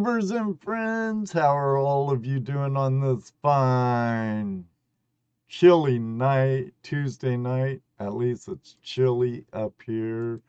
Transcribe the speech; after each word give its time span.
YouTubers 0.00 0.34
and 0.34 0.58
friends, 0.62 1.30
how 1.30 1.54
are 1.54 1.76
all 1.76 2.10
of 2.10 2.24
you 2.24 2.40
doing 2.40 2.74
on 2.74 3.00
this 3.00 3.34
fine, 3.42 4.64
chilly 5.46 5.98
night, 5.98 6.72
Tuesday 6.82 7.36
night? 7.36 7.82
At 7.98 8.14
least 8.14 8.48
it's 8.48 8.76
chilly 8.82 9.44
up 9.52 9.74
here. 9.84 10.40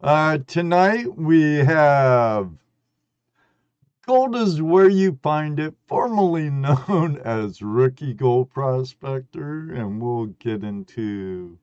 Uh, 0.00 0.38
tonight 0.38 1.06
we 1.16 1.54
have 1.54 2.50
Gold 4.06 4.34
is 4.34 4.60
where 4.60 4.88
you 4.88 5.20
find 5.22 5.60
it, 5.60 5.74
formerly 5.86 6.50
known 6.50 7.18
as 7.18 7.62
Rookie 7.62 8.14
Gold 8.14 8.50
Prospector, 8.50 9.72
and 9.72 10.02
we'll 10.02 10.26
get 10.26 10.64
into 10.64 11.58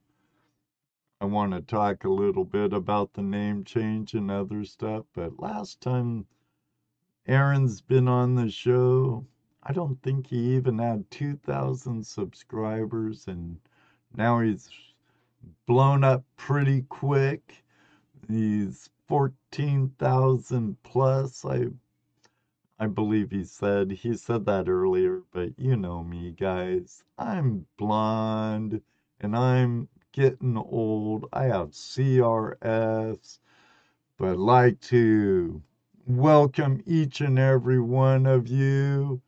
I 1.19 1.25
want 1.25 1.51
to 1.51 1.61
talk 1.61 2.05
a 2.05 2.09
little 2.09 2.45
bit 2.45 2.71
about 2.71 3.13
the 3.13 3.23
name 3.23 3.65
change 3.65 4.13
and 4.13 4.31
other 4.31 4.63
stuff. 4.63 5.03
But 5.13 5.39
last 5.39 5.81
time 5.81 6.25
Aaron's 7.27 7.81
been 7.81 8.07
on 8.07 8.35
the 8.35 8.49
show, 8.49 9.25
I 9.63 9.73
don't 9.73 10.01
think 10.01 10.27
he 10.27 10.55
even 10.55 10.79
had 10.79 11.11
2,000 11.11 12.05
subscribers, 12.05 13.27
and 13.27 13.59
now 14.15 14.39
he's 14.39 14.69
blown 15.65 16.05
up 16.05 16.23
pretty 16.37 16.83
quick. 16.83 17.65
He's 18.29 18.89
14,000 19.07 20.81
plus. 20.83 21.43
I 21.45 21.67
I 22.79 22.87
believe 22.87 23.31
he 23.31 23.43
said 23.43 23.91
he 23.91 24.15
said 24.15 24.45
that 24.45 24.69
earlier, 24.69 25.23
but 25.31 25.57
you 25.59 25.75
know 25.75 26.03
me, 26.03 26.31
guys. 26.31 27.03
I'm 27.17 27.65
blonde 27.77 28.81
and 29.19 29.35
I'm 29.35 29.89
getting 30.13 30.57
old. 30.57 31.27
I 31.33 31.45
have 31.45 31.71
CRS, 31.71 33.39
but 34.17 34.37
like 34.37 34.79
to 34.81 35.61
welcome 36.07 36.81
each 36.85 37.19
and 37.19 37.37
every 37.37 37.79
one 37.81 38.25
of 38.25 38.47
you. 38.47 39.21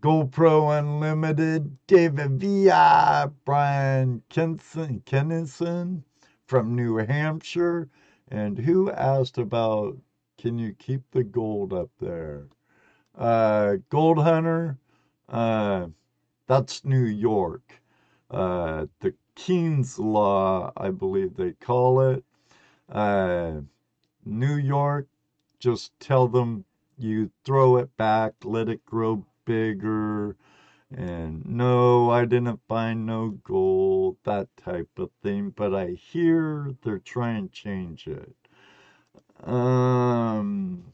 GoPro 0.00 0.76
Unlimited, 0.76 1.78
David 1.86 2.40
V.I., 2.40 3.28
Brian 3.44 4.22
Kenson, 4.28 5.00
Kennison 5.06 6.02
from 6.44 6.74
New 6.74 6.96
Hampshire. 6.96 7.88
And 8.28 8.58
who 8.58 8.90
asked 8.90 9.38
about 9.38 9.96
can 10.38 10.58
you 10.58 10.72
keep 10.74 11.02
the 11.12 11.22
gold 11.22 11.72
up 11.72 11.90
there? 12.00 12.48
Uh, 13.16 13.76
gold 13.88 14.18
Hunter, 14.18 14.78
uh, 15.28 15.86
that's 16.46 16.84
New 16.84 17.04
York. 17.04 17.80
Uh, 18.30 18.86
the 19.00 19.14
Keynes 19.34 19.98
Law, 19.98 20.72
I 20.76 20.90
believe 20.90 21.36
they 21.36 21.52
call 21.52 22.00
it. 22.00 22.24
Uh, 22.88 23.60
New 24.24 24.56
York, 24.56 25.08
just 25.58 25.98
tell 26.00 26.28
them 26.28 26.64
you 26.96 27.30
throw 27.44 27.76
it 27.76 27.96
back, 27.96 28.34
let 28.44 28.68
it 28.68 28.84
grow 28.84 29.24
bigger. 29.44 30.36
And 30.90 31.44
no, 31.44 32.10
I 32.10 32.24
didn't 32.24 32.60
find 32.68 33.04
no 33.04 33.30
gold, 33.30 34.16
that 34.24 34.48
type 34.56 34.98
of 34.98 35.10
thing. 35.22 35.50
But 35.50 35.74
I 35.74 35.90
hear 35.90 36.74
they're 36.82 36.98
trying 36.98 37.48
to 37.48 37.54
change 37.54 38.06
it. 38.06 38.34
Um, 39.44 40.92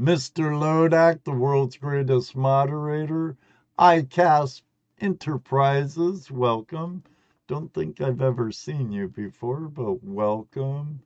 Mr. 0.00 0.52
Lodak, 0.52 1.24
the 1.24 1.32
world's 1.32 1.78
greatest 1.78 2.36
moderator. 2.36 3.36
ICAST 3.78 4.62
Enterprises, 5.00 6.30
welcome. 6.30 7.02
Don't 7.46 7.72
think 7.72 8.00
I've 8.00 8.22
ever 8.22 8.50
seen 8.52 8.92
you 8.92 9.08
before, 9.08 9.68
but 9.68 10.02
welcome. 10.02 11.00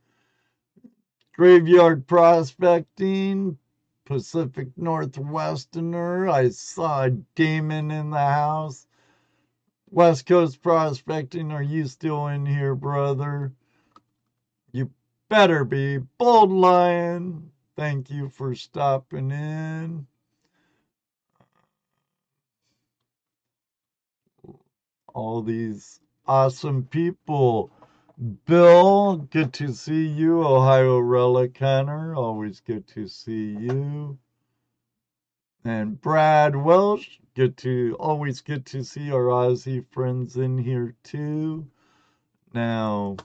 Graveyard 1.37 2.07
Prospecting, 2.07 3.57
Pacific 4.05 4.69
Northwesterner. 4.79 6.31
I 6.31 6.51
saw 6.51 7.05
a 7.05 7.11
Damon 7.11 7.91
in 7.91 8.11
the 8.11 8.19
house. 8.19 8.87
West 9.91 10.27
Coast 10.27 10.63
Prospecting, 10.63 11.51
are 11.53 11.63
you 11.63 11.87
still 11.87 12.29
in 12.29 12.47
here, 12.47 12.75
brother? 12.75 13.53
You 14.73 14.91
better 15.29 15.65
be. 15.65 15.99
Bold 16.19 16.53
Lion, 16.53 17.51
thank 17.77 18.11
you 18.11 18.29
for 18.29 18.55
stopping 18.55 19.31
in. 19.31 20.07
All 25.15 25.43
these 25.43 26.01
awesome 26.27 26.85
people. 26.85 27.71
Bill, 28.21 29.17
good 29.17 29.55
to 29.55 29.73
see 29.73 30.07
you. 30.07 30.45
Ohio 30.45 30.99
Relic 30.99 31.57
Hunter, 31.57 32.15
always 32.15 32.61
good 32.61 32.87
to 32.89 33.09
see 33.09 33.57
you. 33.57 34.19
And 35.65 35.99
Brad 35.99 36.55
Welsh, 36.55 37.19
good 37.35 37.57
to 37.59 37.97
always 37.99 38.43
good 38.43 38.67
to 38.67 38.85
see 38.85 39.11
our 39.11 39.29
Aussie 39.29 39.87
friends 39.91 40.37
in 40.37 40.59
here 40.59 40.95
too. 41.03 41.67
Now, 42.53 43.17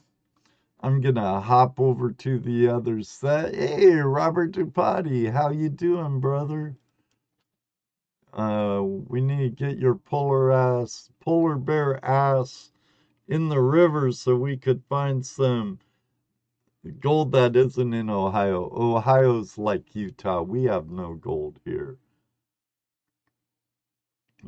I'm 0.80 1.02
gonna 1.02 1.42
hop 1.42 1.78
over 1.78 2.14
to 2.14 2.40
the 2.40 2.70
other 2.70 3.04
set. 3.04 3.54
Hey, 3.54 3.96
Robert 3.96 4.54
Dupati, 4.54 5.30
how 5.30 5.50
you 5.50 5.68
doing, 5.68 6.22
brother? 6.22 6.78
Uh, 8.32 8.82
we 8.82 9.20
need 9.20 9.58
to 9.58 9.66
get 9.66 9.78
your 9.78 9.96
polar 9.96 10.54
ass, 10.54 11.12
polar 11.20 11.58
bear 11.58 12.04
ass 12.06 12.72
in 13.28 13.50
the 13.50 13.62
river 13.62 14.12
so 14.12 14.36
we 14.36 14.58
could 14.58 14.84
find 14.88 15.26
some 15.26 15.80
gold 17.00 17.32
that 17.32 17.56
isn't 17.56 17.94
in 17.94 18.10
Ohio. 18.10 18.70
Ohio's 18.72 19.58
like 19.58 19.96
Utah. 19.96 20.42
We 20.42 20.66
have 20.66 20.90
no 20.90 21.16
gold 21.16 21.60
here. 21.66 21.98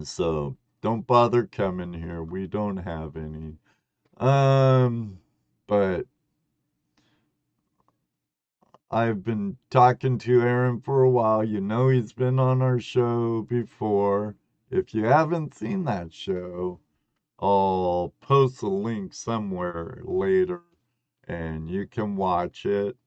So 0.04 0.58
don't 0.82 1.08
bother 1.08 1.46
coming 1.46 1.94
here. 1.94 2.22
We 2.22 2.46
don't 2.48 2.78
have 2.78 3.16
any. 3.16 3.58
Um, 4.18 5.20
but 5.66 6.06
I've 8.92 9.24
been 9.24 9.58
talking 9.70 10.18
to 10.20 10.42
Aaron 10.42 10.80
for 10.82 11.02
a 11.04 11.10
while. 11.10 11.44
You 11.44 11.62
know, 11.62 11.90
he's 11.90 12.14
been 12.14 12.40
on 12.40 12.62
our 12.62 12.80
show 12.80 13.42
before. 13.42 14.36
If 14.70 14.94
you 14.94 15.06
haven't 15.06 15.56
seen 15.56 15.84
that 15.86 16.14
show, 16.14 16.80
I'll 17.40 18.14
post 18.20 18.64
a 18.64 18.68
link 18.68 19.14
somewhere 19.14 20.02
later 20.04 20.62
and 21.28 21.70
you 21.70 21.86
can 21.86 22.16
watch 22.16 22.66
it. 22.66 22.98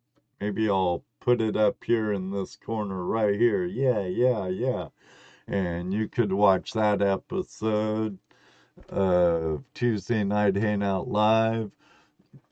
Maybe 0.41 0.71
I'll 0.71 1.05
put 1.21 1.41
it 1.41 1.57
up 1.57 1.83
here 1.85 2.13
in 2.13 2.31
this 2.31 2.57
corner 2.57 3.05
right 3.05 3.35
here. 3.35 3.65
Yeah, 3.65 4.07
yeah, 4.07 4.47
yeah. 4.47 4.89
And 5.49 5.93
you 5.93 6.09
could 6.09 6.33
watch 6.33 6.73
that 6.75 7.03
episode 7.03 8.19
of 8.89 9.65
Tuesday 9.75 10.23
Night 10.23 10.57
Hangout 10.57 11.09
Live. 11.09 11.73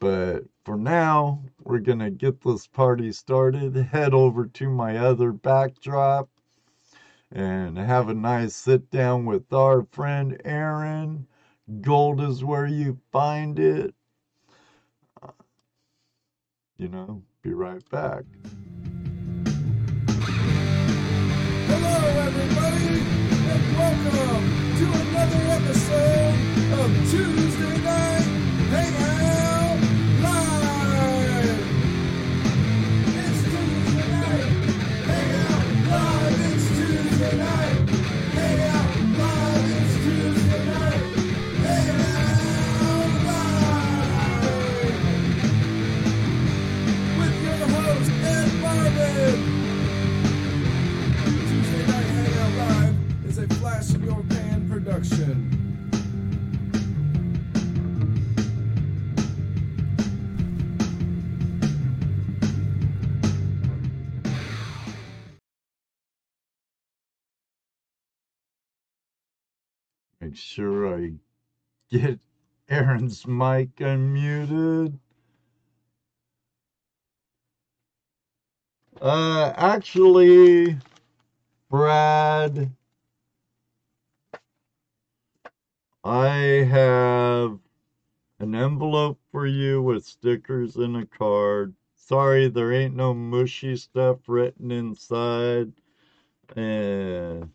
But 0.01 0.45
for 0.65 0.77
now, 0.77 1.45
we're 1.63 1.79
going 1.79 2.01
to 2.01 2.11
get 2.11 2.43
this 2.43 2.67
party 2.67 3.13
started, 3.13 3.77
head 3.77 4.13
over 4.13 4.47
to 4.47 4.69
my 4.69 4.97
other 4.97 5.31
backdrop, 5.33 6.29
and 7.31 7.79
have 7.79 8.09
a 8.09 8.15
nice 8.15 8.57
sit 8.57 8.91
down 8.91 9.25
with 9.27 9.53
our 9.53 9.87
friend 9.93 10.41
Aaron 10.45 11.27
Gold 11.69 12.23
is 12.23 12.43
where 12.43 12.67
you 12.67 12.99
find 13.13 13.59
it. 13.59 13.95
you 16.79 16.89
know, 16.89 17.23
be 17.43 17.53
right 17.53 17.87
back. 17.91 18.25
Hello, 21.67 21.97
everybody, 22.25 23.01
and 23.53 23.77
welcome 23.77 24.45
to 24.79 24.85
another 25.03 25.43
episode 25.59 26.37
of 26.81 26.89
Tuesday 27.11 27.77
Night 27.83 27.88
a 53.39 53.47
flash 53.55 53.95
in 53.95 54.03
your 54.03 54.23
pan 54.25 54.69
production. 54.69 55.55
Make 70.21 70.37
sure 70.37 70.99
I 70.99 71.13
get 71.91 72.19
Aaron's 72.69 73.25
mic 73.25 73.77
unmuted. 73.77 74.99
Uh, 79.01 79.53
actually, 79.57 80.77
Brad, 81.71 82.73
I 86.05 86.37
have 86.71 87.59
an 88.41 88.55
envelope 88.55 89.21
for 89.31 89.47
you 89.47 89.83
with 89.83 90.05
stickers 90.05 90.77
and 90.77 90.97
a 90.97 91.07
card. 91.07 91.75
Sorry, 91.97 92.49
there 92.49 92.73
ain't 92.73 92.97
no 92.97 93.15
mushy 93.15 93.77
stuff 93.77 94.21
written 94.29 94.71
inside. 94.71 95.73
And 96.57 97.53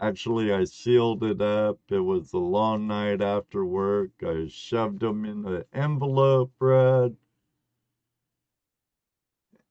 actually, 0.00 0.52
I 0.52 0.64
sealed 0.64 1.24
it 1.24 1.40
up. 1.40 1.80
It 1.90 2.00
was 2.00 2.32
a 2.32 2.38
long 2.38 2.86
night 2.86 3.20
after 3.22 3.64
work. 3.64 4.10
I 4.22 4.46
shoved 4.48 5.00
them 5.00 5.24
in 5.24 5.42
the 5.42 5.66
envelope, 5.72 6.52
Brad. 6.58 7.16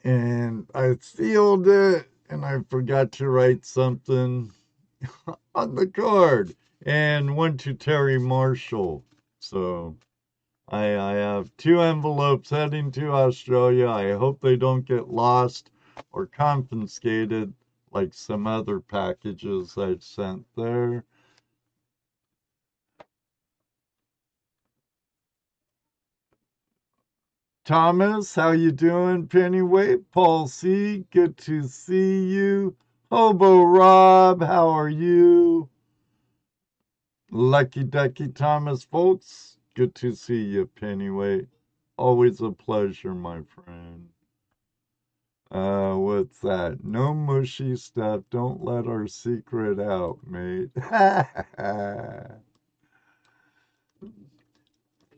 And 0.04 0.68
I 0.76 0.96
sealed 1.02 1.68
it, 1.68 2.10
and 2.30 2.46
I 2.46 2.62
forgot 2.70 3.12
to 3.14 3.30
write 3.30 3.66
something 3.66 4.52
on 5.56 5.76
the 5.76 5.88
card. 5.88 6.56
And 6.86 7.38
one 7.38 7.58
to 7.60 7.74
Terry 7.74 8.20
Marshall. 8.20 9.06
So 9.42 9.98
I, 10.70 10.98
I 10.98 11.14
have 11.14 11.56
two 11.58 11.82
envelopes 11.82 12.50
heading 12.50 12.92
to 12.94 13.12
Australia. 13.14 13.88
I 13.90 14.14
hope 14.14 14.42
they 14.42 14.58
don't 14.58 14.86
get 14.86 15.10
lost 15.10 15.72
or 16.12 16.26
confiscated 16.28 17.54
like 17.92 18.14
some 18.14 18.48
other 18.48 18.80
packages 18.80 19.78
I've 19.78 20.04
sent 20.04 20.46
there. 20.58 21.06
Thomas, 27.66 28.36
how 28.36 28.52
you 28.52 28.72
doing? 28.72 29.28
Pennyweight, 29.28 30.12
Paul 30.12 30.48
C, 30.48 31.06
good 31.12 31.38
to 31.40 31.64
see 31.68 32.26
you. 32.28 32.76
Hobo 33.12 33.64
Rob, 33.64 34.44
how 34.44 34.70
are 34.70 34.90
you? 34.90 35.70
Lucky 37.36 37.84
Ducky 37.84 38.30
Thomas, 38.30 38.86
folks, 38.86 39.58
good 39.76 39.94
to 39.96 40.14
see 40.14 40.42
you, 40.42 40.68
Pennyweight. 40.80 41.50
Always 41.98 42.40
a 42.40 42.52
pleasure, 42.52 43.14
my 43.14 43.42
friend. 43.44 44.08
Uh, 45.52 45.96
what's 45.96 46.40
that? 46.40 46.86
No 46.86 47.14
mushy 47.14 47.76
stuff. 47.76 48.24
Don't 48.32 48.64
let 48.64 48.88
our 48.88 49.08
secret 49.08 49.82
out, 49.82 50.20
mate. 50.26 50.70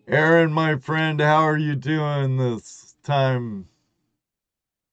Aaron, 0.07 0.51
my 0.53 0.77
friend, 0.77 1.21
how 1.21 1.43
are 1.43 1.57
you 1.57 1.75
doing 1.75 2.37
this 2.37 2.95
time? 3.03 3.67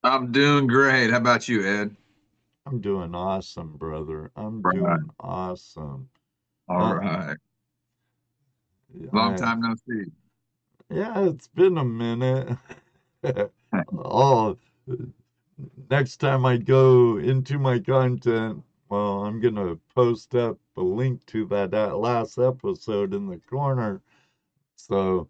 I'm 0.05 0.33
doing 0.33 0.67
great. 0.67 1.11
How 1.11 1.19
about 1.19 1.49
you, 1.49 1.67
Ed? 1.67 1.97
I'm 2.67 2.81
doing 2.81 3.15
awesome, 3.15 3.77
brother. 3.79 4.31
I'm 4.37 4.63
Right. 4.63 4.75
doing 4.75 5.11
awesome. 5.21 6.11
All 6.69 6.83
Uh, 6.83 6.95
right. 6.95 7.37
Long 9.13 9.35
I- 9.35 9.37
time 9.37 9.61
no 9.61 9.75
see. 9.89 10.11
Yeah, 10.91 11.25
it's 11.27 11.49
been 11.49 11.79
a 11.79 11.85
minute. 11.85 12.57
oh, 13.99 14.57
next 15.91 16.19
time 16.19 16.45
I 16.45 16.57
go 16.59 17.17
into 17.19 17.59
my 17.59 17.79
content, 17.79 18.63
well, 18.89 19.25
I'm 19.25 19.41
gonna 19.41 19.77
post 19.95 20.35
up 20.35 20.59
a 20.77 20.83
link 20.83 21.25
to 21.27 21.47
that, 21.47 21.71
that 21.73 21.97
last 21.97 22.39
episode 22.39 23.15
in 23.15 23.27
the 23.27 23.39
corner. 23.39 24.03
So 24.77 25.29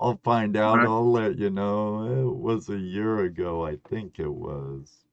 I'll 0.00 0.20
find 0.22 0.56
out. 0.56 0.78
Right. 0.78 0.86
I'll 0.86 1.10
let 1.10 1.36
you 1.38 1.50
know. 1.50 2.04
It 2.04 2.36
was 2.36 2.68
a 2.70 2.76
year 2.78 3.20
ago, 3.20 3.64
I 3.66 3.76
think 3.88 4.18
it 4.18 4.32
was. 4.32 5.04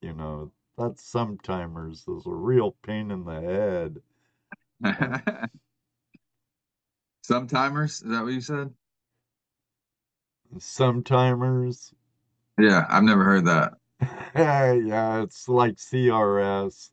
You 0.00 0.14
know, 0.14 0.50
that's 0.78 1.02
sometimers 1.12 2.08
is 2.08 2.26
a 2.26 2.30
real 2.30 2.72
pain 2.82 3.10
in 3.10 3.24
the 3.24 3.40
head. 3.40 4.00
Sometimers, 7.24 8.04
is 8.04 8.10
that 8.10 8.22
what 8.22 8.32
you 8.32 8.40
said? 8.40 8.72
Sometimers. 10.58 11.92
Yeah, 12.58 12.86
I've 12.88 13.02
never 13.02 13.24
heard 13.24 13.46
that. 13.46 13.74
yeah, 14.34 15.22
it's 15.22 15.48
like 15.48 15.76
CRS, 15.76 16.90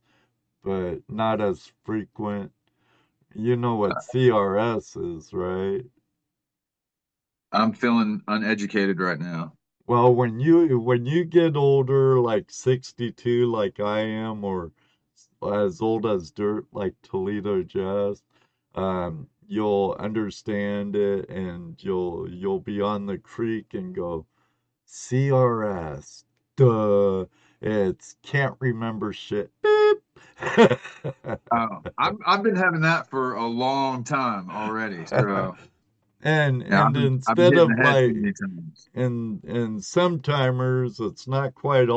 but 0.64 1.00
not 1.10 1.42
as 1.42 1.72
frequent. 1.84 2.52
You 3.36 3.56
know 3.56 3.76
what 3.76 3.98
CRS 4.14 5.18
is, 5.18 5.34
right? 5.34 5.84
I'm 7.52 7.74
feeling 7.74 8.22
uneducated 8.28 9.00
right 9.00 9.20
now. 9.20 9.54
Well, 9.86 10.14
when 10.16 10.40
you 10.40 10.80
when 10.80 11.06
you 11.06 11.26
get 11.26 11.56
older, 11.56 12.20
like 12.20 12.50
62, 12.50 13.52
like 13.52 13.80
I 13.80 14.00
am, 14.02 14.44
or 14.44 14.72
as 15.44 15.82
old 15.82 16.06
as 16.06 16.32
dirt, 16.32 16.66
like 16.72 16.94
Toledo 17.04 17.64
Jazz, 17.64 18.24
um, 18.76 19.28
you'll 19.48 19.96
understand 20.00 20.96
it, 20.96 21.30
and 21.30 21.82
you'll 21.84 22.30
you'll 22.30 22.60
be 22.60 22.82
on 22.82 23.06
the 23.06 23.18
creek 23.18 23.74
and 23.74 23.94
go, 23.96 24.26
CRS, 24.88 26.24
duh. 26.56 27.26
It's 27.62 28.16
can't 28.24 28.56
remember 28.60 29.14
shit. 29.14 29.52
Beep. 29.62 29.98
Oh, 31.52 31.84
I've, 32.00 32.18
I've 32.26 32.42
been 32.42 32.56
having 32.56 32.82
that 32.82 33.08
for 33.10 33.36
a 33.36 33.46
long 33.46 34.04
time 34.04 34.50
already. 34.50 35.06
So 35.06 35.56
And 36.24 36.64
yeah, 36.66 36.86
and 36.86 36.94
been 36.94 37.04
instead 37.04 37.54
hitting 37.54 37.60
of 37.60 37.70
like 37.78 38.16
times. 38.40 38.90
and 38.96 39.84
some 39.84 40.22
timers, 40.22 41.00
it's 41.02 41.28
not 41.28 41.54
quite 41.54 41.90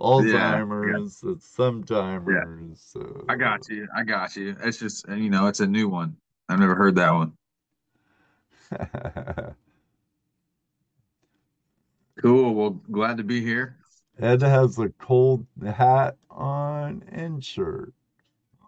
Alzheimer's. 0.00 0.32
Yeah, 0.32 0.54
Alzheimer's, 0.54 1.22
it's 1.24 1.56
sometimers. 1.56 2.92
So 2.92 3.24
I 3.28 3.36
got 3.36 3.68
you. 3.68 3.88
I 3.96 4.04
got 4.04 4.36
you. 4.36 4.56
It's 4.62 4.78
just, 4.78 5.08
you 5.08 5.30
know, 5.30 5.46
it's 5.46 5.60
a 5.60 5.66
new 5.66 5.88
one. 5.88 6.16
I've 6.48 6.58
never 6.58 6.74
heard 6.74 6.96
that 6.96 7.12
one. 7.12 7.32
Cool. 12.20 12.54
Well, 12.54 12.70
glad 12.90 13.16
to 13.18 13.24
be 13.24 13.40
here. 13.40 13.76
Ed 14.18 14.42
has 14.42 14.76
a 14.78 14.88
cold 14.88 15.46
hat 15.64 16.16
on 16.30 17.04
and 17.12 17.44
shirt. 17.44 17.92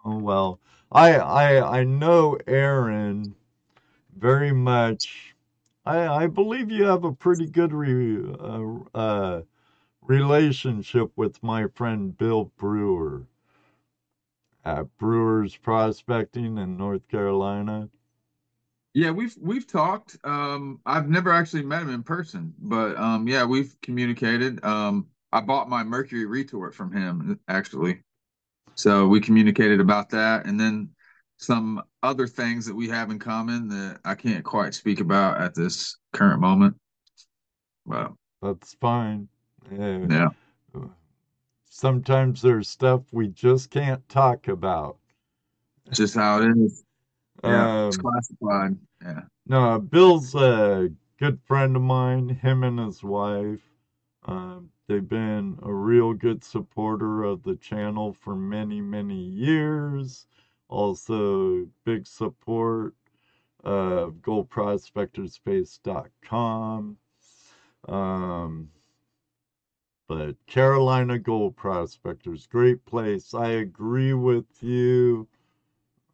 Oh 0.05 0.17
well, 0.17 0.59
I 0.91 1.15
I 1.15 1.79
I 1.79 1.83
know 1.83 2.37
Aaron 2.47 3.35
very 4.17 4.53
much. 4.53 5.35
I 5.85 6.07
I 6.07 6.27
believe 6.27 6.71
you 6.71 6.85
have 6.85 7.03
a 7.03 7.11
pretty 7.11 7.45
good 7.45 7.73
re, 7.73 8.23
uh, 8.39 8.97
uh, 8.97 9.41
relationship 10.11 11.09
with 11.15 11.41
my 11.41 11.67
friend 11.67 12.17
Bill 12.17 12.51
Brewer 12.57 13.23
at 14.65 14.85
Brewers 14.97 15.55
Prospecting 15.55 16.57
in 16.57 16.75
North 16.75 17.07
Carolina. 17.07 17.89
Yeah, 18.93 19.11
we've 19.11 19.33
we've 19.39 19.65
talked. 19.65 20.17
Um, 20.25 20.81
I've 20.85 21.07
never 21.07 21.31
actually 21.31 21.63
met 21.63 21.83
him 21.83 21.93
in 21.93 22.03
person, 22.03 22.53
but 22.59 22.97
um, 22.97 23.25
yeah, 23.25 23.45
we've 23.45 23.73
communicated. 23.81 24.61
Um, 24.65 25.07
I 25.31 25.39
bought 25.39 25.69
my 25.69 25.81
Mercury 25.81 26.25
retort 26.25 26.75
from 26.75 26.91
him 26.91 27.39
actually, 27.47 28.01
so 28.75 29.07
we 29.07 29.21
communicated 29.21 29.79
about 29.79 30.09
that, 30.09 30.45
and 30.45 30.59
then 30.59 30.89
some 31.37 31.81
other 32.03 32.27
things 32.27 32.65
that 32.65 32.75
we 32.75 32.89
have 32.89 33.11
in 33.11 33.17
common 33.17 33.69
that 33.69 34.01
I 34.03 34.15
can't 34.15 34.43
quite 34.43 34.73
speak 34.73 34.99
about 34.99 35.39
at 35.39 35.55
this 35.55 35.95
current 36.11 36.41
moment. 36.41 36.75
Well, 37.85 38.17
That's 38.41 38.75
fine. 38.81 39.29
Yeah. 39.69 40.05
yeah, 40.09 40.29
Sometimes 41.69 42.41
there's 42.41 42.69
stuff 42.69 43.01
we 43.11 43.27
just 43.27 43.69
can't 43.69 44.07
talk 44.09 44.47
about. 44.47 44.97
It's 45.87 45.97
just 45.97 46.15
how 46.15 46.41
it 46.41 46.57
is. 46.57 46.83
Yeah, 47.43 47.87
it's 47.87 47.97
Um, 47.97 48.03
classified. 48.03 48.77
Yeah. 49.01 49.21
no, 49.47 49.79
Bill's 49.79 50.35
a 50.35 50.89
good 51.17 51.41
friend 51.41 51.75
of 51.75 51.81
mine, 51.81 52.29
him 52.29 52.63
and 52.63 52.79
his 52.79 53.03
wife. 53.03 53.61
Um, 54.25 54.69
they've 54.87 55.07
been 55.07 55.57
a 55.63 55.73
real 55.73 56.13
good 56.13 56.43
supporter 56.43 57.23
of 57.23 57.41
the 57.43 57.55
channel 57.55 58.13
for 58.13 58.35
many, 58.35 58.79
many 58.81 59.19
years. 59.19 60.27
Also, 60.67 61.67
big 61.83 62.05
support 62.05 62.93
of 63.63 64.15
goldprospectorspace.com. 64.21 66.97
Um, 67.87 68.69
but 70.11 70.35
Carolina 70.45 71.17
Gold 71.17 71.55
Prospectors, 71.55 72.45
great 72.45 72.83
place. 72.85 73.33
I 73.33 73.47
agree 73.47 74.13
with 74.13 74.61
you, 74.61 75.25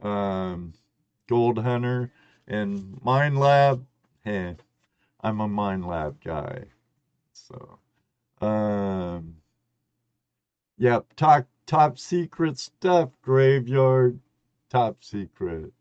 um, 0.04 0.74
Gold 1.28 1.58
Hunter. 1.58 2.12
And 2.48 3.02
Minelab, 3.04 3.84
hey, 4.24 4.56
I'm 5.22 5.42
a 5.42 5.48
Minelab 5.48 6.24
guy. 6.24 6.66
So, 7.34 7.80
um, 8.40 9.38
yep, 10.78 11.08
top, 11.16 11.48
top 11.66 11.98
secret 11.98 12.60
stuff, 12.60 13.10
Graveyard, 13.24 14.20
top 14.70 15.04
secret. 15.04 15.74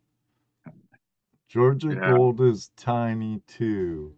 Georgia 1.48 1.94
Yeah. 1.94 2.12
Gold 2.12 2.40
is 2.40 2.70
tiny 2.76 3.42
too. 3.46 4.14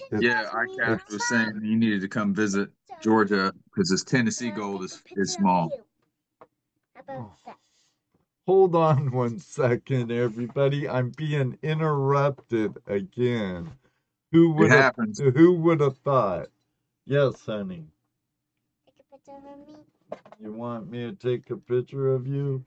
It's- 0.00 0.22
Yeah, 0.22 0.50
ICAST 0.52 1.12
was 1.12 1.28
saying 1.28 1.60
you 1.62 1.76
needed 1.76 2.00
to 2.00 2.08
come 2.08 2.34
visit 2.34 2.70
Georgia 3.02 3.52
because 3.66 3.90
this 3.90 4.04
Tennessee 4.04 4.50
gold 4.50 4.84
is 4.84 5.02
is 5.16 5.32
small. 5.32 5.70
Oh. 7.08 7.32
Hold 8.46 8.74
on 8.74 9.10
one 9.10 9.38
second, 9.38 10.12
everybody. 10.12 10.88
I'm 10.88 11.10
being 11.10 11.58
interrupted 11.62 12.76
again. 12.86 13.72
Who 14.32 14.50
It 14.52 14.54
would 14.56 14.70
have 14.70 14.94
who 15.34 15.54
would 15.60 15.80
have 15.80 15.96
thought? 15.98 16.48
Yes, 17.06 17.44
honey. 17.46 17.86
You 20.40 20.52
want 20.52 20.90
me 20.90 21.10
to 21.10 21.12
take 21.12 21.48
a 21.50 21.56
picture 21.56 22.12
of 22.12 22.26
you? 22.26 22.64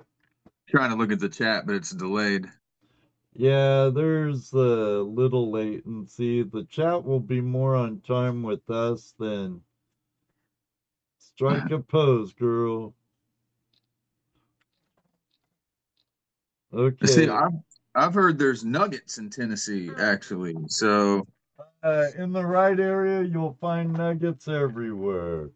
Trying 0.68 0.90
to 0.90 0.96
look 0.96 1.12
at 1.12 1.20
the 1.20 1.30
chat, 1.30 1.66
but 1.68 1.76
it's 1.76 1.92
delayed. 1.92 2.48
Yeah, 3.38 3.92
there's 3.94 4.52
a 4.52 4.58
little 5.04 5.52
latency. 5.52 6.42
The 6.42 6.64
chat 6.64 7.06
will 7.06 7.20
be 7.20 7.40
more 7.40 7.76
on 7.76 8.02
time 8.02 8.42
with 8.42 8.68
us 8.68 9.14
than 9.20 9.62
strike 11.20 11.70
a 11.70 11.78
pose, 11.78 12.34
girl. 12.34 12.96
Okay. 16.74 17.06
See, 17.06 17.30
I've 17.30 17.54
I've 17.94 18.16
heard 18.16 18.40
there's 18.40 18.66
nuggets 18.66 19.20
in 19.20 19.30
Tennessee 19.30 19.92
actually. 20.00 20.56
So 20.68 21.28
Uh, 21.84 22.08
in 22.18 22.34
the 22.34 22.46
right 22.46 22.80
area, 22.80 23.22
you'll 23.22 23.58
find 23.62 23.94
nuggets 23.94 24.48
everywhere. 24.48 25.52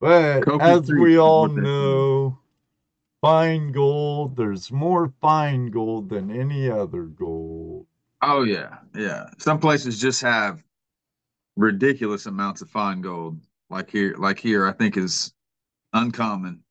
But 0.00 0.44
Kobe 0.44 0.64
as 0.64 0.92
we 0.92 1.18
all 1.18 1.48
know, 1.48 2.38
fine 3.22 3.72
gold, 3.72 4.36
there's 4.36 4.70
more 4.70 5.08
fine 5.22 5.70
gold 5.70 6.10
than 6.10 6.30
any 6.30 6.68
other 6.68 7.04
gold. 7.04 7.86
oh 8.22 8.42
yeah, 8.42 8.78
yeah. 8.94 9.30
Some 9.38 9.58
places 9.60 10.00
just 10.00 10.22
have 10.22 10.62
ridiculous 11.56 12.26
amounts 12.26 12.62
of 12.62 12.70
fine 12.70 13.02
gold. 13.02 13.40
Like 13.70 13.90
here, 13.90 14.16
like 14.18 14.40
here, 14.40 14.66
I 14.68 14.72
think 14.72 14.98
is 14.98 15.34
uncommon. 15.94 16.64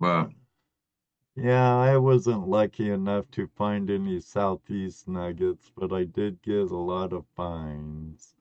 But 0.00 0.30
Yeah, 1.34 1.74
I 1.76 1.96
wasn't 1.96 2.46
lucky 2.46 2.88
enough 2.88 3.32
to 3.32 3.48
find 3.48 3.90
any 3.90 4.20
southeast 4.20 5.08
nuggets, 5.08 5.68
but 5.74 5.92
I 5.92 6.04
did 6.04 6.40
get 6.40 6.70
a 6.70 6.76
lot 6.76 7.12
of 7.12 7.26
finds. 7.34 8.36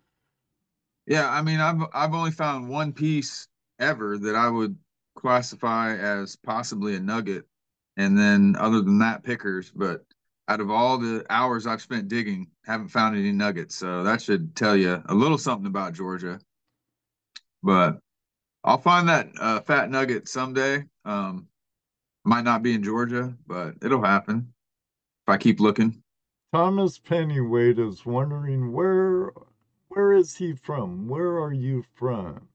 yeah, 1.05 1.29
I 1.29 1.41
mean, 1.41 1.59
I've 1.59 1.81
I've 1.93 2.13
only 2.13 2.31
found 2.31 2.69
one 2.69 2.93
piece 2.93 3.48
ever 3.79 4.17
that 4.17 4.35
I 4.35 4.49
would 4.49 4.77
classify 5.15 5.95
as 5.95 6.35
possibly 6.35 6.95
a 6.95 6.99
nugget, 6.99 7.45
and 7.97 8.17
then 8.17 8.55
other 8.57 8.81
than 8.81 8.99
that, 8.99 9.23
pickers. 9.23 9.71
But 9.71 10.05
out 10.47 10.61
of 10.61 10.69
all 10.69 10.97
the 10.97 11.25
hours 11.29 11.67
I've 11.67 11.81
spent 11.81 12.07
digging, 12.07 12.47
haven't 12.65 12.89
found 12.89 13.17
any 13.17 13.31
nuggets. 13.31 13.75
So 13.75 14.03
that 14.03 14.21
should 14.21 14.55
tell 14.55 14.75
you 14.75 15.01
a 15.05 15.13
little 15.13 15.37
something 15.37 15.67
about 15.67 15.93
Georgia. 15.93 16.39
But 17.61 17.99
I'll 18.63 18.77
find 18.77 19.07
that 19.09 19.29
uh, 19.39 19.61
fat 19.61 19.89
nugget 19.89 20.27
someday. 20.27 20.85
Um, 21.05 21.47
might 22.25 22.43
not 22.43 22.63
be 22.63 22.73
in 22.73 22.83
Georgia, 22.83 23.33
but 23.47 23.75
it'll 23.81 24.03
happen 24.03 24.53
if 25.25 25.33
I 25.33 25.37
keep 25.37 25.59
looking. 25.59 26.01
Thomas 26.53 26.97
Pennyweight 26.99 27.79
is 27.79 28.05
wondering 28.05 28.71
where 28.71 29.31
where 29.89 30.13
is 30.13 30.35
he 30.35 30.53
from? 30.53 31.07
Where 31.07 31.39
are 31.41 31.53
you 31.53 31.83
from? 31.95 32.47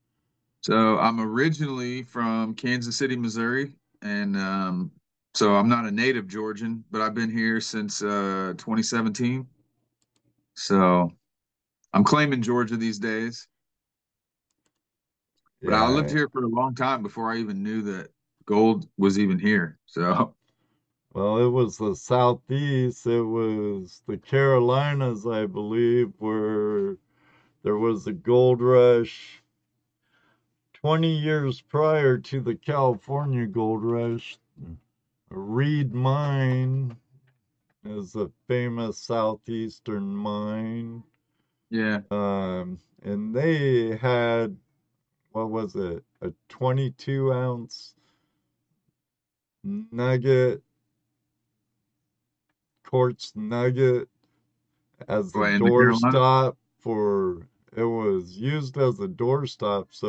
So 0.64 0.98
I'm 0.98 1.20
originally 1.20 2.04
from 2.04 2.54
Kansas 2.54 2.96
City, 2.96 3.16
Missouri, 3.16 3.76
and 4.00 4.34
um, 4.34 4.90
so 5.34 5.56
I'm 5.56 5.68
not 5.68 5.84
a 5.84 5.90
native 5.90 6.26
Georgian, 6.26 6.82
but 6.90 7.02
I've 7.02 7.12
been 7.12 7.30
here 7.30 7.60
since 7.60 8.02
uh, 8.02 8.54
2017. 8.56 9.46
So 10.54 11.12
I'm 11.92 12.02
claiming 12.02 12.40
Georgia 12.40 12.78
these 12.78 12.98
days. 12.98 13.46
But 15.62 15.74
I 15.74 15.86
lived 15.86 16.10
here 16.10 16.30
for 16.30 16.44
a 16.44 16.48
long 16.48 16.74
time 16.74 17.02
before 17.02 17.30
I 17.30 17.36
even 17.36 17.62
knew 17.62 17.82
that 17.82 18.08
gold 18.46 18.88
was 18.96 19.18
even 19.18 19.38
here. 19.38 19.78
So 19.84 20.34
Well, 21.12 21.44
it 21.44 21.50
was 21.50 21.76
the 21.76 21.94
southeast. 21.94 23.06
It 23.06 23.20
was 23.20 24.00
the 24.06 24.16
Carolinas, 24.16 25.26
I 25.26 25.44
believe, 25.44 26.14
where 26.16 26.96
there 27.62 27.76
was 27.76 28.06
a 28.06 28.12
gold 28.14 28.62
rush 28.62 29.43
20 30.84 31.08
years 31.08 31.62
prior 31.62 32.18
to 32.18 32.42
the 32.42 32.54
California 32.54 33.46
gold 33.46 33.82
rush. 33.82 34.36
Reed 35.30 35.94
Mine 35.94 36.94
is 37.86 38.14
a 38.16 38.30
famous 38.46 38.98
southeastern 38.98 40.14
mine. 40.14 41.02
yeah, 41.70 42.00
Um, 42.10 42.78
and 43.02 43.34
they 43.34 43.96
had, 43.96 44.54
what 45.32 45.48
was 45.48 45.74
it, 45.74 46.04
a 46.20 46.30
22 46.50 47.32
ounce 47.32 47.94
nugget, 49.64 50.62
quartz 52.84 53.32
nugget 53.34 54.06
as 55.08 55.32
the 55.32 55.38
Way 55.38 55.54
in 55.54 55.62
the 55.62 55.68
door 55.70 55.94
stop 55.94 56.58
for, 56.78 57.48
it 57.76 57.84
was 57.84 58.38
used 58.38 58.76
as 58.78 59.00
a 59.00 59.08
doorstop, 59.08 59.88
so 59.92 60.06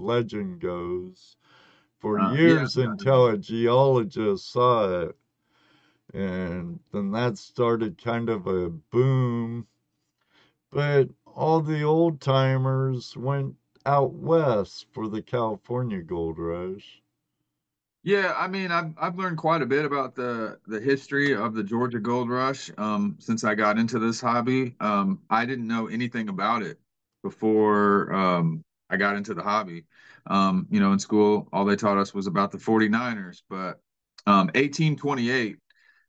legend 0.00 0.60
goes. 0.60 1.36
For 1.98 2.18
Uh, 2.18 2.36
yeah. 2.42 2.68
years 2.68 2.76
until 2.76 3.26
a 3.28 3.38
geologist 3.38 4.50
saw 4.50 5.02
it. 5.02 5.18
And 6.14 6.80
then 6.92 7.10
that 7.12 7.38
started 7.38 7.98
kind 8.02 8.28
of 8.28 8.46
a 8.46 8.70
boom. 8.70 9.66
But 10.70 11.10
all 11.26 11.60
the 11.60 11.84
old 11.84 12.20
timers 12.20 13.16
went 13.16 13.54
out 13.86 14.14
west 14.14 14.86
for 14.90 15.06
the 15.06 15.22
California 15.22 16.02
gold 16.02 16.38
rush. 16.40 17.04
Yeah, 18.02 18.34
I 18.36 18.48
mean, 18.48 18.70
I've 18.72 18.94
I've 18.98 19.16
learned 19.18 19.36
quite 19.38 19.60
a 19.62 19.66
bit 19.66 19.84
about 19.84 20.14
the 20.14 20.58
the 20.66 20.80
history 20.80 21.34
of 21.34 21.54
the 21.54 21.62
Georgia 21.62 22.00
Gold 22.00 22.30
Rush 22.30 22.70
um, 22.78 23.16
since 23.20 23.44
I 23.44 23.54
got 23.54 23.78
into 23.78 23.98
this 23.98 24.20
hobby. 24.20 24.74
Um, 24.80 25.22
I 25.28 25.44
didn't 25.44 25.66
know 25.68 25.86
anything 25.86 26.28
about 26.30 26.62
it 26.62 26.80
before 27.22 28.12
um, 28.12 28.64
I 28.88 28.96
got 28.96 29.16
into 29.16 29.34
the 29.34 29.42
hobby. 29.42 29.84
Um, 30.26 30.66
you 30.70 30.80
know, 30.80 30.92
in 30.92 30.98
school, 30.98 31.48
all 31.52 31.64
they 31.64 31.76
taught 31.76 31.98
us 31.98 32.12
was 32.14 32.26
about 32.26 32.50
the 32.52 32.58
49ers, 32.58 33.42
but 33.48 33.80
um, 34.26 34.50
1828 34.54 35.56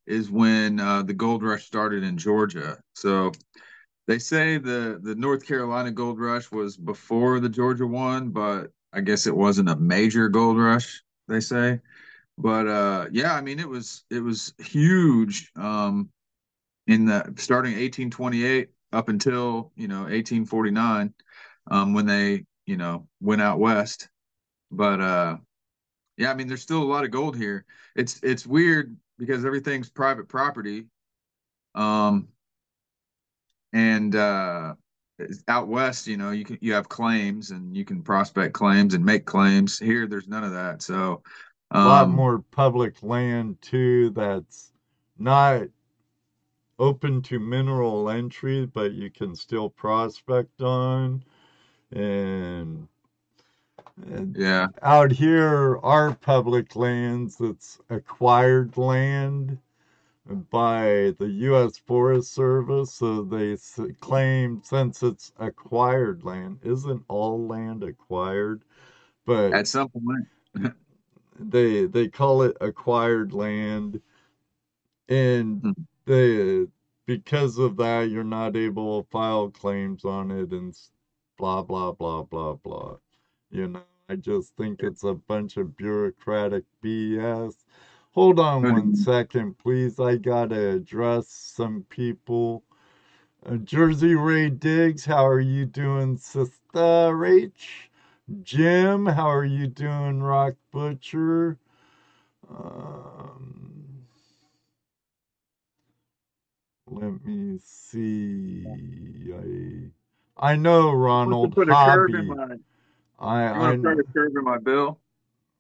is 0.08 0.30
when 0.30 0.80
uh, 0.80 1.03
the 1.03 1.13
gold 1.13 1.44
rush 1.44 1.65
started 1.65 2.03
in 2.03 2.18
Georgia. 2.18 2.77
So 2.96 3.32
they 4.08 4.20
say 4.20 4.58
the 4.58 5.00
the 5.01 5.15
North 5.15 5.46
Carolina 5.46 5.91
gold 5.91 6.20
rush 6.20 6.51
was 6.51 6.77
before 6.77 7.39
the 7.39 7.50
Georgia 7.50 7.88
one, 7.88 8.30
but 8.30 8.72
I 8.94 9.01
guess 9.01 9.27
it 9.27 9.36
wasn't 9.36 9.70
a 9.70 9.75
major 9.75 10.27
gold 10.30 10.58
rush, 10.58 11.03
they 11.27 11.39
say. 11.39 11.80
But 12.38 12.68
uh 12.68 13.08
yeah, 13.12 13.34
I 13.36 13.41
mean 13.41 13.60
it 13.60 13.70
was 13.70 14.03
it 14.10 14.22
was 14.22 14.53
huge 14.60 15.51
um 15.56 16.10
in 16.88 17.06
the 17.06 17.34
starting 17.38 17.77
1828 17.77 18.70
up 18.94 19.10
until, 19.10 19.72
you 19.76 19.88
know, 19.88 20.06
1849 20.08 21.14
um 21.70 21.94
when 21.94 22.06
they, 22.06 22.46
you 22.66 22.78
know, 22.78 23.08
went 23.22 23.42
out 23.42 23.60
west. 23.60 24.10
But 24.72 25.02
uh 25.02 25.38
Yeah, 26.18 26.32
I 26.32 26.36
mean, 26.36 26.48
there's 26.48 26.62
still 26.62 26.84
a 26.84 26.86
lot 26.86 27.04
of 27.06 27.12
gold 27.12 27.36
here. 27.38 27.66
It's 27.96 28.20
it's 28.24 28.46
weird 28.46 28.96
because 29.18 29.46
everything's 29.46 29.90
private 29.90 30.28
property. 30.30 30.88
Um, 31.76 32.30
and 33.74 34.16
uh, 34.16 34.76
out 35.48 35.68
west, 35.68 36.08
you 36.08 36.18
know, 36.18 36.32
you 36.32 36.44
can 36.46 36.58
you 36.62 36.74
have 36.74 36.90
claims 36.90 37.52
and 37.52 37.76
you 37.76 37.86
can 37.86 38.02
prospect 38.04 38.54
claims 38.54 38.94
and 38.94 39.06
make 39.06 39.26
claims. 39.26 39.80
Here, 39.80 40.08
there's 40.08 40.28
none 40.28 40.44
of 40.44 40.52
that. 40.54 40.82
So, 40.82 41.24
a 41.72 41.80
lot 41.80 42.10
um, 42.10 42.12
more 42.12 42.40
public 42.52 43.02
land 43.04 43.62
too 43.62 44.12
that's 44.12 44.72
not 45.18 45.64
open 46.82 47.24
to 47.24 47.40
mineral 47.40 48.10
entry, 48.10 48.66
but 48.68 48.94
you 48.94 49.12
can 49.12 49.36
still 49.36 49.70
prospect 49.70 50.62
on. 50.64 51.24
And, 51.92 52.88
and 53.98 54.38
yeah, 54.38 54.68
out 54.82 55.12
here 55.12 55.78
are 55.84 56.16
public 56.16 56.76
lands 56.76 57.38
that's 57.38 57.80
acquired 57.90 58.78
land 58.78 59.60
by 60.52 61.14
the 61.20 61.30
U.S. 61.30 61.78
Forest 61.78 62.34
Service. 62.34 62.94
So 62.96 63.24
they 63.24 63.58
claim 64.02 64.62
since 64.64 65.04
it's 65.04 65.32
acquired 65.40 66.24
land, 66.26 66.60
isn't 66.64 67.04
all 67.10 67.48
land 67.48 67.84
acquired? 67.84 68.64
But 69.26 69.58
at 69.58 69.68
some 69.68 69.90
point, 69.90 70.28
they 71.40 71.86
they 71.86 72.10
call 72.10 72.44
it 72.44 72.58
acquired 72.62 73.34
land 73.34 74.02
and 75.10 75.64
Hmm. 75.64 75.72
They 76.05 76.65
because 77.08 77.58
of 77.58 77.77
that 77.77 78.10
you're 78.10 78.24
not 78.24 78.55
able 78.55 79.01
to 79.03 79.10
file 79.10 79.50
claims 79.50 80.05
on 80.05 80.31
it 80.31 80.51
and 80.51 80.77
blah 81.38 81.62
blah 81.63 81.91
blah 81.91 82.24
blah 82.24 82.55
blah. 82.55 82.98
You 83.51 83.67
know 83.70 83.84
i 84.10 84.15
just 84.15 84.55
think 84.58 84.84
it's 84.84 85.03
a 85.03 85.13
bunch 85.13 85.58
of 85.58 85.77
bureaucratic 85.77 86.63
bs 86.84 87.55
hold 88.12 88.39
on 88.39 88.67
one 88.67 88.93
second 88.93 89.58
please. 89.58 90.00
I 90.00 90.17
gotta 90.17 90.70
address 90.72 91.27
some 91.29 91.86
people. 91.89 92.63
Uh, 93.46 93.58
jersey 93.58 94.15
ray 94.15 94.50
diggs 94.50 95.05
how 95.05 95.25
are 95.27 95.39
you 95.39 95.65
doing 95.65 96.17
sister 96.17 96.53
rach 96.74 97.89
jim 98.43 99.05
how 99.08 99.27
are 99.29 99.46
you 99.46 99.67
doing 99.67 100.22
rock 100.22 100.55
butcher? 100.72 101.58
Um, 102.50 103.71
let 106.92 107.26
me 107.26 107.58
see. 107.64 109.32
I 110.38 110.52
I 110.54 110.56
know 110.58 110.92
Ronald 110.94 111.56
put 111.56 111.70
a 111.70 111.76
curve 111.76 112.14
in 112.14 112.28
Hobby. 112.28 112.28
my. 112.28 112.58
I 113.20 113.44
You 113.54 113.74
I 113.74 113.78
put 113.78 114.00
a 114.00 114.04
curve 114.14 114.36
in 114.36 114.44
my 114.44 114.58
bill? 114.58 115.00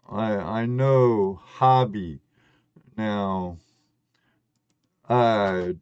I 0.09 0.35
I 0.35 0.65
know 0.65 1.39
Hobby. 1.43 2.21
Now, 2.97 3.57
uh, 5.09 5.73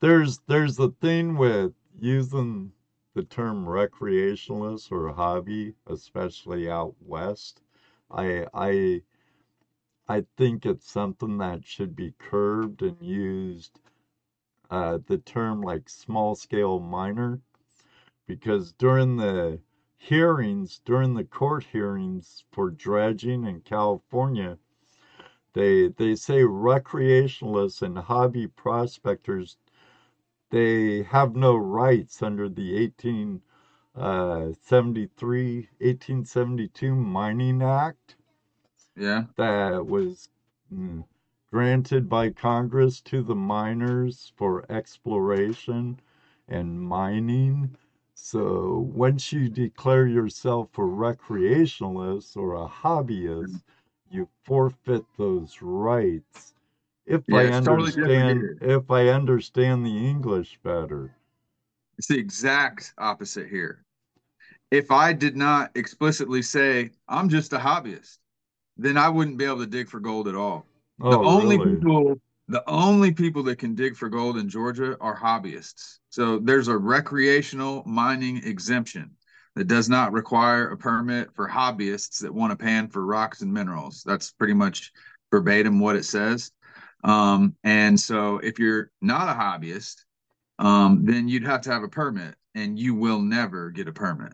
there's 0.00 0.40
there's 0.48 0.78
a 0.78 0.90
thing 0.90 1.36
with 1.36 1.72
using 1.98 2.72
the 3.14 3.22
term 3.24 3.66
recreationalist 3.66 4.92
or 4.92 5.12
hobby, 5.14 5.74
especially 5.86 6.70
out 6.70 6.94
west. 7.00 7.62
I 8.10 8.46
I 8.54 9.02
I 10.08 10.26
think 10.36 10.66
it's 10.66 10.90
something 10.90 11.38
that 11.38 11.64
should 11.66 11.96
be 11.96 12.14
curbed 12.18 12.82
and 12.82 13.02
used 13.02 13.80
uh, 14.70 14.98
the 15.06 15.18
term 15.18 15.60
like 15.62 15.88
small 15.88 16.34
scale 16.34 16.80
miner 16.80 17.40
because 18.26 18.72
during 18.72 19.16
the 19.16 19.60
hearings, 19.96 20.80
during 20.84 21.14
the 21.14 21.24
court 21.24 21.64
hearings 21.64 22.44
for 22.52 22.70
dredging 22.70 23.44
in 23.44 23.60
California, 23.60 24.58
they 25.54 25.88
they 25.88 26.14
say 26.14 26.42
recreationalists 26.42 27.82
and 27.82 27.98
hobby 27.98 28.46
prospectors 28.46 29.56
they 30.50 31.02
have 31.02 31.34
no 31.34 31.56
rights 31.56 32.22
under 32.22 32.48
the 32.48 32.74
1873 32.74 35.68
1872 35.80 36.94
Mining 36.94 37.62
Act 37.62 38.16
Yeah. 38.96 39.24
that 39.36 39.86
was 39.86 40.28
mm, 40.72 41.04
granted 41.50 42.08
by 42.08 42.30
Congress 42.30 43.00
to 43.00 43.22
the 43.22 43.34
miners 43.34 44.32
for 44.36 44.70
exploration 44.70 45.98
and 46.48 46.80
mining. 46.80 47.76
So 48.14 48.90
once 48.92 49.32
you 49.32 49.48
declare 49.48 50.06
yourself 50.06 50.76
a 50.76 50.82
recreationalist 50.82 52.36
or 52.36 52.54
a 52.54 52.68
hobbyist, 52.68 53.48
mm-hmm. 53.48 54.16
you 54.16 54.28
forfeit 54.44 55.04
those 55.16 55.58
rights. 55.62 56.54
If 57.06 57.22
Yeah, 57.26 57.36
I 57.36 57.42
it's 57.44 57.66
totally 57.66 57.92
understand, 57.92 58.58
if 58.60 58.90
I 58.90 59.08
understand 59.08 59.86
the 59.86 59.96
English 59.96 60.58
better. 60.62 61.14
It's 61.96 62.08
the 62.08 62.18
exact 62.18 62.92
opposite 62.98 63.48
here. 63.48 63.84
If 64.70 64.90
I 64.90 65.14
did 65.14 65.36
not 65.36 65.70
explicitly 65.74 66.42
say 66.42 66.90
I'm 67.08 67.30
just 67.30 67.54
a 67.54 67.58
hobbyist, 67.58 68.18
then 68.76 68.98
I 68.98 69.08
wouldn't 69.08 69.38
be 69.38 69.44
able 69.46 69.60
to 69.60 69.66
dig 69.66 69.88
for 69.88 69.98
gold 69.98 70.28
at 70.28 70.34
all. 70.34 70.67
The 70.98 71.06
Oh, 71.06 71.24
only 71.24 71.58
really? 71.58 71.76
people 71.76 72.20
the 72.48 72.64
only 72.66 73.12
people 73.12 73.42
that 73.42 73.58
can 73.58 73.74
dig 73.74 73.94
for 73.94 74.08
gold 74.08 74.38
in 74.38 74.48
Georgia 74.48 74.96
are 75.00 75.14
hobbyists. 75.14 75.98
So 76.08 76.38
there's 76.38 76.68
a 76.68 76.78
recreational 76.78 77.82
mining 77.84 78.38
exemption 78.42 79.10
that 79.54 79.66
does 79.66 79.90
not 79.90 80.12
require 80.12 80.70
a 80.70 80.76
permit 80.76 81.34
for 81.34 81.46
hobbyists 81.46 82.20
that 82.20 82.32
want 82.32 82.50
to 82.52 82.56
pan 82.56 82.88
for 82.88 83.04
rocks 83.04 83.42
and 83.42 83.52
minerals. 83.52 84.02
That's 84.06 84.32
pretty 84.32 84.54
much 84.54 84.92
verbatim 85.30 85.78
what 85.78 85.96
it 85.96 86.06
says. 86.06 86.50
Um, 87.04 87.54
and 87.64 88.00
so 88.00 88.38
if 88.38 88.58
you're 88.58 88.90
not 89.02 89.28
a 89.28 89.38
hobbyist, 89.38 90.04
um, 90.58 91.04
then 91.04 91.28
you'd 91.28 91.44
have 91.44 91.60
to 91.62 91.70
have 91.70 91.82
a 91.82 91.88
permit, 91.88 92.34
and 92.54 92.78
you 92.78 92.94
will 92.94 93.20
never 93.20 93.70
get 93.70 93.88
a 93.88 93.92
permit. 93.92 94.32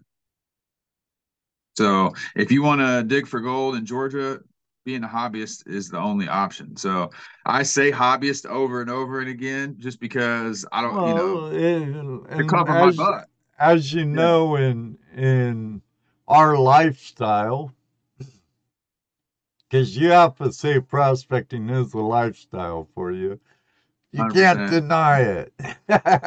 So 1.77 2.14
if 2.37 2.53
you 2.53 2.62
want 2.62 2.81
to 2.81 3.03
dig 3.03 3.27
for 3.27 3.40
gold 3.40 3.74
in 3.74 3.85
Georgia, 3.85 4.40
being 4.85 5.05
a 5.05 5.09
hobbyist 5.09 5.66
is 5.66 5.88
the 5.88 5.99
only 5.99 6.29
option. 6.29 6.77
So 6.77 7.11
I 7.44 7.62
say 7.62 7.90
hobbyist 7.90 8.47
over 8.47 8.81
and 8.81 8.90
over 8.90 9.20
and 9.20 9.29
again 9.29 9.77
just 9.79 10.01
because 10.01 10.64
I 10.73 10.83
don't, 10.83 11.07
you 11.07 11.14
know, 11.14 11.37
Well, 11.37 11.47
and, 11.47 12.27
and 12.29 12.68
as, 12.68 12.97
butt. 12.97 13.29
as 13.59 13.92
you 13.92 14.05
know, 14.05 14.57
in 14.57 14.99
in 15.16 15.83
our 16.29 16.57
lifestyle, 16.59 17.73
because 19.68 19.97
you 19.97 20.11
have 20.11 20.37
to 20.37 20.53
say 20.53 20.81
prospecting 20.81 21.68
is 21.70 21.94
a 21.94 21.99
lifestyle 21.99 22.88
for 22.94 23.11
you. 23.12 23.40
You 24.12 24.25
can't 24.27 24.66
deny 24.66 25.20
it. 25.20 25.53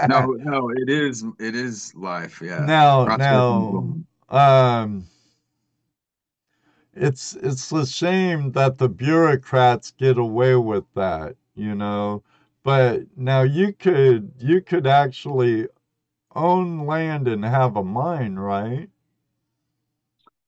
No, 0.03 0.25
no, 0.37 0.69
it 0.69 0.89
is, 0.89 1.23
it 1.39 1.55
is 1.55 1.93
life. 1.95 2.41
Yeah. 2.41 2.65
now, 2.65 3.05
now, 3.05 3.97
um, 4.29 5.05
it's 6.99 7.35
it's 7.35 7.71
a 7.71 7.85
shame 7.85 8.51
that 8.53 8.77
the 8.77 8.89
bureaucrats 8.89 9.91
get 9.91 10.17
away 10.17 10.55
with 10.55 10.85
that, 10.95 11.35
you 11.55 11.75
know. 11.75 12.23
But 12.63 13.03
now 13.17 13.43
you 13.43 13.73
could 13.73 14.33
you 14.39 14.61
could 14.61 14.87
actually 14.87 15.67
own 16.35 16.85
land 16.85 17.27
and 17.27 17.43
have 17.45 17.75
a 17.77 17.83
mine, 17.83 18.35
right? 18.35 18.89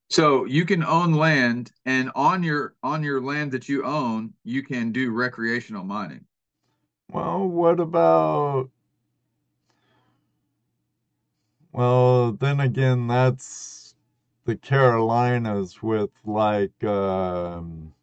So 0.10 0.46
you 0.46 0.66
can 0.66 0.84
own 0.84 1.14
land, 1.14 1.72
and 1.86 2.12
on 2.16 2.44
your 2.44 2.76
on 2.84 3.04
your 3.04 3.22
land 3.22 3.52
that 3.52 3.70
you 3.70 3.86
own, 3.86 4.34
you 4.44 4.64
can 4.64 4.92
do 4.92 5.12
recreational 5.12 5.84
mining. 5.84 6.26
Well, 7.12 7.48
what 7.48 7.80
about 7.80 8.70
well, 11.72 12.34
then 12.34 12.60
again, 12.60 13.08
that's 13.08 13.79
the 14.50 14.56
Carolinas 14.56 15.84
with 15.84 16.10
like 16.26 16.84
um 16.84 17.94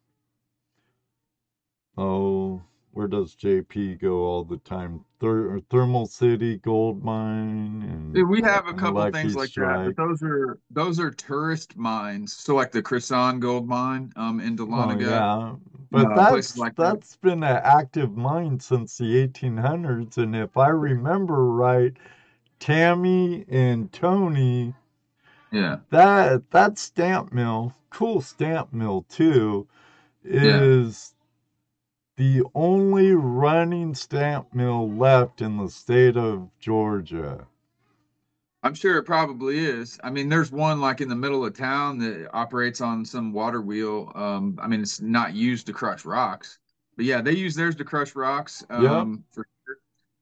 oh, 1.97 2.61
where 2.93 3.07
does 3.07 3.35
JP 3.35 3.99
go 3.99 4.23
all 4.23 4.45
the 4.45 4.57
time? 4.57 5.03
Ther- 5.19 5.59
Thermal 5.69 6.05
City 6.05 6.57
Gold 6.57 7.03
Mine 7.03 7.83
and 8.15 8.29
We 8.29 8.41
have 8.43 8.65
a 8.67 8.73
couple 8.73 9.11
things 9.11 9.35
like 9.35 9.53
that, 9.55 9.83
but 9.83 9.97
those 9.97 10.23
are 10.23 10.57
those 10.71 11.01
are 11.01 11.11
tourist 11.11 11.75
mines. 11.75 12.31
So 12.31 12.55
like 12.55 12.71
the 12.71 12.81
Crisson 12.81 13.41
Gold 13.41 13.67
Mine 13.67 14.13
um 14.15 14.39
in 14.39 14.57
Oh 14.57 14.97
yeah, 14.97 15.53
but 15.91 16.05
uh, 16.09 16.15
that's 16.15 16.57
like 16.57 16.77
that. 16.77 16.93
that's 16.93 17.17
been 17.17 17.43
an 17.43 17.59
active 17.61 18.15
mine 18.15 18.61
since 18.61 18.97
the 18.97 19.27
1800s, 19.27 20.17
and 20.17 20.33
if 20.33 20.55
I 20.55 20.69
remember 20.69 21.45
right, 21.45 21.93
Tammy 22.59 23.43
and 23.49 23.91
Tony, 23.91 24.73
Yeah, 25.51 25.77
that 25.89 26.51
that 26.51 26.77
stamp 26.77 27.33
mill, 27.33 27.73
cool 27.89 28.21
stamp 28.21 28.73
mill 28.73 29.05
too, 29.09 29.67
yeah. 30.23 30.59
is 30.59 31.13
the 32.17 32.43
only 32.55 33.13
running 33.13 33.93
stamp 33.95 34.53
mill 34.53 34.89
left 34.91 35.41
in 35.41 35.57
the 35.57 35.69
state 35.69 36.17
of 36.17 36.49
Georgia. 36.59 37.47
I'm 38.63 38.73
sure 38.73 38.97
it 38.97 39.03
probably 39.03 39.59
is. 39.59 39.99
I 40.03 40.09
mean, 40.09 40.27
there's 40.27 40.51
one 40.51 40.81
like 40.81 40.99
in 40.99 41.07
the 41.07 41.15
middle 41.15 41.45
of 41.45 41.55
town 41.55 41.99
that 41.99 42.29
operates 42.33 42.81
on 42.81 43.05
some 43.05 43.31
water 43.31 43.61
wheel. 43.61 44.11
Um, 44.15 44.59
I 44.61 44.67
mean, 44.67 44.81
it's 44.81 44.99
not 44.99 45.33
used 45.35 45.67
to 45.67 45.73
crush 45.73 46.05
rocks, 46.05 46.57
but 46.95 47.05
yeah, 47.05 47.21
they 47.21 47.33
use 47.33 47.55
theirs 47.55 47.75
to 47.75 47.85
crush 47.85 48.15
rocks. 48.15 48.65
Yeah. 48.69 48.99
Um, 48.99 49.23
for 49.31 49.43
sure. 49.43 49.56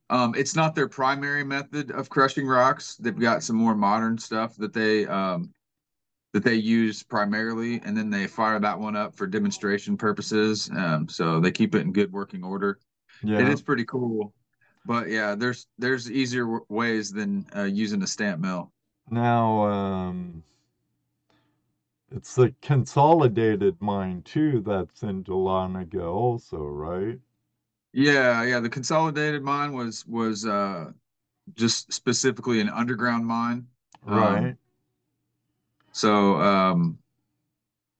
Um, 0.09 0.35
it's 0.35 0.55
not 0.55 0.75
their 0.75 0.87
primary 0.87 1.43
method 1.43 1.91
of 1.91 2.09
crushing 2.09 2.47
rocks. 2.47 2.95
They've 2.97 3.17
got 3.19 3.43
some 3.43 3.55
more 3.55 3.75
modern 3.75 4.17
stuff 4.17 4.55
that 4.57 4.73
they 4.73 5.07
um, 5.07 5.51
that 6.33 6.43
they 6.43 6.55
use 6.55 7.03
primarily, 7.03 7.81
and 7.83 7.97
then 7.97 8.09
they 8.09 8.27
fire 8.27 8.59
that 8.59 8.79
one 8.79 8.95
up 8.95 9.15
for 9.15 9.27
demonstration 9.27 9.97
purposes. 9.97 10.69
Um, 10.75 11.09
so 11.09 11.39
they 11.39 11.51
keep 11.51 11.75
it 11.75 11.81
in 11.81 11.93
good 11.93 12.11
working 12.11 12.43
order. 12.43 12.79
It 13.37 13.47
Yeah. 13.47 13.49
is 13.49 13.61
pretty 13.61 13.85
cool, 13.85 14.33
but 14.85 15.09
yeah, 15.09 15.35
there's 15.35 15.67
there's 15.77 16.11
easier 16.11 16.59
ways 16.69 17.11
than 17.11 17.47
uh, 17.55 17.63
using 17.63 18.03
a 18.03 18.07
stamp 18.07 18.41
mill. 18.41 18.71
Now, 19.09 19.63
um, 19.65 20.43
it's 22.09 22.33
the 22.33 22.53
consolidated 22.63 23.79
mine 23.79 24.23
too 24.23 24.59
that's 24.61 25.03
in 25.03 25.23
Dahlonega 25.23 26.03
also, 26.11 26.57
right? 26.63 27.19
Yeah, 27.95 28.43
yeah. 28.43 28.59
The 28.59 28.69
consolidated 28.69 29.41
mine 29.41 29.71
was 29.71 30.05
was 30.05 30.45
uh 30.45 30.91
just 31.55 31.93
specifically 31.93 32.59
an 32.59 32.67
underground 32.67 33.25
mine. 33.25 33.67
Right. 34.03 34.37
Um, 34.49 34.57
so 35.93 36.35
um 36.35 36.97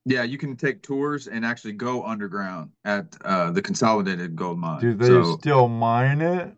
yeah, 0.03 0.23
you 0.23 0.37
can 0.37 0.57
take 0.57 0.83
tours 0.83 1.27
and 1.27 1.45
actually 1.45 1.71
go 1.73 2.03
underground 2.03 2.71
at 2.83 3.15
uh 3.23 3.51
the 3.51 3.61
consolidated 3.61 4.35
gold 4.35 4.59
mine. 4.59 4.81
Do 4.81 4.93
they 4.95 5.07
So 5.07 5.37
still 5.37 5.69
mine 5.69 6.21
it? 6.21 6.53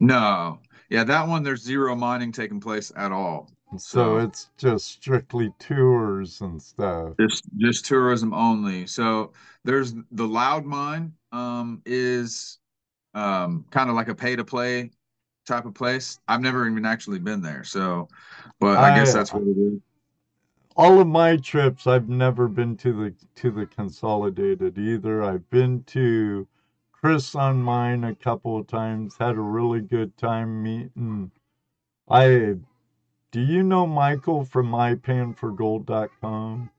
no. 0.00 0.58
Yeah, 0.88 1.04
that 1.04 1.28
one 1.28 1.42
there's 1.42 1.62
zero 1.62 1.94
mining 1.94 2.32
taking 2.32 2.60
place 2.60 2.90
at 2.96 3.12
all. 3.12 3.50
So 3.78 4.18
it's 4.18 4.50
just 4.58 4.86
strictly 4.86 5.52
tours 5.58 6.40
and 6.40 6.60
stuff. 6.62 7.14
just 7.20 7.44
just 7.58 7.84
tourism 7.86 8.32
only. 8.34 8.86
So 8.86 9.32
there's 9.64 9.94
the 10.10 10.26
Loud 10.26 10.64
Mine 10.64 11.12
um 11.32 11.82
is 11.86 12.58
um 13.14 13.64
kind 13.70 13.90
of 13.90 13.96
like 13.96 14.08
a 14.08 14.14
pay 14.14 14.36
to 14.36 14.44
play 14.44 14.90
type 15.46 15.64
of 15.64 15.74
place. 15.74 16.18
I've 16.28 16.40
never 16.40 16.68
even 16.68 16.84
actually 16.84 17.18
been 17.18 17.40
there, 17.42 17.64
so 17.64 18.08
but 18.60 18.78
I 18.78 18.94
guess 18.94 19.12
that's 19.12 19.32
what 19.32 19.42
it 19.42 19.56
is. 19.58 19.80
all 20.76 21.00
of 21.00 21.06
my 21.06 21.36
trips 21.36 21.86
I've 21.86 22.08
never 22.08 22.48
been 22.48 22.76
to 22.78 22.92
the 22.92 23.14
to 23.36 23.50
the 23.50 23.66
consolidated 23.66 24.78
either. 24.78 25.22
I've 25.22 25.48
been 25.50 25.82
to 25.84 26.46
Crisson 26.92 27.56
mine 27.62 28.04
a 28.04 28.14
couple 28.14 28.58
of 28.58 28.66
times, 28.66 29.16
had 29.18 29.36
a 29.36 29.40
really 29.40 29.80
good 29.80 30.16
time 30.16 30.62
meeting. 30.62 31.30
I 32.08 32.56
do 33.30 33.40
you 33.40 33.62
know 33.62 33.86
Michael 33.86 34.44
from 34.44 34.70
mypanforgold.com? 34.70 36.70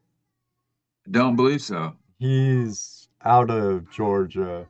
Don't 1.10 1.36
believe 1.36 1.62
so. 1.62 1.96
He's 2.20 3.08
out 3.24 3.50
of 3.50 3.90
Georgia, 3.92 4.68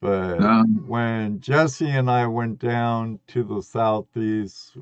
but 0.00 0.40
No. 0.40 0.62
when 0.64 1.40
Jesse 1.40 1.90
and 1.90 2.10
I 2.10 2.26
went 2.26 2.58
down 2.58 3.20
to 3.28 3.42
the 3.44 3.62
southeast, 3.62 4.76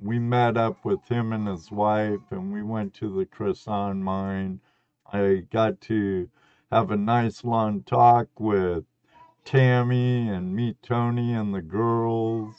we 0.00 0.18
met 0.18 0.56
up 0.56 0.84
with 0.84 1.06
him 1.08 1.32
and 1.32 1.46
his 1.48 1.70
wife, 1.70 2.20
and 2.30 2.52
we 2.52 2.62
went 2.62 2.94
to 2.94 3.08
the 3.14 3.26
Crisson 3.26 4.02
mine. 4.02 4.60
I 5.12 5.44
got 5.50 5.80
to 5.82 6.28
have 6.72 6.90
a 6.90 6.96
nice 6.96 7.44
long 7.44 7.82
talk 7.82 8.28
with 8.38 8.84
Tammy 9.44 10.28
and 10.28 10.54
meet 10.54 10.82
Tony 10.82 11.32
and 11.34 11.54
the 11.54 11.62
girls. 11.62 12.54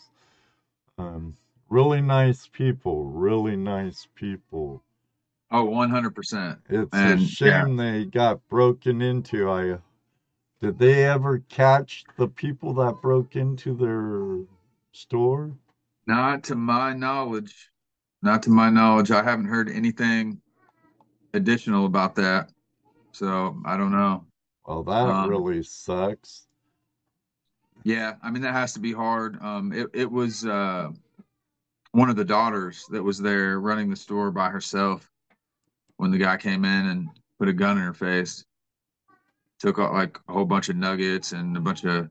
Um, 0.97 1.35
really 1.69 2.01
nice 2.01 2.47
people, 2.47 3.05
really 3.05 3.55
nice 3.55 4.07
people. 4.15 4.83
Oh, 5.51 5.63
100%. 5.63 6.59
It's 6.69 7.03
a 7.03 7.17
And 7.17 7.35
yeah, 7.41 7.65
shame 7.65 7.75
they 7.77 8.05
got 8.05 8.47
broken 8.47 9.01
into. 9.01 9.49
I 9.49 9.79
did 10.59 10.79
they 10.79 11.05
ever 11.05 11.39
catch 11.39 12.07
the 12.17 12.27
people 12.29 12.73
that 12.75 13.01
broke 13.01 13.35
into 13.35 13.75
their 13.75 14.45
store? 14.93 15.57
not 16.05 16.43
to 16.45 16.55
my 16.55 16.93
knowledge. 16.93 17.71
Not 18.21 18.43
to 18.43 18.49
my 18.49 18.69
knowledge. 18.69 19.11
I 19.11 19.23
haven't 19.23 19.45
heard 19.45 19.69
anything 19.69 20.41
additional 21.33 21.85
about 21.85 22.15
that. 22.15 22.51
So 23.13 23.61
I 23.65 23.77
don't 23.77 23.91
know. 23.91 24.25
Well, 24.67 24.83
that 24.83 25.15
Um, 25.15 25.23
really 25.23 25.63
sucks. 25.63 26.47
yeah, 27.83 28.15
I 28.21 28.31
mean 28.31 28.41
that 28.41 28.53
has 28.53 28.73
to 28.73 28.79
be 28.79 28.93
hard. 28.93 29.41
Um, 29.41 29.71
it 29.71 29.87
it 29.93 30.11
was 30.11 30.45
uh 30.45 30.89
one 31.97 32.11
of 32.11 32.15
the 32.15 32.23
daughters 32.23 32.85
that 32.91 33.01
was 33.01 33.17
there 33.17 33.59
running 33.59 33.89
the 33.89 33.95
store 33.95 34.29
by 34.29 34.49
herself 34.49 35.09
when 35.95 36.11
the 36.11 36.17
guy 36.19 36.37
came 36.37 36.63
in 36.63 36.85
and 36.89 37.09
put 37.39 37.47
a 37.47 37.53
gun 37.53 37.75
in 37.75 37.83
her 37.83 37.91
face. 37.91 38.45
Took 39.57 39.79
like 39.79 40.19
a 40.29 40.33
whole 40.33 40.45
bunch 40.45 40.69
of 40.69 40.75
nuggets 40.75 41.31
and 41.31 41.57
a 41.57 41.59
bunch 41.59 41.85
of 41.85 42.07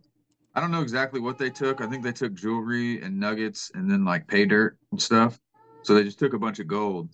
I 0.56 0.60
don't 0.60 0.72
know 0.72 0.82
exactly 0.82 1.20
what 1.20 1.38
they 1.38 1.50
took. 1.50 1.80
I 1.80 1.86
think 1.86 2.02
they 2.02 2.10
took 2.10 2.34
jewelry 2.34 3.00
and 3.00 3.20
nuggets 3.20 3.70
and 3.76 3.88
then 3.88 4.04
like 4.04 4.26
pay 4.26 4.44
dirt 4.44 4.76
and 4.90 5.00
stuff. 5.00 5.38
So 5.84 5.94
they 5.94 6.02
just 6.02 6.18
took 6.18 6.32
a 6.32 6.38
bunch 6.38 6.58
of 6.58 6.66
gold. 6.66 7.10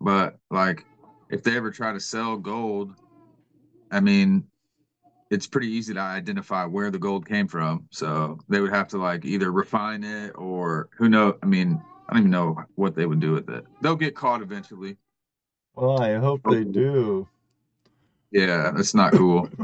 But 0.00 0.36
like 0.52 0.84
if 1.30 1.42
they 1.42 1.56
ever 1.56 1.72
try 1.72 1.92
to 1.92 1.98
sell 1.98 2.36
gold, 2.36 2.92
I 3.90 3.98
mean, 3.98 4.44
it's 5.30 5.48
pretty 5.48 5.68
easy 5.68 5.94
to 5.94 6.00
identify 6.00 6.64
where 6.64 6.92
the 6.92 6.98
gold 7.00 7.26
came 7.26 7.48
from. 7.48 7.88
So 7.90 8.38
they 8.48 8.60
would 8.60 8.72
have 8.72 8.86
to 8.88 8.98
like 8.98 9.24
either 9.24 9.50
refine 9.50 10.04
it 10.04 10.30
or 10.36 10.90
who 10.96 11.08
know. 11.08 11.36
I 11.42 11.46
mean, 11.46 11.82
I 12.08 12.14
don't 12.14 12.22
even 12.22 12.30
know 12.30 12.56
what 12.76 12.94
they 12.94 13.06
would 13.06 13.20
do 13.20 13.32
with 13.32 13.50
it. 13.50 13.66
They'll 13.82 13.96
get 13.96 14.14
caught 14.14 14.40
eventually. 14.40 14.96
Well, 15.74 16.00
I 16.00 16.14
hope 16.14 16.40
they 16.48 16.64
do. 16.64 17.28
Yeah, 18.30 18.70
that's 18.74 18.94
not 18.94 19.12
cool. 19.12 19.48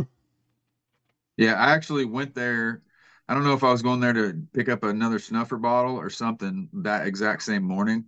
Yeah, 1.37 1.55
I 1.55 1.73
actually 1.73 2.05
went 2.05 2.35
there. 2.35 2.83
I 3.29 3.35
don't 3.35 3.43
know 3.43 3.55
if 3.55 3.65
I 3.65 3.71
was 3.73 3.83
going 3.83 3.99
there 3.99 4.13
to 4.13 4.47
pick 4.53 4.69
up 4.69 4.85
another 4.85 5.19
snuffer 5.19 5.57
bottle 5.57 5.97
or 5.97 6.09
something 6.09 6.69
that 6.75 7.09
exact 7.09 7.43
same 7.43 7.65
morning. 7.65 8.05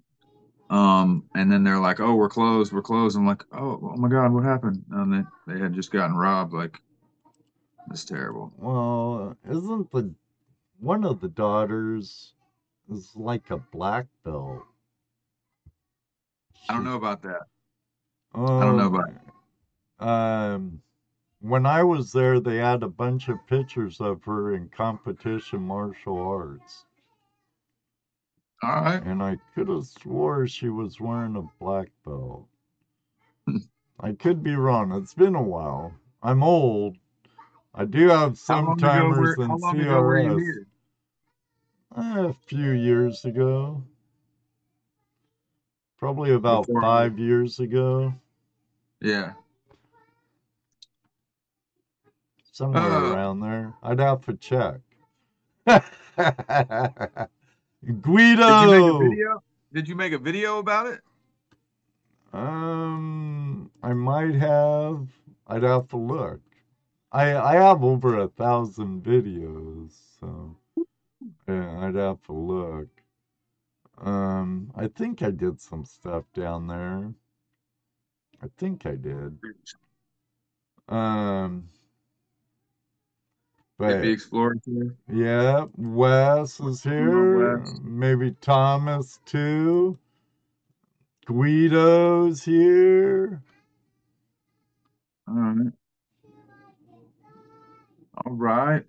Um, 0.70 1.25
and 1.35 1.51
then 1.51 1.64
they're 1.64 1.81
like, 1.81 2.01
"Oh, 2.01 2.14
we're 2.14 2.29
closed. 2.29 2.72
We're 2.72 2.83
closed." 2.83 3.16
I'm 3.16 3.27
like, 3.27 3.42
"Oh, 3.53 3.81
oh 3.83 3.96
my 3.96 4.09
God, 4.09 4.33
what 4.33 4.44
happened?" 4.44 4.85
And 4.90 5.12
they 5.12 5.55
they 5.55 5.61
had 5.61 5.75
just 5.75 5.90
gotten 5.90 6.16
robbed. 6.16 6.53
Like, 6.53 6.81
that's 7.88 8.05
terrible. 8.05 8.53
Well, 8.59 9.37
isn't 9.49 9.90
the 9.90 10.14
one 10.79 11.05
of 11.05 11.20
the 11.20 11.29
daughters 11.29 12.35
is 12.90 13.12
like 13.16 13.51
a 13.51 13.59
black 13.59 14.07
belt? 14.25 14.64
I 16.68 16.75
don't 16.75 16.85
know 16.85 16.96
about 16.96 17.22
that. 17.22 17.42
I 18.35 18.38
don't 18.38 18.77
know 18.77 18.87
about 18.87 19.09
about. 19.99 20.09
um, 20.09 20.83
when 21.40 21.66
I 21.66 21.83
was 21.83 22.12
there, 22.12 22.40
they 22.40 22.57
had 22.57 22.83
a 22.83 22.88
bunch 22.88 23.29
of 23.29 23.46
pictures 23.46 24.01
of 24.01 24.25
her 24.25 24.55
in 24.55 24.68
competition 24.68 25.62
martial 25.62 26.18
arts. 26.18 26.85
All 28.62 28.70
right. 28.70 29.03
And 29.03 29.22
I 29.22 29.38
could 29.55 29.68
have 29.68 29.87
swore 29.87 30.46
she 30.46 30.68
was 30.68 31.01
wearing 31.01 31.37
a 31.37 31.42
black 31.62 31.88
belt. 32.05 32.49
I 34.01 34.12
could 34.12 34.42
be 34.42 34.57
wrong. 34.57 34.92
It's 34.92 35.14
been 35.14 35.35
a 35.35 35.42
while. 35.42 35.94
I'm 36.22 36.42
old. 36.42 36.96
I 37.75 37.85
do 37.85 38.09
have 38.09 38.38
some 38.38 38.77
timers 38.77 39.37
and 39.38 39.49
How 39.49 39.57
long 39.59 39.81
ago 39.81 40.01
were 40.01 40.18
you 40.18 40.38
CRS. 40.38 40.66
A 41.96 42.32
few 42.46 42.70
years 42.72 43.24
ago. 43.24 43.82
Probably 45.98 46.32
about 46.32 46.66
Before. 46.66 46.82
five 46.82 47.18
years 47.18 47.59
ago. 47.59 48.12
Yeah. 49.00 49.32
Somewhere 52.52 52.82
Uh, 52.82 53.12
around 53.14 53.40
there. 53.40 53.74
I'd 53.82 53.98
have 53.98 54.24
to 54.26 54.35
check. 54.35 54.80
Guido. 55.66 57.30
did 57.82 57.88
you 57.88 57.96
make 57.96 57.96
a 57.96 58.02
Guido! 58.02 58.98
video? 58.98 59.42
Did 59.72 59.88
you 59.88 59.94
make 59.96 60.12
a 60.12 60.18
video 60.18 60.59
about 60.59 60.87
it? 60.87 61.00
Um, 62.32 63.70
I 63.82 63.92
might 63.94 64.35
have. 64.35 65.06
I'd 65.46 65.62
have 65.62 65.88
to 65.88 65.96
look. 65.96 66.40
I 67.12 67.35
I 67.37 67.54
have 67.54 67.82
over 67.85 68.18
a 68.18 68.28
thousand 68.28 69.02
videos, 69.02 69.92
so 70.20 70.54
yeah, 71.48 71.86
I'd 71.86 71.94
have 71.94 72.22
to 72.24 72.32
look. 72.32 72.88
Um, 73.98 74.70
I 74.74 74.88
think 74.88 75.22
I 75.22 75.30
did 75.30 75.60
some 75.60 75.84
stuff 75.84 76.24
down 76.34 76.66
there. 76.66 77.12
I 78.42 78.46
think 78.58 78.84
I 78.86 78.96
did. 78.96 79.38
Um, 80.88 81.68
but 83.78 84.04
Explorer 84.04 84.56
tour. 84.64 84.94
yeah, 85.12 85.66
Wes 85.76 86.60
is 86.60 86.82
here. 86.82 87.56
Wes. 87.58 87.80
Maybe 87.82 88.32
Thomas 88.40 89.18
too. 89.24 89.98
Guido's 91.26 92.44
here. 92.44 93.42
All 95.28 95.34
right. 95.34 95.72
All 98.24 98.32
right. 98.32 98.84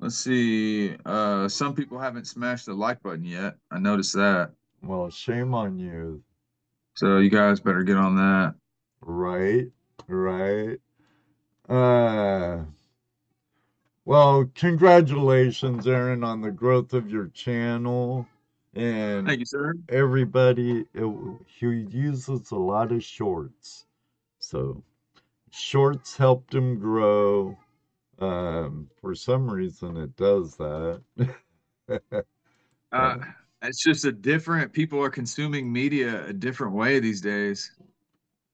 Let's 0.00 0.16
see. 0.16 0.96
Uh, 1.04 1.48
some 1.48 1.74
people 1.74 1.98
haven't 1.98 2.26
smashed 2.26 2.66
the 2.66 2.74
like 2.74 3.02
button 3.02 3.24
yet. 3.24 3.56
I 3.70 3.78
noticed 3.78 4.14
that. 4.14 4.52
Well, 4.82 5.10
shame 5.10 5.54
on 5.54 5.78
you. 5.78 6.22
So 6.94 7.18
you 7.18 7.30
guys 7.30 7.60
better 7.60 7.82
get 7.82 7.96
on 7.96 8.16
that. 8.16 8.54
Right, 9.00 9.66
right. 10.06 10.78
Uh, 11.68 12.64
well, 14.04 14.50
congratulations, 14.54 15.86
Aaron, 15.86 16.22
on 16.22 16.40
the 16.42 16.50
growth 16.50 16.92
of 16.92 17.10
your 17.10 17.28
channel. 17.28 18.26
And 18.74 19.26
Thank 19.26 19.40
you, 19.40 19.46
sir. 19.46 19.74
everybody, 19.88 20.84
it, 20.94 21.38
he 21.46 21.66
uses 21.66 22.50
a 22.50 22.56
lot 22.56 22.92
of 22.92 23.02
shorts. 23.02 23.86
So, 24.38 24.82
shorts 25.50 26.16
helped 26.16 26.54
him 26.54 26.78
grow. 26.78 27.56
Um, 28.20 28.88
for 29.00 29.14
some 29.14 29.50
reason, 29.50 29.96
it 29.96 30.16
does 30.16 30.56
that. 30.56 31.02
Uh, 32.92 33.16
it's 33.60 33.82
just 33.82 34.04
a 34.04 34.12
different. 34.12 34.72
People 34.72 35.02
are 35.02 35.10
consuming 35.10 35.72
media 35.72 36.24
a 36.26 36.32
different 36.32 36.72
way 36.74 37.00
these 37.00 37.20
days. 37.20 37.72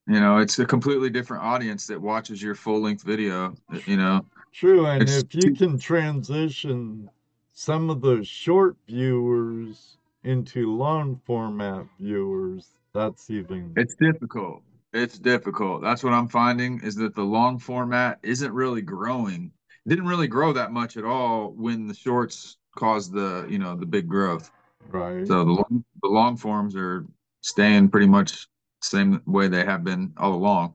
You 0.06 0.18
know, 0.18 0.38
it's 0.38 0.58
a 0.58 0.64
completely 0.64 1.10
different 1.10 1.42
audience 1.42 1.86
that 1.88 2.00
watches 2.00 2.42
your 2.42 2.54
full 2.54 2.80
length 2.80 3.02
video. 3.02 3.54
You 3.84 3.98
know, 3.98 4.24
True, 4.52 4.86
and 4.86 5.02
it's 5.02 5.18
if 5.18 5.34
you 5.34 5.54
can 5.54 5.78
transition 5.78 7.08
some 7.52 7.90
of 7.90 8.00
the 8.00 8.24
short 8.24 8.76
viewers 8.88 9.98
into 10.24 10.74
long 10.74 11.20
format 11.24 11.86
viewers, 11.98 12.70
that's 12.92 13.30
even 13.30 13.72
it's 13.76 13.94
difficult. 13.94 14.62
It's 14.92 15.18
difficult. 15.18 15.82
That's 15.82 16.02
what 16.02 16.12
I'm 16.12 16.28
finding 16.28 16.80
is 16.82 16.96
that 16.96 17.14
the 17.14 17.22
long 17.22 17.58
format 17.58 18.18
isn't 18.22 18.52
really 18.52 18.82
growing. 18.82 19.52
It 19.86 19.88
didn't 19.88 20.06
really 20.06 20.26
grow 20.26 20.52
that 20.52 20.72
much 20.72 20.96
at 20.96 21.04
all 21.04 21.52
when 21.52 21.86
the 21.86 21.94
shorts 21.94 22.56
caused 22.76 23.12
the 23.12 23.46
you 23.48 23.58
know 23.58 23.76
the 23.76 23.86
big 23.86 24.08
growth. 24.08 24.50
right. 24.88 25.26
So 25.26 25.44
the 25.44 25.52
long, 25.52 25.84
the 26.02 26.08
long 26.08 26.36
forms 26.36 26.74
are 26.74 27.06
staying 27.40 27.90
pretty 27.90 28.06
much 28.06 28.48
same 28.82 29.22
way 29.26 29.48
they 29.48 29.64
have 29.64 29.84
been 29.84 30.12
all 30.16 30.34
along. 30.34 30.74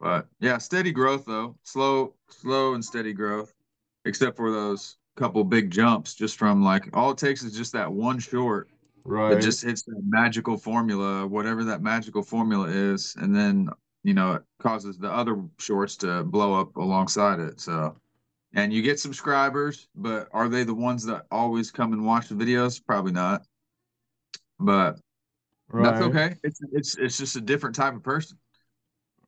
But 0.00 0.26
yeah, 0.40 0.56
steady 0.58 0.92
growth 0.92 1.26
though. 1.26 1.56
Slow, 1.62 2.14
slow 2.30 2.72
and 2.72 2.82
steady 2.82 3.12
growth, 3.12 3.52
except 4.06 4.36
for 4.36 4.50
those 4.50 4.96
couple 5.16 5.44
big 5.44 5.70
jumps 5.70 6.14
just 6.14 6.38
from 6.38 6.64
like 6.64 6.88
all 6.94 7.10
it 7.10 7.18
takes 7.18 7.42
is 7.42 7.54
just 7.54 7.72
that 7.72 7.92
one 7.92 8.18
short 8.18 8.70
Right. 9.04 9.40
just 9.40 9.62
hits 9.62 9.82
that 9.84 10.02
magical 10.06 10.56
formula, 10.56 11.26
whatever 11.26 11.64
that 11.64 11.82
magical 11.82 12.22
formula 12.22 12.68
is, 12.68 13.16
and 13.18 13.34
then 13.34 13.70
you 14.02 14.14
know 14.14 14.34
it 14.34 14.42
causes 14.60 14.98
the 14.98 15.10
other 15.10 15.42
shorts 15.58 15.96
to 15.98 16.24
blow 16.24 16.54
up 16.54 16.76
alongside 16.76 17.40
it. 17.40 17.60
So 17.60 17.96
and 18.52 18.72
you 18.72 18.82
get 18.82 18.98
subscribers, 18.98 19.88
but 19.94 20.28
are 20.32 20.48
they 20.48 20.64
the 20.64 20.74
ones 20.74 21.04
that 21.06 21.26
always 21.30 21.70
come 21.70 21.92
and 21.92 22.04
watch 22.04 22.28
the 22.28 22.34
videos? 22.34 22.84
Probably 22.84 23.12
not. 23.12 23.42
But 24.58 24.98
that's 25.72 26.02
okay. 26.02 26.36
It's 26.42 26.60
it's 26.72 26.98
it's 26.98 27.18
just 27.18 27.36
a 27.36 27.40
different 27.40 27.76
type 27.76 27.94
of 27.94 28.02
person. 28.02 28.38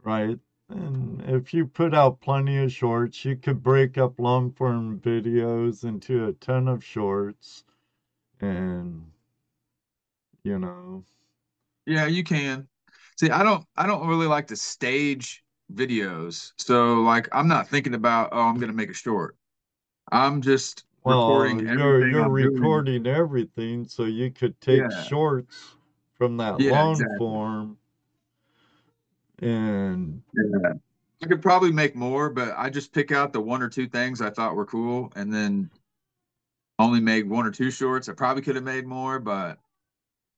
Right. 0.03 0.39
And 0.69 1.23
if 1.27 1.53
you 1.53 1.67
put 1.67 1.95
out 1.95 2.21
plenty 2.21 2.59
of 2.59 2.73
shorts, 2.73 3.25
you 3.25 3.37
could 3.37 3.63
break 3.63 3.99
up 3.99 4.19
long 4.19 4.53
form 4.53 4.99
videos 5.01 5.85
into 5.85 6.27
a 6.27 6.33
ton 6.33 6.67
of 6.67 6.83
shorts 6.83 7.65
and 8.41 9.12
you 10.44 10.59
know, 10.59 11.05
Yeah, 11.87 12.07
you 12.07 12.24
can. 12.24 12.68
See, 13.18 13.31
I 13.31 13.42
don't 13.42 13.66
I 13.76 13.87
don't 13.87 14.07
really 14.09 14.26
like 14.26 14.48
to 14.48 14.57
stage 14.57 15.44
videos. 15.72 16.52
So 16.59 17.02
like 17.02 17.28
I'm 17.33 17.48
not 17.48 17.68
thinking 17.68 17.94
about, 17.94 18.31
oh, 18.33 18.40
I'm 18.42 18.59
gonna 18.59 18.72
make 18.72 18.90
a 18.90 18.94
short. 18.94 19.37
I'm 20.12 20.42
just 20.42 20.85
well, 21.05 21.61
recording 21.61 21.61
you're 21.61 22.02
everything 22.02 22.09
you're 22.09 22.24
I'm 22.24 22.37
doing. 22.37 22.88
recording 22.90 23.07
everything, 23.07 23.87
so 23.88 24.05
you 24.05 24.31
could 24.31 24.61
take 24.61 24.90
Yeah. 24.90 24.90
shorts 24.90 25.76
from 26.14 26.37
that 26.38 26.59
Yeah, 26.59 26.70
long 26.70 26.88
exactly. 26.88 27.18
form 27.18 27.78
and 29.40 30.22
Yeah. 30.35 30.72
I 31.22 31.26
could 31.26 31.42
probably 31.42 31.70
make 31.72 31.94
more, 31.94 32.31
but 32.31 32.55
I 32.57 32.68
just 32.68 32.92
pick 32.92 33.12
out 33.12 33.33
the 33.33 33.40
one 33.40 33.62
or 33.62 33.68
two 33.68 33.87
things 33.88 34.20
I 34.20 34.31
thought 34.31 34.57
were 34.57 34.66
cool 34.66 35.12
and 35.14 35.33
then 35.33 35.70
only 36.78 37.00
made 37.00 37.28
one 37.28 37.46
or 37.46 37.50
two 37.50 37.70
shorts. 37.70 38.09
I 38.09 38.12
probably 38.14 38.42
could 38.42 38.57
have 38.57 38.64
made 38.64 38.87
more, 38.87 39.18
but 39.18 39.59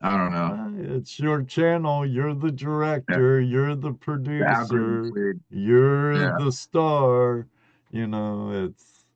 I 0.04 0.16
don't 0.18 0.32
know. 0.32 0.58
uh, 0.82 0.96
it's 0.96 1.18
your 1.20 1.42
channel. 1.42 2.06
You're 2.06 2.34
the 2.34 2.52
director, 2.52 3.40
you're 3.40 3.74
the 3.76 3.92
The 3.92 3.96
producer. 3.96 5.12
you're 5.50 6.20
Yeah. 6.20 6.30
the 6.30 6.52
star 6.52 7.46
you 7.90 8.06
know 8.08 8.50
it's 8.52 9.06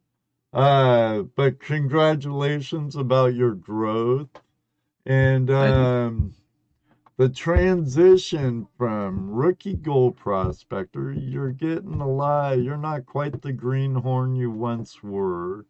uh 0.52 1.22
but 1.36 1.60
congratulations 1.60 2.96
about 2.96 3.34
your 3.34 3.54
growth 3.54 4.42
and 5.06 5.50
um 5.50 6.34
the 7.18 7.28
transition 7.28 8.66
from 8.78 9.30
rookie 9.30 9.74
gold 9.76 10.16
prospector 10.16 11.12
you're 11.12 11.52
getting 11.52 12.00
a 12.00 12.08
lot 12.08 12.60
you're 12.60 12.76
not 12.78 13.06
quite 13.06 13.42
the 13.42 13.52
greenhorn 13.52 14.36
you 14.36 14.50
once 14.50 15.02
were 15.02 15.66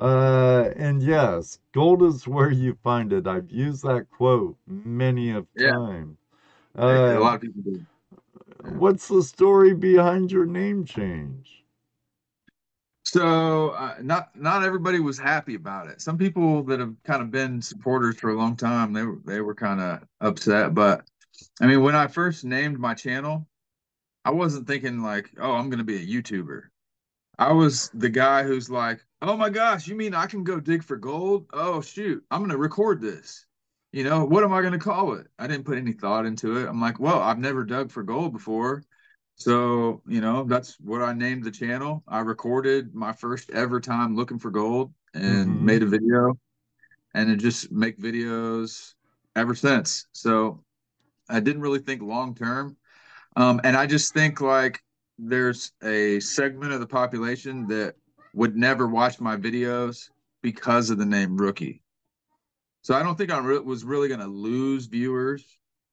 uh 0.00 0.70
and 0.76 1.02
yes 1.02 1.58
gold 1.72 2.02
is 2.02 2.26
where 2.26 2.50
you 2.50 2.74
find 2.82 3.12
it 3.12 3.26
i've 3.26 3.50
used 3.50 3.82
that 3.82 4.08
quote 4.10 4.56
many 4.66 5.30
of 5.30 5.46
Yeah. 5.54 5.72
time 5.74 6.16
A 6.88 6.92
a 7.16 7.18
uh 7.18 7.20
lot 7.20 7.34
of 7.36 7.40
people 7.40 7.62
do. 7.62 7.86
Yeah. 8.64 8.78
What's 8.78 9.08
the 9.08 9.22
story 9.22 9.74
behind 9.74 10.32
your 10.32 10.46
name 10.46 10.86
change? 10.86 11.66
So 13.04 13.70
uh, 13.70 13.96
not 14.02 14.36
not 14.36 14.62
everybody 14.62 15.00
was 15.00 15.18
happy 15.18 15.54
about 15.54 15.88
it. 15.88 16.00
Some 16.00 16.18
people 16.18 16.62
that 16.64 16.80
have 16.80 16.94
kind 17.04 17.22
of 17.22 17.30
been 17.30 17.60
supporters 17.62 18.18
for 18.20 18.30
a 18.30 18.36
long 18.36 18.56
time, 18.56 18.92
they 18.92 19.04
were 19.04 19.18
they 19.24 19.40
were 19.40 19.54
kind 19.54 19.80
of 19.80 20.06
upset. 20.20 20.74
But 20.74 21.08
I 21.60 21.66
mean, 21.66 21.82
when 21.82 21.94
I 21.96 22.06
first 22.08 22.44
named 22.44 22.78
my 22.78 22.94
channel, 22.94 23.48
I 24.24 24.30
wasn't 24.32 24.68
thinking 24.68 25.02
like, 25.02 25.32
oh, 25.40 25.52
I'm 25.54 25.70
gonna 25.70 25.84
be 25.84 25.96
a 25.98 26.06
YouTuber. 26.22 26.64
I 27.38 27.52
was 27.52 27.90
the 27.94 28.10
guy 28.10 28.44
who's 28.44 28.70
like, 28.70 29.04
oh 29.22 29.36
my 29.36 29.50
gosh, 29.50 29.86
you 29.88 29.94
mean 29.94 30.14
I 30.14 30.26
can 30.26 30.44
go 30.44 30.60
dig 30.60 30.82
for 30.82 30.96
gold? 30.96 31.46
Oh 31.52 31.80
shoot, 31.80 32.24
I'm 32.30 32.40
gonna 32.42 32.56
record 32.56 33.00
this. 33.00 33.46
You 33.92 34.04
know, 34.04 34.24
what 34.24 34.44
am 34.44 34.52
I 34.52 34.62
gonna 34.62 34.78
call 34.78 35.14
it? 35.14 35.26
I 35.38 35.46
didn't 35.46 35.64
put 35.66 35.78
any 35.78 35.92
thought 35.92 36.26
into 36.26 36.56
it. 36.58 36.68
I'm 36.68 36.80
like, 36.80 37.00
well, 37.00 37.20
I've 37.20 37.38
never 37.38 37.64
dug 37.64 37.90
for 37.90 38.02
gold 38.02 38.32
before. 38.32 38.84
So, 39.36 40.02
you 40.06 40.20
know, 40.20 40.44
that's 40.44 40.78
what 40.80 41.02
I 41.02 41.12
named 41.14 41.44
the 41.44 41.50
channel. 41.50 42.04
I 42.06 42.20
recorded 42.20 42.94
my 42.94 43.12
first 43.12 43.50
ever 43.50 43.80
time 43.80 44.14
looking 44.14 44.38
for 44.38 44.50
gold 44.50 44.92
and 45.14 45.58
Mm-hmm. 45.58 45.64
made 45.64 45.82
a 45.82 45.86
video 45.86 46.38
and 47.14 47.30
it 47.30 47.36
just 47.36 47.72
make 47.72 47.98
videos 47.98 48.94
ever 49.36 49.54
since. 49.54 50.06
So 50.12 50.62
I 51.28 51.40
didn't 51.40 51.62
really 51.62 51.78
think 51.80 52.02
long 52.02 52.34
term. 52.34 52.76
Um, 53.36 53.60
and 53.64 53.76
I 53.76 53.86
just 53.86 54.14
think 54.14 54.40
like 54.40 54.82
there's 55.18 55.72
a 55.82 56.20
segment 56.20 56.72
of 56.72 56.80
the 56.80 56.86
population 56.86 57.66
that 57.68 57.96
would 58.34 58.56
never 58.56 58.86
watch 58.86 59.20
my 59.20 59.36
videos 59.36 60.10
because 60.42 60.90
of 60.90 60.98
the 60.98 61.06
name 61.06 61.36
rookie. 61.36 61.82
So 62.82 62.94
I 62.94 63.02
don't 63.02 63.16
think 63.16 63.30
I 63.30 63.38
re- 63.38 63.58
was 63.58 63.84
really 63.84 64.08
going 64.08 64.20
to 64.20 64.26
lose 64.26 64.86
viewers 64.86 65.44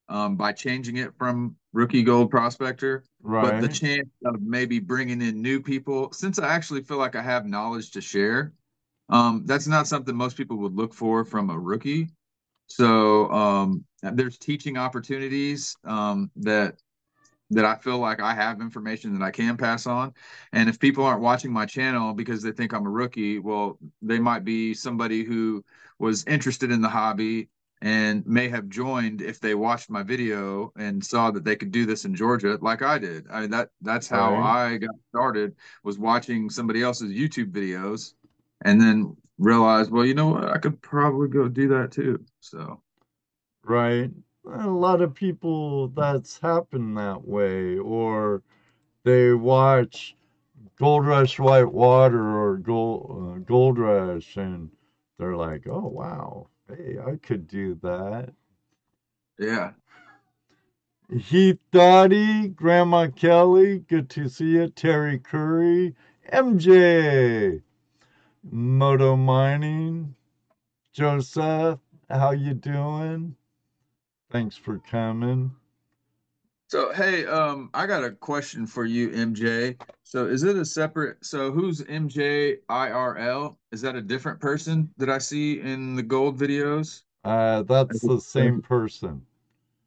um, 0.09 0.37
by 0.37 0.53
changing 0.53 0.97
it 0.97 1.13
from 1.17 1.55
rookie 1.73 2.03
gold 2.03 2.31
prospector, 2.31 3.03
Right. 3.21 3.59
but 3.59 3.61
the 3.61 3.67
chance 3.67 4.09
of 4.23 4.41
maybe 4.41 4.79
bringing 4.79 5.21
in 5.21 5.41
new 5.41 5.61
people, 5.61 6.11
since 6.13 6.39
I 6.39 6.47
actually 6.47 6.81
feel 6.83 6.97
like 6.97 7.15
I 7.15 7.21
have 7.21 7.45
knowledge 7.45 7.91
to 7.91 8.01
share, 8.01 8.53
um, 9.09 9.43
that's 9.45 9.67
not 9.67 9.87
something 9.87 10.15
most 10.15 10.37
people 10.37 10.57
would 10.57 10.75
look 10.75 10.93
for 10.93 11.25
from 11.25 11.49
a 11.49 11.59
rookie. 11.59 12.09
So 12.67 13.31
um, 13.31 13.85
there's 14.01 14.37
teaching 14.37 14.77
opportunities 14.77 15.75
um, 15.83 16.31
that 16.37 16.77
that 17.51 17.65
I 17.65 17.75
feel 17.75 17.97
like 17.99 18.19
I 18.21 18.33
have 18.33 18.61
information 18.61 19.17
that 19.17 19.23
I 19.25 19.31
can 19.31 19.55
pass 19.57 19.87
on. 19.87 20.13
And 20.51 20.67
if 20.69 20.79
people 20.79 21.05
aren't 21.05 21.21
watching 21.21 21.51
my 21.51 21.65
channel 21.65 22.13
because 22.13 22.41
they 22.43 22.51
think 22.51 22.73
I'm 22.73 22.85
a 22.85 22.89
rookie, 22.89 23.39
well, 23.39 23.79
they 24.01 24.19
might 24.19 24.43
be 24.43 24.73
somebody 24.73 25.23
who 25.23 25.63
was 25.99 26.25
interested 26.25 26.71
in 26.71 26.81
the 26.81 26.89
hobby 26.89 27.49
and 27.81 28.25
may 28.25 28.49
have 28.49 28.67
joined 28.69 29.21
if 29.21 29.39
they 29.39 29.53
watched 29.55 29.89
my 29.89 30.01
video 30.03 30.73
and 30.77 31.03
saw 31.05 31.29
that 31.31 31.43
they 31.45 31.55
could 31.55 31.71
do 31.71 31.85
this 31.85 32.05
in 32.05 32.15
Georgia 32.15 32.57
like 32.61 32.81
I 32.81 32.97
did. 32.97 33.27
I 33.29 33.41
mean 33.41 33.51
that 33.51 33.69
that's 33.81 34.07
how 34.07 34.35
Right. 34.35 34.37
I 34.37 34.77
got 34.77 34.95
started 35.09 35.55
was 35.83 35.99
watching 35.99 36.49
somebody 36.49 36.81
else's 36.81 37.11
YouTube 37.11 37.51
videos 37.51 38.13
and 38.65 38.81
then 38.81 39.15
realized, 39.37 39.91
well, 39.91 40.05
you 40.05 40.15
know 40.15 40.29
what? 40.29 40.45
I 40.45 40.57
could 40.57 40.81
probably 40.81 41.27
go 41.27 41.47
do 41.47 41.67
that 41.69 41.91
too. 41.91 42.25
So, 42.39 42.81
Right. 43.63 44.11
A 44.51 44.67
lot 44.69 45.01
of 45.01 45.13
people 45.13 45.89
that's 45.89 46.39
happened 46.39 46.97
that 46.97 47.27
way, 47.27 47.77
or 47.77 48.41
they 49.03 49.33
watch 49.33 50.15
Gold 50.77 51.05
Rush 51.07 51.39
White 51.39 51.71
Water 51.73 52.37
or 52.37 52.57
Gold 52.57 53.37
uh, 53.37 53.39
Gold 53.39 53.79
Rush, 53.79 54.37
and 54.37 54.71
they're 55.19 55.35
like, 55.37 55.67
"Oh 55.67 55.87
wow, 55.87 56.49
hey, 56.69 56.97
I 56.99 57.17
could 57.17 57.47
do 57.47 57.75
that." 57.83 58.33
yeah. 59.39 59.71
Heath 61.09 61.59
Dottie, 61.71 62.49
Grandma 62.49 63.07
Kelly, 63.09 63.79
good 63.79 64.09
to 64.11 64.27
see 64.29 64.53
you. 64.55 64.67
Terry 64.69 65.19
Curry, 65.19 65.95
MJ, 66.33 67.61
Moto 68.43 69.15
Mining, 69.15 70.15
Joseph, 70.93 71.79
how 72.09 72.31
you 72.33 72.53
doing? 72.55 73.36
Thanks 74.29 74.55
for 74.57 74.79
coming. 74.79 75.51
So 76.69 76.91
hey, 76.91 77.25
um, 77.25 77.69
I 77.73 77.85
got 77.85 78.03
a 78.03 78.11
question 78.11 78.67
for 78.67 78.83
you, 78.83 79.09
MJ. 79.09 79.81
So 80.03 80.25
is 80.25 80.43
it 80.43 80.57
a 80.57 80.65
separate? 80.65 81.23
So 81.23 81.49
who's 81.49 81.81
MJ 81.83 82.57
IRL? 82.69 83.55
Is 83.71 83.81
that 83.81 83.95
a 83.95 84.01
different 84.01 84.41
person 84.41 84.89
that 84.97 85.09
I 85.09 85.17
see 85.17 85.61
in 85.61 85.95
the 85.95 86.03
gold 86.03 86.37
videos? 86.37 87.03
Uh, 87.23 87.63
that's 87.63 88.01
the 88.01 88.19
same 88.19 88.61
person. 88.61 89.21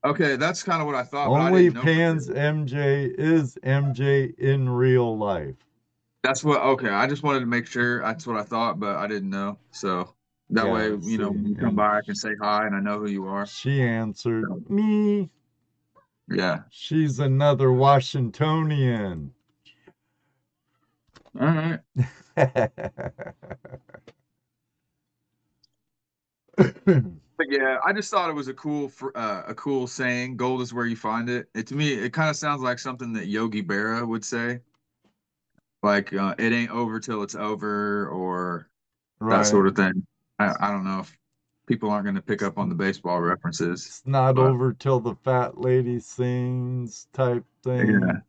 Okay, 0.06 0.36
that's 0.36 0.62
kind 0.62 0.80
of 0.80 0.86
what 0.86 0.96
I 0.96 1.02
thought. 1.02 1.28
but 1.28 1.34
I 1.34 1.48
Only 1.48 1.68
for 1.68 1.82
Pans. 1.82 2.30
MJ 2.30 3.14
is 3.18 3.58
MJ 3.62 4.34
in 4.38 4.66
real 4.66 5.18
life. 5.18 5.56
That's 6.22 6.42
what. 6.42 6.62
Okay, 6.62 6.88
I 6.88 7.06
just 7.06 7.22
wanted 7.22 7.40
to 7.40 7.46
make 7.46 7.66
sure. 7.66 8.00
That's 8.00 8.26
what 8.26 8.36
I 8.36 8.42
thought, 8.42 8.80
but 8.80 8.96
I 8.96 9.06
didn't 9.06 9.28
know. 9.28 9.58
So 9.70 10.14
that 10.52 10.66
Yeah, 10.66 10.72
way, 10.72 10.88
you 10.88 11.18
know, 11.18 11.30
see, 11.30 11.34
when 11.34 11.46
you 11.46 11.56
come 11.56 11.68
and 11.68 11.76
by, 11.76 11.98
I 11.98 12.02
can 12.02 12.14
say 12.14 12.30
hi 12.40 12.66
and 12.66 12.74
I 12.76 12.80
know 12.80 12.98
who 12.98 13.10
you 13.10 13.26
are. 13.26 13.46
She 13.46 13.82
answered 13.82 14.70
me. 14.70 15.30
Yeah. 16.28 16.60
She's 16.70 17.18
another 17.18 17.72
Washingtonian. 17.72 19.32
All 21.40 21.46
right. 21.46 21.80
But 27.38 27.48
yeah, 27.50 27.78
I 27.84 27.92
just 27.92 28.10
thought 28.10 28.30
it 28.30 28.34
was 28.34 28.48
a 28.48 28.54
cool, 28.54 28.88
fr- 28.88 29.16
uh, 29.16 29.42
a 29.48 29.54
cool 29.54 29.86
saying. 29.86 30.36
Gold 30.36 30.60
is 30.62 30.74
where 30.74 30.86
you 30.86 30.96
find 30.96 31.28
it. 31.30 31.48
It 31.54 31.66
to 31.68 31.74
me, 31.74 31.92
it 31.94 32.12
kind 32.12 32.30
of 32.30 32.36
sounds 32.36 32.62
like 32.62 32.78
something 32.78 33.12
that 33.14 33.28
Yogi 33.28 33.62
Berra 33.62 34.06
would 34.06 34.24
say. 34.24 34.60
Like 35.82 36.12
uh, 36.12 36.34
it 36.38 36.52
ain't 36.52 36.70
over 36.70 37.00
till 37.00 37.22
it's 37.22 37.34
over, 37.34 38.08
or 38.08 38.68
that 39.30 39.46
sort 39.46 39.68
of 39.68 39.76
thing. 39.76 40.06
I, 40.40 40.54
I 40.60 40.70
don't 40.70 40.84
know 40.84 41.00
if 41.00 41.16
people 41.66 41.90
aren't 41.90 42.04
going 42.04 42.16
to 42.16 42.22
pick 42.22 42.42
up 42.42 42.58
on 42.58 42.68
the 42.68 42.74
baseball 42.74 43.20
references, 43.20 43.86
It's 43.86 44.02
not 44.04 44.34
but 44.34 44.46
over 44.46 44.72
till 44.72 44.98
the 44.98 45.14
fat 45.24 45.60
lady 45.60 46.00
sings 46.00 47.06
type 47.12 47.44
yeah. 47.64 47.72
thing. 47.72 48.22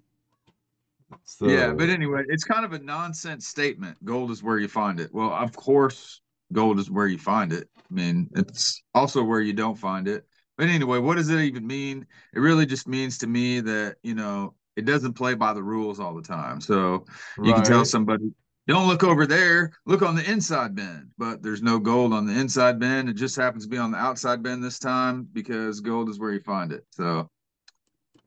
Yeah, 1.42 1.74
but 1.74 1.90
anyway, 1.90 2.24
it's 2.28 2.44
kind 2.44 2.64
of 2.66 2.74
a 2.74 2.80
nonsense 2.80 3.48
statement. 3.48 3.98
Gold 4.06 4.32
is 4.32 4.44
where 4.44 4.60
you 4.60 4.68
find 4.68 5.00
it. 5.00 5.14
Well, 5.14 5.32
of 5.34 5.56
course, 5.56 6.22
gold 6.54 6.80
is 6.80 6.92
where 6.92 7.08
you 7.08 7.18
find 7.18 7.52
it. 7.52 7.68
I 7.78 7.94
mean, 7.94 8.30
it's 8.36 8.84
also 8.94 9.24
where 9.24 9.42
you 9.42 9.54
don't 9.54 9.78
find 9.78 10.08
it. 10.08 10.26
But 10.58 10.70
anyway, 10.70 11.00
what 11.00 11.16
does 11.16 11.30
it 11.30 11.40
even 11.42 11.66
mean? 11.66 12.06
It 12.34 12.40
really 12.40 12.66
just 12.66 12.88
means 12.88 13.18
to 13.20 13.28
me 13.28 13.60
that, 13.62 13.96
you 14.04 14.14
know, 14.14 14.54
it 14.76 14.86
doesn't 14.86 15.14
play 15.14 15.34
by 15.34 15.54
the 15.54 15.64
rules 15.64 16.00
all 16.00 16.14
the 16.14 16.22
time. 16.22 16.62
So 16.62 17.06
you 17.44 17.54
can 17.54 17.64
tell 17.64 17.84
somebody, 17.84 18.32
don't 18.68 18.88
look 18.88 19.04
over 19.04 19.26
there, 19.28 19.72
look 19.86 20.02
on 20.02 20.16
the 20.16 20.30
inside 20.30 20.76
bin. 20.76 21.12
But 21.18 21.42
there's 21.44 21.62
no 21.64 21.80
gold 21.80 22.14
on 22.14 22.26
the 22.26 22.40
inside 22.40 22.80
bin. 22.80 23.08
It 23.10 23.14
just 23.16 23.36
happens 23.36 23.64
to 23.66 23.70
be 23.70 23.78
on 23.78 23.92
the 23.92 23.98
outside 23.98 24.44
bin 24.44 24.62
this 24.62 24.80
time 24.80 25.28
because 25.34 25.80
gold 25.82 26.10
is 26.10 26.20
where 26.20 26.34
you 26.34 26.42
find 26.42 26.72
it. 26.72 26.86
So 26.92 27.30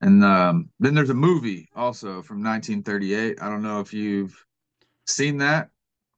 and 0.01 0.25
um, 0.25 0.71
then 0.81 0.95
there's 0.95 1.11
a 1.11 1.15
movie 1.15 1.69
also 1.75 2.23
from 2.23 2.43
1938. 2.43 3.41
I 3.41 3.49
don't 3.49 3.63
know 3.63 3.81
if 3.81 3.93
you've 3.93 4.45
seen 5.07 5.39
that. 5.39 5.71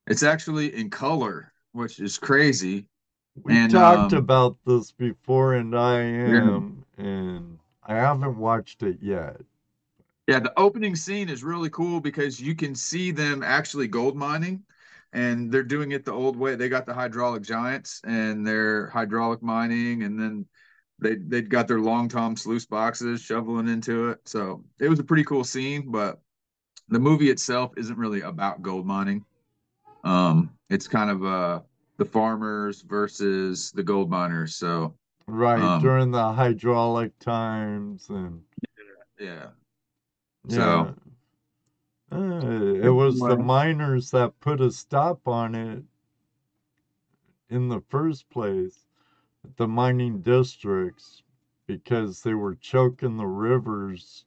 It's 0.07 0.23
actually 0.23 0.75
in 0.75 0.91
color, 0.91 1.53
which 1.73 2.01
is 2.01 2.19
crazy. 2.19 2.89
We 3.43 3.61
And 3.61 3.63
talked 3.63 4.13
um, 4.13 4.13
about 4.13 4.59
this 4.67 4.93
before, 4.93 5.55
and 5.55 5.75
I 5.75 6.01
yeah, 6.25 6.59
am, 6.59 6.85
and 6.99 7.61
I 7.83 7.95
haven't 7.95 8.37
watched 8.39 8.83
it 8.83 8.99
yet. 9.03 9.41
Yeah, 10.27 10.41
the 10.41 10.53
opening 10.59 10.97
scene 10.97 11.29
is 11.29 11.45
really 11.45 11.71
cool 11.71 12.01
because 12.01 12.41
you 12.41 12.55
can 12.55 12.75
see 12.75 13.11
them 13.13 13.43
actually 13.43 13.89
gold 13.89 14.17
mining, 14.17 14.65
and 15.13 15.53
they're 15.53 15.63
doing 15.63 15.93
it 15.93 16.05
the 16.05 16.13
old 16.13 16.37
way. 16.37 16.57
They 16.57 16.69
got 16.69 16.87
the 16.87 16.95
hydraulic 16.95 17.43
giants, 17.43 18.01
and 18.05 18.47
they're 18.47 18.89
hydraulic 18.89 19.43
mining, 19.43 20.03
and 20.03 20.19
then 20.19 20.47
they 20.99 21.17
they 21.17 21.43
got 21.43 21.69
their 21.69 21.81
long 21.81 22.09
tom 22.09 22.37
sluice 22.37 22.67
boxes 22.67 23.21
shoveling 23.21 23.69
into 23.69 24.11
it. 24.11 24.21
So 24.25 24.65
it 24.81 24.89
was 24.89 24.99
a 24.99 25.05
pretty 25.05 25.25
cool 25.25 25.45
scene, 25.45 25.91
but 25.91 26.21
the 26.89 26.99
movie 26.99 27.31
itself 27.31 27.73
isn't 27.77 27.99
really 27.99 28.23
about 28.23 28.63
gold 28.63 28.87
mining. 28.87 29.25
Um, 30.05 30.51
it's 30.71 30.89
kind 30.89 31.11
of 31.11 31.25
uh 31.25 31.61
the 31.99 32.05
farmers 32.05 32.83
versus 32.83 33.73
the 33.73 33.83
gold 33.83 34.11
miners. 34.11 34.57
So 34.57 34.95
Right, 35.29 35.61
um, 35.61 35.83
during 35.83 36.11
the 36.13 36.33
hydraulic 36.33 37.19
times, 37.19 38.09
and 38.09 38.43
yeah. 39.19 39.27
yeah, 39.27 39.47
So 40.49 40.95
uh, 42.13 42.17
it 42.19 42.89
was 42.89 43.19
the 43.19 43.37
miners 43.37 44.11
that 44.13 44.39
put 44.41 44.61
a 44.61 44.71
stop 44.71 45.27
on 45.27 45.55
it 45.55 45.83
in 47.51 47.69
the 47.69 47.81
first 47.89 48.29
place, 48.31 48.87
the 49.57 49.67
mining 49.67 50.21
districts, 50.23 51.23
because 51.67 52.23
they 52.23 52.35
were 52.35 52.55
choking 52.55 53.17
the 53.17 53.27
rivers 53.27 54.25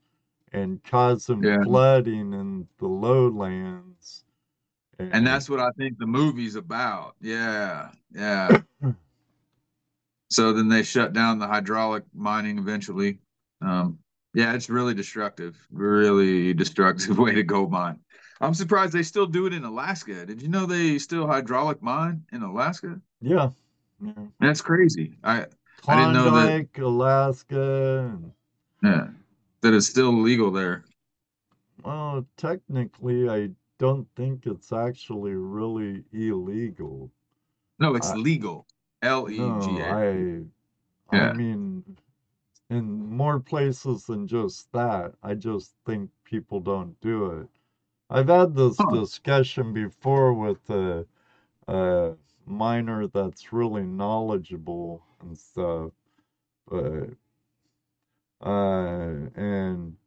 and 0.51 0.84
causing 0.84 1.43
yeah. 1.43 1.63
flooding 1.63 2.34
in 2.34 2.67
the 2.79 2.88
lowlands. 2.88 4.25
And 4.97 5.13
And 5.13 5.27
that's 5.27 5.49
what 5.49 5.60
I 5.60 5.69
think 5.77 5.97
the 5.97 6.08
movie's 6.08 6.55
about. 6.55 7.15
Yeah. 7.21 7.91
Yeah. 8.13 8.62
So 10.32 10.53
then 10.53 10.69
they 10.69 10.84
shut 10.84 11.12
down 11.12 11.39
the 11.39 11.47
hydraulic 11.47 12.03
mining 12.13 12.60
eventually. 12.60 13.17
Um, 13.63 13.97
yeah, 14.34 14.54
it's 14.54 14.70
really 14.70 14.94
destructive, 14.94 15.58
really 15.72 16.54
destructive 16.54 17.18
way 17.18 17.34
to 17.36 17.44
go 17.44 17.68
mine. 17.68 18.00
I'm 18.42 18.54
surprised 18.54 18.94
they 18.94 19.04
still 19.04 19.26
do 19.26 19.46
it 19.48 19.54
in 19.54 19.65
Alaska. 19.65 20.26
Did 20.26 20.42
you 20.42 20.48
know 20.48 20.65
they 20.65 20.98
still 20.98 21.28
hydraulic 21.28 21.82
mine 21.82 22.24
in 22.32 22.42
Alaska? 22.44 23.02
yeah, 23.22 23.50
yeah. 24.02 24.13
That's 24.39 24.62
crazy. 24.62 25.18
I 25.24 25.46
I 25.88 25.96
didn't 25.96 26.13
know 26.13 26.30
that. 26.32 26.58
Klondike, 26.62 26.78
Alaska, 26.78 28.20
Yeah, 28.84 29.08
that 29.62 29.74
it's 29.74 29.88
still 29.88 30.12
legal 30.22 30.52
there. 30.52 30.84
well, 31.84 32.26
technically, 32.38 33.30
I 33.30 33.50
don't 33.78 34.08
think 34.15 34.46
it's 34.46 34.72
actually 34.72 35.34
really 35.34 36.04
illegal. 36.12 37.12
No, 37.80 37.96
it's 37.96 38.12
I 38.12 38.15
legal. 38.15 38.68
L 39.02 39.30
E 39.30 39.52
G 39.60 39.80
A. 39.82 40.46
I 41.10 41.15
Yeah. 41.18 41.34
mean, 41.34 41.68
in 42.69 43.10
more 43.10 43.39
places 43.39 44.05
than 44.05 44.27
just 44.27 44.71
that, 44.73 45.15
I 45.23 45.36
just 45.36 45.75
think 45.86 46.12
people 46.23 46.60
don't 46.60 46.99
do 47.01 47.25
it. 47.32 47.49
I've 48.10 48.27
had 48.29 48.55
this 48.55 48.82
Huh. 48.82 48.86
discussion 48.86 49.73
before 49.73 50.34
with 50.34 50.69
a, 50.69 51.08
a 51.67 52.15
miner 52.45 53.08
that's 53.08 53.53
really 53.53 53.84
knowledgeable 53.86 55.05
and 55.21 55.38
stuff, 55.38 55.91
but 56.67 57.10
uh, 58.41 59.29
and 59.36 59.97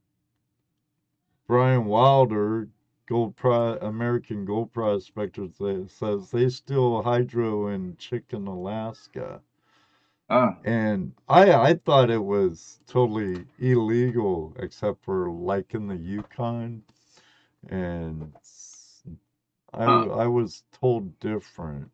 Brian 1.47 1.85
Wilder, 1.85 2.69
gold 3.07 3.37
pro 3.37 3.77
American 3.79 4.45
gold 4.45 4.73
prospector, 4.73 5.47
says 5.87 6.31
they 6.33 6.49
still 6.49 7.03
hydro 7.03 7.69
in 7.69 7.97
Chicken, 7.97 8.49
Alaska. 8.49 9.41
Ah, 10.33 10.59
And 10.65 11.13
I 11.29 11.53
I 11.55 11.75
thought 11.75 12.11
it 12.11 12.23
was 12.25 12.81
totally 12.87 13.47
illegal 13.59 14.55
except 14.59 15.05
for 15.05 15.31
like 15.31 15.75
in 15.75 15.89
the 15.89 15.97
Yukon 15.97 16.83
and 17.69 18.33
I 19.75 19.87
huh. 19.87 20.09
I 20.09 20.27
was 20.29 20.65
told 20.73 21.19
different. 21.21 21.91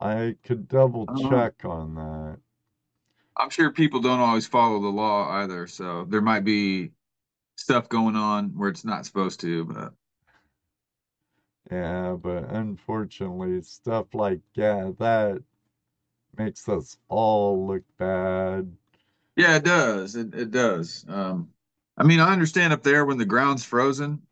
I 0.00 0.36
could 0.44 0.68
double 0.68 1.08
don't 1.08 1.24
check 1.30 1.64
on 1.64 1.94
that. 1.96 2.38
I'm 3.36 3.50
sure 3.50 3.70
people 3.70 4.00
don't 4.00 4.20
always 4.20 4.46
follow 4.46 4.80
the 4.80 4.88
law 4.88 5.28
either, 5.30 5.66
so 5.66 6.04
there 6.04 6.22
might 6.22 6.44
be 6.44 6.92
stuff 7.56 7.88
going 7.88 8.16
on 8.16 8.50
where 8.56 8.70
it's 8.70 8.84
not 8.84 9.06
supposed 9.06 9.40
to, 9.40 9.64
but 9.66 9.94
Yeah, 11.70 12.14
but 12.16 12.44
unfortunately 12.50 13.62
stuff 13.62 14.14
like 14.14 14.40
yeah, 14.54 14.92
that 14.98 15.42
makes 16.38 16.68
us 16.68 16.96
all 17.08 17.66
look 17.66 17.82
bad. 17.98 18.72
yeah, 19.36 19.56
it 19.56 19.64
does. 19.64 20.16
It 20.16 20.34
it 20.34 20.50
does. 20.50 21.04
Um, 21.08 21.48
I 21.96 22.04
mean, 22.04 22.20
I 22.20 22.32
understand 22.32 22.72
up 22.72 22.82
there 22.82 23.04
when 23.04 23.18
the 23.18 23.24
ground's 23.24 23.64
frozen, 23.64 24.22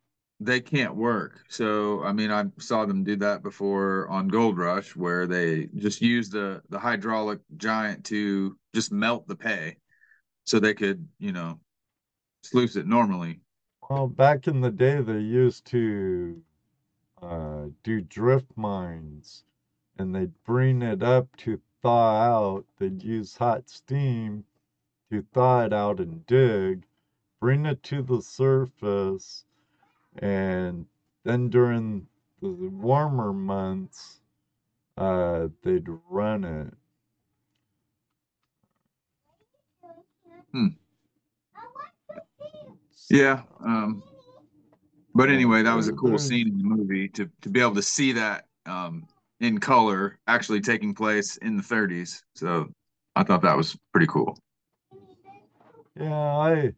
they 0.40 0.60
can't 0.60 0.96
work. 0.96 1.44
So, 1.48 2.02
I 2.02 2.12
mean, 2.12 2.30
I 2.30 2.44
saw 2.58 2.86
them 2.86 3.04
do 3.04 3.16
that 3.16 3.42
before 3.42 4.08
on 4.08 4.28
Gold 4.28 4.56
Rush, 4.56 4.96
where 4.96 5.26
they 5.26 5.68
just 5.76 6.00
use 6.00 6.30
the 6.30 6.62
the 6.70 6.78
hydraulic 6.78 7.40
giant 7.56 8.04
to 8.06 8.56
just 8.74 8.92
melt 8.92 9.28
the 9.28 9.36
pay, 9.36 9.76
so 10.44 10.58
they 10.58 10.74
could, 10.74 11.06
you 11.18 11.32
know, 11.32 11.60
sluice 12.42 12.76
it 12.76 12.86
normally. 12.86 13.40
Well, 13.88 14.06
back 14.06 14.46
in 14.46 14.60
the 14.60 14.70
day 14.70 15.00
they 15.00 15.18
used 15.18 15.66
to 15.66 16.40
uh, 17.20 17.66
do 17.82 18.00
drift 18.00 18.46
mines 18.56 19.44
and 19.98 20.14
they'd 20.14 20.32
bring 20.44 20.80
it 20.80 21.02
up 21.02 21.28
to 21.36 21.60
thaw 21.82 22.20
out. 22.20 22.64
They'd 22.78 23.02
use 23.02 23.36
hot 23.36 23.68
steam 23.68 24.44
to 25.10 25.22
thaw 25.32 25.64
it 25.64 25.72
out 25.72 26.00
and 26.00 26.26
dig, 26.26 26.84
bring 27.40 27.66
it 27.66 27.82
to 27.84 28.02
the 28.02 28.22
surface, 28.22 29.44
and 30.18 30.86
then 31.24 31.48
during 31.48 32.06
the 32.42 32.48
warmer 32.50 33.32
months, 33.32 34.20
uh, 34.96 35.48
they'd 35.62 35.88
run 36.08 36.44
it. 36.44 36.74
Yeah. 43.10 43.42
Um, 43.64 44.02
but 45.14 45.30
anyway, 45.30 45.62
that 45.62 45.74
was 45.74 45.88
a 45.88 45.92
cool 45.92 46.18
scene 46.18 46.48
in 46.48 46.58
the 46.58 46.64
movie 46.64 47.08
to 47.10 47.28
to 47.42 47.48
be 47.48 47.60
able 47.60 47.74
to 47.74 47.82
see 47.82 48.12
that 48.12 48.46
um, 48.66 49.08
in 49.40 49.58
color, 49.58 50.18
actually 50.26 50.60
taking 50.60 50.94
place 50.94 51.36
in 51.38 51.56
the 51.56 51.62
30s. 51.62 52.22
So 52.34 52.68
I 53.16 53.22
thought 53.24 53.42
that 53.42 53.56
was 53.56 53.76
pretty 53.92 54.06
cool. 54.06 54.38
Yeah, 55.98 56.14
I, 56.14 56.74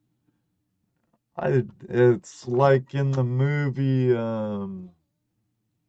I, 1.36 1.64
it's 1.88 2.46
like 2.48 2.94
in 2.94 3.10
the 3.10 3.24
movie, 3.24 4.16
um, 4.16 4.90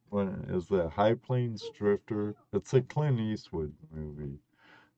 what 0.10 0.28
is 0.50 0.68
that? 0.68 0.92
High 0.92 1.16
Plains 1.16 1.70
Drifter. 1.76 2.36
It's 2.52 2.74
a 2.74 2.82
Clint 2.82 3.20
Eastwood 3.20 3.74
movie. 3.92 4.38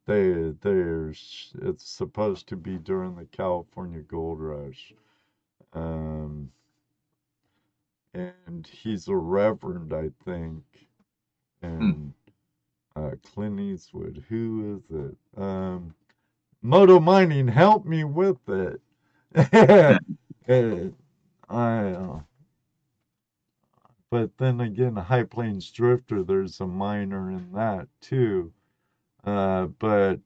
They, 0.06 0.54
there's, 0.62 1.54
it's 1.62 1.90
supposed 1.90 2.48
to 2.50 2.56
be 2.56 2.78
during 2.78 3.16
the 3.16 3.26
California 3.26 4.02
Gold 4.02 4.40
Rush. 4.40 4.94
Um, 5.74 6.52
and 8.14 8.68
he's 8.68 9.08
a 9.08 9.16
reverend, 9.16 9.94
I 9.94 10.12
think. 10.24 10.64
And 11.66 12.14
uh, 12.96 13.12
Clint 13.24 13.60
Eastwood, 13.60 14.24
who 14.30 14.78
is 14.78 14.92
it? 14.96 15.18
Um, 15.42 15.94
Moto 16.62 17.00
Mining, 17.00 17.48
help 17.48 17.86
me 17.86 18.04
with 18.04 18.48
it. 18.50 18.82
I, 21.50 21.92
uh, 21.92 22.20
but 24.10 24.38
then 24.38 24.60
again, 24.62 24.96
High 24.96 25.24
Plains 25.24 25.72
Drifter, 25.72 26.24
there's 26.24 26.60
a 26.60 26.68
miner 26.68 27.32
in 27.32 27.52
that 27.54 27.88
too. 28.02 28.54
Uh, 29.24 29.68
but 29.68 30.20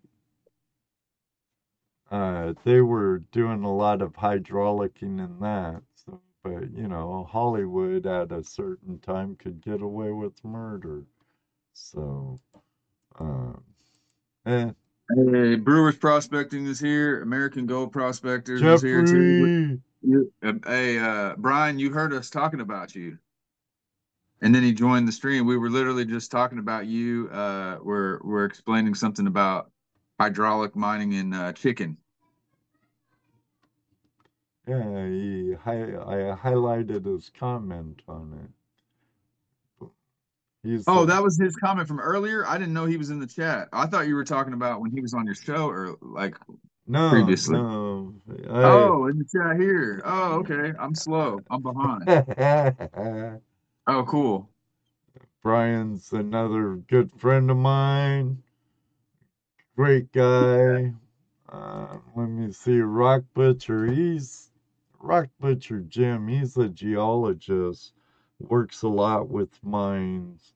uh, 2.12 2.54
they 2.64 2.82
were 2.82 3.20
doing 3.32 3.64
a 3.64 3.74
lot 3.76 4.02
of 4.02 4.14
hydraulicing 4.14 5.24
in 5.24 5.40
that. 5.40 5.82
So, 5.96 6.22
but 6.44 6.72
you 6.72 6.88
know, 6.88 7.26
Hollywood 7.30 8.06
at 8.06 8.32
a 8.32 8.44
certain 8.44 9.00
time 9.00 9.36
could 9.36 9.62
get 9.62 9.82
away 9.82 10.12
with 10.12 10.44
murder. 10.44 11.04
So, 11.80 12.40
um, 13.20 13.64
eh, 14.46 14.72
Hey, 15.16 15.56
Brewers 15.56 15.98
Prospecting 15.98 16.68
is 16.68 16.80
here. 16.80 17.22
American 17.24 17.66
Gold 17.66 17.92
Prospectors 17.94 18.62
is 18.62 18.82
here 18.82 19.04
too. 19.04 19.50
Jeffrey. 20.04 20.30
Uh, 20.44 20.54
Hey, 20.66 21.00
uh, 21.00 21.36
Brian, 21.38 21.80
you 21.80 21.92
heard 21.92 22.14
us 22.14 22.30
talking 22.30 22.62
about 22.62 22.96
you. 22.96 23.18
And 24.42 24.54
then 24.56 24.64
he 24.64 24.74
joined 24.74 25.08
the 25.08 25.12
stream. 25.12 25.46
We 25.48 25.58
were 25.58 25.70
literally 25.70 26.06
just 26.06 26.32
talking 26.32 26.60
about 26.60 26.86
you. 26.86 27.30
Uh, 27.30 27.80
we're 27.82 28.20
we're 28.24 28.46
explaining 28.46 28.96
something 28.96 29.28
about 29.28 29.72
hydraulic 30.20 30.76
mining 30.76 31.14
in 31.14 31.34
uh, 31.34 31.54
chicken. 31.54 31.98
Yeah, 34.68 35.08
he 35.08 35.54
hi- 35.54 35.96
I 35.98 36.36
highlighted 36.38 37.06
his 37.06 37.32
comment 37.38 38.02
on 38.08 38.34
it. 38.44 38.59
He's 40.64 40.84
Oh, 40.88 41.02
the- 41.02 41.14
that 41.14 41.24
was 41.24 41.38
his 41.38 41.56
comment 41.56 41.88
from 41.88 42.00
earlier. 42.00 42.46
I 42.46 42.58
didn't 42.58 42.74
know 42.74 42.86
he 42.86 42.98
was 42.98 43.10
in 43.10 43.20
the 43.20 43.28
chat. 43.28 43.70
I 43.72 43.86
thought 43.88 44.08
you 44.08 44.16
were 44.16 44.26
talking 44.26 44.54
about 44.54 44.82
when 44.82 44.92
he 44.92 45.02
was 45.02 45.14
on 45.14 45.26
your 45.26 45.36
show 45.36 45.70
or 45.70 45.96
like. 46.02 46.36
no, 46.88 47.10
previously. 47.12 47.58
no. 47.58 48.14
Oh, 48.50 49.08
in 49.08 49.18
the 49.20 49.26
chat 49.26 49.60
here. 49.60 50.02
Oh, 50.04 50.40
okay. 50.40 50.74
I'm 50.80 50.96
slow. 50.96 51.40
I'm 51.50 51.62
behind. 51.62 53.42
Oh, 53.88 54.04
cool. 54.04 54.48
Brian's 55.42 56.14
another 56.14 56.76
good 56.76 57.12
friend 57.18 57.50
of 57.50 57.58
mine. 57.58 58.44
Great 59.76 60.12
guy. 60.12 60.94
Uh, 61.52 61.98
let 62.16 62.30
me 62.30 62.52
see, 62.52 62.82
Rock 62.82 63.24
Butcher. 63.34 63.88
He's 63.88 64.52
Rock 65.00 65.30
Butcher 65.40 65.80
Jim. 65.80 66.28
He's 66.28 66.56
a 66.58 66.68
geologist. 66.68 67.94
Works 68.40 68.82
a 68.84 68.88
lot 68.88 69.30
with 69.30 69.64
mines. 69.64 70.54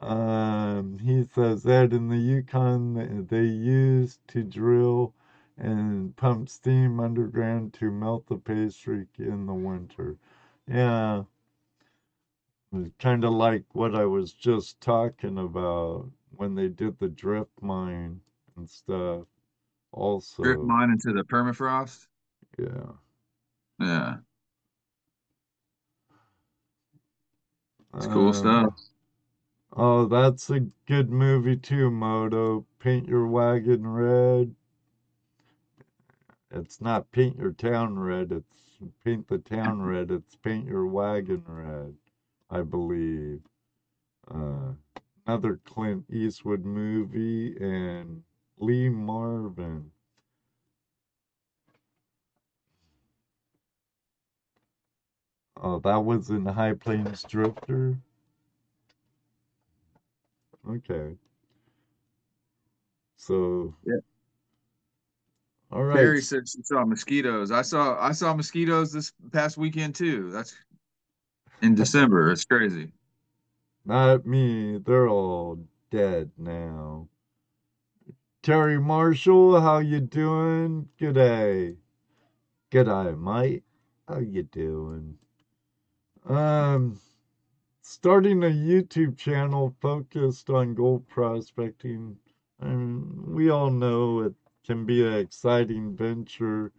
Um, 0.00 0.98
he 0.98 1.24
says 1.24 1.62
that 1.64 1.92
in 1.92 2.08
the 2.08 2.16
Yukon 2.18 3.26
they 3.28 3.44
used 3.44 4.26
to 4.28 4.42
drill 4.42 5.14
and 5.56 6.16
pump 6.16 6.48
steam 6.48 7.00
underground 7.00 7.74
to 7.74 7.90
melt 7.90 8.26
the 8.26 8.36
paystreak 8.36 9.08
in 9.18 9.46
the 9.46 9.54
winter. 9.54 10.16
Yeah, 10.66 11.24
kind 12.98 13.24
of 13.24 13.32
like 13.32 13.64
what 13.72 13.94
I 13.94 14.04
was 14.04 14.32
just 14.32 14.80
talking 14.80 15.38
about 15.38 16.10
when 16.36 16.54
they 16.54 16.68
did 16.68 16.98
the 16.98 17.08
drift 17.08 17.50
mine 17.60 18.20
and 18.56 18.68
stuff. 18.68 19.26
Also, 19.92 20.42
Drip 20.42 20.62
mine 20.62 20.90
into 20.90 21.12
the 21.12 21.24
permafrost. 21.24 22.06
yeah. 22.58 22.92
Yeah, 23.80 24.16
it's 27.98 28.06
cool 28.06 28.28
Um, 28.28 28.32
stuff. 28.32 28.74
Oh, 29.72 30.06
that's 30.06 30.50
a 30.50 30.60
good 30.86 31.10
movie 31.10 31.56
too, 31.56 31.90
Moto. 31.90 32.64
Paint 32.78 33.08
Your 33.08 33.26
Wagon 33.26 33.86
Red. 33.86 34.54
It's 36.50 36.80
not 36.80 37.10
Paint 37.12 37.36
Your 37.36 37.52
Town 37.52 37.98
Red, 37.98 38.32
it's 38.32 38.78
Paint 39.04 39.28
the 39.28 39.38
Town 39.38 39.82
Red. 39.86 40.10
It's 40.10 40.36
Paint 40.36 40.66
Your 40.66 40.86
Wagon 40.86 41.42
Red, 41.46 41.94
I 42.50 42.62
believe. 42.62 43.42
Uh, 44.32 44.72
another 45.26 45.60
Clint 45.64 46.04
Eastwood 46.10 46.64
movie 46.64 47.56
and 47.58 48.22
Lee 48.58 48.88
Marvin. 48.88 49.90
Oh, 55.60 55.80
that 55.80 56.04
was 56.04 56.30
in 56.30 56.44
the 56.44 56.52
High 56.52 56.74
Plains 56.74 57.24
Drifter. 57.24 57.98
Okay. 60.68 61.16
So. 63.16 63.74
Yeah. 63.84 63.96
All 65.70 65.84
right. 65.84 65.96
Carrie 65.96 66.22
said 66.22 66.48
she 66.48 66.62
saw 66.62 66.84
mosquitoes. 66.84 67.50
I 67.50 67.62
saw 67.62 67.98
I 68.00 68.12
saw 68.12 68.34
mosquitoes 68.34 68.92
this 68.92 69.12
past 69.32 69.58
weekend 69.58 69.94
too. 69.94 70.30
That's 70.30 70.54
in 71.60 71.74
December. 71.74 72.30
It's 72.30 72.44
crazy. 72.44 72.92
Not 73.84 74.26
me. 74.26 74.78
They're 74.78 75.08
all 75.08 75.58
dead 75.90 76.30
now. 76.38 77.08
Terry 78.42 78.78
Marshall, 78.78 79.60
how 79.60 79.78
you 79.78 80.00
doing? 80.00 80.88
Good 80.98 81.14
day. 81.16 81.76
Good 82.70 82.86
G'day, 82.86 83.18
mate. 83.18 83.64
How 84.06 84.18
you 84.20 84.44
doing? 84.44 85.18
Um, 86.28 87.00
starting 87.80 88.44
a 88.44 88.48
YouTube 88.48 89.16
channel 89.16 89.74
focused 89.80 90.50
on 90.50 90.74
gold 90.74 91.08
prospecting. 91.08 92.18
And 92.60 93.26
we 93.34 93.48
all 93.50 93.70
know 93.70 94.20
it 94.20 94.34
can 94.66 94.84
be 94.84 95.06
an 95.06 95.14
exciting 95.14 95.96
venture. 95.96 96.72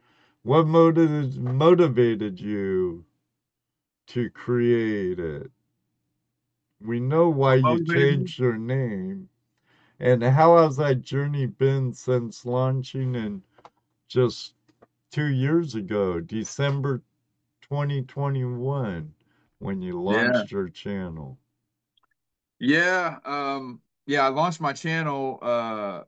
What 0.44 0.68
motivated 0.68 1.38
motivated 1.42 2.40
you 2.40 3.06
to 4.08 4.30
create 4.30 5.20
it? 5.20 5.52
We 6.82 7.00
know 7.00 7.30
why 7.30 7.56
you 7.56 7.80
me? 7.80 7.86
changed 7.86 8.40
your 8.40 8.58
name. 8.58 9.30
And 10.00 10.24
how 10.24 10.58
has 10.58 10.78
that 10.78 11.02
journey 11.02 11.48
been 11.48 11.94
since 11.94 12.46
launching 12.46 13.16
in 13.16 13.44
just 14.08 14.54
two 15.12 15.28
years 15.28 15.76
ago, 15.76 16.20
December 16.22 17.00
2021, 17.62 19.14
when 19.60 19.82
you 19.82 20.02
launched 20.02 20.52
your 20.52 20.70
channel? 20.70 21.40
Yeah, 22.60 23.20
um, 23.26 23.82
yeah, 24.06 24.26
I 24.26 24.30
launched 24.30 24.62
my 24.62 24.74
channel 24.74 25.40
uh 25.42 26.04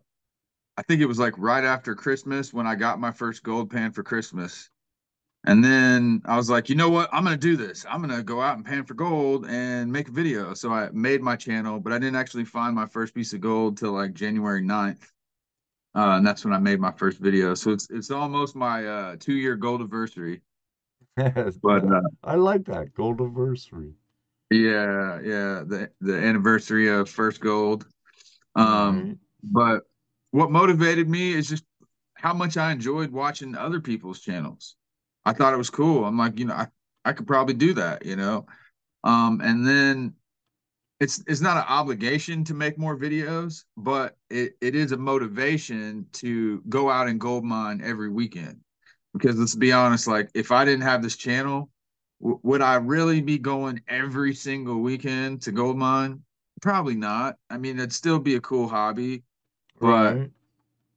I 0.78 0.84
think 0.84 1.02
it 1.02 1.06
was 1.08 1.20
like 1.20 1.38
right 1.38 1.64
after 1.64 1.96
Christmas 1.96 2.54
when 2.54 2.68
I 2.68 2.76
got 2.76 3.00
my 3.00 3.12
first 3.12 3.44
gold 3.44 3.70
pan 3.72 3.92
for 3.92 4.04
Christmas. 4.04 4.70
And 5.46 5.64
then 5.64 6.22
I 6.26 6.38
was 6.38 6.50
like, 6.50 6.70
you 6.70 6.76
know 6.76 6.90
what? 6.90 7.10
I'm 7.14 7.24
gonna 7.24 7.38
do 7.38 7.58
this. 7.58 7.86
I'm 7.90 8.02
gonna 8.02 8.24
go 8.24 8.42
out 8.42 8.58
and 8.58 8.66
pan 8.66 8.86
for 8.86 8.96
gold 8.96 9.48
and 9.48 9.92
make 9.92 10.10
a 10.10 10.12
video. 10.12 10.54
So 10.56 10.72
I 10.74 10.90
made 10.92 11.22
my 11.22 11.36
channel, 11.36 11.80
but 11.80 11.94
I 11.94 12.00
didn't 12.00 12.18
actually 12.18 12.46
find 12.46 12.76
my 12.76 12.86
first 12.88 13.16
piece 13.16 13.34
of 13.34 13.42
gold 13.42 13.78
till 13.78 13.94
like 13.94 14.14
January 14.14 14.62
9th. 14.62 15.12
Uh, 15.96 16.18
and 16.18 16.28
that's 16.28 16.46
when 16.46 16.54
I 16.54 16.60
made 16.60 16.80
my 16.80 16.92
first 16.92 17.20
video. 17.20 17.54
So 17.56 17.72
it's 17.72 17.90
it's 17.92 18.12
almost 18.12 18.56
my 18.56 18.88
uh 18.88 19.16
two 19.20 19.34
year 19.36 19.56
gold 19.58 19.82
anniversary. 19.82 20.42
But 21.64 21.84
uh, 21.86 22.02
I 22.24 22.36
like 22.36 22.66
that 22.66 22.94
gold 22.94 23.22
anniversary. 23.22 23.96
yeah, 24.50 25.20
yeah, 25.22 25.64
the 25.66 25.92
the 26.02 26.16
anniversary 26.16 26.90
of 26.90 27.10
first 27.10 27.40
gold. 27.42 27.86
Um, 28.56 29.10
Right. 29.10 29.18
but 29.44 29.84
what 30.32 30.52
motivated 30.52 31.10
me 31.10 31.34
is 31.34 31.50
just 31.50 31.66
how 32.16 32.34
much 32.34 32.58
I 32.58 32.72
enjoyed 32.72 33.12
watching 33.12 33.56
other 33.56 33.82
people's 33.82 34.22
channels. 34.22 34.76
I 35.26 35.34
thought 35.34 35.54
it 35.54 35.58
was 35.58 35.70
cool. 35.70 36.06
I'm 36.06 36.18
like, 36.18 36.40
you 36.40 36.46
know, 36.46 36.56
I, 36.56 36.68
I 37.06 37.14
could 37.14 37.28
probably 37.28 37.56
do 37.56 37.74
that, 37.76 38.06
you 38.06 38.16
know. 38.16 38.48
Um, 39.04 39.42
and 39.44 39.68
then 39.68 40.16
it's 41.00 41.24
it's 41.28 41.42
not 41.42 41.58
an 41.58 41.66
obligation 41.68 42.44
to 42.46 42.54
make 42.56 42.78
more 42.78 42.98
videos, 42.98 43.66
but 43.78 44.18
it, 44.30 44.54
it 44.62 44.76
is 44.76 44.92
a 44.94 44.98
motivation 44.98 46.08
to 46.14 46.62
go 46.70 46.90
out 46.90 47.08
and 47.08 47.20
gold 47.20 47.44
mine 47.46 47.82
every 47.84 48.10
weekend. 48.10 48.62
Because 49.14 49.38
let's 49.38 49.56
be 49.56 49.72
honest, 49.72 50.08
like 50.08 50.30
if 50.34 50.52
I 50.52 50.66
didn't 50.66 50.84
have 50.84 51.02
this 51.04 51.18
channel, 51.18 51.70
w- 52.22 52.40
would 52.44 52.62
I 52.62 52.76
really 52.76 53.22
be 53.22 53.38
going 53.38 53.82
every 53.88 54.34
single 54.34 54.80
weekend 54.80 55.42
to 55.44 55.52
gold 55.52 55.78
mine? 55.78 56.22
Probably 56.62 56.96
not. 56.96 57.38
I 57.50 57.58
mean, 57.58 57.78
it'd 57.78 57.94
still 57.94 58.20
be 58.20 58.36
a 58.36 58.42
cool 58.42 58.68
hobby, 58.68 59.24
but 59.80 60.16
Right. 60.16 60.32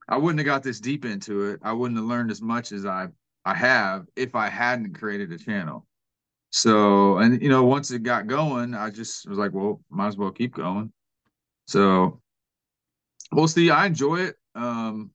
I 0.09 0.19
wouldn't 0.19 0.39
have 0.39 0.47
got 0.47 0.63
this 0.63 0.81
deep 0.81 1.05
into 1.05 1.45
it. 1.45 1.61
I 1.63 1.73
wouldn't 1.73 1.99
have 1.99 2.07
learned 2.07 2.31
as 2.31 2.43
much 2.43 2.73
as 2.73 2.85
I 2.87 3.09
I 3.45 3.55
have 3.55 4.07
if 4.17 4.35
I 4.35 4.49
hadn't 4.49 4.95
created 4.95 5.33
a 5.33 5.39
channel. 5.39 5.87
So, 6.51 7.19
and 7.19 7.43
you 7.43 7.49
know, 7.49 7.65
once 7.65 7.91
it 7.91 8.03
got 8.05 8.27
going, 8.27 8.75
I 8.75 8.91
just 8.91 9.29
was 9.29 9.39
like, 9.39 9.53
well, 9.53 9.81
might 9.91 10.09
as 10.09 10.17
well 10.17 10.31
keep 10.31 10.55
going. 10.55 10.93
So, 11.67 12.21
we'll 13.33 13.49
see. 13.49 13.71
I 13.71 13.87
enjoy 13.87 14.21
it. 14.21 14.37
Um, 14.55 15.11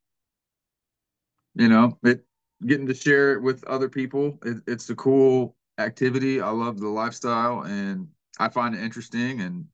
you 1.56 1.70
know, 1.70 1.98
it 2.04 2.26
getting 2.66 2.88
to 2.88 2.94
share 2.94 3.34
it 3.34 3.42
with 3.42 3.64
other 3.66 3.90
people. 3.90 4.40
It, 4.44 4.58
it's 4.68 4.90
a 4.90 4.96
cool 4.96 5.56
activity. 5.78 6.42
I 6.42 6.50
love 6.50 6.80
the 6.80 6.90
lifestyle 6.90 7.62
and 7.62 8.08
I 8.40 8.50
find 8.50 8.76
it 8.76 8.82
interesting 8.82 9.42
and 9.42 9.66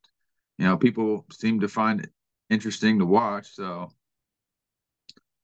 you 0.58 0.66
know, 0.66 0.78
people 0.78 1.26
seem 1.32 1.60
to 1.60 1.68
find 1.68 2.00
it 2.02 2.10
interesting 2.50 3.00
to 3.00 3.06
watch. 3.06 3.54
So, 3.56 3.92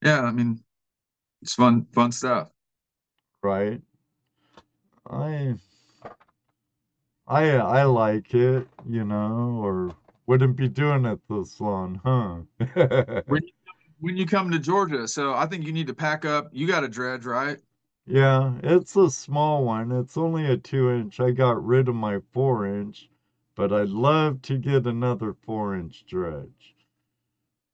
yeah, 0.01 0.21
I 0.21 0.31
mean, 0.31 0.63
it's 1.41 1.53
fun 1.53 1.85
fun 1.91 2.11
stuff. 2.11 2.49
Right. 3.43 3.81
I 5.09 5.55
I 7.27 7.51
I 7.55 7.83
like 7.83 8.33
it, 8.33 8.67
you 8.87 9.03
know, 9.03 9.59
or 9.61 9.91
wouldn't 10.27 10.55
be 10.55 10.69
doing 10.69 11.05
it 11.05 11.19
this 11.29 11.59
long, 11.59 11.99
huh? 12.05 13.21
When 13.27 13.41
when 14.01 14.17
you 14.17 14.25
come 14.25 14.51
to 14.51 14.59
Georgia, 14.59 15.07
so 15.07 15.33
I 15.33 15.45
think 15.45 15.65
you 15.65 15.71
need 15.71 15.87
to 15.87 15.93
pack 15.93 16.25
up. 16.25 16.49
You 16.51 16.67
got 16.67 16.83
a 16.83 16.89
dredge, 16.89 17.25
right? 17.25 17.57
Yeah, 18.05 18.57
it's 18.63 18.95
a 18.95 19.09
small 19.09 19.63
one. 19.63 19.91
It's 19.91 20.17
only 20.17 20.45
a 20.45 20.57
two 20.57 20.91
inch. 20.91 21.19
I 21.19 21.31
got 21.31 21.63
rid 21.63 21.87
of 21.87 21.95
my 21.95 22.19
four 22.33 22.65
inch, 22.65 23.09
but 23.55 23.71
I'd 23.71 23.89
love 23.89 24.41
to 24.43 24.57
get 24.57 24.87
another 24.87 25.33
four 25.33 25.75
inch 25.75 26.05
dredge. 26.05 26.75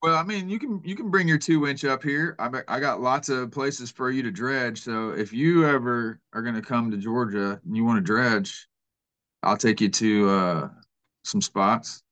Well, 0.04 0.16
I 0.16 0.24
mean, 0.24 0.50
you 0.50 0.60
can 0.60 0.82
you 0.84 0.96
can 0.96 1.10
bring 1.10 1.28
your 1.28 1.40
two 1.40 1.66
inch 1.66 1.86
up 1.86 2.04
here. 2.04 2.36
I 2.40 2.62
I 2.68 2.80
got 2.80 3.02
lots 3.02 3.30
of 3.30 3.52
places 3.52 3.90
for 3.90 4.12
you 4.12 4.22
to 4.24 4.32
dredge. 4.32 4.82
So 4.82 5.10
if 5.10 5.34
you 5.34 5.66
ever 5.66 6.20
are 6.34 6.42
going 6.42 6.56
to 6.56 6.62
come 6.62 6.92
to 6.92 6.98
Georgia 6.98 7.60
and 7.66 7.76
you 7.76 7.84
want 7.86 7.98
to 7.98 8.04
dredge, 8.04 8.68
I'll 9.44 9.58
take 9.58 9.82
you 9.82 9.90
to 9.90 10.30
uh, 10.30 10.70
some 11.24 11.42
spots. 11.42 12.04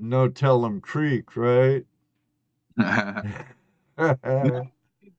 No 0.00 0.28
Tellum 0.28 0.80
Creek, 0.80 1.36
right? 1.36 1.84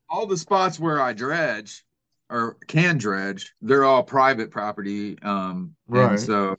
all 0.10 0.26
the 0.26 0.38
spots 0.38 0.80
where 0.80 1.02
I 1.02 1.14
dredge 1.14 1.84
or 2.30 2.58
can 2.68 2.98
dredge, 2.98 3.54
they're 3.62 3.84
all 3.84 4.04
private 4.04 4.52
property. 4.52 5.18
Um, 5.22 5.76
Right. 5.88 6.12
and 6.12 6.20
so, 6.20 6.56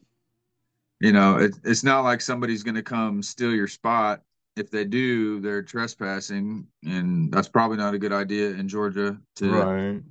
you 1.01 1.13
know, 1.13 1.37
it, 1.37 1.55
it's 1.65 1.85
not 1.85 2.05
like 2.05 2.21
somebody's 2.21 2.63
going 2.63 2.77
to 2.77 2.83
come 2.83 3.23
steal 3.23 3.53
your 3.53 3.69
spot. 3.69 4.23
If 4.57 4.71
they 4.71 4.85
do, 4.85 5.41
they're 5.41 5.63
trespassing, 5.63 6.67
and 6.85 7.33
that's 7.33 7.49
probably 7.49 7.79
not 7.79 7.95
a 7.95 7.99
good 7.99 8.13
idea 8.13 8.51
in 8.51 8.69
Georgia. 8.69 9.19
To 9.37 9.49
Right. 9.49 10.03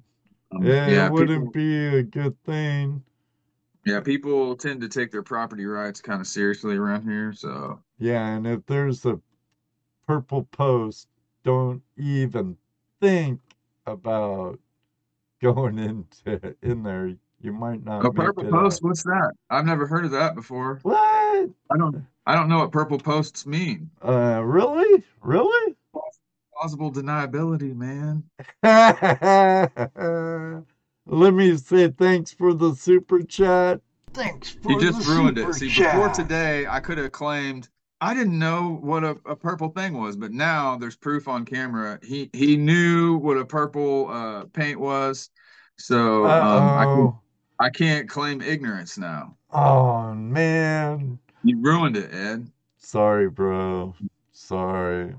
um, 0.52 0.66
Yeah, 0.66 0.86
yeah, 0.86 1.08
it 1.08 1.12
wouldn't 1.12 1.44
people, 1.44 1.52
be 1.54 1.88
a 1.88 2.04
good 2.04 2.36
thing. 2.44 3.04
yeah, 3.86 4.00
people 4.00 4.56
tend 4.56 4.82
to 4.82 4.90
take 4.90 5.12
their 5.12 5.24
property 5.24 5.66
rights 5.66 6.02
kind 6.02 6.22
of 6.22 6.28
seriously 6.28 6.78
around 6.78 7.04
here. 7.04 7.34
So, 7.34 7.82
Yeah, 8.00 8.36
and 8.36 8.48
if 8.48 8.66
there's 8.66 9.06
a 9.06 9.20
purple 10.08 10.44
post, 10.52 11.08
don't 11.44 11.82
even 11.98 12.58
think 13.00 13.40
about 13.86 14.60
going 15.42 15.80
into 15.80 16.56
in 16.62 16.84
there. 16.84 17.16
You 17.44 17.52
might 17.52 17.84
not 17.84 18.06
a 18.06 18.12
purple 18.12 18.44
post, 18.44 18.84
out. 18.84 18.88
what's 18.88 19.02
that? 19.04 19.32
I've 19.50 19.66
never 19.66 19.88
heard 19.88 20.06
of 20.06 20.12
that 20.12 20.36
before. 20.36 20.78
What? 20.84 20.96
I 20.96 21.78
don't, 21.78 22.06
I 22.28 22.36
don't 22.36 22.50
know 22.50 22.60
what 22.60 22.72
purple 22.72 23.00
posts 23.00 23.48
mean. 23.48 23.90
Uh, 24.00 24.42
really? 24.44 25.04
Really? 25.24 25.76
Plausible 26.54 26.92
deniability, 26.92 27.76
man. 27.76 28.24
Let 31.08 31.34
me 31.34 31.58
say 31.58 31.88
thanks 31.90 32.32
for 32.32 32.54
the 32.54 32.76
super 32.76 33.24
chat. 33.24 33.82
Thanks 34.14 34.52
for 34.52 34.74
You 34.74 34.80
just 34.80 35.08
the 35.08 35.12
ruined 35.12 35.38
super 35.38 35.50
it. 35.50 35.54
See, 35.56 35.70
before 35.70 36.10
today, 36.10 36.68
I 36.68 36.80
could 36.80 37.00
have 37.00 37.12
claimed 37.12 37.70
I 38.02 38.16
didn't 38.16 38.38
know 38.38 38.80
what 38.82 39.04
a, 39.04 39.16
a 39.26 39.36
purple 39.36 39.70
thing 39.70 39.94
was, 39.94 40.18
but 40.18 40.32
now 40.32 40.76
there's 40.76 40.96
proof 40.96 41.28
on 41.28 41.46
camera. 41.46 42.00
He 42.02 42.32
he 42.34 42.58
knew 42.58 43.18
what 43.18 43.38
a 43.38 43.46
purple 43.46 44.10
uh, 44.10 44.46
paint 44.46 44.80
was, 44.80 45.30
so 45.78 46.26
um, 46.26 47.16
I 47.60 47.68
I 47.68 47.70
can't 47.70 48.10
claim 48.10 48.42
ignorance 48.42 48.98
now. 48.98 49.38
Oh, 49.54 50.14
man. 50.16 51.20
You 51.44 51.62
ruined 51.62 51.96
it, 51.96 52.12
Ed. 52.12 52.50
Sorry, 52.80 53.30
bro. 53.30 53.94
Sorry. 54.32 55.14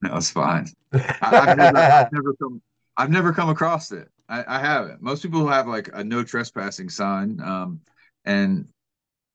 No, 0.00 0.16
it's 0.16 0.30
fine. 0.30 0.68
I, 0.92 1.00
I've 1.20 1.56
never 1.56 1.78
I've 1.78 2.12
never 2.12 2.34
come 2.34 2.62
I've 2.96 3.10
never 3.10 3.32
come 3.32 3.48
across 3.48 3.90
it. 3.90 4.08
I, 4.28 4.44
I 4.46 4.60
haven't. 4.60 5.02
Most 5.02 5.22
people 5.22 5.48
have 5.48 5.66
like 5.66 5.90
a 5.92 6.04
no 6.04 6.22
trespassing 6.22 6.90
sign, 6.90 7.40
um, 7.40 7.80
and 8.24 8.68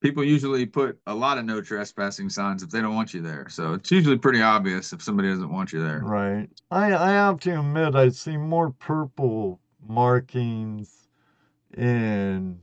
people 0.03 0.23
usually 0.23 0.65
put 0.65 0.99
a 1.07 1.15
lot 1.15 1.37
of 1.37 1.45
no 1.45 1.61
trespassing 1.61 2.29
signs 2.29 2.61
if 2.61 2.69
they 2.69 2.81
don't 2.81 2.93
want 2.93 3.13
you 3.13 3.21
there. 3.21 3.47
So 3.49 3.73
it's 3.73 3.89
usually 3.89 4.17
pretty 4.17 4.41
obvious 4.41 4.91
if 4.91 5.01
somebody 5.01 5.29
doesn't 5.29 5.51
want 5.51 5.71
you 5.71 5.81
there. 5.81 5.99
Right. 5.99 6.49
I 6.69 6.93
I 6.93 7.11
have 7.11 7.39
to 7.41 7.59
admit 7.59 7.95
I 7.95 8.09
see 8.09 8.35
more 8.37 8.71
purple 8.71 9.61
markings 9.87 11.07
in 11.75 12.59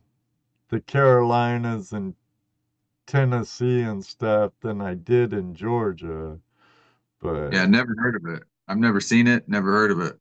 the 0.69 0.81
Carolinas 0.81 1.93
and 1.93 2.15
Tennessee 3.07 3.81
and 3.81 4.05
stuff 4.05 4.53
than 4.61 4.83
I 4.83 4.95
did 4.95 5.33
in 5.33 5.55
Georgia. 5.55 6.39
But 7.21 7.55
Yeah, 7.55 7.65
never 7.67 7.95
heard 7.99 8.17
of 8.17 8.35
it. 8.35 8.45
I've 8.69 8.79
never 8.79 9.01
seen 9.01 9.27
it, 9.27 9.49
never 9.49 9.73
heard 9.73 9.91
of 9.91 10.01
it. 10.01 10.19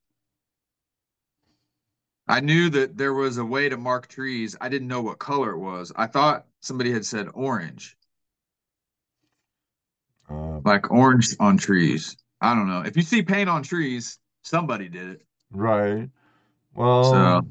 I 2.29 2.39
knew 2.41 2.69
that 2.69 2.95
there 2.97 3.13
was 3.13 3.37
a 3.39 3.43
way 3.45 3.67
to 3.69 3.75
mark 3.77 4.07
trees. 4.07 4.55
I 4.61 4.69
didn't 4.69 4.87
know 4.87 5.01
what 5.01 5.19
color 5.19 5.51
it 5.51 5.57
was. 5.59 5.91
I 5.97 6.07
thought 6.07 6.47
somebody 6.61 6.93
had 6.93 7.05
said 7.05 7.27
orange, 7.33 7.97
uh, 10.29 10.61
like 10.63 10.91
orange 10.91 11.35
on 11.39 11.57
trees. 11.57 12.17
I 12.41 12.55
don't 12.55 12.67
know. 12.69 12.81
If 12.81 12.95
you 12.95 13.03
see 13.03 13.23
paint 13.23 13.49
on 13.49 13.63
trees, 13.63 14.19
somebody 14.43 14.89
did 14.89 15.09
it. 15.09 15.25
right. 15.51 16.09
Well, 16.75 17.03
So 17.03 17.47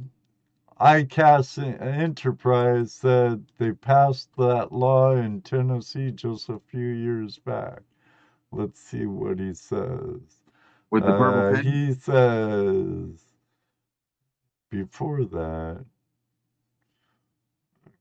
ICAS 0.81 1.59
Enterprise 1.83 2.93
said 2.93 3.45
they 3.59 3.73
passed 3.73 4.31
that 4.37 4.73
law 4.73 5.13
in 5.17 5.43
Tennessee 5.43 6.13
just 6.13 6.49
a 6.51 6.61
few 6.61 6.87
years 6.89 7.39
back. 7.39 7.81
Let's 8.53 8.81
see 8.81 9.07
what 9.07 9.39
he 9.41 9.55
says. 9.55 10.21
with 10.91 11.07
the 11.07 11.13
purple 11.15 11.43
Uh, 11.43 11.51
paint, 11.55 11.67
he 11.67 11.93
says 11.95 13.25
before 14.71 15.25
that, 15.25 15.85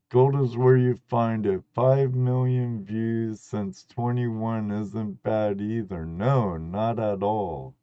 gold 0.10 0.36
is 0.36 0.58
where 0.58 0.76
you 0.76 0.94
find 0.96 1.46
it. 1.46 1.64
Five 1.74 2.14
million 2.14 2.84
views 2.84 3.40
since 3.40 3.86
21 3.86 4.70
isn't 4.70 5.24
bad 5.24 5.62
either. 5.62 6.06
No, 6.06 6.58
not 6.58 7.00
at 7.00 7.24
all. 7.24 7.74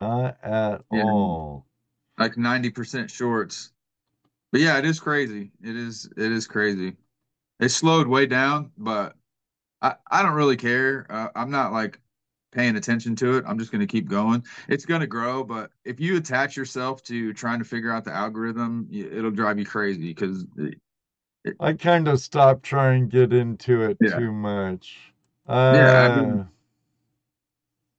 Not 0.00 0.38
at 0.44 0.84
Yeah. 0.90 1.02
all. 1.02 1.66
like 2.18 2.36
90% 2.36 3.10
shorts. 3.10 3.72
But 4.52 4.60
yeah, 4.62 4.78
it 4.78 4.86
is 4.86 5.00
crazy. 5.00 5.52
It 5.62 5.76
is 5.76 6.06
it 6.16 6.32
is 6.32 6.46
crazy. 6.46 6.96
It 7.60 7.70
slowed 7.70 8.08
way 8.08 8.26
down, 8.26 8.72
but 8.78 9.16
I 9.82 9.96
I 10.10 10.22
don't 10.22 10.34
really 10.34 10.56
care. 10.58 11.06
Uh, 11.10 11.30
I'm 11.36 11.50
not 11.50 11.72
like 11.72 12.00
paying 12.54 12.76
attention 12.76 13.16
to 13.16 13.36
it. 13.36 13.44
I'm 13.46 13.58
just 13.58 13.72
going 13.72 13.80
to 13.80 13.86
keep 13.86 14.08
going. 14.08 14.44
It's 14.68 14.86
going 14.86 15.00
to 15.00 15.06
grow, 15.06 15.42
but 15.44 15.70
if 15.84 16.00
you 16.00 16.16
attach 16.16 16.56
yourself 16.56 17.02
to 17.04 17.32
trying 17.34 17.58
to 17.58 17.64
figure 17.64 17.92
out 17.92 18.04
the 18.04 18.12
algorithm, 18.12 18.88
it'll 18.90 19.30
drive 19.30 19.58
you 19.58 19.66
crazy 19.66 20.14
because 20.14 20.46
I 21.60 21.72
kind 21.74 22.08
of 22.08 22.20
stopped 22.20 22.62
trying 22.62 23.10
to 23.10 23.28
get 23.28 23.36
into 23.36 23.82
it 23.82 23.98
Yeah. 24.00 24.18
too 24.18 24.32
much. 24.32 25.12
Yeah, 25.48 26.16
I 26.16 26.20
mean- 26.22 26.40
Uh, 26.40 26.44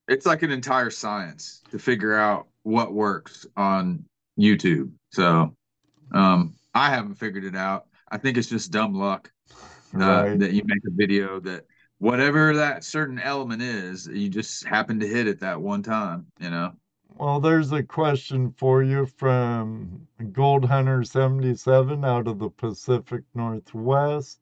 it's 0.08 0.26
like 0.26 0.42
an 0.44 0.52
entire 0.52 0.90
science 0.90 1.62
to 1.72 1.80
figure 1.80 2.16
out 2.16 2.48
what 2.64 2.94
works 2.94 3.46
on 3.58 4.06
YouTube. 4.40 4.92
So, 5.12 5.56
um, 6.12 6.54
I 6.74 6.90
haven't 6.90 7.16
figured 7.16 7.44
it 7.44 7.56
out. 7.56 7.88
I 8.10 8.18
think 8.18 8.38
it's 8.38 8.50
just 8.50 8.72
dumb 8.72 8.94
luck 8.94 9.32
uh, 9.96 9.98
right. 9.98 10.40
that 10.40 10.54
you 10.54 10.62
make 10.66 10.84
a 10.88 10.92
video 10.92 11.40
that 11.42 11.66
whatever 12.00 12.56
that 12.56 12.84
certain 12.84 13.20
element 13.20 13.62
is, 13.62 14.08
you 14.08 14.30
just 14.30 14.66
happen 14.66 15.00
to 15.00 15.08
hit 15.08 15.28
it 15.28 15.40
that 15.40 15.62
one 15.62 15.84
time, 15.84 16.28
you 16.40 16.50
know? 16.50 16.74
Well, 17.18 17.40
there's 17.42 17.72
a 17.72 17.84
question 17.84 18.52
for 18.52 18.84
you 18.84 19.06
from 19.06 20.08
Gold 20.32 20.66
Hunter 20.66 21.04
77 21.04 22.06
out 22.06 22.28
of 22.28 22.40
the 22.40 22.50
Pacific 22.50 23.24
Northwest. 23.34 24.40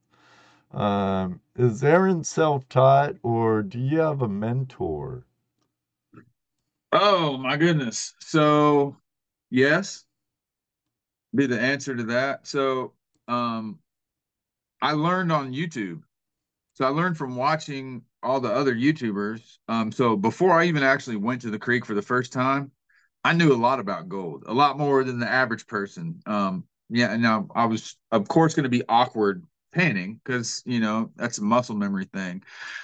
Um, 0.71 1.41
is 1.55 1.83
Aaron 1.83 2.23
self-taught 2.23 3.17
or 3.23 3.63
do 3.63 3.79
you 3.79 3.99
have 3.99 4.21
a 4.21 4.29
mentor? 4.29 5.25
Oh 6.91 7.37
my 7.37 7.57
goodness. 7.57 8.13
So 8.19 8.97
yes, 9.49 10.05
be 11.35 11.47
the 11.47 11.59
answer 11.59 11.95
to 11.95 12.03
that. 12.03 12.47
So 12.47 12.93
um 13.27 13.79
I 14.81 14.91
learned 14.91 15.31
on 15.31 15.51
YouTube. 15.53 16.03
So 16.73 16.85
I 16.85 16.89
learned 16.89 17.17
from 17.17 17.35
watching 17.35 18.03
all 18.21 18.39
the 18.39 18.51
other 18.51 18.73
YouTubers. 18.73 19.57
Um 19.67 19.91
so 19.91 20.15
before 20.15 20.51
I 20.51 20.65
even 20.65 20.83
actually 20.83 21.17
went 21.17 21.41
to 21.41 21.49
the 21.49 21.59
creek 21.59 21.85
for 21.85 21.93
the 21.93 22.01
first 22.01 22.33
time, 22.33 22.71
I 23.23 23.33
knew 23.33 23.53
a 23.53 23.55
lot 23.55 23.79
about 23.79 24.09
gold, 24.09 24.43
a 24.47 24.53
lot 24.53 24.77
more 24.77 25.03
than 25.03 25.19
the 25.19 25.29
average 25.29 25.67
person. 25.67 26.21
Um 26.25 26.65
yeah, 26.89 27.15
now 27.15 27.47
I 27.55 27.65
was 27.65 27.97
of 28.11 28.27
course 28.27 28.53
going 28.53 28.63
to 28.63 28.69
be 28.69 28.83
awkward 28.87 29.43
panning 29.73 30.19
because 30.23 30.61
you 30.65 30.79
know 30.79 31.11
that's 31.15 31.39
a 31.39 31.43
muscle 31.43 31.75
memory 31.75 32.05
thing 32.13 32.43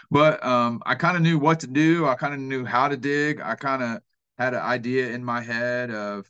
but 0.10 0.44
um, 0.44 0.82
i 0.86 0.96
kind 0.96 1.16
of 1.16 1.22
knew 1.24 1.38
what 1.38 1.60
to 1.60 1.68
do 1.68 2.08
i 2.08 2.16
kind 2.16 2.34
of 2.34 2.40
knew 2.40 2.66
how 2.66 2.88
to 2.88 2.98
dig 2.98 3.40
i 3.42 3.56
kind 3.56 3.84
of 3.84 4.02
had 4.38 4.54
an 4.54 4.62
idea 4.62 5.10
in 5.10 5.24
my 5.24 5.42
head 5.42 5.92
of 5.92 6.30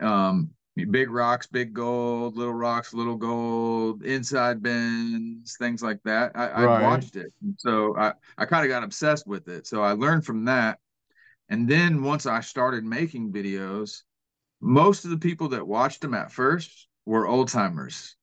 um, 0.00 0.50
big 0.90 1.10
rocks 1.10 1.46
big 1.46 1.72
gold 1.74 2.36
little 2.36 2.54
rocks 2.54 2.94
little 2.94 3.16
gold 3.16 4.02
inside 4.02 4.62
bends 4.62 5.56
things 5.58 5.82
like 5.82 6.00
that 6.04 6.32
i, 6.34 6.48
Right. 6.48 6.80
I 6.80 6.90
watched 6.90 7.16
it 7.16 7.32
so 7.58 7.94
i, 7.96 8.12
I 8.38 8.46
kind 8.46 8.64
of 8.64 8.70
got 8.70 8.82
obsessed 8.82 9.26
with 9.26 9.48
it 9.48 9.66
so 9.66 9.82
i 9.82 9.92
learned 9.92 10.24
from 10.24 10.46
that 10.46 10.78
and 11.48 11.68
then 11.68 12.02
once 12.02 12.24
i 12.26 12.40
started 12.40 12.84
making 12.84 13.32
videos 13.32 14.02
most 14.60 15.04
of 15.04 15.10
the 15.10 15.18
people 15.18 15.48
that 15.48 15.66
watched 15.66 16.00
them 16.00 16.14
at 16.14 16.32
first 16.32 16.88
were 17.06 17.26
old 17.26 17.48
timers 17.48 18.16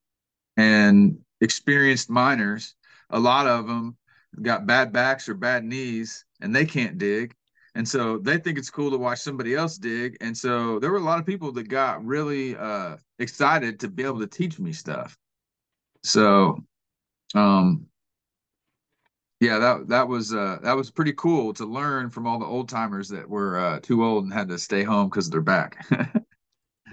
and 0.56 1.18
experienced 1.41 2.10
miners. 2.10 2.76
A 3.10 3.20
lot 3.20 3.48
of 3.48 3.68
them 3.68 3.98
got 4.41 4.66
bad 4.66 4.91
backs 4.91 5.30
or 5.30 5.34
bad 5.34 5.64
knees 5.64 6.26
and 6.41 6.56
they 6.56 6.66
can't 6.66 6.98
dig. 6.98 7.34
And 7.78 7.88
so 7.88 8.18
they 8.18 8.40
think 8.40 8.58
it's 8.58 8.72
cool 8.72 8.90
to 8.90 8.98
watch 8.98 9.20
somebody 9.20 9.54
else 9.54 9.78
dig. 9.78 10.18
And 10.20 10.36
so 10.36 10.80
there 10.80 10.90
were 10.90 10.98
a 10.98 11.04
lot 11.04 11.20
of 11.20 11.28
people 11.28 11.52
that 11.52 11.68
got 11.68 12.04
really 12.04 12.58
uh, 12.58 12.98
excited 13.20 13.80
to 13.82 13.88
be 13.88 14.04
able 14.04 14.20
to 14.20 14.26
teach 14.26 14.58
me 14.58 14.74
stuff. 14.74 15.16
So, 16.04 16.58
um, 17.36 17.86
yeah, 19.40 19.60
that 19.60 19.90
that 19.90 20.08
was 20.08 20.34
uh, 20.34 20.58
that 20.64 20.76
was 20.76 20.90
pretty 20.90 21.14
cool 21.14 21.54
to 21.54 21.66
learn 21.66 22.10
from 22.10 22.26
all 22.26 22.40
the 22.40 22.48
old 22.48 22.68
timers 22.68 23.10
that 23.10 23.30
were 23.30 23.60
uh, 23.60 23.80
too 23.80 24.04
old 24.04 24.24
and 24.24 24.34
had 24.34 24.50
to 24.50 24.58
stay 24.58 24.82
home 24.82 25.10
because 25.10 25.30
they're 25.30 25.42
back. 25.42 25.86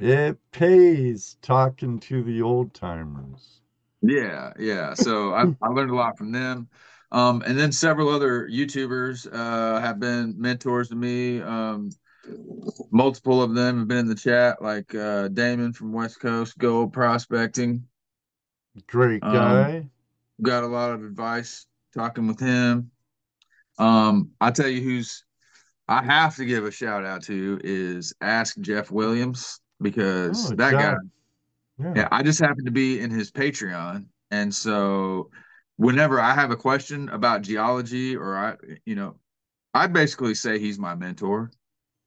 It 0.00 0.38
pays 0.50 1.36
talking 1.40 2.00
to 2.00 2.24
the 2.24 2.42
old 2.42 2.74
timers. 2.74 3.60
Yeah, 4.02 4.52
yeah. 4.58 4.94
So 4.94 5.32
I, 5.32 5.44
I 5.62 5.68
learned 5.68 5.92
a 5.92 5.94
lot 5.94 6.18
from 6.18 6.32
them. 6.32 6.68
Um, 7.14 7.44
and 7.46 7.56
then 7.56 7.70
several 7.70 8.08
other 8.08 8.48
YouTubers 8.48 9.32
uh, 9.32 9.80
have 9.80 10.00
been 10.00 10.34
mentors 10.36 10.88
to 10.88 10.96
me. 10.96 11.40
Um, 11.40 11.90
multiple 12.90 13.40
of 13.40 13.54
them 13.54 13.78
have 13.78 13.86
been 13.86 13.98
in 13.98 14.08
the 14.08 14.16
chat, 14.16 14.60
like 14.60 14.92
uh, 14.96 15.28
Damon 15.28 15.72
from 15.72 15.92
West 15.92 16.18
Coast 16.18 16.58
Gold 16.58 16.92
Prospecting. 16.92 17.84
Great 18.88 19.22
Um, 19.22 19.32
guy. 19.32 19.86
Got 20.42 20.64
a 20.64 20.66
lot 20.66 20.90
of 20.90 21.04
advice 21.04 21.66
talking 21.94 22.26
with 22.26 22.40
him. 22.40 22.90
Um, 23.78 24.30
I 24.40 24.50
tell 24.50 24.66
you 24.66 24.82
who's 24.82 25.24
I 25.86 26.02
have 26.02 26.34
to 26.36 26.44
give 26.44 26.64
a 26.64 26.72
shout 26.72 27.04
out 27.04 27.22
to 27.24 27.60
is 27.62 28.12
Ask 28.20 28.58
Jeff 28.58 28.90
Williams 28.90 29.60
because 29.80 30.50
Oh, 30.50 30.56
that 30.56 30.72
guy 30.72 30.94
Yeah. 31.78 31.92
Yeah, 31.94 32.08
I 32.10 32.24
just 32.24 32.40
happened 32.40 32.66
to 32.66 32.72
be 32.72 32.98
in 32.98 33.12
his 33.12 33.30
Patreon. 33.30 34.06
And 34.32 34.52
so 34.52 35.30
whenever 35.76 36.20
I 36.20 36.34
have 36.34 36.50
a 36.50 36.56
question 36.56 37.08
about 37.08 37.42
geology 37.42 38.16
or 38.16 38.36
I, 38.36 38.56
you 38.84 38.94
know, 38.94 39.16
I 39.72 39.86
basically 39.86 40.34
say 40.34 40.58
he's 40.58 40.78
my 40.78 40.94
mentor. 40.94 41.50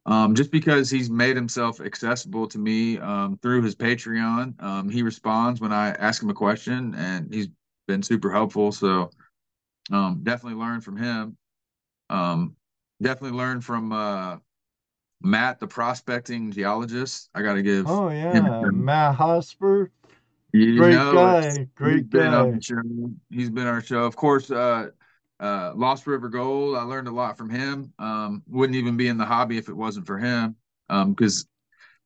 Um, 0.06 0.36
just 0.36 0.52
because 0.52 0.90
he's 0.90 1.10
made 1.10 1.36
himself 1.36 1.82
accessible 1.82 2.48
to 2.48 2.58
me 2.58 2.98
um, 2.98 3.38
through 3.42 3.64
his 3.64 3.76
Patreon. 3.76 4.62
Um, 4.64 4.88
he 4.88 5.04
responds 5.04 5.60
when 5.60 5.74
I 5.74 5.90
ask 5.90 6.24
him 6.24 6.30
a 6.30 6.34
question 6.34 6.96
and 6.96 7.34
he's 7.34 7.50
been 7.90 8.02
super 8.02 8.32
helpful. 8.32 8.72
So 8.72 9.10
um, 9.92 10.22
definitely 10.24 10.60
learn 10.60 10.80
from 10.80 10.96
him. 10.96 11.38
Um, 12.10 12.56
definitely 13.02 13.38
learn 13.38 13.60
from 13.60 13.92
uh, 13.92 14.38
Matt, 15.22 15.60
the 15.60 15.68
prospecting 15.68 16.52
geologist. 16.52 17.30
I 17.36 17.42
got 17.42 17.56
to 17.56 17.62
give 17.62 17.86
Oh 17.88 18.10
yeah, 18.10 18.62
Matt 18.72 19.18
Hosper. 19.18 19.90
You 20.54 20.78
Great 20.78 20.96
know, 20.96 21.14
guy, 21.14 21.68
great 21.76 21.96
he's 21.98 22.04
been 22.06 22.32
guy. 22.32 22.60
show. 22.60 22.82
He's 23.30 23.50
been 23.50 23.68
our 23.68 23.82
show. 23.82 24.04
Of 24.04 24.16
course, 24.16 24.50
uh, 24.50 24.90
uh, 25.40 25.74
Lost 25.76 26.08
River 26.08 26.30
Gold. 26.30 26.78
I 26.78 26.84
learned 26.84 27.08
a 27.08 27.12
lot 27.12 27.38
from 27.38 27.50
him. 27.50 27.94
Um, 28.00 28.44
wouldn't 28.48 28.78
even 28.78 28.98
be 28.98 29.08
in 29.08 29.18
the 29.18 29.26
hobby 29.26 29.58
if 29.58 29.68
it 29.70 29.76
wasn't 29.76 30.08
for 30.08 30.18
him. 30.18 30.56
Um, 30.90 31.14
because 31.14 31.46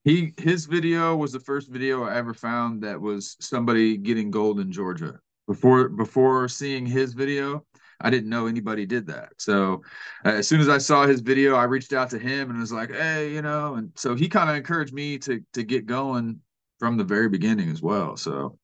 he 0.03 0.33
his 0.37 0.65
video 0.65 1.15
was 1.15 1.31
the 1.31 1.39
first 1.39 1.69
video 1.69 2.03
I 2.03 2.15
ever 2.15 2.33
found 2.33 2.81
that 2.83 2.99
was 2.99 3.37
somebody 3.39 3.97
getting 3.97 4.31
gold 4.31 4.59
in 4.59 4.71
Georgia. 4.71 5.19
Before 5.47 5.89
before 5.89 6.47
seeing 6.47 6.85
his 6.85 7.13
video, 7.13 7.63
I 7.99 8.09
didn't 8.09 8.29
know 8.29 8.47
anybody 8.47 8.87
did 8.87 9.05
that. 9.07 9.33
So 9.37 9.83
uh, 10.25 10.29
as 10.29 10.47
soon 10.47 10.61
as 10.61 10.69
I 10.69 10.79
saw 10.79 11.05
his 11.05 11.21
video, 11.21 11.55
I 11.55 11.65
reached 11.65 11.93
out 11.93 12.09
to 12.09 12.19
him 12.19 12.49
and 12.49 12.59
was 12.59 12.71
like, 12.71 12.91
"Hey, 12.91 13.33
you 13.33 13.43
know," 13.43 13.75
and 13.75 13.91
so 13.95 14.15
he 14.15 14.27
kind 14.27 14.49
of 14.49 14.55
encouraged 14.55 14.93
me 14.93 15.19
to 15.19 15.41
to 15.53 15.63
get 15.63 15.85
going 15.85 16.39
from 16.81 16.97
the 16.97 17.03
very 17.03 17.29
beginning 17.29 17.69
as 17.69 17.79
well. 17.79 18.17
So, 18.17 18.57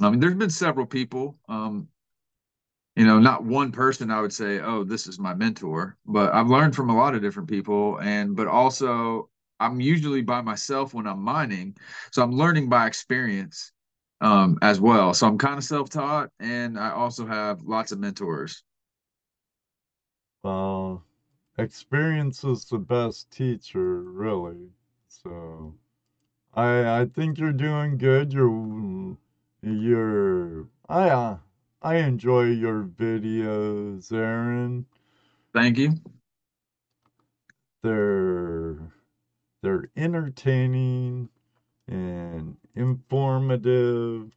I 0.00 0.08
mean, 0.08 0.20
there's 0.20 0.34
been 0.34 0.48
several 0.48 0.86
people. 0.86 1.36
Um, 1.50 1.86
you 2.96 3.04
know, 3.04 3.18
not 3.18 3.44
one 3.44 3.72
person 3.72 4.10
I 4.10 4.22
would 4.22 4.32
say, 4.32 4.60
"Oh, 4.60 4.84
this 4.84 5.06
is 5.06 5.18
my 5.18 5.34
mentor," 5.34 5.98
but 6.06 6.32
I've 6.32 6.48
learned 6.48 6.74
from 6.74 6.88
a 6.88 6.96
lot 6.96 7.14
of 7.14 7.20
different 7.20 7.50
people, 7.50 7.98
and 8.00 8.34
but 8.34 8.46
also 8.46 9.28
I'm 9.60 9.82
usually 9.82 10.22
by 10.22 10.40
myself 10.40 10.94
when 10.94 11.06
I'm 11.06 11.20
mining, 11.20 11.76
so 12.10 12.22
I'm 12.22 12.32
learning 12.32 12.70
by 12.70 12.86
experience 12.86 13.72
um, 14.22 14.58
as 14.62 14.80
well. 14.80 15.12
So 15.12 15.26
I'm 15.26 15.36
kind 15.36 15.58
of 15.58 15.64
self-taught, 15.64 16.30
and 16.40 16.78
I 16.78 16.90
also 16.92 17.26
have 17.26 17.60
lots 17.64 17.92
of 17.92 17.98
mentors. 17.98 18.64
Well, 20.42 21.04
experience 21.58 22.44
is 22.44 22.64
the 22.64 22.78
best 22.78 23.30
teacher, 23.30 24.00
really. 24.04 24.70
So, 25.08 25.74
I 26.54 27.00
I 27.00 27.04
think 27.06 27.38
you're 27.38 27.52
doing 27.52 27.96
good. 27.98 28.32
You're 28.32 29.16
you're 29.62 30.66
I 30.88 31.08
uh, 31.10 31.36
I 31.80 31.96
enjoy 31.96 32.44
your 32.44 32.84
videos, 32.84 34.12
Aaron. 34.12 34.86
Thank 35.54 35.78
you. 35.78 35.94
They're 37.82 38.76
they're 39.62 39.88
entertaining 39.96 41.28
and 41.88 42.56
informative. 42.74 44.30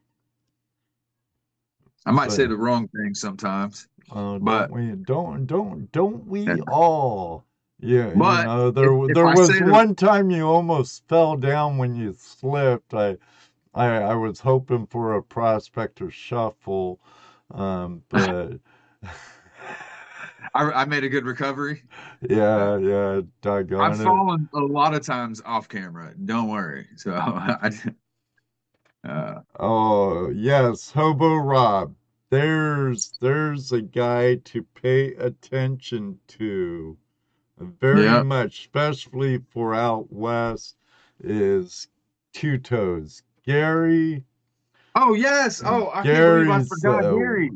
I 2.06 2.12
might 2.12 2.32
say 2.32 2.46
the 2.46 2.56
wrong 2.56 2.88
thing 2.90 3.16
sometimes. 3.16 3.88
Uh, 4.12 4.38
But- 4.38 4.68
don't 4.70 4.72
we 4.72 4.96
don't 5.04 5.46
don't 5.48 5.92
don't 5.92 6.28
we 6.28 6.48
all? 6.68 7.46
Yeah, 7.86 8.14
you 8.14 8.16
know 8.16 8.72
there 8.72 8.94
if- 8.94 9.10
if 9.10 9.16
there 9.16 9.28
I 9.28 9.36
was 9.36 9.50
one 9.62 9.96
time 9.96 10.32
you 10.32 10.44
almost 10.48 11.08
fell 11.08 11.38
down 11.38 11.78
when 11.78 11.96
you 11.96 12.14
slipped. 12.14 12.94
I 12.94 13.18
I 13.74 13.88
I 13.88 14.16
was 14.16 14.40
hoping 14.40 14.88
for 14.88 15.14
a 15.16 15.24
prospector 15.24 16.10
shuffle, 16.10 17.00
um, 17.52 18.04
but 18.10 18.60
I, 20.54 20.64
I 20.72 20.86
made 20.86 21.04
a 21.04 21.10
good 21.10 21.26
recovery. 21.26 21.84
yeah, 22.28 22.78
yeah, 22.78 23.22
doggone 23.42 23.92
I've 23.92 24.00
it. 24.00 24.04
fallen 24.04 24.50
a 24.54 24.60
lot 24.60 24.94
of 24.94 25.04
times 25.06 25.42
off 25.46 25.68
camera. 25.70 26.14
Don't 26.26 26.50
worry. 26.50 26.88
So, 26.96 27.14
I, 27.16 27.72
uh, 29.04 29.42
Oh, 29.60 30.30
yes, 30.30 30.92
Hobo 30.92 31.36
Rob. 31.36 31.96
There's 32.30 33.14
there's 33.20 33.72
a 33.72 33.82
guy 33.82 34.36
to 34.36 34.64
pay 34.64 35.14
attention 35.16 36.20
to. 36.30 36.98
Very 37.60 38.04
Yeah. 38.04 38.24
much, 38.24 38.60
especially 38.60 39.40
for 39.52 39.74
out 39.74 40.12
west, 40.12 40.76
is 41.24 41.88
Two 42.34 42.58
Toes. 42.58 43.24
Gary. 43.46 44.24
oh 44.96 45.14
yes. 45.14 45.62
Oh, 45.66 45.90
I 45.94 46.04
can't 46.04 46.46
believe 46.48 46.50
I 46.50 46.64
forgot 46.64 47.06
uh, 47.06 47.16
Gary. 47.16 47.52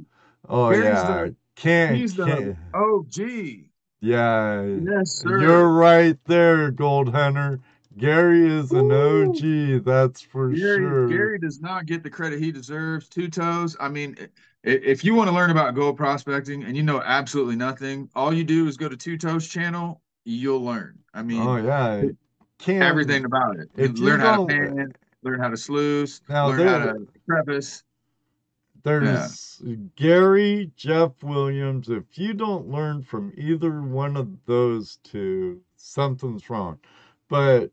Oh 0.47 0.69
Gary's 0.71 0.83
yeah. 0.85 1.23
the- 1.25 1.35
can't 1.55 1.95
He's 1.97 2.15
the 2.15 2.25
can't 2.25 2.57
OG. 2.73 3.69
yeah. 3.99 4.63
Yes, 4.63 5.11
sir. 5.11 5.41
You're 5.41 5.69
right 5.73 6.17
there, 6.25 6.71
Gold 6.71 7.09
Hunter. 7.09 7.59
Gary 7.97 8.47
is 8.49 8.71
an 8.71 8.87
Woo! 8.87 9.29
OG, 9.31 9.83
that's 9.83 10.21
for 10.21 10.49
Gary, 10.51 10.77
sure. 10.85 11.09
Gary 11.09 11.39
does 11.39 11.59
not 11.59 11.85
get 11.85 12.01
the 12.03 12.09
credit 12.09 12.39
he 12.39 12.49
deserves. 12.53 13.09
Two 13.09 13.27
toes. 13.27 13.75
I 13.77 13.89
mean, 13.89 14.15
if 14.63 15.03
you 15.03 15.15
want 15.15 15.29
to 15.29 15.35
learn 15.35 15.51
about 15.51 15.75
gold 15.75 15.97
prospecting 15.97 16.63
and 16.63 16.75
you 16.75 16.83
know 16.83 17.01
absolutely 17.01 17.55
nothing, 17.55 18.09
all 18.15 18.33
you 18.33 18.43
do 18.43 18.67
is 18.67 18.77
go 18.77 18.89
to 18.89 18.97
Two 18.97 19.17
Toes 19.17 19.47
channel. 19.47 20.01
You'll 20.25 20.63
learn. 20.63 20.99
I 21.13 21.23
mean, 21.23 21.41
Oh 21.41 21.57
yeah. 21.57 22.03
Can't 22.59 22.83
everything 22.83 23.23
about 23.23 23.57
it. 23.57 23.69
You 23.77 23.87
learn 23.93 24.19
how 24.19 24.45
to 24.45 24.47
pan, 24.47 24.93
learn 25.23 25.39
how 25.39 25.47
to 25.47 25.55
sluice, 25.55 26.21
learn 26.27 26.67
how 26.67 26.79
to 26.79 27.07
crevice. 27.25 27.83
there's 28.83 29.61
Gary, 29.95 30.69
Jeff 30.75 31.11
Williams. 31.23 31.89
If 31.89 32.17
you 32.17 32.33
don't 32.33 32.67
learn 32.67 33.01
from 33.01 33.31
either 33.37 33.81
one 33.81 34.17
of 34.17 34.27
those 34.45 34.99
two, 35.03 35.61
something's 35.77 36.49
wrong. 36.49 36.79
But 37.29 37.71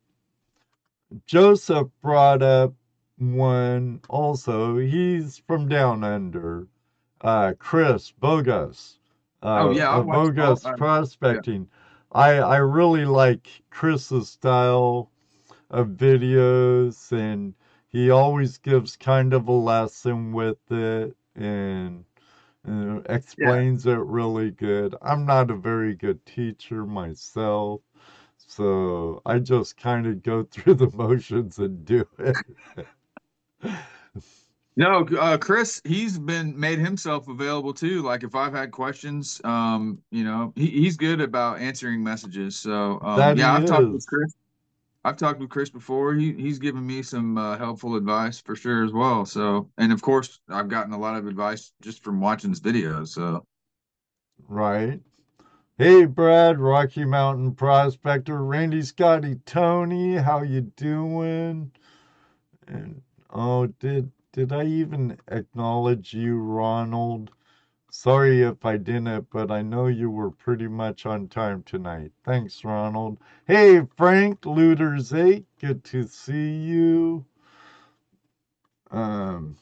Joseph 1.27 1.89
brought 2.01 2.43
up 2.43 2.73
one 3.19 4.01
also. 4.09 4.79
He's 4.79 5.39
from 5.49 5.69
down 5.69 6.05
under. 6.05 6.69
Uh, 7.27 7.55
Chris 7.59 8.13
Bogus. 8.13 8.99
Uh, 9.43 9.59
Oh, 9.63 9.71
yeah, 9.73 9.91
I 9.91 9.99
of 9.99 10.07
watched 10.07 10.37
Bogus 10.37 10.65
Prospecting. 10.77 11.69
I 12.13 12.39
I 12.39 12.57
really 12.59 13.05
like 13.05 13.49
Chris's 13.71 14.29
style 14.31 15.11
of 15.71 15.89
videos, 15.89 17.13
and 17.13 17.55
he 17.89 18.11
always 18.11 18.59
gives 18.59 18.97
kind 18.97 19.35
of 19.35 19.49
a 19.49 19.53
lesson 19.53 20.33
with 20.33 20.59
it, 20.71 21.17
and 21.35 22.05
explains 23.09 23.87
it 23.87 23.99
really 23.99 24.51
good. 24.51 24.95
I'm 25.03 25.27
not 25.27 25.51
a 25.51 25.57
very 25.57 25.95
good 25.95 26.25
teacher 26.27 26.87
myself, 26.87 27.81
so 28.39 29.23
I 29.27 29.39
just 29.41 29.77
kind 29.77 30.07
of 30.07 30.23
go 30.23 30.45
through 30.51 30.75
the 30.75 30.91
motions 30.91 31.59
and 31.59 31.85
do 31.85 32.07
it. 32.19 32.39
No, 34.79 35.07
uh, 35.19 35.39
Chris, 35.39 35.81
he's 35.85 36.19
been 36.19 36.59
made 36.59 36.79
himself 36.79 37.29
available 37.29 37.73
too. 37.73 38.03
Like 38.03 38.23
if 38.23 38.35
I've 38.35 38.53
had 38.53 38.71
questions, 38.73 39.41
um, 39.43 39.99
you 40.11 40.23
know, 40.23 40.53
he, 40.55 40.67
he's 40.67 40.99
good 40.99 41.23
about 41.23 41.61
answering 41.61 42.05
messages. 42.05 42.57
So 42.57 43.01
um, 43.01 43.39
yeah, 43.39 43.55
I've 43.55 43.65
talked 43.65 43.91
with 43.91 44.07
Chris. 44.07 44.35
I've 45.03 45.17
talked 45.17 45.41
with 45.41 45.49
Chris 45.49 45.71
before. 45.71 46.15
He 46.15 46.35
he's 46.35 46.59
given 46.59 46.87
me 46.87 47.03
some 47.03 47.39
uh, 47.39 47.57
helpful 47.57 47.97
advice 47.97 48.41
for 48.41 48.55
sure 48.55 48.85
as 48.85 48.93
well. 48.93 49.25
So 49.25 49.71
and 49.79 49.93
of 49.93 50.03
course 50.03 50.41
I've 50.51 50.69
gotten 50.69 50.93
a 50.93 50.99
lot 50.99 51.17
of 51.17 51.27
advice 51.27 51.73
just 51.81 52.05
from 52.05 52.21
watching 52.21 52.51
his 52.51 52.61
videos. 52.61 53.09
So 53.09 53.47
Right. 54.49 55.01
Hey, 55.79 56.07
Brad, 56.07 56.59
Rocky 56.59 57.05
Mountain 57.05 57.55
Prospector, 57.55 58.45
Randy, 58.45 58.83
Scotty, 58.83 59.37
Tony, 59.45 60.17
how 60.17 60.43
you 60.43 60.61
doing? 60.63 61.71
And 62.67 63.03
oh, 63.31 63.67
did 63.67 64.11
did 64.37 64.53
I 64.53 64.67
even 64.67 65.17
acknowledge 65.29 66.13
you, 66.13 66.37
Ronald? 66.37 67.31
Sorry 67.91 68.43
if 68.43 68.67
I 68.67 68.77
didn't, 68.77 69.31
but 69.31 69.51
I 69.51 69.63
know 69.63 69.87
you 69.87 70.11
were 70.11 70.31
pretty 70.31 70.69
much 70.69 71.07
on 71.07 71.29
time 71.29 71.63
tonight. 71.63 72.13
Thanks, 72.23 72.63
Ronald. 72.63 73.17
Hey, 73.47 73.81
Frank, 73.97 74.45
Looters 74.45 75.15
8, 75.15 75.47
good 75.59 75.83
to 75.85 76.05
see 76.07 76.59
you. 76.59 77.25
Um, 78.91 79.57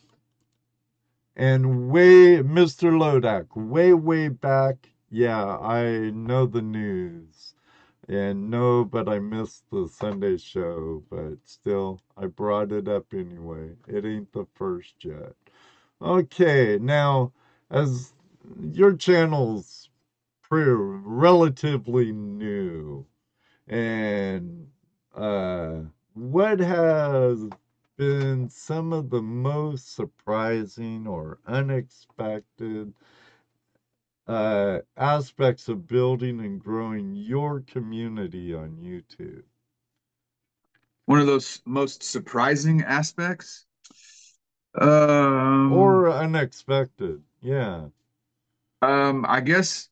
and 1.36 1.88
way, 1.88 2.38
Mr. 2.42 2.90
Lodak, 2.90 3.54
way, 3.54 3.92
way 3.94 4.26
back, 4.28 4.90
yeah, 5.08 5.56
I 5.58 6.10
know 6.10 6.46
the 6.46 6.62
news. 6.62 7.54
And 8.08 8.50
no, 8.50 8.84
but 8.84 9.08
I 9.08 9.18
missed 9.18 9.64
the 9.70 9.88
Sunday 9.88 10.36
show, 10.36 11.02
but 11.10 11.38
still, 11.44 12.00
I 12.16 12.26
brought 12.26 12.72
it 12.72 12.88
up 12.88 13.14
anyway. 13.14 13.70
It 13.88 14.04
ain't 14.04 14.32
the 14.32 14.46
first 14.54 15.04
yet. 15.04 15.34
Okay, 16.02 16.78
now, 16.80 17.32
as 17.70 18.12
your 18.60 18.94
channel's 18.94 19.88
pretty 20.42 20.70
relatively 20.72 22.12
new, 22.12 23.06
and 23.68 24.68
uh, 25.14 25.80
what 26.14 26.60
has 26.60 27.48
been 27.96 28.48
some 28.50 28.92
of 28.92 29.10
the 29.10 29.22
most 29.22 29.94
surprising 29.94 31.06
or 31.06 31.38
unexpected 31.46 32.92
uh, 34.26 34.80
aspects 34.96 35.68
of 35.68 35.86
building 35.86 36.40
and 36.40 36.60
growing 36.60 37.14
your 37.16 37.60
community 37.60 38.54
on 38.54 38.76
YouTube? 38.76 39.44
one 41.06 41.20
of 41.20 41.26
those 41.26 41.60
most 41.64 42.02
surprising 42.02 42.82
aspects. 42.82 43.66
Um, 44.80 45.72
Or 45.72 46.10
unexpected, 46.10 47.22
yeah. 47.40 47.88
Um, 48.82 49.24
I 49.28 49.40
guess 49.40 49.88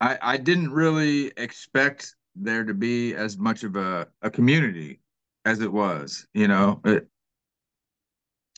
I 0.00 0.18
I 0.20 0.36
didn't 0.36 0.72
really 0.72 1.32
expect 1.36 2.14
there 2.34 2.64
to 2.64 2.74
be 2.74 3.14
as 3.14 3.38
much 3.38 3.62
of 3.64 3.76
a, 3.76 4.08
a 4.22 4.30
community 4.30 5.00
as 5.44 5.60
it 5.60 5.72
was. 5.72 6.26
You 6.34 6.48
know, 6.48 6.80
it, 6.84 7.08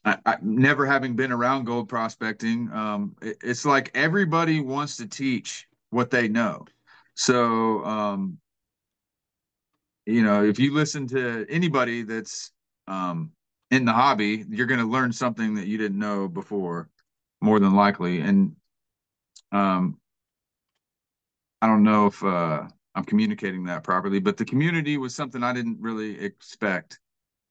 I, 0.04 0.18
I 0.26 0.36
never 0.42 0.86
having 0.86 1.16
been 1.16 1.32
around 1.32 1.64
gold 1.64 1.88
prospecting, 1.88 2.70
um, 2.72 3.16
it, 3.22 3.38
it's 3.42 3.64
like 3.64 3.90
everybody 3.94 4.60
wants 4.60 4.96
to 4.98 5.06
teach 5.06 5.66
what 5.90 6.10
they 6.10 6.28
know. 6.28 6.66
So, 7.14 7.84
um, 7.84 8.38
you 10.06 10.22
know, 10.22 10.44
if 10.44 10.58
you 10.58 10.74
listen 10.74 11.06
to 11.08 11.46
anybody 11.48 12.02
that's 12.02 12.52
um, 12.86 13.30
in 13.70 13.84
the 13.84 13.92
hobby, 13.92 14.44
you're 14.48 14.66
going 14.66 14.80
to 14.80 14.86
learn 14.86 15.12
something 15.12 15.54
that 15.54 15.66
you 15.66 15.78
didn't 15.78 15.98
know 15.98 16.28
before, 16.28 16.90
more 17.40 17.58
than 17.58 17.74
likely. 17.74 18.20
And 18.20 18.56
um, 19.52 19.98
I 21.62 21.66
don't 21.66 21.82
know 21.82 22.06
if 22.06 22.22
uh, 22.22 22.64
I'm 22.94 23.04
communicating 23.04 23.64
that 23.64 23.84
properly, 23.84 24.20
but 24.20 24.36
the 24.36 24.44
community 24.44 24.98
was 24.98 25.14
something 25.14 25.42
I 25.42 25.54
didn't 25.54 25.78
really 25.80 26.20
expect. 26.20 27.00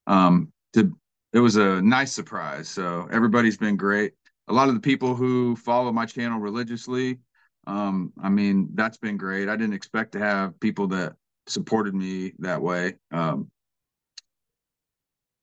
Um, 0.05 0.51
to 0.73 0.95
it 1.33 1.39
was 1.39 1.55
a 1.55 1.81
nice 1.81 2.11
surprise. 2.11 2.69
So 2.69 3.07
everybody's 3.11 3.57
been 3.57 3.75
great. 3.75 4.13
A 4.47 4.53
lot 4.53 4.69
of 4.69 4.75
the 4.75 4.81
people 4.81 5.15
who 5.15 5.55
follow 5.55 5.91
my 5.91 6.05
channel 6.05 6.39
religiously, 6.39 7.19
um, 7.65 8.13
I 8.21 8.29
mean, 8.29 8.69
that's 8.73 8.97
been 8.97 9.17
great. 9.17 9.49
I 9.49 9.55
didn't 9.55 9.73
expect 9.73 10.11
to 10.13 10.19
have 10.19 10.59
people 10.59 10.87
that 10.87 11.13
supported 11.47 11.95
me 11.95 12.33
that 12.39 12.61
way. 12.61 12.95
Um, 13.11 13.49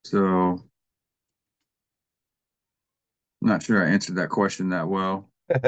so 0.04 0.18
I'm 3.42 3.48
not 3.48 3.62
sure 3.62 3.84
I 3.84 3.90
answered 3.90 4.16
that 4.16 4.28
question 4.28 4.70
that 4.70 4.88
well. 4.88 5.30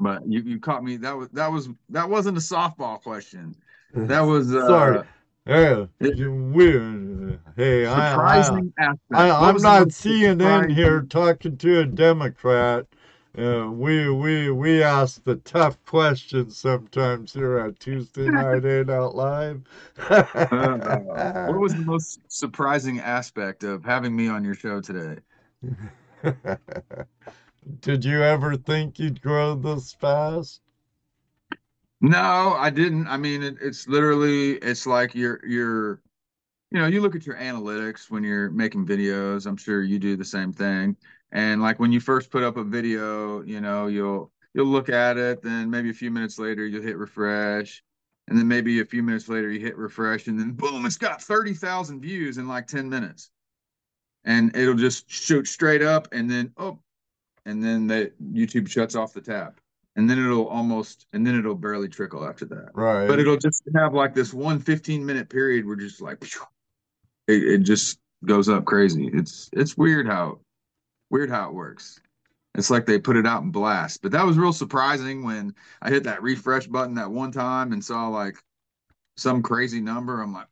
But 0.00 0.22
you, 0.26 0.40
you 0.40 0.58
caught 0.58 0.82
me. 0.82 0.96
That 0.96 1.16
was 1.16 1.28
that 1.34 1.52
was 1.52 1.68
that 1.90 2.08
wasn't 2.08 2.38
a 2.38 2.40
softball 2.40 3.02
question. 3.02 3.54
That 3.92 4.20
was 4.26 4.54
uh, 4.54 4.66
Sorry. 4.66 5.06
Hey, 5.50 5.88
weird. 6.28 7.40
Hey, 7.56 7.84
I, 7.84 8.14
I, 8.14 8.60
I, 9.12 9.48
I'm 9.48 9.56
not 9.56 9.88
CNN 9.88 10.38
surprising- 10.38 10.74
here 10.76 11.02
talking 11.02 11.56
to 11.56 11.80
a 11.80 11.86
Democrat. 11.86 12.86
Uh, 13.36 13.68
we 13.72 14.08
we 14.10 14.52
we 14.52 14.80
ask 14.80 15.24
the 15.24 15.34
tough 15.36 15.84
questions 15.84 16.56
sometimes 16.56 17.32
here 17.32 17.58
at 17.58 17.80
Tuesday 17.80 18.26
Night 18.30 18.62
Hangout 18.62 19.16
Live. 19.16 19.62
Uh, 20.08 21.46
what 21.48 21.58
was 21.58 21.74
the 21.74 21.82
most 21.84 22.20
surprising 22.28 23.00
aspect 23.00 23.64
of 23.64 23.84
having 23.84 24.14
me 24.14 24.28
on 24.28 24.44
your 24.44 24.54
show 24.54 24.80
today? 24.80 25.18
Did 27.80 28.04
you 28.04 28.22
ever 28.22 28.56
think 28.56 29.00
you'd 29.00 29.20
grow 29.20 29.56
this 29.56 29.94
fast? 29.94 30.60
No, 32.00 32.54
I 32.54 32.70
didn't. 32.70 33.06
I 33.08 33.16
mean, 33.16 33.42
it, 33.42 33.56
it's 33.60 33.86
literally 33.86 34.52
it's 34.56 34.86
like 34.86 35.14
you're 35.14 35.40
you're 35.46 36.00
you 36.72 36.80
know, 36.80 36.86
you 36.88 37.02
look 37.02 37.16
at 37.16 37.26
your 37.26 37.36
analytics 37.36 38.10
when 38.10 38.24
you're 38.24 38.50
making 38.50 38.86
videos. 38.86 39.46
I'm 39.46 39.56
sure 39.56 39.82
you 39.82 39.98
do 39.98 40.16
the 40.16 40.24
same 40.24 40.52
thing. 40.52 40.96
And 41.32 41.62
like 41.62 41.80
when 41.80 41.92
you 41.92 42.00
first 42.00 42.30
put 42.30 42.42
up 42.44 42.56
a 42.58 42.64
video, 42.64 43.42
you 43.42 43.60
know, 43.60 43.88
you'll 43.88 44.32
you'll 44.54 44.66
look 44.68 44.88
at 44.90 45.18
it, 45.18 45.42
then 45.42 45.70
maybe 45.70 45.90
a 45.90 45.94
few 45.94 46.10
minutes 46.10 46.38
later 46.38 46.66
you'll 46.66 46.82
hit 46.82 46.98
refresh, 46.98 47.82
and 48.28 48.38
then 48.38 48.48
maybe 48.48 48.80
a 48.80 48.86
few 48.86 49.02
minutes 49.02 49.28
later 49.28 49.50
you 49.50 49.60
hit 49.60 49.76
refresh, 49.78 50.26
and 50.28 50.38
then 50.40 50.52
boom, 50.52 50.86
it's 50.86 50.98
got 50.98 51.22
30,000 51.22 52.00
views 52.02 52.38
in 52.38 52.48
like 52.48 52.66
10 52.68 52.88
minutes. 52.90 53.30
And 54.24 54.54
it'll 54.56 54.74
just 54.74 55.10
shoot 55.10 55.48
straight 55.48 55.82
up 55.82 56.08
and 56.12 56.30
then 56.30 56.52
oh, 56.58 56.80
and 57.46 57.62
then 57.64 57.86
the 57.88 58.12
YouTube 58.22 58.68
shuts 58.70 58.94
off 58.96 59.14
the 59.14 59.22
tap. 59.22 59.60
And 60.00 60.08
then 60.08 60.18
it'll 60.18 60.48
almost 60.48 61.04
and 61.12 61.26
then 61.26 61.38
it'll 61.38 61.54
barely 61.54 61.86
trickle 61.86 62.26
after 62.26 62.46
that. 62.46 62.70
Right. 62.72 63.06
but 63.06 63.18
it'll 63.18 63.36
just 63.36 63.62
have 63.76 63.92
like 63.92 64.14
this 64.14 64.32
one 64.32 64.58
15 64.58 65.04
minute 65.04 65.28
period 65.28 65.66
where 65.66 65.76
just 65.76 66.00
like 66.00 66.24
it, 67.28 67.42
it 67.44 67.58
just 67.58 67.98
goes 68.24 68.48
up 68.48 68.64
crazy. 68.64 69.10
It's 69.12 69.50
it's 69.52 69.76
weird 69.76 70.06
how 70.06 70.38
weird 71.10 71.28
how 71.28 71.50
it 71.50 71.54
works. 71.54 72.00
It's 72.54 72.70
like 72.70 72.86
they 72.86 72.98
put 72.98 73.18
it 73.18 73.26
out 73.26 73.42
in 73.42 73.50
blast. 73.50 74.00
But 74.00 74.12
that 74.12 74.24
was 74.24 74.38
real 74.38 74.54
surprising 74.54 75.22
when 75.22 75.54
i 75.82 75.90
hit 75.90 76.04
that 76.04 76.22
refresh 76.22 76.66
button 76.66 76.94
that 76.94 77.10
one 77.10 77.30
time 77.30 77.74
and 77.74 77.84
saw 77.84 78.08
like 78.08 78.36
some 79.18 79.42
crazy 79.42 79.82
number. 79.82 80.22
I'm 80.22 80.32
like 80.32 80.48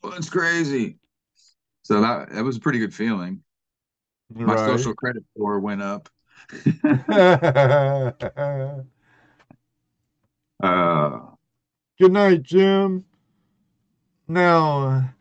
whoa 0.00 0.12
that's 0.12 0.30
crazy. 0.30 0.96
So 1.82 2.00
that 2.00 2.30
that 2.30 2.42
was 2.42 2.56
a 2.56 2.60
pretty 2.60 2.78
good 2.78 2.94
feeling. 2.94 3.42
My 4.30 4.54
right. 4.54 4.66
social 4.66 4.94
credit 4.94 5.24
score 5.36 5.60
went 5.60 5.82
up 5.82 6.08
uh 10.62 11.20
Good 12.00 12.12
night, 12.12 12.42
Jim. 12.42 13.06
Now, 14.28 15.14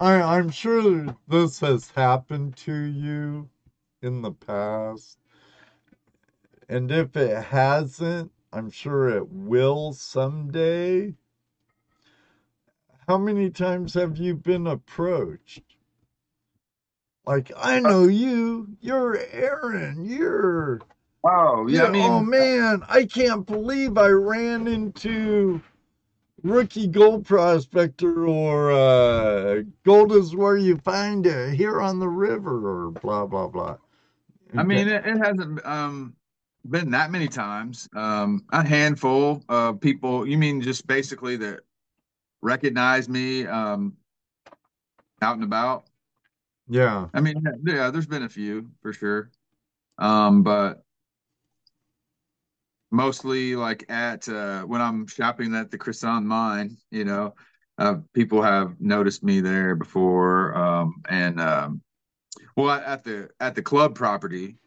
I, 0.00 0.14
I'm 0.22 0.50
sure 0.50 1.16
this 1.28 1.60
has 1.60 1.90
happened 1.90 2.56
to 2.58 2.74
you 2.74 3.50
in 4.02 4.22
the 4.22 4.32
past. 4.32 5.18
And 6.68 6.90
if 6.92 7.16
it 7.16 7.44
hasn't, 7.44 8.32
I'm 8.52 8.70
sure 8.70 9.08
it 9.10 9.28
will 9.30 9.92
someday. 9.94 11.14
How 13.08 13.18
many 13.18 13.50
times 13.50 13.94
have 13.94 14.18
you 14.18 14.36
been 14.36 14.66
approached? 14.66 15.73
Like, 17.26 17.50
I 17.56 17.80
know 17.80 18.04
you. 18.04 18.68
You're 18.80 19.18
Aaron. 19.32 20.04
You're. 20.04 20.80
Oh 21.24 21.66
yeah, 21.66 21.82
Yeah, 21.82 21.88
I 21.88 21.90
mean, 21.90 22.02
oh 22.02 22.20
man, 22.20 22.82
I 22.88 23.06
can't 23.06 23.46
believe 23.46 23.96
I 23.96 24.08
ran 24.08 24.66
into 24.66 25.62
rookie 26.42 26.86
gold 26.86 27.24
prospector 27.24 28.28
or 28.28 28.70
uh, 28.70 29.62
gold 29.84 30.12
is 30.12 30.36
where 30.36 30.58
you 30.58 30.76
find 30.76 31.26
it 31.26 31.54
here 31.54 31.80
on 31.80 31.98
the 31.98 32.08
river 32.08 32.88
or 32.88 32.90
blah 32.90 33.26
blah 33.26 33.48
blah. 33.48 33.78
I 34.54 34.62
mean, 34.62 34.86
it, 34.86 35.04
it 35.06 35.16
hasn't 35.16 35.64
um 35.66 36.14
been 36.68 36.90
that 36.90 37.10
many 37.10 37.28
times. 37.28 37.88
Um, 37.94 38.44
a 38.52 38.66
handful 38.66 39.42
of 39.48 39.80
people. 39.80 40.26
You 40.26 40.36
mean 40.36 40.60
just 40.60 40.86
basically 40.86 41.36
that 41.36 41.60
recognize 42.42 43.08
me 43.08 43.46
um 43.46 43.96
out 45.22 45.36
and 45.36 45.44
about? 45.44 45.86
Yeah, 46.68 47.08
I 47.12 47.20
mean, 47.20 47.42
yeah, 47.64 47.90
there's 47.90 48.06
been 48.06 48.22
a 48.22 48.28
few 48.28 48.70
for 48.80 48.92
sure. 48.92 49.30
Um, 49.98 50.42
but 50.42 50.82
mostly 52.90 53.56
like 53.56 53.84
at 53.90 54.28
uh 54.28 54.62
when 54.62 54.80
I'm 54.80 55.06
shopping 55.06 55.54
at 55.54 55.70
the 55.70 55.78
Crisson 55.78 56.24
Mine, 56.24 56.76
you 56.90 57.04
know, 57.04 57.34
uh 57.78 57.96
people 58.12 58.42
have 58.42 58.80
noticed 58.80 59.22
me 59.22 59.40
there 59.40 59.74
before. 59.74 60.56
Um 60.56 60.94
and 61.08 61.40
um 61.40 61.82
well 62.56 62.70
at 62.70 63.04
the 63.04 63.30
at 63.40 63.54
the 63.54 63.62
club 63.62 63.94
property, 63.94 64.58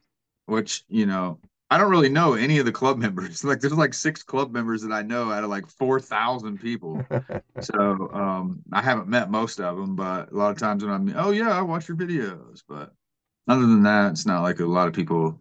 which, 0.46 0.84
you 0.90 1.06
know, 1.06 1.40
I 1.70 1.78
don't 1.78 1.92
really 1.92 2.10
know 2.10 2.34
any 2.34 2.60
of 2.60 2.66
the 2.66 2.72
club 2.72 2.98
members. 3.06 3.44
Like 3.44 3.60
there's 3.60 3.74
like 3.74 3.94
six 3.94 4.24
club 4.24 4.52
members 4.52 4.82
that 4.84 4.92
I 4.92 5.02
know 5.02 5.32
out 5.32 5.44
of 5.44 5.50
like 5.50 5.68
four 5.68 6.00
thousand 6.00 6.60
people. 6.60 7.08
So 7.60 8.10
um 8.14 8.62
I 8.72 8.82
haven't 8.84 9.08
met 9.08 9.32
most 9.32 9.60
of 9.60 9.78
them, 9.78 9.96
but 9.96 10.32
a 10.32 10.36
lot 10.36 10.52
of 10.52 10.58
times 10.58 10.84
when 10.84 10.94
I'm 10.94 11.14
oh 11.18 11.32
yeah, 11.32 11.50
I 11.58 11.62
watch 11.62 11.88
your 11.88 11.98
videos. 11.98 12.64
But 12.68 12.94
other 13.48 13.62
than 13.62 13.84
that, 13.84 14.12
it's 14.12 14.26
not 14.28 14.44
like 14.44 14.60
a 14.60 14.66
lot 14.66 14.88
of 14.88 14.94
people 14.94 15.40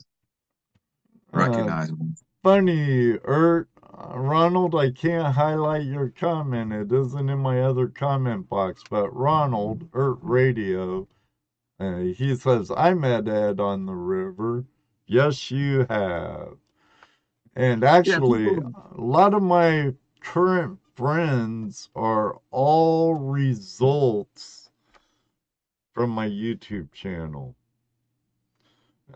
Uh, 1.32 1.38
recognize 1.38 1.92
me. 1.92 2.14
funny, 2.42 3.18
Ert. 3.24 3.68
Uh, 3.82 4.18
Ronald, 4.18 4.74
I 4.74 4.90
can't 4.90 5.34
highlight 5.34 5.84
your 5.86 6.10
comment. 6.10 6.72
It 6.72 6.92
isn't 6.92 7.28
in 7.30 7.38
my 7.38 7.62
other 7.62 7.88
comment 7.88 8.48
box. 8.48 8.84
But 8.88 9.10
Ronald, 9.14 9.88
Ert 9.94 10.18
Radio, 10.22 11.08
uh, 11.80 11.98
he 11.98 12.36
says, 12.36 12.70
I 12.76 12.94
met 12.94 13.28
Ed 13.28 13.60
on 13.60 13.86
the 13.86 13.94
river. 13.94 14.64
Yes, 15.06 15.50
you 15.50 15.86
have. 15.88 16.56
And 17.54 17.84
actually, 17.84 18.50
people- 18.50 18.72
a 18.92 19.00
lot 19.00 19.34
of 19.34 19.42
my 19.42 19.94
current 20.20 20.78
friends 20.94 21.88
are 21.94 22.40
all 22.50 23.14
results 23.14 24.70
from 25.92 26.10
my 26.10 26.28
YouTube 26.28 26.92
channel. 26.92 27.54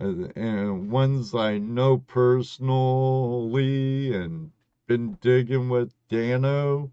Uh, 0.00 0.28
and 0.36 0.90
ones 0.90 1.34
I 1.34 1.58
know 1.58 1.98
personally 1.98 4.14
and 4.14 4.52
been 4.86 5.18
digging 5.20 5.68
with 5.68 5.92
Dano, 6.08 6.92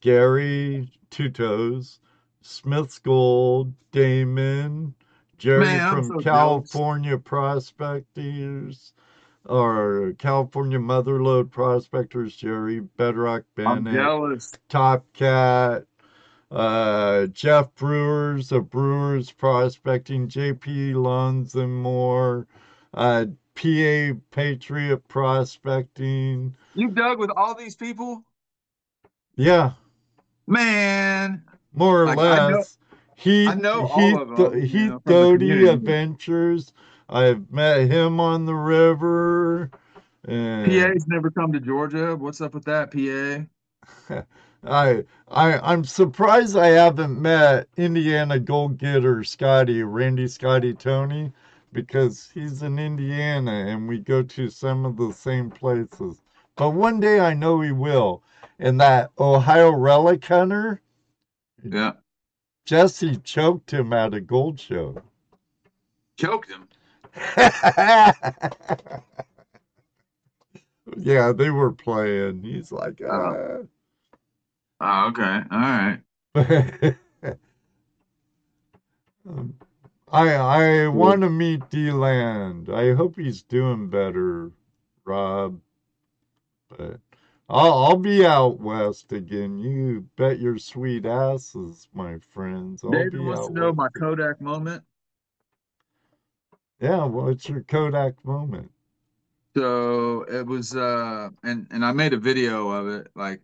Gary 0.00 0.90
Two 1.10 1.30
Toes, 1.30 2.00
Smith's 2.40 2.98
Gold, 2.98 3.74
Damon, 3.92 4.94
Jerry 5.38 5.64
Man, 5.66 5.90
from 5.94 6.04
so 6.04 6.20
jealous. 6.20 6.24
California 6.70 7.18
Prospectors, 7.18 8.92
or 9.44 10.14
California 10.18 10.78
Motherlode 10.78 11.50
Prospectors, 11.50 12.34
Jerry, 12.36 12.80
Bedrock 12.80 13.44
I'm 13.58 13.84
Bennett. 13.84 14.58
Top 14.68 15.04
Cat, 15.12 15.84
uh, 16.50 17.26
Jeff 17.26 17.74
Brewers 17.74 18.50
of 18.52 18.70
Brewers 18.70 19.30
Prospecting, 19.30 20.28
JP 20.28 20.94
Loans 20.94 21.54
and 21.54 21.74
more, 21.82 22.46
uh, 22.94 23.26
PA 23.54 24.12
Patriot 24.30 25.06
Prospecting. 25.08 26.54
You 26.74 26.88
dug 26.90 27.18
with 27.18 27.30
all 27.36 27.54
these 27.54 27.76
people? 27.76 28.22
Yeah, 29.36 29.72
Man, 30.46 31.42
more 31.74 32.02
or 32.02 32.06
Like, 32.06 32.18
I 32.18 32.50
know- 32.50 32.56
less. 32.58 32.78
Heath, 33.16 33.50
I 33.50 33.54
know 33.56 33.86
all 33.86 34.14
Heath, 34.14 34.16
of 34.16 34.28
them, 34.28 34.56
you 34.70 34.82
know, 34.82 35.02
Doty. 35.06 35.66
Adventures. 35.66 36.72
I've 37.08 37.50
met 37.50 37.90
him 37.90 38.20
on 38.20 38.46
the 38.46 38.54
river. 38.54 39.70
And 40.24 40.92
PA's 40.92 41.06
never 41.08 41.30
come 41.30 41.52
to 41.52 41.60
Georgia. 41.60 42.14
What's 42.16 42.40
up 42.42 42.54
with 42.54 42.64
that, 42.66 42.90
PA? 42.92 43.46
I 44.64 45.04
I 45.28 45.58
I'm 45.58 45.84
surprised 45.84 46.56
I 46.56 46.68
haven't 46.68 47.20
met 47.20 47.68
Indiana 47.76 48.38
gold 48.40 48.78
getter 48.78 49.22
Scotty, 49.24 49.82
Randy 49.82 50.28
Scotty 50.28 50.74
Tony, 50.74 51.32
because 51.72 52.30
he's 52.34 52.62
in 52.62 52.78
Indiana 52.78 53.52
and 53.52 53.88
we 53.88 53.98
go 54.00 54.22
to 54.22 54.48
some 54.50 54.84
of 54.84 54.96
the 54.96 55.12
same 55.12 55.50
places. 55.50 56.22
But 56.56 56.70
one 56.70 57.00
day 57.00 57.20
I 57.20 57.34
know 57.34 57.60
he 57.60 57.72
will. 57.72 58.22
And 58.58 58.80
that 58.80 59.10
Ohio 59.18 59.70
relic 59.72 60.24
hunter, 60.24 60.80
Yeah. 61.62 61.94
Jesse 62.66 63.16
choked 63.18 63.72
him 63.72 63.92
at 63.92 64.12
a 64.12 64.20
gold 64.20 64.60
show. 64.60 64.96
Choked 66.18 66.50
him. 66.50 66.68
yeah, 70.96 71.32
they 71.32 71.50
were 71.50 71.72
playing. 71.72 72.42
He's 72.42 72.72
like, 72.72 73.00
ah. 73.08 73.58
Oh, 74.80 75.06
okay. 75.08 75.42
All 75.50 75.58
right. 75.58 76.00
Um, 79.28 79.54
I 80.12 80.34
I 80.34 80.88
want 80.88 81.22
to 81.22 81.30
meet 81.30 81.68
D-Land. 81.68 82.70
I 82.70 82.94
hope 82.94 83.16
he's 83.16 83.42
doing 83.42 83.88
better, 83.88 84.52
Rob. 85.04 85.60
But 86.68 87.00
I'll 87.48 87.74
I'll 87.84 87.96
be 87.96 88.24
out 88.26 88.60
west 88.60 89.12
again. 89.12 89.58
You 89.58 90.08
bet 90.16 90.40
your 90.40 90.58
sweet 90.58 91.06
asses, 91.06 91.88
my 91.94 92.18
friends. 92.18 92.82
I'll 92.84 92.90
David 92.90 93.12
be 93.12 93.18
wants 93.20 93.42
out 93.42 93.48
to 93.48 93.52
know 93.52 93.66
west 93.68 93.76
my. 93.76 93.88
Kodak 93.88 94.40
moment. 94.40 94.82
Yeah, 96.80 97.04
what's 97.04 97.48
your 97.48 97.62
Kodak 97.62 98.22
moment? 98.24 98.70
So 99.56 100.22
it 100.22 100.46
was 100.46 100.76
uh 100.76 101.30
and 101.42 101.66
and 101.70 101.84
I 101.84 101.92
made 101.92 102.12
a 102.12 102.18
video 102.18 102.68
of 102.70 102.88
it. 102.88 103.08
Like 103.14 103.42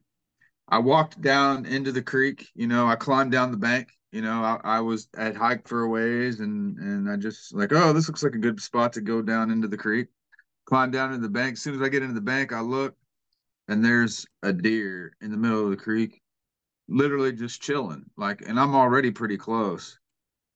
I 0.69 0.79
walked 0.79 1.21
down 1.21 1.65
into 1.67 1.93
the 1.93 2.03
creek, 2.03 2.51
you 2.55 2.67
know, 2.67 2.87
I 2.89 2.97
climbed 2.97 3.33
down 3.33 3.53
the 3.53 3.57
bank, 3.57 3.91
you 4.11 4.23
know, 4.23 4.43
I, 4.43 4.61
I 4.65 4.81
was 4.81 5.09
at 5.17 5.37
hike 5.37 5.69
for 5.69 5.83
a 5.83 5.89
ways 5.89 6.41
and 6.41 6.77
and 6.79 7.09
I 7.11 7.17
just 7.17 7.55
like, 7.55 7.73
oh, 7.73 7.93
this 7.93 8.09
looks 8.09 8.23
like 8.25 8.35
a 8.35 8.39
good 8.39 8.61
spot 8.61 8.93
to 8.95 9.01
go 9.01 9.23
down 9.23 9.51
into 9.51 9.69
the 9.69 9.77
creek. 9.79 10.09
Climb 10.65 10.91
down 10.91 11.13
into 11.13 11.23
the 11.23 11.33
bank. 11.33 11.55
As 11.55 11.63
soon 11.63 11.75
as 11.75 11.83
I 11.83 11.89
get 11.89 12.03
into 12.03 12.15
the 12.15 12.21
bank, 12.21 12.53
I 12.53 12.61
look 12.61 12.97
and 13.69 13.85
there's 13.85 14.27
a 14.43 14.53
deer 14.53 15.13
in 15.21 15.31
the 15.31 15.37
middle 15.37 15.65
of 15.65 15.71
the 15.71 15.77
creek, 15.77 16.21
literally 16.89 17.33
just 17.33 17.63
chilling. 17.63 18.05
Like, 18.17 18.43
and 18.47 18.59
I'm 18.59 18.75
already 18.75 19.11
pretty 19.11 19.37
close. 19.37 19.99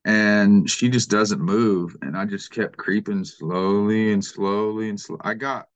And 0.05 0.69
she 0.71 0.89
just 0.89 1.11
doesn't 1.11 1.41
move. 1.41 1.97
And 2.03 2.17
I 2.17 2.25
just 2.27 2.51
kept 2.51 2.77
creeping 2.77 3.25
slowly 3.25 4.13
and 4.13 4.25
slowly 4.25 4.89
and 4.89 5.01
slow. 5.01 5.19
I 5.23 5.35
got 5.35 5.67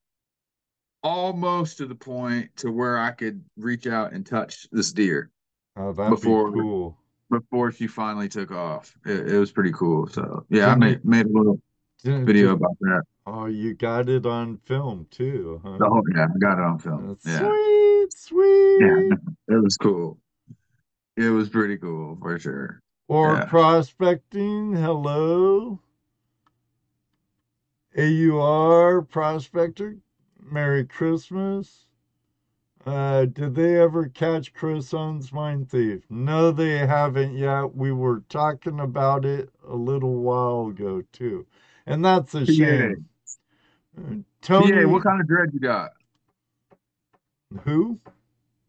almost 1.03 1.79
to 1.79 1.87
the 1.87 1.95
point 1.95 2.55
to 2.57 2.71
where 2.71 2.99
I 2.99 3.11
could 3.11 3.43
reach 3.57 3.87
out 3.87 4.13
and 4.13 4.25
touch 4.25 4.69
this 4.71 4.93
deer 4.93 5.31
Oh, 5.77 5.93
that'd 5.93 6.11
Before- 6.11 6.51
be 6.51 6.61
cool. 6.61 6.99
before 7.31 7.71
she 7.73 7.87
finally 7.87 8.29
took 8.29 8.51
off. 8.51 8.93
It, 9.07 9.29
it 9.31 9.39
was 9.39 9.53
pretty 9.53 9.73
cool. 9.73 10.09
So 10.09 10.45
yeah, 10.51 10.67
I 10.67 10.75
made 10.75 11.05
made 11.05 11.27
a 11.27 11.31
little 11.31 11.61
video 12.03 12.53
about 12.53 12.77
that. 12.81 13.03
Oh, 13.27 13.47
you 13.47 13.75
got 13.75 14.09
it 14.09 14.27
on 14.27 14.59
film 14.59 15.07
too, 15.11 15.61
huh? 15.65 15.79
Oh 15.81 16.03
yeah, 16.15 16.25
I 16.25 16.39
got 16.39 16.59
it 16.59 16.65
on 16.65 16.79
film. 16.79 17.09
That's 17.09 17.27
Yeah, 17.27 17.51
Sweet, 17.51 18.13
sweet. 18.17 18.79
yeah, 18.81 19.55
it 19.57 19.63
was 19.63 19.77
cool. 19.77 20.19
It 21.17 21.29
was 21.31 21.49
pretty 21.49 21.77
cool 21.77 22.17
for 22.21 22.39
sure. 22.39 22.81
Or 23.09 23.35
Yeah. 23.35 23.45
prospecting, 23.47 24.75
hello. 24.75 25.81
AUR 27.97 29.03
prospector, 29.03 29.99
Merry 30.41 30.85
Christmas. 30.85 31.87
Uh, 32.87 33.27
did 33.27 33.55
they 33.55 33.79
ever 33.79 34.09
catch 34.09 34.55
Chris 34.55 34.95
Owens 34.95 35.33
Mine 35.33 35.67
Thief? 35.67 36.03
No, 36.09 36.51
they 36.51 36.79
haven't 36.79 37.35
yet. 37.37 37.75
We 37.75 37.93
were 37.93 38.21
talking 38.29 38.81
about 38.81 39.25
it 39.25 39.51
a 39.67 39.77
little 39.77 40.15
while 40.23 40.69
ago 40.69 41.03
too, 41.13 41.47
and 41.87 42.05
that's 42.05 42.35
a 42.35 42.41
PA. 42.41 42.53
shame. 42.53 43.07
Uh, 43.99 44.15
Tony, 44.43 44.73
PA, 44.73 44.89
what 44.89 45.03
kind 45.03 45.21
of 45.21 45.27
dread 45.27 45.51
you 45.53 45.61
got? 45.61 45.91
who? 47.65 47.99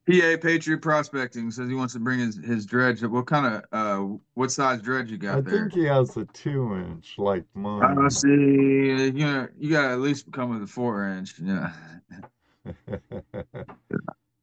PA, 0.07 0.13
PA 0.13 0.37
Patriot 0.41 0.81
Prospecting 0.81 1.51
says 1.51 1.69
he 1.69 1.75
wants 1.75 1.93
to 1.93 1.99
bring 1.99 2.19
his, 2.19 2.35
his 2.43 2.65
dredge. 2.65 3.03
What 3.03 3.27
kind 3.27 3.55
of 3.55 3.63
uh 3.71 4.17
what 4.33 4.51
size 4.51 4.81
dredge 4.81 5.11
you 5.11 5.17
got 5.17 5.37
I 5.37 5.41
there? 5.41 5.69
think 5.69 5.73
he 5.73 5.85
has 5.85 6.17
a 6.17 6.25
two 6.25 6.75
inch 6.75 7.15
like 7.17 7.45
mine. 7.53 7.83
I 7.83 7.93
don't 7.93 8.09
see 8.09 8.27
you 8.27 9.11
know 9.11 9.47
you 9.57 9.69
gotta 9.69 9.93
at 9.93 9.99
least 9.99 10.31
come 10.31 10.49
with 10.49 10.63
a 10.63 10.67
four 10.67 11.07
inch. 11.07 11.35
Yeah. 11.39 11.71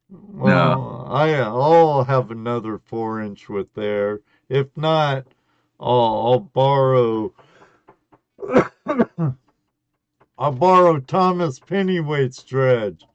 Well, 0.09 1.07
I 1.09 1.33
I'll 1.35 2.03
have 2.03 2.31
another 2.31 2.79
four 2.79 3.21
inch 3.21 3.49
with 3.49 3.73
there. 3.73 4.21
If 4.47 4.75
not, 4.75 5.27
I'll 5.79 5.89
I'll 5.89 6.39
borrow 6.39 7.33
I'll 10.37 10.51
borrow 10.51 10.99
Thomas 10.99 11.59
Pennywaite's 11.59 12.43
dredge. 12.43 13.05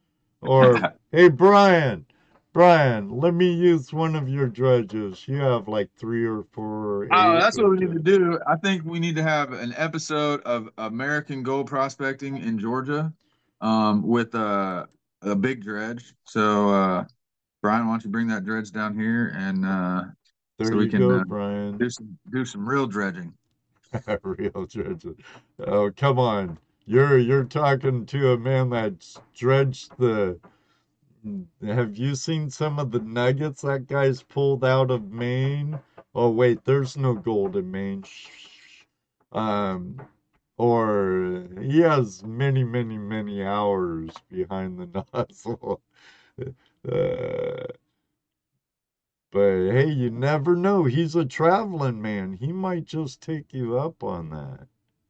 Or 0.41 0.93
hey 1.11 1.29
Brian, 1.29 2.05
Brian, 2.53 3.09
let 3.09 3.33
me 3.33 3.51
use 3.51 3.91
one 3.91 4.15
of 4.15 4.29
your 4.29 4.47
dredges. 4.47 5.27
You 5.27 5.37
have 5.37 5.67
like 5.67 5.89
three 5.97 6.25
or 6.25 6.45
four. 6.51 7.07
Oh, 7.11 7.39
that's 7.39 7.57
what 7.57 7.69
we 7.71 7.79
need 7.79 7.93
to 7.93 7.99
do. 7.99 8.39
I 8.47 8.55
think 8.55 8.85
we 8.85 8.99
need 8.99 9.15
to 9.15 9.23
have 9.23 9.51
an 9.51 9.73
episode 9.75 10.41
of 10.43 10.69
American 10.77 11.43
gold 11.43 11.67
prospecting 11.67 12.37
in 12.37 12.57
Georgia, 12.59 13.11
um, 13.61 14.03
with 14.03 14.35
a 14.35 14.87
a 15.21 15.35
big 15.35 15.63
dredge. 15.63 16.13
So, 16.25 16.69
uh, 16.69 17.05
Brian, 17.61 17.87
why 17.87 17.93
don't 17.93 18.05
you 18.05 18.11
bring 18.11 18.27
that 18.27 18.45
dredge 18.45 18.71
down 18.71 18.97
here 18.97 19.33
and 19.35 19.65
uh, 19.65 20.03
so 20.61 20.77
we 20.77 20.87
can 20.87 21.01
go, 21.01 21.19
uh, 21.19 21.23
Brian. 21.25 21.77
do 21.77 21.89
some 21.89 22.17
do 22.31 22.45
some 22.45 22.67
real 22.67 22.87
dredging. 22.87 23.33
Real 24.23 24.65
dredges. 24.65 25.17
Oh, 25.59 25.91
come 25.95 26.19
on. 26.19 26.57
You're 26.85 27.17
you're 27.17 27.45
talking 27.45 28.05
to 28.07 28.31
a 28.33 28.37
man 28.37 28.69
that's 28.69 29.19
dredged 29.33 29.97
the 29.97 30.39
have 31.61 31.97
you 31.97 32.15
seen 32.15 32.49
some 32.49 32.79
of 32.79 32.91
the 32.91 32.99
nuggets 32.99 33.61
that 33.61 33.87
guy's 33.87 34.21
pulled 34.23 34.63
out 34.63 34.91
of 34.91 35.11
Maine? 35.11 35.79
Oh 36.13 36.29
wait, 36.29 36.63
there's 36.65 36.95
no 36.97 37.15
gold 37.15 37.55
in 37.55 37.71
Maine. 37.71 38.03
Um 39.31 40.01
or 40.57 41.47
he 41.61 41.79
has 41.81 42.23
many, 42.23 42.63
many, 42.63 42.97
many 42.97 43.43
hours 43.43 44.11
behind 44.29 44.79
the 44.79 45.05
nozzle. 45.13 45.81
Uh, 46.89 47.65
but 49.35 49.69
hey, 49.69 49.89
you 49.89 50.09
never 50.09 50.55
know. 50.55 50.85
He's 50.85 51.13
a 51.17 51.25
traveling 51.25 52.01
man. 52.01 52.31
He 52.31 52.53
might 52.53 52.85
just 52.85 53.21
take 53.21 53.53
you 53.53 53.77
up 53.77 54.01
on 54.01 54.29
that. 54.29 54.67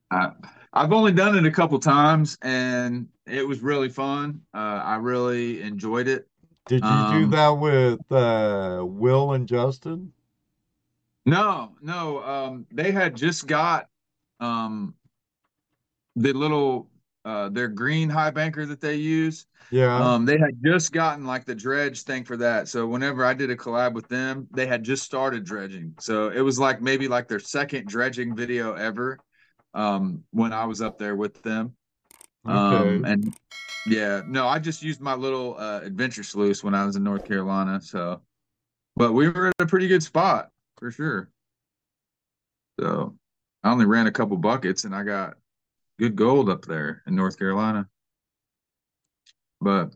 I, 0.09 0.31
I've 0.73 0.91
only 0.91 1.11
done 1.11 1.37
it 1.37 1.45
a 1.45 1.51
couple 1.51 1.77
times, 1.77 2.35
and 2.41 3.07
it 3.27 3.47
was 3.47 3.59
really 3.59 3.89
fun. 3.89 4.41
Uh, 4.51 4.81
I 4.83 4.95
really 4.95 5.61
enjoyed 5.61 6.07
it. 6.07 6.27
Did 6.65 6.81
you 6.83 6.89
do 6.89 7.25
Um, 7.25 7.29
that 7.29 7.49
with 7.49 8.11
uh, 8.11 8.83
Will 8.83 9.33
and 9.33 9.47
Justin? 9.47 10.11
No, 11.27 11.75
no, 11.81 12.23
um, 12.23 12.65
they 12.71 12.91
had 12.91 13.15
just 13.15 13.45
got 13.45 13.89
um, 14.39 14.95
the 16.15 16.33
little 16.33 16.89
uh, 17.25 17.49
their 17.49 17.67
green 17.67 18.09
high 18.09 18.31
banker 18.31 18.65
that 18.65 18.79
they 18.79 18.95
use. 18.95 19.47
Yeah. 19.71 19.97
Um, 19.97 20.25
they 20.25 20.37
had 20.37 20.51
just 20.63 20.91
gotten 20.91 21.25
like 21.25 21.45
the 21.45 21.55
dredge 21.55 22.03
thing 22.03 22.23
for 22.23 22.37
that. 22.37 22.67
So 22.67 22.85
whenever 22.87 23.25
I 23.25 23.33
did 23.33 23.49
a 23.49 23.55
collab 23.55 23.93
with 23.93 24.07
them, 24.07 24.47
they 24.51 24.67
had 24.67 24.83
just 24.83 25.03
started 25.03 25.43
dredging. 25.43 25.95
So 25.99 26.29
it 26.29 26.41
was 26.41 26.59
like 26.59 26.81
maybe 26.81 27.07
like 27.07 27.27
their 27.27 27.39
second 27.39 27.87
dredging 27.87 28.35
video 28.35 28.73
ever. 28.73 29.19
Um, 29.73 30.23
when 30.31 30.53
I 30.53 30.65
was 30.65 30.81
up 30.81 30.97
there 30.97 31.17
with 31.17 31.41
them. 31.43 31.75
Um, 32.45 33.03
Okay. 33.03 33.05
and 33.05 33.33
yeah, 33.85 34.21
no, 34.25 34.47
I 34.47 34.59
just 34.59 34.81
used 34.81 35.01
my 35.01 35.15
little 35.15 35.57
uh, 35.57 35.81
adventure 35.83 36.23
sluice 36.23 36.63
when 36.63 36.73
I 36.73 36.85
was 36.85 36.95
in 36.95 37.03
North 37.03 37.25
Carolina. 37.25 37.81
So, 37.81 38.21
but 38.95 39.13
we 39.13 39.29
were 39.29 39.47
at 39.47 39.53
a 39.59 39.65
pretty 39.65 39.87
good 39.87 40.03
spot 40.03 40.49
for 40.77 40.91
sure. 40.91 41.29
So 42.79 43.15
I 43.63 43.71
only 43.71 43.85
ran 43.85 44.07
a 44.07 44.11
couple 44.11 44.37
buckets 44.37 44.83
and 44.83 44.95
I 44.95 45.03
got 45.03 45.35
good 45.99 46.15
gold 46.15 46.49
up 46.49 46.65
there 46.65 47.03
in 47.07 47.15
North 47.15 47.37
Carolina. 47.37 47.87
But 49.61 49.93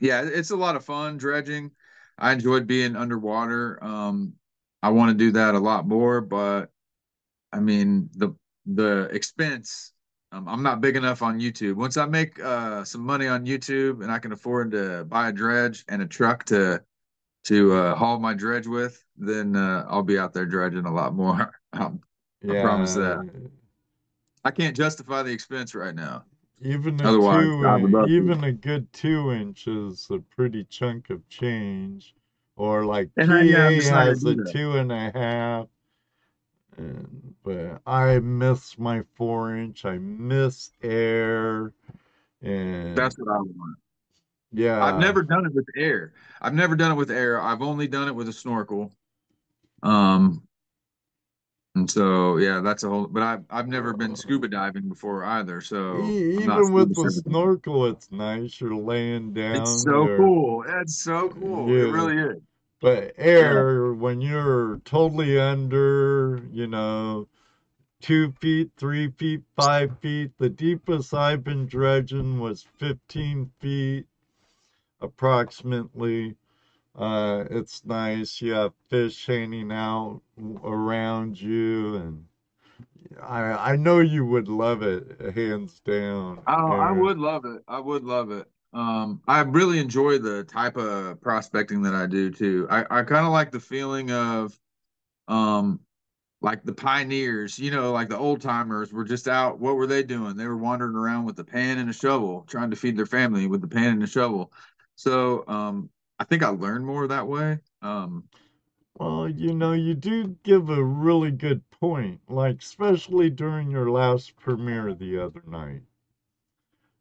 yeah, 0.00 0.22
it's 0.24 0.50
a 0.50 0.56
lot 0.56 0.76
of 0.76 0.84
fun 0.84 1.16
dredging. 1.16 1.70
I 2.18 2.32
enjoyed 2.32 2.66
being 2.66 2.96
underwater. 2.96 3.82
Um, 3.82 4.34
I 4.82 4.90
want 4.90 5.10
to 5.10 5.24
do 5.24 5.32
that 5.32 5.54
a 5.54 5.58
lot 5.58 5.86
more, 5.86 6.20
but 6.20 6.70
I 7.52 7.60
mean 7.60 8.10
the 8.14 8.34
the 8.66 9.08
expense. 9.12 9.92
Um, 10.32 10.48
I'm 10.48 10.62
not 10.62 10.80
big 10.80 10.96
enough 10.96 11.22
on 11.22 11.40
YouTube. 11.40 11.74
Once 11.74 11.96
I 11.96 12.06
make 12.06 12.40
uh, 12.42 12.84
some 12.84 13.02
money 13.02 13.28
on 13.28 13.46
YouTube 13.46 14.02
and 14.02 14.10
I 14.10 14.18
can 14.18 14.32
afford 14.32 14.72
to 14.72 15.04
buy 15.04 15.28
a 15.28 15.32
dredge 15.32 15.84
and 15.88 16.02
a 16.02 16.06
truck 16.06 16.44
to 16.46 16.82
to 17.44 17.72
uh, 17.72 17.94
haul 17.94 18.18
my 18.18 18.34
dredge 18.34 18.66
with, 18.66 19.04
then 19.16 19.54
uh, 19.56 19.86
I'll 19.88 20.02
be 20.02 20.18
out 20.18 20.32
there 20.32 20.46
dredging 20.46 20.86
a 20.86 20.92
lot 20.94 21.14
more. 21.14 21.52
Um, 21.74 22.02
I 22.48 22.54
promise 22.60 22.94
that. 22.94 23.26
Yeah. 24.44 24.48
I 24.48 24.50
can't 24.50 24.76
justify 24.76 25.22
the 25.22 25.32
expense 25.32 25.74
right 25.74 25.94
now. 25.94 26.24
Even 26.62 27.00
a 27.00 27.04
Otherwise, 27.04 27.44
two, 27.44 27.66
I 27.66 27.80
to. 27.80 28.06
even 28.08 28.44
a 28.44 28.52
good 28.52 28.92
two 28.92 29.32
inch 29.32 29.66
is 29.66 30.08
a 30.10 30.18
pretty 30.18 30.64
chunk 30.64 31.10
of 31.10 31.26
change. 31.28 32.14
Or 32.56 32.84
like 32.84 33.10
And 33.16 33.32
I, 33.32 33.42
yeah, 33.42 33.68
PA 33.68 33.70
not 33.70 33.90
gonna 33.90 34.08
has 34.08 34.24
a 34.24 34.34
that. 34.36 34.52
two 34.52 34.72
and 34.76 34.92
a 34.92 35.10
half. 35.14 35.66
And, 36.76 37.34
but 37.44 37.80
I 37.86 38.18
miss 38.20 38.78
my 38.78 39.02
four 39.14 39.56
inch. 39.56 39.84
I 39.84 39.98
miss 39.98 40.70
air. 40.82 41.72
And 42.42 42.96
That's 42.96 43.18
what 43.18 43.28
I 43.34 43.38
want. 43.38 43.76
yeah, 44.52 44.84
I've 44.84 44.98
never 44.98 45.22
done 45.22 45.46
it 45.46 45.54
with 45.54 45.66
air. 45.76 46.12
I've 46.40 46.54
never 46.54 46.76
done 46.76 46.92
it 46.92 46.96
with 46.96 47.10
air. 47.10 47.40
I've 47.40 47.62
only 47.62 47.88
done 47.88 48.08
it 48.08 48.14
with 48.14 48.28
a 48.28 48.32
snorkel. 48.32 48.92
Um, 49.82 50.42
and 51.74 51.90
so 51.90 52.36
yeah, 52.36 52.60
that's 52.60 52.84
a 52.84 52.88
whole. 52.88 53.06
But 53.06 53.22
I've 53.22 53.44
I've 53.50 53.68
never 53.68 53.92
been 53.92 54.14
scuba 54.16 54.48
diving 54.48 54.88
before 54.88 55.24
either. 55.24 55.60
So 55.60 55.98
even 56.40 56.72
with 56.72 56.94
the 56.94 57.10
snorkel, 57.10 57.86
it's 57.86 58.10
nice. 58.12 58.60
You're 58.60 58.76
laying 58.76 59.32
down. 59.32 59.56
It's 59.56 59.82
so 59.82 60.04
you're- 60.04 60.16
cool. 60.18 60.64
It's 60.68 61.02
so 61.02 61.28
cool. 61.30 61.68
It 61.74 61.90
really 61.90 62.18
is. 62.18 62.42
But 62.80 63.14
air, 63.16 63.94
when 63.94 64.20
you're 64.20 64.78
totally 64.84 65.38
under, 65.40 66.42
you 66.52 66.66
know, 66.66 67.26
two 68.02 68.32
feet, 68.40 68.70
three 68.76 69.08
feet, 69.12 69.40
five 69.56 69.98
feet, 70.00 70.32
the 70.38 70.50
deepest 70.50 71.14
I've 71.14 71.42
been 71.42 71.66
dredging 71.66 72.38
was 72.38 72.66
15 72.78 73.50
feet 73.58 74.06
approximately. 75.00 76.36
Uh, 76.94 77.44
it's 77.50 77.84
nice. 77.84 78.40
You 78.40 78.52
have 78.52 78.72
fish 78.88 79.26
hanging 79.26 79.72
out 79.72 80.22
around 80.62 81.40
you, 81.40 81.96
and 81.96 82.26
I 83.20 83.72
I 83.72 83.76
know 83.76 84.00
you 84.00 84.24
would 84.24 84.48
love 84.48 84.82
it, 84.82 85.34
hands 85.34 85.80
down. 85.80 86.42
Oh, 86.46 86.72
I 86.72 86.92
would 86.92 87.18
love 87.18 87.44
it. 87.44 87.62
I 87.66 87.80
would 87.80 88.04
love 88.04 88.30
it. 88.30 88.48
Um, 88.72 89.22
I 89.26 89.40
really 89.40 89.78
enjoy 89.78 90.18
the 90.18 90.44
type 90.44 90.76
of 90.76 91.20
prospecting 91.20 91.82
that 91.82 91.94
I 91.94 92.06
do 92.06 92.30
too. 92.30 92.66
I, 92.70 92.80
I 92.82 93.02
kind 93.04 93.24
of 93.24 93.32
like 93.32 93.50
the 93.50 93.60
feeling 93.60 94.10
of, 94.10 94.58
um, 95.28 95.80
like 96.42 96.64
the 96.64 96.74
pioneers, 96.74 97.58
you 97.58 97.70
know, 97.70 97.92
like 97.92 98.08
the 98.08 98.18
old 98.18 98.40
timers 98.42 98.92
were 98.92 99.04
just 99.04 99.28
out. 99.28 99.58
What 99.58 99.76
were 99.76 99.86
they 99.86 100.02
doing? 100.02 100.36
They 100.36 100.46
were 100.46 100.56
wandering 100.58 100.96
around 100.96 101.24
with 101.24 101.38
a 101.38 101.44
pan 101.44 101.78
and 101.78 101.90
a 101.90 101.92
shovel, 101.92 102.44
trying 102.48 102.70
to 102.70 102.76
feed 102.76 102.96
their 102.96 103.06
family 103.06 103.46
with 103.46 103.60
the 103.62 103.68
pan 103.68 103.92
and 103.94 104.02
the 104.02 104.06
shovel. 104.06 104.52
So, 104.96 105.44
um, 105.48 105.90
I 106.24 106.26
think 106.26 106.42
I 106.42 106.48
learned 106.48 106.86
more 106.86 107.06
that 107.06 107.28
way. 107.28 107.58
Um, 107.82 108.30
Well, 108.98 109.28
you 109.28 109.54
know, 109.54 109.72
you 109.72 109.94
do 109.94 110.36
give 110.42 110.70
a 110.70 110.82
really 110.84 111.30
good 111.32 111.68
point, 111.70 112.22
like 112.28 112.62
especially 112.62 113.30
during 113.30 113.70
your 113.70 113.90
last 113.90 114.36
premiere 114.36 114.94
the 114.94 115.18
other 115.18 115.42
night. 115.46 115.82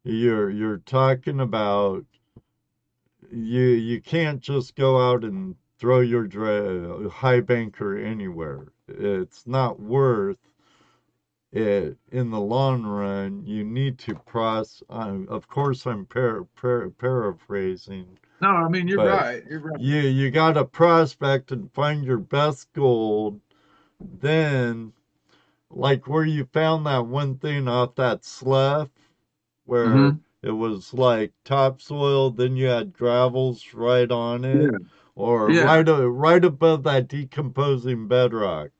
You're 0.05 0.49
you're 0.49 0.77
talking 0.77 1.41
about 1.41 2.05
you 3.31 3.63
you 3.63 4.01
can't 4.01 4.39
just 4.39 4.75
go 4.75 4.97
out 5.11 5.25
and 5.25 5.57
throw 5.77 5.99
your 5.99 6.25
dra- 6.25 7.09
high 7.09 7.41
banker 7.41 7.97
anywhere. 7.97 8.71
It's 8.87 9.45
not 9.45 9.77
worth 9.79 10.37
it 11.53 11.97
in 12.11 12.31
the 12.31 12.39
long 12.41 12.83
run. 12.85 13.45
You 13.45 13.63
need 13.63 13.97
to. 13.99 14.19
Uh, 14.35 14.65
of 15.29 15.47
course, 15.47 15.87
I'm 15.87 16.05
par- 16.05 16.43
par- 16.55 16.89
paraphrasing. 16.89 18.19
No, 18.43 18.49
I 18.49 18.67
mean, 18.67 18.87
you're 18.87 18.97
But 18.97 19.21
right. 19.21 19.43
You're 19.49 19.59
right. 19.59 19.79
you 19.79 19.97
you 20.01 20.29
got 20.31 20.53
to 20.53 20.65
prospect 20.65 21.51
and 21.51 21.71
find 21.73 22.03
your 22.03 22.17
best 22.17 22.71
gold. 22.73 23.39
Then, 24.19 24.91
like 25.69 26.07
where 26.07 26.25
you 26.25 26.45
found 26.51 26.85
that 26.85 27.05
one 27.05 27.37
thing 27.37 27.67
off 27.67 27.95
that 27.95 28.25
slough, 28.25 28.89
where 29.65 29.87
Mhm. 29.87 30.19
it 30.41 30.51
was 30.51 30.93
like 30.93 31.31
topsoil, 31.45 32.31
then 32.31 32.55
you 32.57 32.67
had 32.67 32.93
gravels 32.93 33.73
right 33.73 34.11
on 34.11 34.43
it, 34.43 34.63
Yeah. 34.71 34.77
or 35.15 35.49
Yeah. 35.51 35.63
right 35.63 35.87
a- 35.87 36.09
right 36.09 36.43
above 36.43 36.83
that 36.83 37.07
decomposing 37.07 38.07
bedrock. 38.07 38.71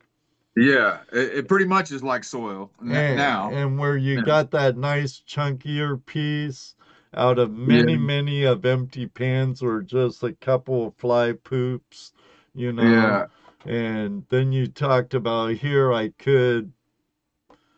Yeah. 0.56 1.00
It, 1.12 1.38
it 1.40 1.48
pretty 1.48 1.66
much 1.66 1.92
is 1.92 2.04
like 2.04 2.24
soil 2.24 2.70
And, 2.80 3.18
now. 3.18 3.50
and 3.52 3.80
where 3.80 3.98
you 3.98 4.16
Yeah. 4.18 4.22
got 4.24 4.52
that 4.52 4.78
nice 4.78 5.24
chunkier 5.28 6.06
piece, 6.06 6.76
out 7.16 7.40
of 7.40 7.52
many, 7.54 7.96
Yeah. 7.96 7.98
many 7.98 8.44
of 8.44 8.66
empty 8.66 9.08
pans 9.08 9.62
or 9.62 9.82
just 9.82 10.24
a 10.24 10.34
couple 10.34 10.88
of 10.88 10.96
fly 10.96 11.34
poops, 11.34 12.14
you 12.54 12.74
know. 12.74 13.22
Yeah. 13.22 13.28
And 13.66 14.26
then 14.30 14.52
you 14.52 14.68
talked 14.68 15.14
about 15.14 15.54
here 15.56 15.94
I 15.94 16.10
could 16.10 16.74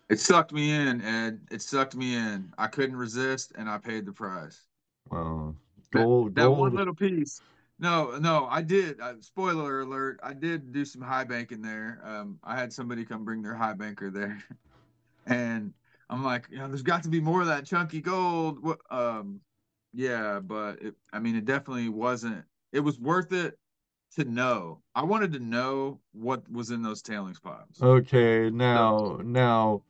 It 0.09 0.19
sucked 0.19 0.51
me 0.51 0.71
in, 0.71 0.99
Ed. 1.01 1.47
It 1.51 1.61
sucked 1.61 1.95
me 1.95 2.15
in. 2.15 2.53
I 2.57 2.65
couldn't 2.67 2.95
resist, 2.95 3.51
and 3.53 3.69
I 3.69 3.77
paid 3.77 4.05
the 4.07 4.13
price. 4.13 4.65
well 5.09 5.55
That, 5.93 6.09
gold 6.09 6.35
that 6.35 6.53
one 6.53 6.73
gold 6.73 6.75
little 6.75 6.93
piece. 6.95 7.41
No, 7.79 8.17
no, 8.19 8.45
I 8.47 8.61
did. 8.61 9.01
Uh, 9.01 9.21
spoiler 9.21 9.81
alert: 9.81 10.19
I 10.23 10.33
did 10.33 10.71
do 10.71 10.85
some 10.85 11.01
high 11.01 11.25
banking 11.25 11.61
there. 11.61 11.99
Um, 12.03 12.39
I 12.43 12.55
had 12.57 12.71
somebody 12.71 13.03
come 13.05 13.25
bring 13.25 13.41
their 13.41 13.55
high 13.55 13.73
banker 13.73 14.09
there, 14.09 14.41
and 15.25 15.73
I'm 16.09 16.23
like, 16.23 16.47
you 16.51 16.57
know, 16.57 16.67
there's 16.67 16.83
got 16.83 17.03
to 17.03 17.09
be 17.09 17.19
more 17.19 17.41
of 17.41 17.47
that 17.47 17.65
chunky 17.65 18.01
gold. 18.01 18.63
What? 18.63 18.79
Um, 18.89 19.41
yeah, 19.93 20.39
but 20.39 20.81
it, 20.81 20.95
I 21.13 21.19
mean, 21.19 21.35
it 21.35 21.45
definitely 21.45 21.89
wasn't. 21.89 22.43
It 22.71 22.81
was 22.81 22.99
worth 22.99 23.31
it 23.31 23.57
to 24.15 24.25
know. 24.25 24.81
I 24.93 25.03
wanted 25.03 25.33
to 25.33 25.39
know 25.39 25.99
what 26.13 26.49
was 26.51 26.71
in 26.71 26.81
those 26.81 27.01
tailings 27.01 27.39
piles. 27.39 27.81
Okay, 27.81 28.49
now 28.49 29.19
now 29.23 29.81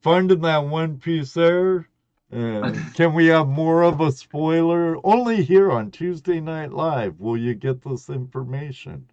finding 0.00 0.40
that 0.42 0.64
one 0.64 0.98
piece 0.98 1.34
there. 1.34 1.88
Can 2.30 3.14
we 3.14 3.26
have 3.26 3.48
more 3.48 3.82
of 3.82 4.00
a 4.00 4.12
spoiler? 4.12 4.96
Only 5.02 5.42
here 5.42 5.72
on 5.72 5.90
Tuesday 5.90 6.40
Night 6.40 6.72
Live 6.72 7.20
will 7.20 7.38
you 7.38 7.54
get 7.54 7.82
this 7.82 8.10
information. 8.10 9.10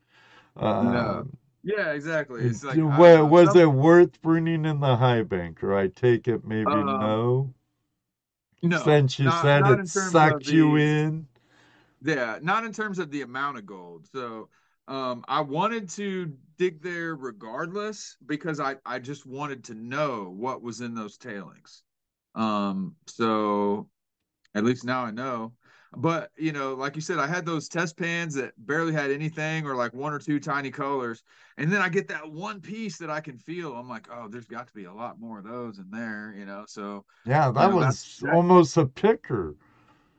Uh, 0.57 1.23
Yeah, 1.65 1.93
exactly. 1.93 2.43
It's 2.43 2.63
like 2.63 2.75
do- 2.75 2.87
I 2.89 2.99
wa- 2.99 3.15
don't 3.17 3.29
was 3.31 3.55
it 3.55 3.65
worth 3.65 4.21
bringing 4.21 4.65
in 4.65 4.79
the 4.79 4.95
high 4.95 5.23
banker? 5.23 5.75
I 5.75 5.87
take 5.87 6.27
it 6.27 6.45
maybe 6.45 6.67
Um, 6.71 6.85
no. 6.85 7.53
no, 8.61 8.77
Since 8.83 9.17
you 9.17 9.25
not- 9.25 9.41
said 9.41 9.59
not 9.61 9.79
it 9.79 9.87
sucked 9.87 10.45
of 10.47 10.53
you 10.53 10.75
in. 10.75 11.27
Yeah, 12.03 12.37
not 12.43 12.65
in 12.65 12.71
terms 12.71 12.99
of 12.99 13.09
the 13.09 13.23
amount 13.23 13.57
of 13.57 13.65
gold. 13.65 14.07
So 14.11 14.49
um, 14.87 15.25
I 15.27 15.41
wanted 15.41 15.89
to 15.91 16.31
dig 16.59 16.83
there 16.83 17.15
regardless 17.15 18.15
because 18.27 18.59
I, 18.59 18.75
I 18.85 18.99
just 18.99 19.25
wanted 19.25 19.63
to 19.65 19.73
know 19.73 20.31
what 20.37 20.61
was 20.61 20.81
in 20.81 20.93
those 20.93 21.17
tailings. 21.17 21.81
Um, 22.35 22.95
so 23.07 23.89
at 24.53 24.63
least 24.63 24.83
now 24.85 25.03
I 25.03 25.09
know. 25.09 25.53
But 25.97 26.31
you 26.37 26.51
know, 26.51 26.73
like 26.73 26.95
you 26.95 27.01
said, 27.01 27.19
I 27.19 27.27
had 27.27 27.45
those 27.45 27.67
test 27.69 27.97
pans 27.97 28.33
that 28.35 28.53
barely 28.57 28.93
had 28.93 29.11
anything 29.11 29.65
or 29.65 29.75
like 29.75 29.93
one 29.93 30.13
or 30.13 30.19
two 30.19 30.39
tiny 30.39 30.71
colors. 30.71 31.23
And 31.57 31.71
then 31.71 31.81
I 31.81 31.89
get 31.89 32.07
that 32.09 32.29
one 32.29 32.59
piece 32.61 32.97
that 32.97 33.09
I 33.09 33.21
can 33.21 33.37
feel. 33.37 33.73
I'm 33.75 33.87
like, 33.89 34.07
oh, 34.11 34.27
there's 34.27 34.47
got 34.47 34.67
to 34.67 34.73
be 34.73 34.85
a 34.85 34.93
lot 34.93 35.19
more 35.19 35.39
of 35.39 35.45
those 35.45 35.77
in 35.79 35.89
there, 35.91 36.33
you 36.37 36.45
know. 36.45 36.65
So 36.67 37.05
Yeah, 37.25 37.51
that 37.51 37.69
know, 37.69 37.77
was 37.77 38.19
that- 38.21 38.33
almost 38.33 38.77
a 38.77 38.85
picker. 38.85 39.55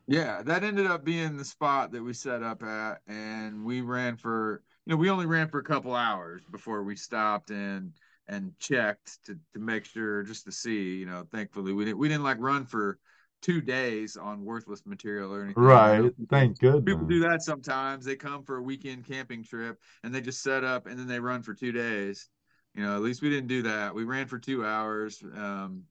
yeah, 0.07 0.43
that 0.43 0.62
ended 0.64 0.87
up 0.87 1.05
being 1.05 1.37
the 1.37 1.45
spot 1.45 1.91
that 1.93 2.03
we 2.03 2.12
set 2.12 2.43
up 2.43 2.62
at, 2.62 3.01
and 3.09 3.64
we 3.64 3.81
ran 3.81 4.16
for 4.16 4.62
you 4.87 4.93
know 4.93 4.97
we 4.97 5.11
only 5.11 5.27
ran 5.27 5.49
for 5.49 5.59
a 5.59 5.64
couple 5.64 5.95
hours 5.95 6.43
before 6.51 6.83
we 6.85 6.95
stopped 6.97 7.51
and 7.51 7.93
and 8.29 8.53
checked 8.59 9.18
to 9.24 9.37
to 9.53 9.59
make 9.61 9.85
sure 9.85 10.22
just 10.22 10.45
to 10.45 10.53
see 10.53 10.97
you 10.97 11.07
know 11.07 11.27
thankfully 11.33 11.72
we 11.72 11.85
didn't 11.85 11.99
we 11.99 12.09
didn't 12.09 12.22
like 12.24 12.39
run 12.41 12.64
for 12.64 12.99
two 13.43 13.61
days 13.61 14.16
on 14.16 14.45
worthless 14.45 14.84
material 14.87 15.32
or 15.32 15.43
anything. 15.43 15.62
Right. 15.62 16.11
Thank 16.30 16.59
goodness. 16.59 16.84
People 16.84 17.07
do 17.07 17.20
that 17.20 17.43
sometimes. 17.43 18.05
They 18.05 18.16
come 18.16 18.43
for 18.43 18.57
a 18.57 18.62
weekend 18.62 19.07
camping 19.07 19.45
trip 19.45 19.78
and 20.03 20.14
they 20.14 20.20
just 20.20 20.43
set 20.43 20.64
up 20.64 20.87
and 20.87 20.99
then 20.99 21.07
they 21.07 21.20
run 21.20 21.43
for 21.43 21.55
two 21.55 21.72
days. 21.72 22.28
You 22.74 22.82
know, 22.82 22.97
at 22.97 23.03
least 23.03 23.22
we 23.22 23.30
didn't 23.30 23.49
do 23.49 23.62
that. 23.62 23.95
We 23.95 24.05
ran 24.05 24.26
for 24.26 24.39
two 24.39 24.64
hours. 24.64 25.22
Um, 25.34 25.84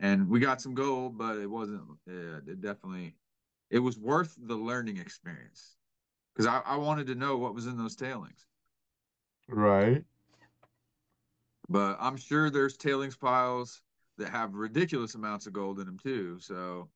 and 0.00 0.28
we 0.28 0.40
got 0.40 0.60
some 0.60 0.74
gold, 0.74 1.16
but 1.16 1.36
it 1.36 1.48
wasn't. 1.48 1.82
Yeah, 2.06 2.38
it 2.46 2.60
definitely, 2.60 3.14
it 3.70 3.78
was 3.78 3.98
worth 3.98 4.36
the 4.38 4.56
learning 4.56 4.98
experience 4.98 5.76
because 6.34 6.46
I, 6.46 6.60
I 6.66 6.76
wanted 6.76 7.06
to 7.08 7.14
know 7.14 7.38
what 7.38 7.54
was 7.54 7.66
in 7.66 7.78
those 7.78 7.96
tailings. 7.96 8.44
Right. 9.48 10.04
But 11.68 11.96
I'm 12.00 12.16
sure 12.16 12.50
there's 12.50 12.76
tailings 12.76 13.16
piles 13.16 13.80
that 14.18 14.30
have 14.30 14.54
ridiculous 14.54 15.14
amounts 15.14 15.46
of 15.46 15.52
gold 15.52 15.78
in 15.80 15.86
them 15.86 15.98
too. 15.98 16.38
So 16.40 16.88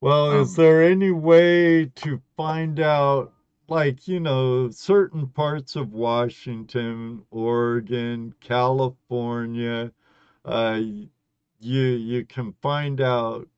Well, 0.00 0.32
is 0.32 0.54
Um, 0.54 0.56
there 0.56 0.82
any 0.82 1.10
way 1.10 1.84
to 1.96 2.22
find 2.34 2.80
out, 2.80 3.34
like, 3.68 4.08
you 4.08 4.20
know, 4.20 4.70
certain 4.70 5.28
parts 5.28 5.76
of 5.76 5.92
Washington, 5.92 7.26
Oregon, 7.30 8.32
California, 8.40 9.92
uh, 10.46 10.80
you 11.60 11.82
you 11.82 12.24
can 12.24 12.54
find 12.54 13.00
out 13.02 13.48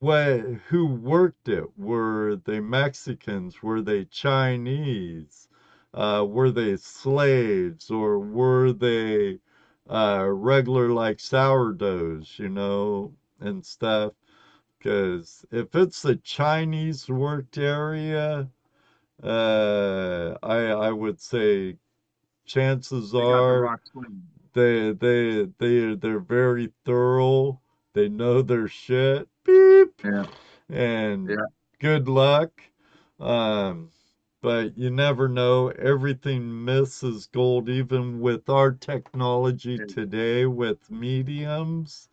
what 0.00 0.40
who 0.68 0.84
worked 0.86 1.48
it. 1.48 1.78
Were 1.78 2.36
they 2.36 2.60
Mexicans? 2.60 3.62
Were 3.62 3.80
they 3.80 4.04
Chinese? 4.04 5.48
Uh, 5.94 6.26
were 6.28 6.50
they 6.50 6.76
slaves 6.76 7.90
or 7.90 8.18
were 8.18 8.72
they 8.72 9.40
uh, 9.92 10.26
regular 10.28 10.88
like 10.88 11.20
sourdoughs, 11.20 12.38
you 12.38 12.48
know, 12.48 13.12
and 13.40 13.64
stuff? 13.64 14.14
Because 14.78 15.44
if 15.52 15.74
it's 15.74 16.04
a 16.04 16.16
Chinese 16.16 17.08
worked 17.08 17.58
area, 17.58 18.48
uh, 19.22 20.34
I 20.42 20.58
I 20.68 20.90
would 20.90 21.20
say 21.20 21.78
chances 22.46 23.12
they 23.12 23.20
got 23.20 23.46
the 23.48 23.54
are 23.54 23.78
they 24.54 24.92
they 24.92 25.46
they 25.58 25.94
they're 25.94 26.20
very 26.20 26.72
thorough. 26.84 27.60
They 27.94 28.08
know 28.08 28.42
their 28.42 28.68
shit. 28.68 29.28
Beep. 29.44 30.00
Yeah. 30.04 30.24
And 30.70 31.28
Yeah. 31.28 31.46
good 31.78 32.08
luck. 32.08 32.62
Um, 33.20 33.90
but 34.42 34.78
you 34.78 34.90
never 34.90 35.28
know. 35.28 35.70
Everything 35.70 36.64
misses 36.64 37.26
gold, 37.26 37.68
even 37.70 38.20
with 38.20 38.48
our 38.50 38.72
technology 38.72 39.80
today 39.80 40.46
with 40.46 40.90
mediums. 40.90 42.08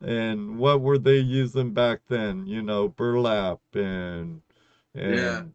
And 0.00 0.58
what 0.58 0.80
were 0.82 0.98
they 0.98 1.18
using 1.18 1.72
back 1.74 2.02
then? 2.08 2.46
You 2.46 2.62
know, 2.62 2.88
burlap 2.88 3.60
and 3.74 4.42
and 4.94 5.42
Yeah. 5.42 5.50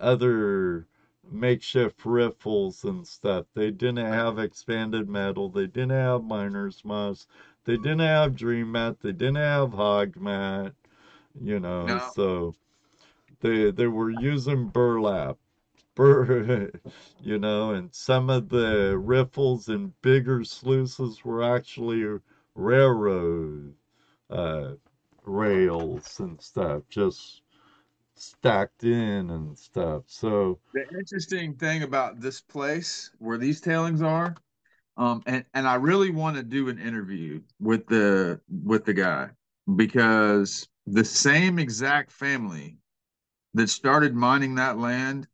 other 0.00 0.86
makeshift 1.30 2.04
riffles 2.04 2.84
and 2.84 3.06
stuff. 3.06 3.46
They 3.54 3.70
didn't 3.70 4.04
have 4.06 4.38
expanded 4.38 5.08
metal. 5.08 5.48
They 5.50 5.66
didn't 5.66 5.90
have 5.90 6.24
miner's 6.24 6.84
moss. 6.84 7.26
They 7.64 7.76
didn't 7.76 8.00
have 8.00 8.34
dream 8.36 8.72
mat. 8.72 9.00
They 9.00 9.12
didn't 9.12 9.36
have 9.36 9.72
hog 9.74 10.16
mat. 10.16 10.74
You 11.40 11.60
know, 11.60 11.98
No. 11.98 11.98
so 11.98 12.54
they 13.40 13.70
they 13.70 13.86
were 13.88 14.10
using 14.10 14.68
burlap. 14.68 15.38
You 17.20 17.38
know, 17.38 17.70
and 17.70 17.94
some 17.94 18.28
of 18.28 18.50
the 18.50 18.98
riffles 18.98 19.68
and 19.68 19.98
bigger 20.02 20.44
sluices 20.44 21.24
were 21.24 21.42
actually 21.42 22.20
railroad 22.54 23.74
uh, 24.30 24.72
rails 25.24 26.20
and 26.20 26.40
stuff, 26.42 26.82
just 26.90 27.42
stacked 28.16 28.84
in 28.84 29.30
and 29.30 29.58
stuff. 29.58 30.04
So, 30.06 30.60
The 30.74 30.86
interesting 30.98 31.54
thing 31.54 31.82
about 31.82 32.20
this 32.20 32.40
place 32.40 33.10
where 33.18 33.38
these 33.38 33.60
tailings 33.60 34.02
are, 34.02 34.36
um, 34.96 35.22
and 35.26 35.44
and 35.54 35.68
I 35.68 35.76
really 35.76 36.10
want 36.10 36.36
to 36.36 36.42
do 36.44 36.68
an 36.68 36.78
interview 36.78 37.42
with 37.60 37.86
the 37.86 38.40
with 38.64 38.84
the 38.84 38.94
guy 38.94 39.30
because 39.76 40.68
the 40.86 41.04
same 41.04 41.58
exact 41.58 42.12
family 42.12 42.78
that 43.54 43.68
started 43.68 44.14
mining 44.14 44.56
that 44.56 44.78
land 44.78 45.28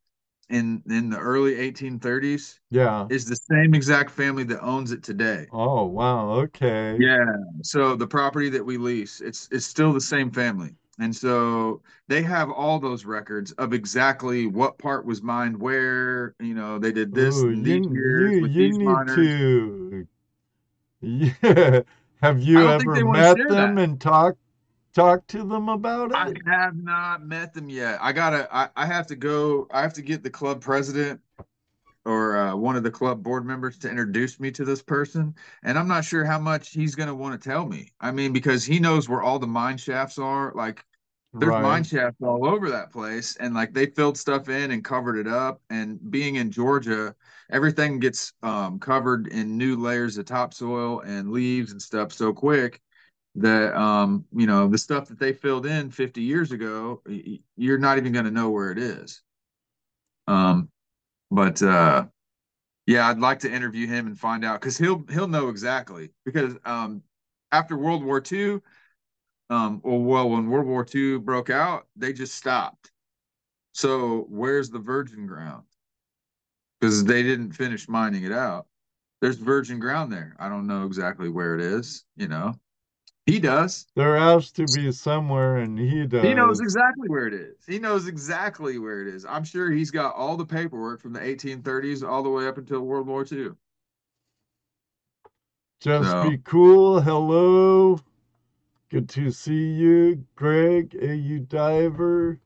in 0.51 0.83
in 0.91 1.11
the 1.11 1.19
early 1.19 1.55
1830s 1.55 2.59
yeah. 2.71 3.07
is 3.09 3.25
the 3.25 3.37
same 3.37 3.75
exact 3.75 4.11
family 4.11 4.45
that 4.45 4.61
owns 4.61 4.93
it 4.93 5.03
today. 5.03 5.47
Oh, 5.53 5.87
wow. 5.87 6.31
Okay. 6.31 6.97
Yeah. 6.99 7.25
So 7.63 7.97
the 7.97 8.07
property 8.07 8.51
that 8.51 8.65
we 8.65 8.77
lease, 8.77 9.21
it's 9.21 9.49
it's 9.51 9.67
still 9.67 9.93
the 9.93 10.01
same 10.01 10.31
family. 10.31 10.75
And 10.99 11.17
so 11.17 11.81
they 12.09 12.21
have 12.23 12.51
all 12.51 12.79
those 12.79 13.07
records 13.07 13.53
of 13.53 13.73
exactly 13.73 14.47
what 14.47 14.77
part 14.77 15.07
was 15.07 15.23
mined 15.23 15.59
where, 15.59 16.35
you 16.41 16.53
know, 16.53 16.79
they 16.79 16.93
did 16.93 17.15
this 17.15 17.35
Ooh, 17.37 17.51
you, 17.51 17.63
these 17.63 17.87
years 17.91 18.35
you, 18.35 18.43
with 18.43 18.51
you 18.51 18.63
these 18.69 18.79
need 18.79 18.85
miners. 18.85 19.17
to. 19.17 20.07
Yeah. 21.03 21.81
Have 22.23 22.43
you 22.43 22.59
I 22.59 22.63
don't 22.63 22.81
think 22.81 22.97
ever 22.99 23.09
met 23.09 23.39
them 23.39 23.77
that. 23.77 23.83
and 23.83 23.99
talked 23.99 24.39
talked 24.95 25.29
to 25.29 25.45
them 25.45 25.69
about 25.69 26.11
it? 26.11 26.17
I 26.17 26.33
have 26.51 26.77
not 26.77 27.25
met 27.25 27.55
them 27.55 27.69
yet. 27.69 27.99
I 28.01 28.13
gotta 28.13 28.49
I, 28.55 28.69
I 28.77 28.87
have 28.87 29.07
to 29.09 29.17
go, 29.17 29.67
I 29.73 29.83
have 29.83 29.95
to 29.95 30.03
get 30.03 30.23
the 30.23 30.31
club 30.31 30.61
president 30.61 31.21
or 32.05 32.37
uh, 32.37 32.57
one 32.57 32.77
of 32.77 32.83
the 32.83 32.91
club 32.91 33.23
board 33.23 33.45
members 33.45 33.79
to 33.79 33.91
introduce 33.91 34.41
me 34.41 34.51
to 34.53 34.65
this 34.65 34.83
person. 34.83 35.35
And 35.63 35.79
I'm 35.79 35.89
not 35.89 36.05
sure 36.05 36.25
how 36.25 36.39
much 36.39 36.71
he's 36.71 36.95
gonna 36.95 37.15
want 37.15 37.41
to 37.41 37.49
tell 37.49 37.67
me. 37.67 37.93
I 38.01 38.11
mean, 38.11 38.33
because 38.33 38.65
he 38.65 38.79
knows 38.79 39.09
where 39.09 39.23
all 39.23 39.39
the 39.39 39.47
mine 39.47 39.77
shafts 39.77 40.19
are. 40.19 40.53
Like 40.55 40.85
there's 41.33 41.63
mine 41.63 41.85
shafts 41.85 42.21
all 42.23 42.47
over 42.47 42.71
that 42.71 42.91
place 42.91 43.37
and 43.37 43.55
like 43.55 43.73
they 43.73 43.87
filled 43.87 44.19
stuff 44.19 44.49
in 44.49 44.73
and 44.73 44.85
covered 44.85 45.17
it 45.17 45.29
up 45.29 45.61
and 45.71 45.99
being 46.11 46.37
in 46.37 46.51
georgia 46.51 47.15
everything 47.51 48.01
gets 48.01 48.33
um, 48.43 48.79
covered 48.81 49.29
in 49.29 49.57
new 49.57 49.77
layers 49.77 50.19
of 50.19 50.25
topsoil 50.25 51.01
and 51.01 51.31
leaves 51.31 51.71
and 51.71 51.81
stuff 51.81 52.13
so 52.13 52.33
quick 52.33 52.81
that 53.37 53.75
um, 53.77 54.25
you 54.35 54.47
know, 54.47 54.69
the 54.69 54.79
stuff 54.79 55.09
that 55.09 55.19
they 55.19 55.33
filled 55.33 55.67
in 55.67 55.91
50 55.91 56.23
years 56.23 56.53
ago, 56.53 57.03
you're 57.57 57.79
not 57.79 57.99
even 57.99 58.13
going 58.13 58.25
to 58.25 58.31
know 58.31 58.51
where 58.51 58.71
it 58.71 58.79
is. 58.79 59.23
Um, 60.27 60.69
but 61.31 61.63
uh, 61.63 62.07
yeah, 62.87 63.09
I'd 63.09 63.19
like 63.19 63.41
to 63.41 63.53
interview 63.53 63.87
him 63.87 64.07
and 64.07 64.19
find 64.19 64.45
out 64.45 64.61
because 64.61 64.77
he'll 64.77 65.05
he'll 65.11 65.29
know 65.29 65.49
exactly 65.49 66.11
because 66.25 66.57
um, 66.65 67.03
after 67.53 67.77
World 67.77 68.05
War 68.05 68.23
II, 68.31 68.61
um, 69.49 69.81
well, 69.85 69.99
well, 69.99 70.31
when 70.31 70.49
World 70.49 70.67
War 70.67 70.87
II 70.93 71.19
broke 71.19 71.51
out, 71.51 71.87
they 71.97 72.13
just 72.13 72.35
stopped. 72.35 72.91
So 73.73 74.27
where's 74.29 74.71
the 74.71 74.79
virgin 74.79 75.27
ground? 75.27 75.65
Because 76.81 77.05
they 77.05 77.23
didn't 77.23 77.53
finish 77.53 77.89
mining 77.89 78.25
it 78.25 78.33
out. 78.33 78.67
There's 79.21 79.37
virgin 79.37 79.79
ground 79.79 80.13
there. 80.13 80.35
I 80.39 80.49
don't 80.49 80.67
know 80.67 80.87
exactly 80.87 81.29
where 81.29 81.55
it 81.55 81.61
is. 81.61 82.05
You 82.17 82.29
know, 82.29 82.55
he 83.27 83.39
does. 83.39 83.87
There 83.95 84.17
has 84.17 84.51
to 84.53 84.65
be 84.75 84.91
somewhere, 84.93 85.59
and 85.59 85.79
he 85.79 86.07
does. 86.07 86.25
He 86.25 86.35
knows 86.35 86.61
exactly 86.61 87.09
where 87.09 87.27
it 87.27 87.35
is. 87.35 87.57
He 87.67 87.79
knows 87.79 88.09
exactly 88.09 88.79
where 88.79 89.03
it 89.03 89.09
is. 89.09 89.25
I'm 89.25 89.45
sure 89.45 89.71
he's 89.71 89.91
got 89.91 90.15
all 90.15 90.37
the 90.37 90.47
paperwork 90.47 91.01
from 91.01 91.13
the 91.13 91.21
1830s 91.21 92.03
all 92.07 92.23
the 92.23 92.31
way 92.31 92.47
up 92.47 92.59
until 92.59 92.81
World 92.81 93.07
War 93.07 93.25
II. 93.31 93.51
Just 95.81 96.11
So- 96.11 96.29
be 96.29 96.39
cool. 96.39 97.01
Hello. 97.01 98.01
Good 98.91 99.09
to 99.11 99.31
see 99.31 99.71
you, 99.73 100.27
Greg, 100.35 100.97
AU 101.01 101.39
Diver. 101.49 102.41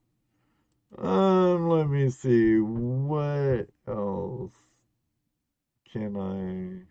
Um, 0.99 1.69
let 1.69 1.89
me 1.89 2.11
see. 2.11 2.59
What 2.61 3.69
else 3.89 4.53
can 5.91 6.87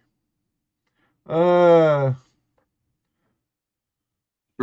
I? 1.27 1.31
Uh, 1.31 2.14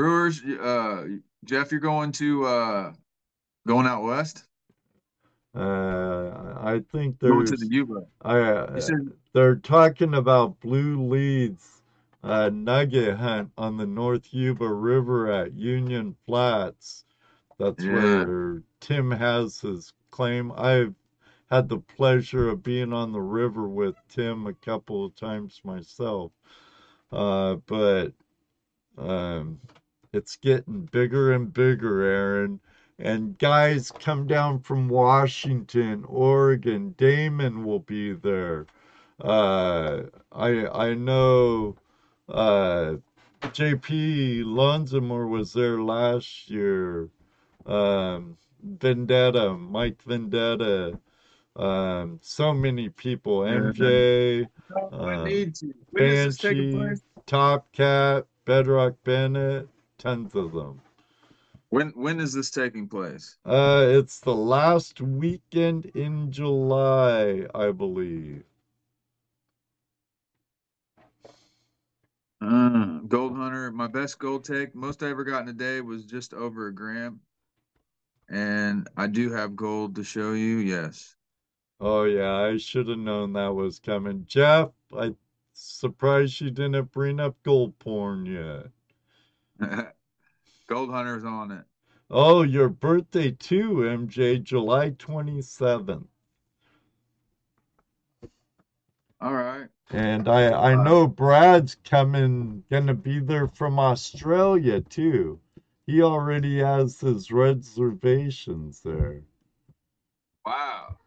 Brewers, 0.01 0.43
uh, 0.43 1.05
Jeff, 1.45 1.71
you're 1.71 1.79
going 1.79 2.11
to 2.13 2.47
uh, 2.47 2.93
going 3.67 3.87
out 3.87 4.03
west. 4.03 4.45
uh, 5.55 6.55
I 6.59 6.81
think 6.91 7.19
Going 7.21 7.45
to 7.45 7.57
the 7.57 7.67
Yuba. 7.67 8.07
I, 8.23 8.39
uh, 8.41 8.81
said 8.81 8.97
they're 9.35 9.57
talking 9.57 10.15
about 10.15 10.59
blue 10.61 11.07
leads 11.07 11.83
uh, 12.25 12.49
nugget 12.49 13.19
hunt 13.19 13.51
on 13.59 13.77
the 13.77 13.85
North 13.85 14.33
Yuba 14.33 14.67
River 14.67 15.31
at 15.31 15.53
Union 15.53 16.17
Flats. 16.25 17.05
That's 17.59 17.85
Yeah. 17.85 18.25
where 18.25 18.63
Tim 18.81 19.11
has 19.11 19.61
his 19.61 19.93
claim. 20.11 20.51
I've 20.57 20.95
had 21.51 21.69
the 21.69 21.81
pleasure 21.81 22.49
of 22.49 22.63
being 22.63 22.95
on 22.95 23.13
the 23.13 23.21
river 23.21 23.69
with 23.69 23.97
Tim 24.09 24.47
a 24.47 24.55
couple 24.55 25.05
of 25.05 25.15
times 25.15 25.61
myself. 25.63 26.33
Uh, 27.13 27.57
but 27.67 28.15
um, 28.97 29.59
it's 30.13 30.37
getting 30.37 30.89
bigger 30.93 31.33
and 31.33 31.53
bigger, 31.53 32.03
Aaron. 32.03 32.61
And 32.99 33.39
guys 33.39 33.91
come 33.91 34.27
down 34.27 34.61
from 34.61 34.89
Washington, 34.89 36.05
Oregon. 36.07 36.95
Damon 36.99 37.65
will 37.65 37.79
be 37.79 38.13
there. 38.13 38.67
Uh, 39.23 40.03
I 40.33 40.67
I 40.69 40.95
know 40.95 41.77
uh, 42.29 42.97
JP 43.43 44.45
Lonzamore 44.45 45.29
was 45.29 45.53
there 45.53 45.81
last 45.81 46.51
year. 46.51 47.09
Um, 47.67 48.37
Vendetta, 48.63 49.55
Mike 49.55 50.03
Vendetta. 50.03 50.99
Um, 51.57 52.19
so 52.23 52.53
many 52.53 52.89
people. 52.89 53.41
MJ, 53.41 54.47
I 54.93 55.15
um, 55.15 55.25
need 55.25 55.55
to. 55.57 55.73
When 55.91 56.05
is 56.05 56.37
this 56.37 56.37
taking 56.37 56.79
Banshee. 56.79 57.03
Top 57.27 57.73
Cat, 57.73 58.27
Bedrock 58.45 58.95
Bennett, 59.05 59.69
tons 60.01 60.35
of 60.35 60.53
them. 60.53 60.81
When 61.69 61.91
when 61.91 62.19
is 62.19 62.33
this 62.33 62.51
taking 62.51 62.89
place? 62.89 63.37
Uh, 63.45 63.87
it's 63.89 64.19
the 64.19 64.35
last 64.35 65.01
weekend 65.01 65.87
in 65.87 66.33
July, 66.33 67.47
I 67.55 67.71
believe. 67.71 68.43
Uh, 72.41 73.01
gold 73.07 73.37
hunter, 73.37 73.71
my 73.71 73.87
best 73.87 74.19
gold 74.19 74.45
take, 74.45 74.75
most 74.75 75.03
I 75.03 75.11
ever 75.11 75.25
got 75.25 75.43
in 75.43 75.49
a 75.49 75.53
day 75.53 75.83
was 75.83 76.07
just 76.07 76.33
over 76.33 76.69
a 76.69 76.75
gram. 76.75 77.21
And 78.31 78.89
I 78.97 79.07
do 79.07 79.31
have 79.33 79.55
gold 79.55 79.95
to 79.97 80.05
show 80.05 80.33
you, 80.33 80.57
yes. 80.57 81.17
Oh 81.81 82.05
yeah, 82.05 82.37
I 82.37 82.57
should 82.57 82.89
have 82.89 82.99
known 82.99 83.35
that 83.35 83.55
was 83.55 83.79
coming. 83.79 84.25
Jeff, 84.27 84.71
I 84.97 85.15
surprised 85.53 86.41
you 86.41 86.51
didn't 86.51 86.93
bring 86.93 87.21
up 87.21 87.37
gold 87.43 87.79
porn 87.79 88.27
yet. 88.27 88.69
gold 90.67 90.91
hunter's 90.91 91.25
on 91.25 91.51
it. 91.53 91.65
Oh, 92.11 92.43
your 92.43 92.69
birthday 92.69 93.31
too, 93.31 93.85
MJ, 93.85 94.43
July 94.43 94.91
27th. 94.91 96.09
All 99.21 99.35
right. 99.35 99.69
And 99.93 100.29
I 100.29 100.73
I 100.73 100.75
know 100.75 101.07
Brad's 101.07 101.75
coming, 101.75 102.65
gonna 102.71 102.95
be 102.95 103.21
there 103.21 103.49
from 103.49 103.79
Australia 103.79 104.81
too. 104.81 105.41
He 105.87 106.03
already 106.03 106.59
has 106.59 107.01
his 107.01 107.31
reservations 107.31 108.81
there. 108.81 109.23
Wow. 110.45 110.99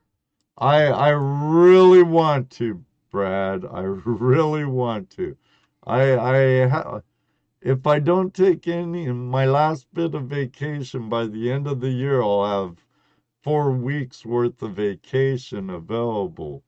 I 0.57 0.85
I 0.87 1.09
really 1.09 2.03
want 2.03 2.49
to, 2.51 2.83
Brad. 3.11 3.65
I 3.65 3.81
really 4.05 4.65
want 4.65 5.09
to. 5.11 5.37
I 5.85 6.17
I 6.17 6.67
ha 6.67 7.01
if 7.63 7.87
I 7.87 7.99
don't 7.99 8.33
take 8.33 8.67
any 8.67 9.07
my 9.11 9.45
last 9.45 9.87
bit 9.93 10.13
of 10.15 10.25
vacation 10.25 11.09
by 11.09 11.27
the 11.27 11.51
end 11.51 11.67
of 11.67 11.79
the 11.79 11.89
year, 11.91 12.21
I'll 12.21 12.67
have 12.67 12.85
four 13.41 13.71
weeks 13.71 14.25
worth 14.25 14.61
of 14.61 14.73
vacation 14.75 15.69
available. 15.69 16.63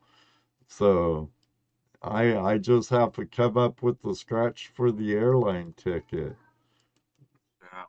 So 0.68 1.32
I 2.02 2.38
I 2.38 2.58
just 2.60 2.90
have 2.92 3.14
to 3.14 3.26
come 3.26 3.58
up 3.58 3.84
with 3.84 4.02
the 4.02 4.16
scratch 4.16 4.70
for 4.74 4.92
the 4.92 5.14
airline 5.14 5.74
ticket. 5.74 6.38
Yeah. 7.62 7.86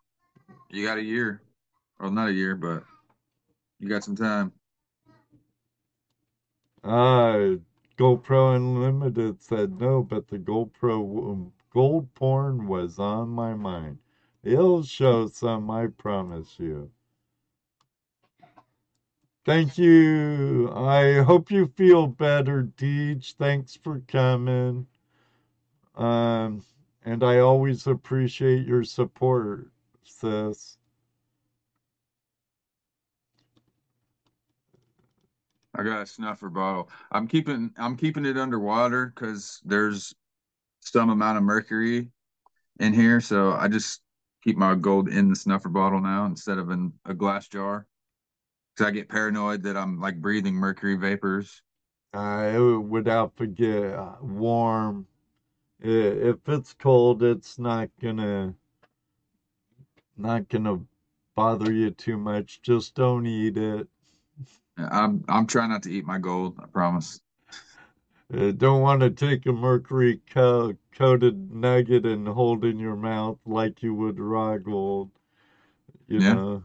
You 0.71 0.87
got 0.87 0.99
a 0.99 1.03
year. 1.03 1.43
Well, 2.01 2.11
not 2.11 2.29
a 2.29 2.33
year, 2.33 2.57
but 2.57 2.85
you 3.79 3.89
got 3.89 4.05
some 4.05 4.17
time. 4.17 4.53
Uh, 6.85 7.57
GoPro 7.99 8.57
Unlimited 8.57 9.43
said 9.43 9.81
no, 9.81 10.03
but 10.03 10.29
the 10.29 10.39
GoPro 10.39 11.33
um, 11.33 11.53
gold 11.77 12.15
porn 12.15 12.67
was 12.67 12.99
on 12.99 13.29
my 13.29 13.53
mind. 13.53 13.99
It'll 14.43 14.83
show 14.83 15.27
some, 15.27 15.71
I 15.71 15.89
promise 15.89 16.59
you. 16.59 16.91
Thank 19.45 19.77
you. 19.77 20.73
I 20.75 21.21
hope 21.21 21.51
you 21.51 21.67
feel 21.67 22.07
better, 22.07 22.63
Deej. 22.79 23.35
Thanks 23.35 23.77
for 23.77 24.01
coming. 24.09 24.87
Um, 25.95 26.65
and 27.05 27.23
I 27.23 27.41
always 27.41 27.87
appreciate 27.87 28.67
your 28.67 28.83
support, 28.83 29.71
sis. 30.03 30.79
I 35.75 35.83
got 35.83 36.01
a 36.01 36.07
snuffer 36.07 36.49
bottle. 36.49 36.89
I'm 37.13 37.29
keeping 37.29 37.71
I'm 37.77 37.99
keeping 37.99 38.25
it 38.25 38.39
underwater 38.39 39.13
because 39.15 39.61
there's 39.63 40.15
some 40.87 41.11
amount 41.11 41.39
of 41.39 41.45
mercury 41.45 42.09
in 42.79 42.93
here, 42.93 43.21
so 43.21 43.53
I 43.53 43.69
just 43.69 44.03
keep 44.43 44.57
my 44.57 44.75
gold 44.75 45.09
in 45.09 45.29
the 45.29 45.37
snuffer 45.37 45.69
bottle 45.69 46.01
now 46.01 46.27
instead 46.27 46.59
of 46.59 46.71
in 46.71 46.93
a 47.05 47.15
glass 47.15 47.49
jar. 47.49 47.87
Because 48.75 48.89
I 48.89 48.91
get 48.93 49.09
paranoid 49.09 49.63
that 49.65 49.77
I'm 49.77 50.01
like 50.01 50.21
breathing 50.21 50.55
mercury 50.55 50.97
vapors. 50.97 51.63
I 52.13 52.59
would 52.59 53.07
have 53.07 53.35
to 53.37 53.47
get 53.47 53.99
warm. 54.23 55.07
If 55.81 56.37
it's 56.49 56.75
cold, 56.75 57.23
it's 57.23 57.59
not 57.59 57.91
gonna 58.01 58.55
not 60.17 60.49
gonna 60.49 60.81
bother 61.35 61.73
you 61.73 61.91
too 61.91 62.17
much. 62.17 62.63
Just 62.63 62.95
don't 62.95 63.27
eat 63.27 63.57
it. 63.57 63.89
I'm 64.79 65.25
I'm 65.29 65.47
trying 65.47 65.71
not 65.71 65.83
to 65.85 65.91
eat 65.91 66.05
my 66.05 66.19
gold. 66.19 66.59
I 66.63 66.67
promise. 66.67 67.21
Uh, 68.33 68.51
don't 68.51 68.83
want 68.83 69.01
to 69.01 69.11
take 69.11 69.47
a 69.47 69.53
mercury 69.53 70.21
co- 70.31 70.77
coated 70.93 71.53
nugget 71.53 72.05
and 72.05 72.27
hold 72.27 72.65
in 72.65 72.79
your 72.79 72.97
mouth 72.97 73.39
like 73.47 73.83
you 73.83 73.95
would 73.95 74.19
raw 74.19 74.57
gold. 74.57 75.11
You 76.09 76.21
Yeah. 76.21 76.35
know. 76.35 76.63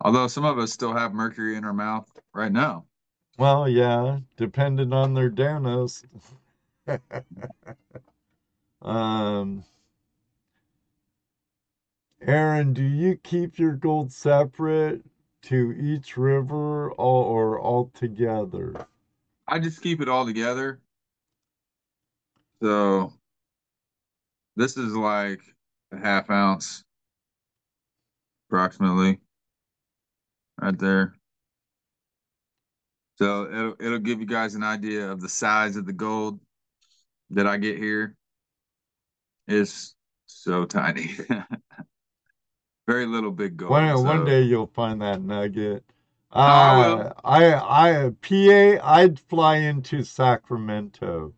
Although 0.00 0.28
some 0.28 0.44
of 0.44 0.58
us 0.58 0.72
still 0.72 0.92
have 0.94 1.12
mercury 1.14 1.56
in 1.56 1.64
our 1.64 1.72
mouth 1.72 2.08
right 2.32 2.52
now. 2.52 2.86
Well, 3.38 3.68
yeah, 3.68 4.20
depending 4.36 4.92
on 4.92 5.14
their 5.14 5.30
dentist. 5.30 6.06
Um, 8.82 9.64
Aaron, 12.20 12.72
do 12.72 12.82
you 12.84 13.16
keep 13.16 13.58
your 13.58 13.72
gold 13.74 14.12
separate 14.12 15.02
to 15.42 15.72
each 15.72 16.16
river 16.16 16.90
or, 16.90 16.94
or 17.56 17.58
all 17.58 17.90
together? 17.94 18.86
I 19.48 19.58
just 19.58 19.82
keep 19.82 20.00
it 20.00 20.08
all 20.08 20.26
together. 20.26 20.80
So 22.62 23.12
this 24.56 24.76
is 24.76 24.94
like 24.94 25.40
a 25.92 25.98
half 25.98 26.30
ounce, 26.30 26.84
approximately, 28.48 29.20
right 30.60 30.78
there. 30.78 31.14
So 33.18 33.46
it'll 33.46 33.76
it'll 33.80 33.98
give 33.98 34.20
you 34.20 34.26
guys 34.26 34.54
an 34.54 34.62
idea 34.62 35.10
of 35.10 35.20
the 35.20 35.28
size 35.28 35.76
of 35.76 35.86
the 35.86 35.92
gold 35.92 36.40
that 37.30 37.46
I 37.46 37.56
get 37.56 37.78
here. 37.78 38.16
It's 39.48 39.94
so 40.26 40.64
tiny. 40.64 41.10
Very 42.86 43.06
little 43.06 43.32
big 43.32 43.56
gold. 43.56 43.70
One 43.70 44.04
one 44.04 44.24
day 44.24 44.42
you'll 44.42 44.70
find 44.74 45.00
that 45.02 45.20
nugget. 45.22 45.84
Uh, 46.30 47.12
I 47.24 47.54
I 47.54 48.10
PA 48.20 48.80
I'd 48.86 49.18
fly 49.18 49.56
into 49.56 50.04
Sacramento. 50.04 51.34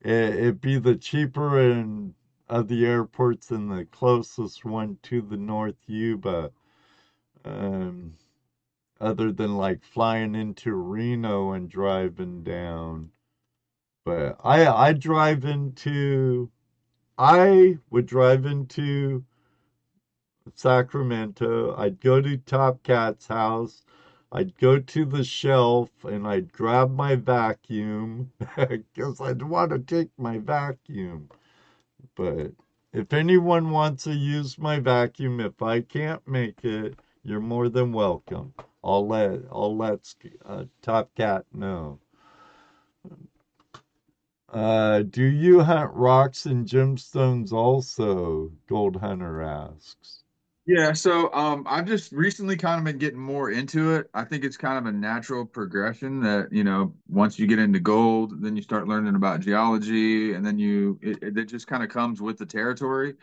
It, 0.00 0.10
it'd 0.12 0.60
be 0.60 0.78
the 0.78 0.96
cheaper 0.96 1.60
and 1.60 2.14
of 2.48 2.66
the 2.68 2.84
airports 2.86 3.50
and 3.52 3.70
the 3.70 3.84
closest 3.86 4.64
one 4.64 4.98
to 5.04 5.22
the 5.22 5.36
North 5.36 5.76
Yuba. 5.86 6.52
Um, 7.44 8.14
other 9.00 9.32
than 9.32 9.56
like 9.56 9.82
flying 9.84 10.34
into 10.34 10.74
Reno 10.74 11.52
and 11.52 11.70
driving 11.70 12.44
down. 12.44 13.12
But 14.04 14.38
I 14.44 14.66
I 14.66 14.92
drive 14.94 15.44
into 15.44 16.50
I 17.18 17.78
would 17.90 18.06
drive 18.06 18.46
into 18.46 19.24
Sacramento. 20.54 21.74
I'd 21.76 22.00
go 22.00 22.20
to 22.20 22.36
Top 22.36 22.82
Cat's 22.82 23.26
house. 23.28 23.82
I'd 24.30 24.58
go 24.58 24.78
to 24.78 25.04
the 25.06 25.24
shelf 25.24 25.90
and 26.04 26.26
I'd 26.26 26.52
grab 26.52 26.90
my 26.90 27.16
vacuum 27.16 28.32
because 28.56 29.20
I'd 29.20 29.42
want 29.42 29.70
to 29.70 29.78
take 29.78 30.10
my 30.18 30.38
vacuum. 30.38 31.30
But 32.14 32.52
if 32.92 33.12
anyone 33.12 33.70
wants 33.70 34.04
to 34.04 34.14
use 34.14 34.58
my 34.58 34.80
vacuum, 34.80 35.40
if 35.40 35.62
I 35.62 35.80
can't 35.80 36.26
make 36.28 36.64
it, 36.64 36.98
you're 37.22 37.40
more 37.40 37.68
than 37.68 37.92
welcome. 37.92 38.54
I'll 38.84 39.06
let 39.06 39.40
I'll 39.50 39.76
let 39.76 40.14
uh, 40.44 40.64
Top 40.82 41.14
Cat 41.14 41.46
know. 41.52 41.98
Uh, 44.50 45.02
do 45.02 45.24
you 45.24 45.60
hunt 45.60 45.92
rocks 45.94 46.46
and 46.46 46.66
gemstones 46.66 47.52
also? 47.52 48.52
Gold 48.66 48.96
Hunter 48.96 49.42
asks. 49.42 50.24
Yeah, 50.70 50.92
so 50.92 51.32
um, 51.32 51.64
I've 51.66 51.86
just 51.86 52.12
recently 52.12 52.54
kind 52.54 52.78
of 52.78 52.84
been 52.84 52.98
getting 52.98 53.18
more 53.18 53.50
into 53.50 53.94
it. 53.94 54.10
I 54.12 54.22
think 54.24 54.44
it's 54.44 54.58
kind 54.58 54.76
of 54.76 54.84
a 54.84 54.94
natural 54.94 55.46
progression 55.46 56.20
that, 56.20 56.52
you 56.52 56.62
know, 56.62 56.94
once 57.08 57.38
you 57.38 57.46
get 57.46 57.58
into 57.58 57.80
gold, 57.80 58.42
then 58.42 58.54
you 58.54 58.60
start 58.60 58.86
learning 58.86 59.14
about 59.14 59.40
geology, 59.40 60.34
and 60.34 60.44
then 60.44 60.58
you 60.58 60.98
it, 61.00 61.22
it 61.38 61.44
just 61.46 61.68
kind 61.68 61.82
of 61.82 61.88
comes 61.88 62.20
with 62.20 62.36
the 62.36 62.44
territory. 62.44 63.14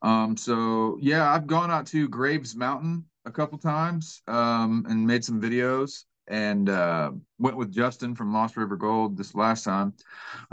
Um, 0.00 0.34
so 0.38 0.96
yeah, 0.98 1.30
I've 1.30 1.46
gone 1.46 1.70
out 1.70 1.86
to 1.88 2.08
Graves 2.08 2.56
Mountain 2.56 3.04
a 3.26 3.30
couple 3.30 3.58
times 3.58 4.22
um, 4.26 4.86
and 4.88 5.06
made 5.06 5.26
some 5.26 5.42
videos, 5.42 6.04
and 6.26 6.70
uh, 6.70 7.10
went 7.38 7.58
with 7.58 7.70
Justin 7.70 8.14
from 8.14 8.32
Lost 8.32 8.56
River 8.56 8.76
Gold 8.76 9.18
this 9.18 9.34
last 9.34 9.64
time. 9.64 9.92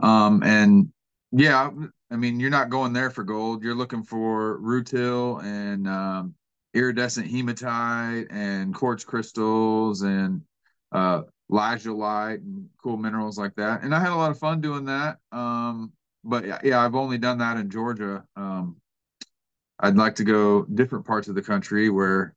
Um, 0.04 0.44
and 0.44 0.90
yeah, 1.32 1.70
I 2.12 2.18
mean, 2.18 2.42
you're 2.42 2.50
not 2.50 2.70
going 2.70 2.94
there 2.94 3.10
for 3.10 3.24
gold. 3.24 3.64
You're 3.64 3.76
looking 3.76 4.04
for 4.04 4.60
rutile 4.60 5.42
and 5.44 5.88
um, 5.88 6.36
iridescent 6.74 7.28
hematite 7.28 8.28
and 8.30 8.74
quartz 8.74 9.04
crystals 9.04 10.02
and 10.02 10.42
uh, 10.92 11.22
and 11.50 12.70
cool 12.82 12.98
minerals 12.98 13.38
like 13.38 13.56
that. 13.56 13.84
And 13.84 13.94
I 13.94 14.00
had 14.00 14.12
a 14.12 14.16
lot 14.16 14.32
of 14.32 14.40
fun 14.40 14.62
doing 14.62 14.86
that. 14.86 15.18
Um, 15.32 15.92
but 16.24 16.46
yeah, 16.64 16.84
I've 16.84 16.96
only 16.96 17.18
done 17.18 17.40
that 17.40 17.58
in 17.58 17.70
Georgia. 17.70 18.24
Um, 18.36 18.78
I'd 19.80 19.98
like 19.98 20.16
to 20.16 20.24
go 20.24 20.64
different 20.64 21.06
parts 21.06 21.28
of 21.28 21.36
the 21.36 21.42
country 21.42 21.90
where 21.90 22.36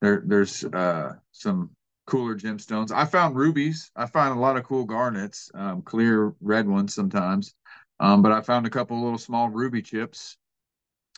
there 0.00 0.22
there's 0.26 0.64
uh, 0.64 1.12
some 1.32 1.70
cooler 2.06 2.34
gemstones. 2.34 2.90
I 2.90 3.04
found 3.04 3.36
rubies. 3.36 3.90
I 3.94 4.06
found 4.06 4.36
a 4.36 4.40
lot 4.40 4.56
of 4.56 4.64
cool 4.64 4.84
garnets, 4.84 5.50
um, 5.54 5.82
clear 5.82 6.34
red 6.40 6.66
ones 6.66 6.94
sometimes. 6.94 7.54
Um, 8.00 8.22
but 8.22 8.32
I 8.32 8.40
found 8.40 8.66
a 8.66 8.70
couple 8.70 9.00
little 9.00 9.18
small 9.18 9.48
ruby 9.48 9.82
chips. 9.82 10.36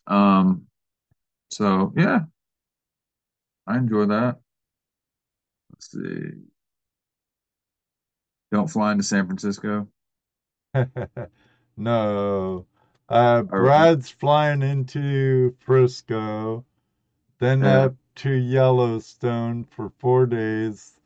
Um, 0.06 0.66
so 1.51 1.93
yeah, 1.97 2.20
I 3.66 3.78
enjoy 3.78 4.06
that. 4.06 4.40
Let's 5.72 5.90
see. 5.93 6.30
Don't 8.52 8.70
fly 8.70 8.93
into 8.93 9.02
San 9.05 9.26
Francisco. 9.26 9.89
No. 11.76 12.66
Uh, 13.09 13.43
Brad's 13.43 14.10
flying 14.10 14.62
into 14.62 15.55
Frisco, 15.60 16.64
then 17.39 17.62
Yeah. 17.62 17.86
up 17.86 17.97
to 18.16 18.30
Yellowstone 18.32 19.64
for 19.64 19.90
four 19.98 20.26
days, 20.26 21.01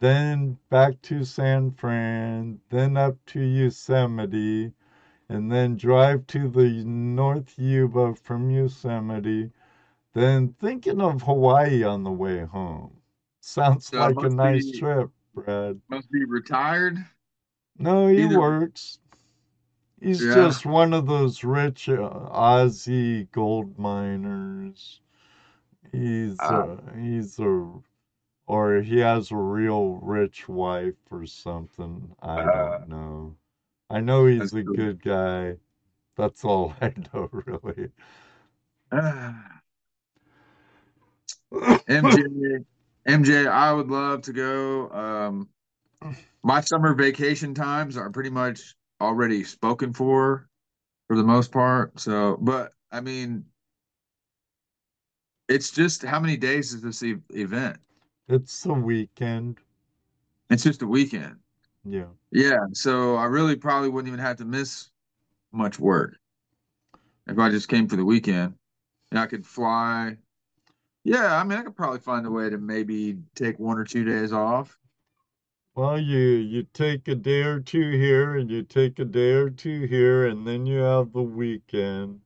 then 0.00 0.58
back 0.70 1.00
to 1.02 1.24
San 1.24 1.72
Fran, 1.72 2.60
then 2.70 2.96
up 2.96 3.16
to 3.26 3.40
Yosemite, 3.40 4.72
and 5.28 5.52
then 5.52 5.76
drive 5.76 6.26
to 6.28 6.48
the 6.48 6.84
North 6.84 7.58
Yuba 7.58 8.14
from 8.16 8.50
Yosemite, 8.50 9.52
then 10.14 10.54
thinking 10.60 11.00
of 11.00 11.22
Hawaii 11.22 11.82
on 11.84 12.02
the 12.04 12.10
way 12.12 12.44
home. 12.44 12.92
Sounds 13.40 13.88
So 13.88 13.98
like 13.98 14.16
a 14.24 14.30
nice 14.30 14.70
be- 14.70 14.78
trip, 14.78 15.10
Brad. 15.34 15.80
Must 15.88 16.10
be 16.10 16.24
retired. 16.24 16.96
No, 17.78 18.06
he 18.06 18.22
Either- 18.24 18.40
works. 18.40 18.98
He's 20.00 20.22
Yeah. 20.24 20.34
just 20.34 20.66
one 20.66 20.92
of 20.92 21.06
those 21.06 21.44
rich 21.44 21.88
uh, 21.88 21.94
Aussie 22.30 23.30
gold 23.32 23.78
miners. 23.78 25.00
He's 25.92 26.36
Ah. 26.40 26.62
uh, 26.62 26.92
he's 26.94 27.38
a 27.38 27.72
or 28.46 28.82
he 28.82 28.98
has 28.98 29.30
a 29.30 29.36
real 29.36 29.94
rich 30.02 30.46
wife 30.48 30.96
or 31.10 31.24
something. 31.24 32.14
I 32.20 32.42
Ah. 32.42 32.78
don't 32.78 32.88
know. 32.88 33.36
I 33.88 34.00
know 34.00 34.26
he's 34.26 34.52
a 34.52 34.62
good 34.62 35.02
guy. 35.02 35.56
That's 36.16 36.44
all 36.44 36.74
I 36.82 36.92
know, 37.14 37.28
really. 37.32 37.90
MJ, 41.88 42.64
MJ, 43.06 43.46
I 43.46 43.72
would 43.72 43.88
love 43.88 44.22
to 44.22 44.32
go. 44.32 44.90
Um, 44.90 45.48
my 46.42 46.60
summer 46.60 46.94
vacation 46.94 47.54
times 47.54 47.96
are 47.96 48.10
pretty 48.10 48.30
much 48.30 48.74
already 49.00 49.44
spoken 49.44 49.92
for, 49.92 50.48
for 51.08 51.16
the 51.16 51.24
most 51.24 51.52
part. 51.52 51.98
So, 51.98 52.36
but 52.40 52.72
I 52.90 53.00
mean, 53.00 53.44
it's 55.48 55.70
just 55.70 56.02
how 56.02 56.20
many 56.20 56.36
days 56.36 56.72
is 56.72 56.82
this 56.82 57.02
e- 57.02 57.16
event? 57.30 57.78
It's 58.28 58.64
a 58.66 58.72
weekend. 58.72 59.58
It's 60.50 60.64
just 60.64 60.82
a 60.82 60.86
weekend. 60.86 61.36
Yeah. 61.84 62.06
Yeah, 62.30 62.58
so 62.72 63.16
I 63.16 63.26
really 63.26 63.56
probably 63.56 63.88
wouldn't 63.88 64.08
even 64.08 64.24
have 64.24 64.38
to 64.38 64.44
miss 64.44 64.90
much 65.52 65.78
work 65.78 66.16
if 67.26 67.38
I 67.38 67.50
just 67.50 67.68
came 67.68 67.88
for 67.88 67.96
the 67.96 68.04
weekend. 68.04 68.54
And 69.10 69.20
I 69.20 69.26
could 69.26 69.46
fly. 69.46 70.16
Yeah, 71.04 71.36
I 71.36 71.44
mean, 71.44 71.58
I 71.58 71.62
could 71.62 71.76
probably 71.76 72.00
find 72.00 72.26
a 72.26 72.30
way 72.30 72.48
to 72.50 72.58
maybe 72.58 73.18
take 73.34 73.58
one 73.58 73.78
or 73.78 73.84
two 73.84 74.04
days 74.04 74.32
off. 74.32 74.78
Well, 75.76 76.00
you 76.00 76.18
you 76.18 76.64
take 76.64 77.06
a 77.06 77.14
day 77.14 77.42
or 77.44 77.60
two 77.60 77.92
here, 77.92 78.34
and 78.34 78.50
you 78.50 78.64
take 78.64 78.98
a 78.98 79.04
day 79.04 79.34
or 79.34 79.50
two 79.50 79.82
here, 79.86 80.26
and 80.26 80.44
then 80.44 80.66
you 80.66 80.78
have 80.80 81.12
the 81.12 81.22
weekend. 81.22 82.22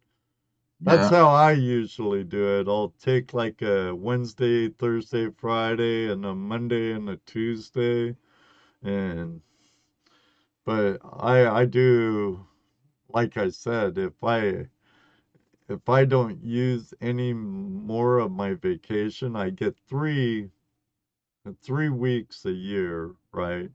That's 0.80 1.08
Yeah. 1.08 1.10
how 1.10 1.28
I 1.30 1.52
usually 1.52 2.24
do 2.24 2.60
it. 2.60 2.68
I'll 2.68 2.90
take 2.98 3.34
like 3.34 3.62
a 3.62 3.94
Wednesday, 3.94 4.68
Thursday, 4.70 5.30
Friday, 5.30 6.10
and 6.10 6.24
a 6.26 6.34
Monday 6.34 6.92
and 6.92 7.08
a 7.10 7.18
Tuesday, 7.18 8.16
and 8.82 9.42
but 10.64 11.00
I 11.04 11.48
I 11.48 11.64
do 11.64 12.46
like 13.08 13.36
I 13.36 13.50
said, 13.50 13.98
if 13.98 14.14
I 14.24 14.68
if 15.68 15.88
I 15.88 16.04
don't 16.04 16.42
use 16.42 16.94
any 17.00 17.32
more 17.32 18.18
of 18.18 18.30
my 18.32 18.54
vacation, 18.54 19.36
I 19.36 19.50
get 19.50 19.76
three 19.88 20.50
three 21.62 21.88
weeks 21.88 22.44
a 22.44 22.52
year, 22.52 23.14
right? 23.32 23.70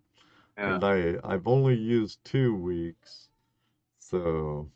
Yeah. 0.58 0.76
And 0.76 0.84
I 0.84 1.18
I've 1.24 1.48
only 1.48 1.76
used 1.76 2.24
two 2.24 2.56
weeks, 2.56 3.30
so. 4.00 4.72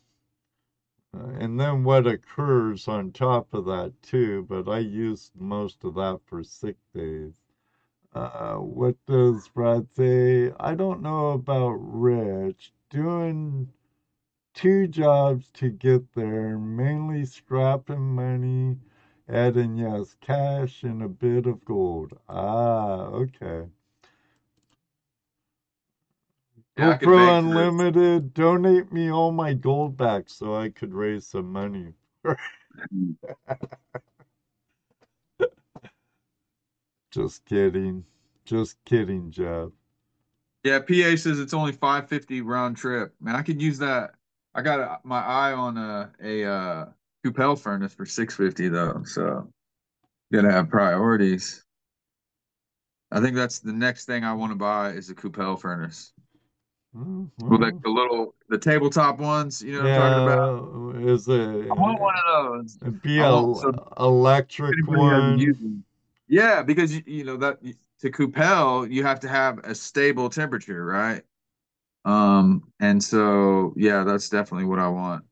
Uh, 1.14 1.26
and 1.38 1.58
then 1.60 1.84
what 1.84 2.06
occurs 2.06 2.88
on 2.88 3.12
top 3.12 3.52
of 3.54 3.64
that 3.66 3.92
too, 4.02 4.44
but 4.48 4.68
I 4.68 4.78
used 4.78 5.34
most 5.36 5.84
of 5.84 5.94
that 5.94 6.20
for 6.24 6.42
sick 6.42 6.76
days. 6.94 7.34
Uh, 8.14 8.56
what 8.56 8.96
does 9.06 9.48
Brad 9.48 9.88
say? 9.94 10.52
I 10.58 10.74
don't 10.74 11.02
know 11.02 11.30
about 11.30 11.74
Rich 11.76 12.72
doing 12.90 13.72
two 14.58 14.88
jobs 14.88 15.50
to 15.52 15.70
get 15.70 16.12
there, 16.14 16.58
mainly 16.58 17.24
scrapping 17.24 18.16
money, 18.16 18.76
adding 19.28 19.76
yes, 19.76 20.16
cash 20.20 20.82
and 20.82 21.00
a 21.00 21.08
bit 21.08 21.46
of 21.46 21.64
gold. 21.64 22.18
Ah, 22.28 23.02
okay. 23.02 23.68
Yeah, 26.76 26.98
GoPro. 26.98 27.38
Unlimited, 27.38 28.34
donate 28.34 28.92
me 28.92 29.12
all 29.12 29.30
my 29.30 29.54
gold 29.54 29.96
back 29.96 30.28
so 30.28 30.56
I 30.56 30.70
could 30.70 30.92
raise 30.92 31.24
some 31.24 31.52
money. 31.52 31.94
Just 37.12 37.44
kidding. 37.44 38.04
Just 38.44 38.84
kidding, 38.84 39.30
Jeff. 39.30 39.68
Yeah, 40.64 40.80
PA 40.80 41.14
says 41.14 41.38
it's 41.38 41.54
only 41.54 41.70
550 41.70 42.40
round 42.40 42.76
trip. 42.76 43.14
Man, 43.20 43.36
I 43.36 43.42
could 43.42 43.62
use 43.62 43.78
that. 43.78 44.17
I 44.58 44.62
got 44.62 45.04
my 45.04 45.20
eye 45.20 45.52
on 45.52 45.78
a 45.78 46.10
a 46.20 46.44
uh, 46.44 46.86
cupel 47.24 47.56
furnace 47.56 47.94
for 47.94 48.04
650 48.04 48.68
though, 48.68 49.02
so 49.04 49.48
gotta 50.32 50.50
have 50.50 50.68
priorities. 50.68 51.64
I 53.12 53.20
think 53.20 53.36
that's 53.36 53.60
the 53.60 53.72
next 53.72 54.06
thing 54.06 54.24
I 54.24 54.32
want 54.32 54.50
to 54.50 54.56
buy 54.56 54.90
is 54.90 55.10
a 55.10 55.14
cupel 55.14 55.60
furnace. 55.60 56.12
Mm, 56.92 57.30
With 57.38 57.62
like 57.62 57.80
the 57.82 57.88
little 57.88 58.34
the 58.48 58.58
tabletop 58.58 59.20
ones, 59.20 59.62
you 59.62 59.74
know 59.74 59.84
what 59.84 59.92
I'm 59.92 60.26
talking 60.26 60.26
about? 60.26 61.08
is 61.08 61.28
it 61.28 61.70
I 61.70 61.74
want 61.74 62.00
one 62.00 62.14
of 62.16 62.52
those. 62.52 62.78
it'd 62.82 63.00
be 63.00 63.20
a 63.20 64.02
electric 64.02 64.88
one? 64.88 65.38
Yeah, 66.26 66.64
because 66.64 66.96
you, 66.96 67.02
you 67.06 67.22
know 67.22 67.36
that 67.36 67.60
to 68.00 68.10
cupel 68.10 68.90
you 68.90 69.04
have 69.04 69.20
to 69.20 69.28
have 69.28 69.58
a 69.58 69.76
stable 69.76 70.28
temperature, 70.28 70.84
right? 70.84 71.22
Um, 72.04 72.72
and 72.80 73.02
so 73.02 73.74
yeah, 73.76 74.04
that's 74.04 74.28
definitely 74.28 74.66
what 74.66 74.78
I 74.78 74.88
want. 74.88 75.24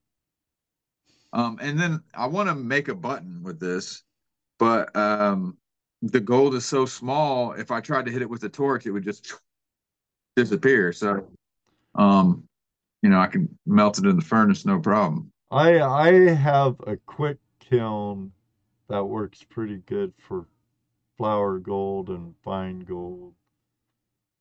Um, 1.33 1.59
and 1.61 1.79
then 1.79 2.03
I 2.15 2.27
want 2.27 2.49
to 2.49 2.55
make 2.55 2.89
a 2.89 2.95
button 2.95 3.43
with 3.43 3.61
this, 3.61 4.03
but 4.59 4.95
um, 4.97 5.57
the 6.03 6.21
gold 6.21 6.55
is 6.55 6.65
so 6.65 6.87
small. 6.87 7.53
If 7.53 7.71
I 7.71 7.81
tried 7.81 8.07
to 8.07 8.13
hit 8.13 8.23
it 8.23 8.31
with 8.31 8.45
a 8.45 8.49
torch, 8.49 8.87
it 8.87 8.91
would 8.91 9.05
just 9.05 9.35
disappear. 10.35 10.93
So, 10.93 11.27
um, 11.95 12.45
you 13.03 13.11
know, 13.11 13.21
I 13.21 13.27
can 13.27 13.49
melt 13.67 13.99
it 13.99 14.07
in 14.07 14.17
the 14.17 14.25
furnace, 14.25 14.65
no 14.65 14.79
problem. 14.79 15.31
I 15.51 15.81
I 15.81 16.13
have 16.35 16.77
a 16.87 16.97
quick 16.97 17.39
kiln 17.61 18.33
that 18.89 19.05
works 19.05 19.43
pretty 19.43 19.79
good 19.87 20.13
for 20.19 20.47
flour 21.17 21.59
gold 21.59 22.11
and 22.11 22.35
fine 22.45 22.81
gold. 22.81 23.35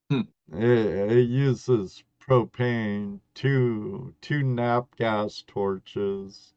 Hmm. 0.10 0.22
It, 0.54 1.12
it 1.12 1.28
uses 1.30 2.04
propane, 2.28 3.20
two 3.34 4.14
two 4.22 4.44
MAPP 4.44 4.96
gas 4.98 5.44
torches, 5.48 6.54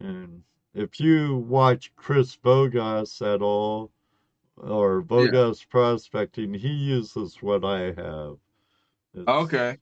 and 0.00 0.42
if 0.74 1.00
you 1.00 1.36
watch 1.36 1.92
Chris 1.96 2.36
Vogas 2.36 3.20
at 3.22 3.42
all 3.42 3.90
or 4.56 5.02
Yeah. 5.18 5.32
Vogas 5.32 5.68
Prospecting, 5.68 6.54
he 6.54 6.68
uses 6.72 7.42
what 7.42 7.64
I 7.64 7.92
have. 7.92 8.38
It's 9.14 9.26
Okay. 9.28 9.78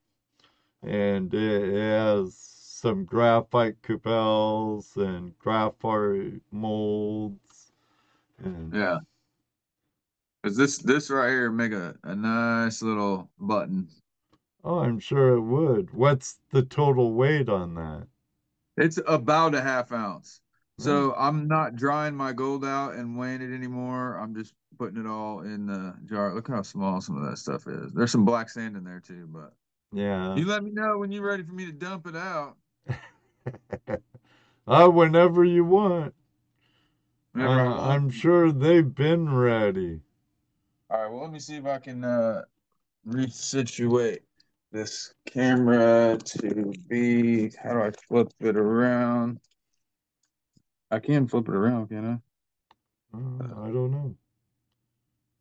and 0.83 1.33
it, 1.35 1.75
has 1.75 2.37
some 2.37 3.05
graphite 3.05 3.81
cupels 3.83 4.97
and 4.97 5.39
graphite 5.39 6.43
molds 6.53 7.73
and 8.39 8.73
Yeah. 8.75 8.99
Cause 10.45 10.57
this 10.57 10.79
this 10.79 11.11
right 11.11 11.31
here 11.31 11.51
make 11.51 11.73
a, 11.73 11.97
a 12.05 12.15
nice 12.15 12.83
little 12.83 13.31
button. 13.39 13.89
Oh 14.67 14.81
i'm 14.81 14.99
sure 14.99 15.35
it 15.35 15.41
would 15.41 15.95
what's 15.95 16.41
the 16.51 16.63
total 16.63 17.15
weight 17.15 17.49
on 17.49 17.75
that 17.75 18.07
It's 18.77 18.99
about 19.07 19.55
a 19.55 19.61
half 19.63 19.93
ounce. 19.93 20.41
oh, 20.79 20.83
So 20.83 21.15
I'm 21.17 21.49
not 21.49 21.77
drying 21.77 22.15
my 22.15 22.33
gold 22.33 22.65
out 22.65 22.95
and 22.95 23.17
weighing 23.19 23.41
it 23.43 23.55
anymore. 23.55 24.17
I'm 24.19 24.35
just 24.35 24.55
putting 24.79 25.01
it 25.01 25.07
all 25.07 25.41
in 25.41 25.67
the 25.67 25.95
jar. 26.05 26.35
Look 26.35 26.49
how 26.49 26.63
small 26.63 27.01
some 27.01 27.17
of 27.17 27.29
that 27.29 27.39
stuff 27.39 27.67
is. 27.67 27.93
There's 27.93 28.11
some 28.13 28.25
black 28.25 28.51
sand 28.51 28.77
in 28.77 28.85
there 28.85 29.01
too, 29.01 29.27
but 29.31 29.53
yeah 29.93 30.35
you 30.35 30.47
let 30.47 30.63
me 30.65 30.71
know 30.73 30.99
when 30.99 31.13
you're 31.13 31.25
ready 31.27 31.43
for 31.45 31.53
me 31.53 31.67
to 31.67 31.73
dump 31.73 32.07
it 32.07 32.17
out. 32.17 32.57
uh, 34.67 34.89
whenever 34.89 35.45
you 35.45 35.65
want 35.65 36.15
Whenever 37.33 37.61
uh, 37.61 37.65
want. 37.65 37.81
i'm 37.93 38.11
sure 38.11 38.51
they've 38.53 38.95
been 38.95 39.33
ready 39.35 40.01
All 40.91 41.01
right, 41.03 41.11
well, 41.11 41.23
let 41.23 41.33
me 41.33 41.39
see 41.39 41.57
if 41.57 41.67
I 41.67 41.79
can 41.79 42.05
uh 42.05 42.43
resituate 43.09 44.21
this 44.73 45.15
camera 45.27 46.19
to 46.19 46.73
be 46.89 47.51
how 47.63 47.73
do 47.73 47.83
I 47.83 47.91
flip 48.09 48.33
it 48.41 48.57
around? 48.57 49.41
I 50.91 50.99
can 50.99 51.27
flip 51.27 51.49
it 51.49 51.55
around, 51.55 51.89
can 51.89 52.05
I? 52.07 53.17
uh, 53.17 53.63
i 53.65 53.71
don't 53.71 53.91
know 53.91 54.15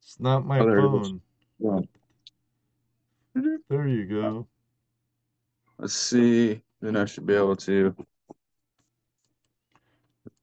it's 0.02 0.20
not 0.20 0.46
my 0.46 0.60
Oh, 0.60 0.66
there 0.66 0.78
phone 0.78 1.22
Yeah. 1.60 1.80
there 3.70 3.88
you 3.88 4.06
go 4.06 4.48
Let's 5.78 5.94
see. 5.94 6.62
Then 6.80 6.96
I 6.96 7.04
should 7.06 7.26
be 7.26 7.36
able 7.36 7.56
to. 7.58 7.94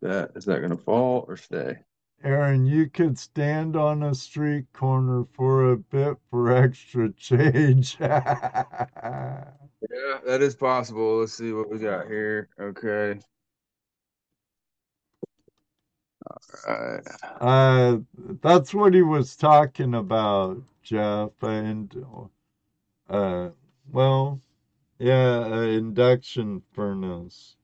That 0.02 0.32
is 0.34 0.44
that 0.44 0.60
gonna 0.60 0.76
fall 0.76 1.24
or 1.26 1.36
stay? 1.36 1.78
Aaron, 2.24 2.66
you 2.66 2.88
could 2.88 3.18
stand 3.18 3.76
on 3.76 4.02
a 4.02 4.14
street 4.14 4.66
corner 4.72 5.24
for 5.32 5.72
a 5.72 5.76
bit 5.76 6.16
for 6.30 6.52
extra 6.56 7.12
change. 7.12 7.98
Yeah, 9.90 10.18
that 10.24 10.42
is 10.42 10.54
possible. 10.54 11.18
Let's 11.18 11.34
see 11.34 11.52
what 11.52 11.68
we 11.68 11.78
got 11.78 12.06
here. 12.06 12.48
Okay. 12.58 13.18
All 16.68 16.76
right. 16.76 17.06
uh, 17.40 17.98
that's 18.40 18.72
what 18.72 18.94
he 18.94 19.02
was 19.02 19.34
talking 19.36 19.94
about, 19.94 20.62
Jeff. 20.82 21.30
And, 21.42 21.92
uh, 23.10 23.50
well, 23.90 24.40
yeah, 24.98 25.46
an 25.46 25.68
induction 25.70 26.62
furnace. 26.72 27.56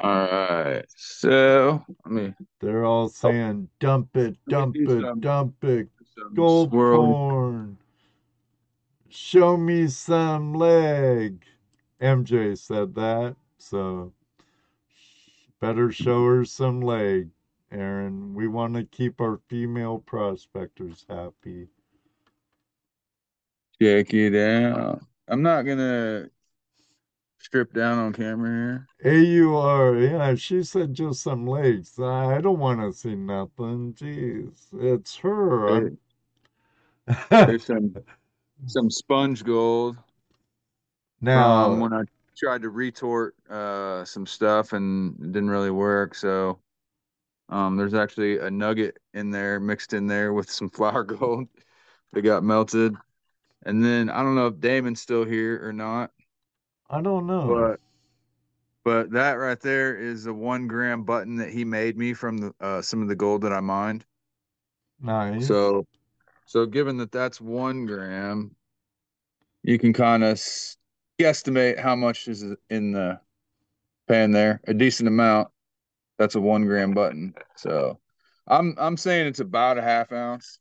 All 0.00 0.26
right. 0.30 0.84
So 0.96 1.84
let 2.04 2.12
me 2.12 2.34
They're 2.60 2.84
all 2.84 3.04
oh. 3.04 3.08
saying, 3.08 3.68
dump 3.80 4.16
it, 4.16 4.36
dump 4.48 4.76
it, 4.76 4.88
some 4.88 5.20
dump 5.20 5.64
it, 5.64 5.88
gold 6.34 6.70
swirl. 6.70 7.06
corn. 7.06 7.78
Show 9.08 9.56
me 9.56 9.88
some 9.88 10.54
leg. 10.54 11.42
MJ 12.00 12.56
said 12.56 12.94
that, 12.94 13.34
so 13.56 14.12
better 15.60 15.90
show 15.90 16.24
her 16.26 16.44
some 16.44 16.80
leg, 16.80 17.30
Aaron. 17.72 18.34
We 18.34 18.46
want 18.46 18.74
to 18.74 18.84
keep 18.84 19.20
our 19.20 19.40
female 19.48 19.98
prospectors 19.98 21.04
happy. 21.08 21.66
Check 23.82 24.14
it 24.14 24.36
out. 24.36 25.02
I'm 25.26 25.42
not 25.42 25.62
gonna 25.62 26.30
strip 27.38 27.72
down 27.72 27.98
on 27.98 28.12
camera 28.12 28.86
here. 29.02 29.44
AUR, 29.44 29.98
yeah, 29.98 30.34
she 30.34 30.62
said 30.62 30.94
just 30.94 31.22
some 31.22 31.46
legs. 31.46 31.98
I 31.98 32.40
don't 32.40 32.58
want 32.58 32.80
to 32.80 32.92
see 32.92 33.14
nothing. 33.14 33.94
Jeez, 33.94 34.66
it's 34.72 35.16
her. 35.16 35.80
here. 35.80 35.92
There's 37.30 37.64
some 37.64 37.94
some 38.66 38.90
sponge 38.90 39.44
gold 39.44 39.96
now, 41.20 41.74
when 41.74 41.92
I 41.92 42.02
tried 42.36 42.62
to 42.62 42.70
retort 42.70 43.34
uh 43.50 44.04
some 44.04 44.26
stuff 44.26 44.72
and 44.72 45.14
it 45.20 45.32
didn't 45.32 45.50
really 45.50 45.70
work. 45.70 46.14
So 46.14 46.60
um 47.48 47.76
there's 47.76 47.94
actually 47.94 48.38
a 48.38 48.50
nugget 48.50 48.98
in 49.14 49.30
there 49.30 49.58
mixed 49.58 49.92
in 49.92 50.06
there 50.06 50.32
with 50.32 50.50
some 50.50 50.68
flour 50.76 51.04
gold 51.04 51.48
that 52.12 52.22
got 52.22 52.44
melted. 52.44 52.94
And 53.64 53.84
then 53.84 54.08
I 54.10 54.22
don't 54.22 54.36
know 54.36 54.46
if 54.46 54.60
Damon's 54.60 55.00
still 55.00 55.24
here 55.24 55.66
or 55.66 55.72
not, 55.72 56.12
I 56.90 57.00
don't 57.02 57.26
know. 57.26 57.46
but 57.46 57.80
but 58.84 59.10
that 59.10 59.32
right 59.34 59.60
there 59.60 59.96
is 59.96 60.26
a 60.26 60.32
one 60.32 60.66
gram 60.66 61.04
button 61.04 61.36
that 61.36 61.50
he 61.50 61.64
made 61.64 61.96
me 61.98 62.14
from 62.14 62.38
the 62.38 62.54
uh 62.60 62.80
some 62.82 63.02
of 63.02 63.08
the 63.08 63.16
gold 63.16 63.42
that 63.42 63.52
I 63.52 63.60
mined. 63.60 64.04
Nice. 65.00 65.46
So 65.46 65.86
so 66.46 66.64
given 66.66 66.96
that 66.98 67.12
that's 67.12 67.40
one 67.40 67.86
gram, 67.86 68.54
you 69.62 69.78
can 69.78 69.92
kind 69.92 70.24
of 70.24 70.40
guesstimate 71.18 71.78
how 71.78 71.94
much 71.94 72.26
is 72.28 72.44
in 72.70 72.92
the 72.92 73.20
pan 74.06 74.32
there. 74.32 74.60
A 74.66 74.72
decent 74.74 75.08
amount. 75.08 75.48
That's 76.18 76.34
a 76.36 76.40
one 76.40 76.64
gram 76.64 76.94
button. 76.94 77.34
So 77.56 77.98
I'm 78.46 78.74
I'm 78.78 78.96
saying 78.96 79.26
it's 79.26 79.40
about 79.40 79.76
a 79.78 79.82
half 79.82 80.10
ounce. 80.12 80.58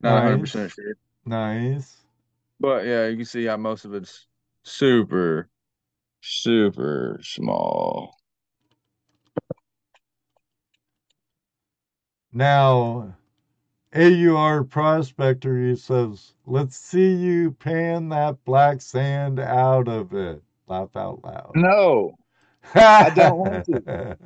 Not 0.00 0.14
100 0.24 0.36
Nice. 0.36 0.40
percent 0.40 0.72
sure, 0.72 0.96
Nice. 1.24 1.96
but 2.60 2.84
yeah, 2.84 3.06
you 3.06 3.16
can 3.16 3.24
see 3.24 3.44
how 3.46 3.56
most 3.56 3.84
of 3.84 3.94
it's 3.94 4.26
super 4.66 5.48
super 6.20 7.18
small. 7.22 8.16
Now, 12.32 13.14
AUR 13.94 14.64
Prospector, 14.64 15.68
he 15.68 15.76
says, 15.76 16.34
let's 16.44 16.76
see 16.76 17.14
you 17.14 17.52
pan 17.52 18.10
that 18.10 18.44
black 18.44 18.82
sand 18.82 19.38
out 19.38 19.88
of 19.88 20.12
it. 20.12 20.42
Laugh 20.66 20.94
out 20.96 21.24
loud. 21.24 21.52
No, 21.54 22.18
I 22.74 23.10
don't 23.10 23.38
want 23.38 23.64
to. 23.66 24.18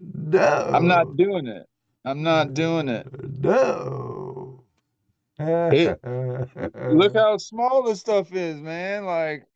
No, 0.00 0.70
I'm 0.72 0.88
not 0.88 1.16
doing 1.16 1.46
it. 1.46 1.66
I'm 2.04 2.22
not 2.22 2.54
doing 2.54 2.88
it. 2.88 3.06
No. 3.40 4.64
It 5.38 6.00
look 6.92 7.14
how 7.14 7.36
small 7.36 7.82
this 7.84 8.00
stuff 8.00 8.34
is, 8.34 8.60
man. 8.60 9.04
Like, 9.04 9.46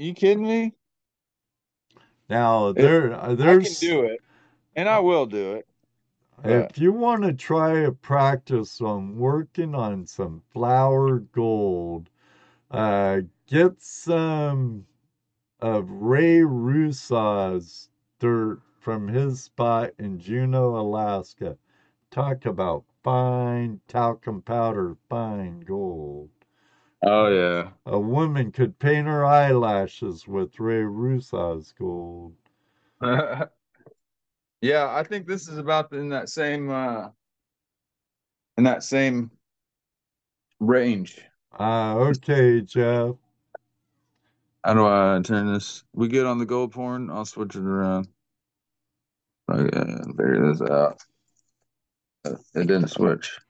you 0.00 0.14
kidding 0.14 0.46
me? 0.46 0.72
Now 2.28 2.72
there 2.72 3.12
uh, 3.12 3.32
I 3.32 3.56
can 3.58 3.72
do 3.80 4.02
it, 4.02 4.20
and 4.76 4.88
I 4.88 5.00
will 5.00 5.26
do 5.26 5.54
it. 5.54 5.66
If 6.42 6.78
you 6.78 6.92
want 6.92 7.24
to 7.24 7.34
try 7.34 7.82
to 7.82 7.92
practice 7.92 8.80
on 8.80 9.18
working 9.18 9.74
on 9.74 10.06
some 10.06 10.42
flour 10.52 11.18
gold, 11.18 12.08
uh, 12.70 13.20
get 13.46 13.82
some 13.82 14.86
of 15.60 15.90
Ray 15.90 16.38
Rusaw's 16.38 17.90
dirt 18.20 18.62
from 18.78 19.08
his 19.08 19.42
spot 19.42 19.90
in 19.98 20.18
Juneau, 20.18 20.76
Alaska. 20.76 21.58
Talk 22.10 22.46
about 22.46 22.84
fine 23.04 23.80
talcum 23.86 24.40
powder, 24.40 24.96
fine 25.10 25.60
gold. 25.60 26.30
Oh 27.02 27.28
yeah. 27.28 27.70
A 27.86 27.98
woman 27.98 28.52
could 28.52 28.78
paint 28.78 29.06
her 29.06 29.24
eyelashes 29.24 30.28
with 30.28 30.60
Ray 30.60 30.82
Rusaw's 30.82 31.72
gold. 31.78 32.34
Yeah, 34.62 34.94
I 34.94 35.04
think 35.04 35.26
this 35.26 35.48
is 35.48 35.56
about 35.56 35.92
in 35.92 36.10
that 36.10 36.28
same 36.28 36.70
uh 36.70 37.08
in 38.58 38.64
that 38.64 38.82
same 38.82 39.30
range. 40.58 41.18
Ah, 41.58 41.94
okay, 41.94 42.60
Jeff. 42.60 43.16
How 44.62 44.74
do 44.74 44.84
I 44.84 45.20
turn 45.24 45.52
this? 45.52 45.84
We 45.94 46.08
good 46.08 46.26
on 46.26 46.38
the 46.38 46.44
gold 46.44 46.72
porn? 46.72 47.08
I'll 47.10 47.24
switch 47.24 47.56
it 47.56 47.62
around. 47.62 48.08
Okay, 49.50 49.94
figure 50.10 50.52
this 50.52 50.60
out. 50.70 50.98
It 52.26 52.66
didn't 52.66 52.88
switch. 52.88 53.40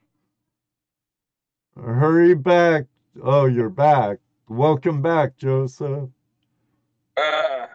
Hurry 1.77 2.35
back. 2.35 2.85
Oh, 3.23 3.47
you're 3.47 3.71
back. 3.71 4.19
Welcome 4.49 5.01
back, 5.01 5.37
Joseph. 5.39 6.11
Ah. 7.17 7.71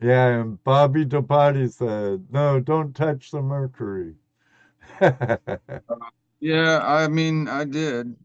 Yeah, 0.00 0.40
and 0.40 0.62
Bobby 0.64 1.04
Dopati 1.06 1.70
said, 1.72 2.26
no, 2.30 2.60
don't 2.60 2.94
touch 2.94 3.30
the 3.30 3.42
mercury. 3.42 4.14
Yeah, 6.40 6.80
I 6.84 7.08
mean, 7.08 7.48
I 7.48 7.64
did. 7.64 8.16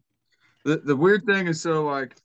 The 0.65 0.77
the 0.79 0.95
weird 0.95 1.25
thing 1.25 1.47
is 1.47 1.61
so 1.61 1.85
like 1.85 2.17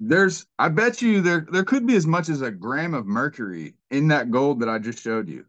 there's 0.00 0.46
I 0.58 0.68
bet 0.70 1.02
you 1.02 1.22
there 1.22 1.46
there 1.50 1.64
could 1.64 1.86
be 1.86 1.96
as 1.96 2.06
much 2.06 2.28
as 2.30 2.42
a 2.42 2.50
gram 2.52 2.94
of 2.94 3.06
mercury 3.06 3.76
in 3.90 4.08
that 4.08 4.30
gold 4.30 4.60
that 4.60 4.68
I 4.70 4.78
just 4.78 5.00
showed 5.00 5.28
you. 5.28 5.46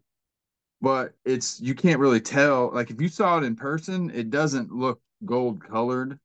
But 0.86 1.14
it's 1.24 1.60
you 1.60 1.74
can't 1.74 1.98
really 1.98 2.20
tell. 2.20 2.70
Like 2.72 2.92
if 2.92 3.00
you 3.00 3.08
saw 3.08 3.38
it 3.38 3.42
in 3.42 3.56
person, 3.56 4.08
it 4.14 4.30
doesn't 4.30 4.70
look 4.70 5.00
gold 5.24 5.60
colored. 5.60 6.16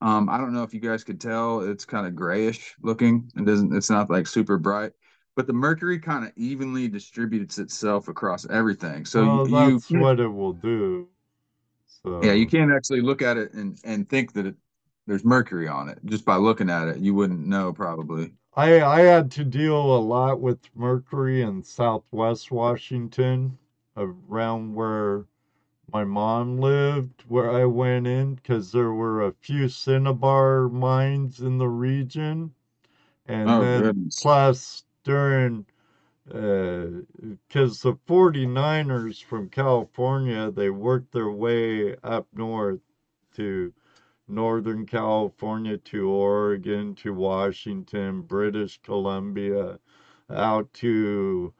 Um, 0.00 0.28
I 0.28 0.36
don't 0.36 0.52
know 0.52 0.64
if 0.64 0.74
you 0.74 0.80
guys 0.80 1.04
could 1.04 1.20
tell. 1.20 1.60
It's 1.60 1.84
kind 1.84 2.04
of 2.04 2.16
grayish 2.16 2.74
looking. 2.82 3.30
It 3.36 3.44
doesn't. 3.44 3.72
It's 3.72 3.90
not 3.90 4.10
like 4.10 4.26
super 4.26 4.58
bright. 4.58 4.90
But 5.36 5.46
the 5.46 5.52
mercury 5.52 6.00
kind 6.00 6.24
of 6.24 6.32
evenly 6.34 6.88
distributes 6.88 7.58
itself 7.58 8.08
across 8.08 8.44
everything. 8.50 9.04
So 9.04 9.24
well, 9.24 9.48
you, 9.48 9.74
that's 9.74 9.90
you 9.92 10.00
what 10.00 10.18
it 10.18 10.26
will 10.26 10.54
do. 10.54 11.06
yeah, 12.04 12.32
you 12.32 12.48
can't 12.48 12.72
actually 12.72 13.00
look 13.00 13.22
at 13.22 13.36
it 13.36 13.52
and 13.52 13.78
and 13.84 14.08
think 14.08 14.32
that 14.32 14.46
it, 14.46 14.56
there's 15.06 15.24
mercury 15.24 15.68
on 15.68 15.88
it 15.88 16.00
just 16.04 16.24
by 16.24 16.34
looking 16.34 16.68
at 16.68 16.88
it. 16.88 16.98
You 16.98 17.14
wouldn't 17.14 17.46
know 17.46 17.72
probably. 17.72 18.32
I 18.56 18.82
I 18.82 19.00
had 19.02 19.30
to 19.30 19.44
deal 19.44 19.76
a 19.76 20.02
lot 20.02 20.40
with 20.40 20.58
mercury 20.74 21.42
in 21.42 21.62
Southwest 21.62 22.50
Washington, 22.50 23.56
around 23.96 24.74
where 24.74 25.26
my 25.92 26.04
mom 26.04 26.58
lived, 26.58 27.24
where 27.28 27.50
I 27.50 27.64
went 27.66 28.06
in, 28.06 28.34
because 28.36 28.72
there 28.72 28.92
were 28.92 29.22
a 29.22 29.32
few 29.32 29.68
cinnabar 29.68 30.68
mines 30.68 31.40
in 31.40 31.58
the 31.58 31.68
region, 31.68 32.54
and 33.26 33.48
Oh 33.48 33.60
then 33.60 33.92
goodness. 33.92 34.22
plus 34.22 34.84
during 35.04 35.66
uh, 36.32 36.86
because 37.20 37.80
the 37.82 37.94
49ers 38.06 39.22
from 39.22 39.48
California, 39.50 40.50
they 40.50 40.70
worked 40.70 41.12
their 41.12 41.30
way 41.30 41.96
up 42.02 42.26
north 42.34 42.80
to 43.34 43.72
Northern 44.28 44.86
California 44.86 45.78
to 45.78 46.08
Oregon 46.10 46.94
to 46.96 47.14
Washington, 47.14 48.22
British 48.22 48.80
Columbia, 48.82 49.78
out 50.30 50.72
to 50.74 51.52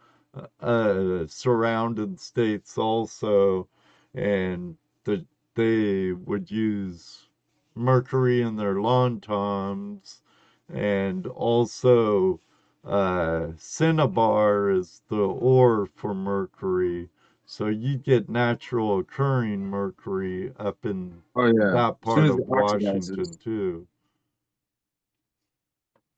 uh, 0.61 1.27
surrounded 1.27 2.21
states 2.21 2.79
also, 2.79 3.69
and 4.15 4.77
the, 5.05 5.27
they 5.55 6.13
would 6.13 6.51
use 6.51 7.29
mercury 7.75 8.43
in 8.43 8.57
their 8.57 8.81
long 8.81 9.21
toms, 9.21 10.23
and 10.69 11.27
also 11.27 12.41
uh, 12.85 13.53
cinnabar 13.57 14.71
is 14.71 15.03
the 15.09 15.17
ore 15.17 15.87
for 15.87 16.15
mercury. 16.15 17.11
So 17.47 17.67
you 17.69 17.99
get 17.99 18.29
natural 18.29 18.99
occurring 18.99 19.61
mercury 19.67 20.53
up 20.57 20.85
in 20.87 21.23
Oh 21.37 21.47
yeah. 21.47 21.79
that 21.83 22.01
part 22.01 22.29
of 22.29 22.47
Washington 22.49 23.37
oxidizes. 23.37 23.39
too. 23.39 23.87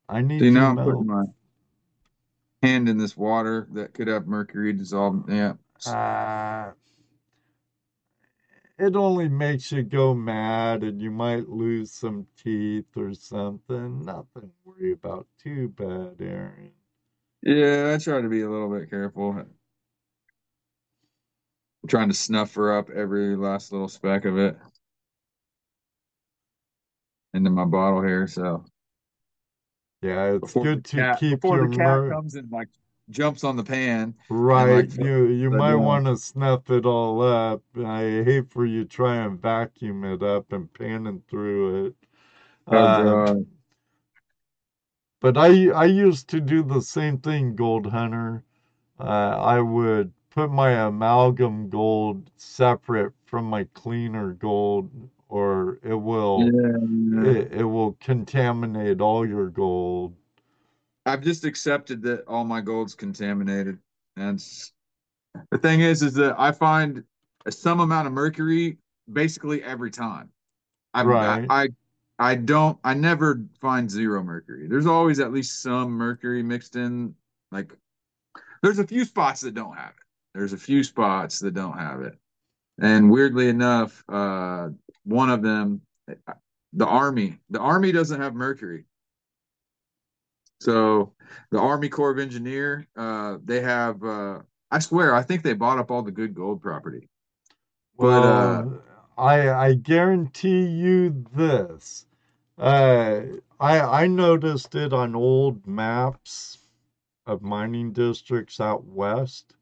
I 0.08 0.20
need 0.20 0.50
to 0.50 0.50
now 0.50 0.70
I'm 0.70 0.80
putting 0.80 1.06
my 1.06 1.26
hand 2.62 2.88
in 2.88 2.98
this 2.98 3.16
water 3.16 3.68
that 3.72 3.94
could 3.94 4.08
have 4.08 4.26
mercury 4.26 4.72
dissolved. 4.72 5.30
Yeah. 5.30 5.54
Uh, 5.86 6.72
it 8.78 8.94
only 8.94 9.28
makes 9.28 9.72
you 9.72 9.82
go 9.82 10.14
mad 10.14 10.82
and 10.82 11.00
you 11.00 11.10
might 11.10 11.48
lose 11.48 11.92
some 11.92 12.26
teeth 12.42 12.96
or 12.96 13.14
something. 13.14 14.04
Nothing 14.04 14.42
to 14.42 14.50
worry 14.64 14.92
about 14.92 15.26
too 15.42 15.68
bad, 15.68 16.16
Aaron. 16.20 16.72
Yeah, 17.42 17.94
I 17.94 18.02
try 18.02 18.20
to 18.20 18.28
be 18.28 18.42
a 18.42 18.50
little 18.50 18.68
bit 18.68 18.90
careful. 18.90 19.30
I'm 19.30 19.46
trying 21.88 22.08
to 22.08 22.14
snuff 22.14 22.54
her 22.54 22.76
up 22.76 22.90
every 22.90 23.36
last 23.36 23.72
little 23.72 23.88
speck 23.88 24.24
of 24.24 24.38
it 24.38 24.58
into 27.32 27.50
my 27.50 27.64
bottle 27.64 28.02
here. 28.02 28.26
So 28.26 28.64
Yeah, 30.02 30.34
it's 30.34 30.54
before 30.54 30.54
good 30.54 30.84
to 30.86 31.04
cat 31.04 31.18
keep 31.18 31.40
before 31.42 31.58
your 31.58 31.66
the 31.66 31.68
cat 31.68 32.04
mer 32.04 32.06
comes 32.06 32.34
and 32.34 32.50
like 32.50 32.68
jumps 33.10 33.44
on 33.44 33.56
the 33.56 33.64
pan 33.64 34.14
right. 34.28 34.88
like 34.88 34.92
You 34.92 35.26
you 35.26 35.50
might 35.50 35.74
want 35.76 36.06
to 36.06 36.16
snuff 36.16 36.70
it 36.70 36.86
all 36.86 37.22
up. 37.22 37.62
I 37.76 38.22
hate 38.24 38.50
for 38.50 38.64
you 38.66 38.84
try 38.84 39.16
and 39.16 39.40
vacuum 39.40 40.04
it 40.04 40.22
up 40.22 40.52
and 40.52 40.72
panning 40.72 41.22
through 41.28 41.86
it. 41.86 41.94
Oh 42.70 42.86
Um, 42.94 43.46
but 45.20 45.36
I 45.36 45.68
I 45.68 45.84
used 45.84 46.26
to 46.30 46.40
do 46.40 46.62
the 46.62 46.80
same 46.80 47.18
thing, 47.18 47.54
Gold 47.54 47.88
Hunter. 47.88 48.44
Uh, 49.00 49.04
I 49.40 49.60
would 49.60 50.12
put 50.30 50.50
my 50.52 50.72
amalgam 50.72 51.70
gold 51.70 52.30
separate 52.36 53.14
from 53.24 53.46
my 53.46 53.64
cleaner 53.74 54.34
gold, 54.34 55.10
or 55.28 55.78
it 55.82 55.94
will 55.94 56.50
Yeah. 56.52 57.30
it, 57.30 57.52
it 57.52 57.64
will 57.64 57.96
contaminate 58.00 59.00
all 59.00 59.26
your 59.26 59.48
gold. 59.48 60.14
I've 61.04 61.22
just 61.22 61.44
accepted 61.44 62.02
that 62.02 62.24
all 62.26 62.44
my 62.44 62.60
gold's 62.60 62.94
contaminated. 62.94 63.78
And 64.16 64.42
the 65.50 65.58
thing 65.58 65.80
is, 65.80 66.02
is 66.02 66.14
that 66.14 66.34
I 66.38 66.52
find 66.52 67.04
some 67.48 67.80
amount 67.80 68.06
of 68.06 68.12
mercury 68.12 68.78
basically 69.12 69.62
every 69.62 69.90
time. 69.90 70.30
I, 70.94 71.00
I, 71.00 71.04
Right. 71.04 71.46
I, 71.48 71.68
I 72.18 72.34
don't, 72.34 72.78
I 72.82 72.94
never 72.94 73.42
find 73.60 73.90
zero 73.90 74.22
mercury. 74.22 74.66
There's 74.68 74.86
always 74.86 75.20
at 75.20 75.32
least 75.32 75.62
some 75.62 75.90
mercury 75.90 76.42
mixed 76.42 76.74
in. 76.74 77.14
Like, 77.52 77.76
there's 78.62 78.78
a 78.78 78.86
few 78.86 79.04
spots 79.04 79.42
that 79.42 79.54
don't 79.54 79.76
have 79.76 79.90
it. 79.90 80.02
There's 80.34 80.54
a 80.54 80.58
few 80.58 80.82
spots 80.82 81.38
that 81.40 81.54
don't 81.54 81.78
have 81.78 82.00
it. 82.00 82.18
And 82.78 83.10
weirdly 83.10 83.48
enough, 83.48 84.02
uh, 84.08 84.70
one 85.06 85.30
of 85.30 85.40
them, 85.42 85.80
the 86.72 86.86
Army, 86.86 87.38
the 87.48 87.60
Army 87.60 87.92
doesn't 87.92 88.20
have 88.20 88.34
mercury. 88.34 88.84
So 90.60 91.12
the 91.50 91.58
Army 91.58 91.88
Corps 91.88 92.10
of 92.10 92.18
Engineer, 92.18 92.86
uh, 92.96 93.38
they 93.44 93.60
have. 93.60 94.02
Uh, 94.02 94.40
I 94.70 94.80
swear, 94.80 95.14
I 95.14 95.22
think 95.22 95.42
they 95.42 95.54
bought 95.54 95.78
up 95.78 95.90
all 95.90 96.02
the 96.02 96.10
good 96.10 96.34
gold 96.34 96.60
property. 96.60 97.08
But 97.98 98.22
uh, 98.24 98.62
Well, 98.66 98.82
I 99.16 99.50
I 99.50 99.74
guarantee 99.74 100.66
you 100.66 101.24
this. 101.34 102.06
Uh, 102.58 103.20
I 103.60 103.80
I 103.80 104.06
noticed 104.06 104.74
it 104.74 104.92
on 104.92 105.14
old 105.14 105.66
maps 105.66 106.58
of 107.26 107.42
mining 107.42 107.92
districts 107.92 108.60
out 108.60 108.84
west. 108.84 109.54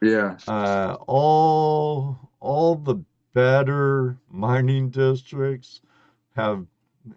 yeah, 0.00 0.36
Uh, 0.48 0.96
all 1.06 2.30
all 2.40 2.74
the 2.74 2.96
better 3.32 4.18
mining 4.30 4.90
districts 4.90 5.80
have 6.36 6.66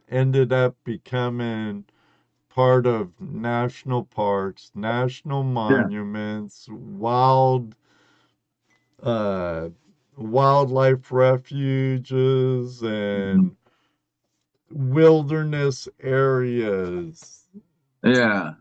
ended 0.09 0.51
up 0.53 0.75
becoming 0.83 1.85
part 2.49 2.85
of 2.85 3.19
national 3.19 4.03
parks, 4.03 4.71
national 4.75 5.43
yeah, 5.69 5.87
monuments, 5.87 6.67
wild 6.69 7.75
uh 9.03 9.69
wildlife 10.17 11.11
refuges 11.11 12.81
and 12.81 13.55
wilderness 14.71 15.87
areas. 16.01 17.47
Yeah. 18.03 18.53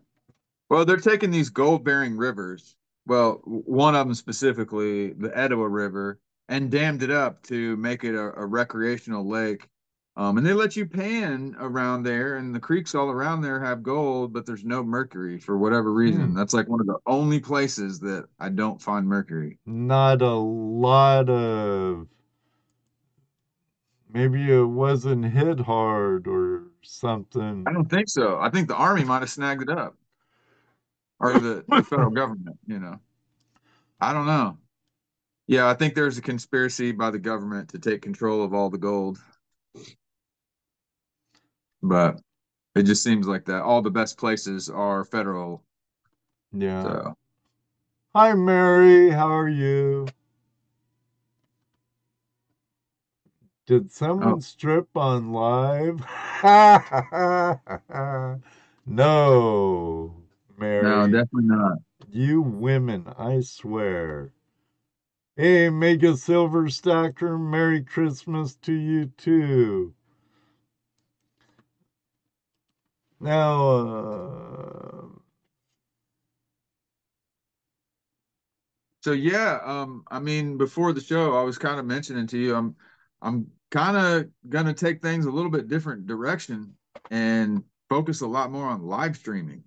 Well, 0.69 0.85
they're 0.85 0.97
taking 0.97 1.31
these 1.31 1.51
gold 1.51 1.85
bearing 1.85 2.17
rivers. 2.17 2.77
Well, 3.07 3.41
one 3.45 3.95
of 3.95 4.07
them 4.07 4.15
specifically, 4.15 5.13
the 5.13 5.37
Etowah 5.37 5.69
River, 5.69 6.19
and 6.49 6.71
dammed 6.71 7.03
it 7.03 7.11
up 7.11 7.43
to 7.45 7.77
make 7.77 8.05
it 8.05 8.15
a, 8.15 8.33
a 8.41 8.47
recreational 8.47 9.27
lake. 9.27 9.69
Um, 10.17 10.39
and 10.39 10.47
they 10.47 10.53
let 10.53 10.77
you 10.77 10.87
pan 10.87 11.57
around 11.59 12.05
there, 12.05 12.37
and 12.37 12.55
the 12.55 12.61
creeks 12.61 12.95
all 12.95 13.11
around 13.11 13.41
there 13.41 13.59
have 13.59 13.83
gold, 13.83 14.33
but 14.33 14.47
there's 14.47 14.65
no 14.65 14.85
mercury 14.85 15.41
for 15.41 15.59
whatever 15.59 15.93
reason. 15.93 16.29
Hmm. 16.29 16.37
That's 16.37 16.55
like 16.55 16.69
one 16.69 16.81
of 16.81 16.87
the 16.87 16.99
only 17.05 17.41
places 17.41 17.99
that 18.01 18.29
I 18.39 18.51
don't 18.51 18.81
find 18.81 19.09
mercury. 19.09 19.59
Not 19.67 20.23
a 20.23 20.35
lot 20.35 21.29
of. 21.29 22.07
Maybe 24.13 24.53
it 24.53 24.63
wasn't 24.63 25.25
hit 25.25 25.59
hard 25.59 26.29
or 26.29 26.69
something. 26.83 27.65
I 27.67 27.73
don't 27.73 27.91
think 27.91 28.09
so. 28.09 28.39
I 28.39 28.51
think 28.51 28.69
the 28.69 28.77
army 28.77 29.03
might 29.03 29.19
have 29.19 29.31
snagged 29.31 29.63
it 29.63 29.71
up, 29.71 29.97
or 31.19 31.33
the, 31.41 31.65
the 31.69 31.83
federal 31.83 32.11
government. 32.11 32.57
You 32.69 32.79
know, 32.79 33.01
I 34.01 34.13
don't 34.13 34.27
know. 34.27 34.59
Yeah, 35.47 35.69
I 35.69 35.75
think 35.75 35.95
there's 35.95 36.17
a 36.19 36.23
conspiracy 36.23 36.93
by 36.93 37.11
the 37.11 37.19
government 37.19 37.69
to 37.71 37.79
take 37.79 38.01
control 38.03 38.43
of 38.43 38.55
all 38.55 38.71
the 38.71 38.79
gold, 38.79 39.19
but 41.83 42.19
it 42.75 42.85
just 42.85 43.03
seems 43.03 43.27
like 43.29 43.45
that. 43.47 43.63
All 43.63 43.83
the 43.83 43.91
best 43.91 44.17
places 44.17 44.71
are 44.71 45.05
federal. 45.05 45.63
Yeah. 46.53 46.83
So 46.83 47.15
Hi, 48.15 48.33
Mary. 48.35 49.11
How 49.11 49.29
are 49.29 49.49
you? 49.49 50.07
Did 53.67 53.91
someone 53.91 54.35
Oh. 54.37 54.41
strip 54.41 54.89
on 54.97 55.33
live? 55.33 56.01
no, 58.87 60.15
Mary. 60.59 60.83
no, 60.83 61.07
definitely 61.07 61.49
not. 61.49 61.79
You 62.11 62.41
women, 62.43 63.07
I 63.19 63.41
swear. 63.41 64.33
Hey, 65.37 65.71
Mega 65.71 66.17
Silver 66.17 66.69
Stacker, 66.69 67.39
Merry 67.39 67.85
Christmas 67.85 68.57
to 68.57 68.73
you 68.73 69.07
too. 69.07 69.95
Now, 73.19 73.71
uh, 73.81 75.09
So 79.03 79.13
yeah, 79.13 79.61
um, 79.65 80.05
I 80.11 80.19
mean, 80.19 80.57
before 80.57 80.93
the 80.93 81.01
show, 81.01 81.35
I 81.37 81.43
was 81.43 81.59
kind 81.59 81.79
of 81.79 81.85
mentioning 81.87 82.27
to 82.29 82.39
you, 82.39 82.55
I'm, 82.55 82.75
I'm 83.21 83.51
kind 83.71 83.97
of 83.97 84.31
gonna 84.49 84.73
take 84.75 85.03
things 85.03 85.27
a 85.27 85.31
little 85.31 85.51
bit 85.51 85.69
different 85.69 86.07
direction 86.07 86.75
and 87.11 87.63
focus 87.89 88.23
a 88.23 88.27
lot 88.27 88.51
more 88.51 88.67
on 88.67 88.83
live 88.83 89.17
streaming. 89.17 89.65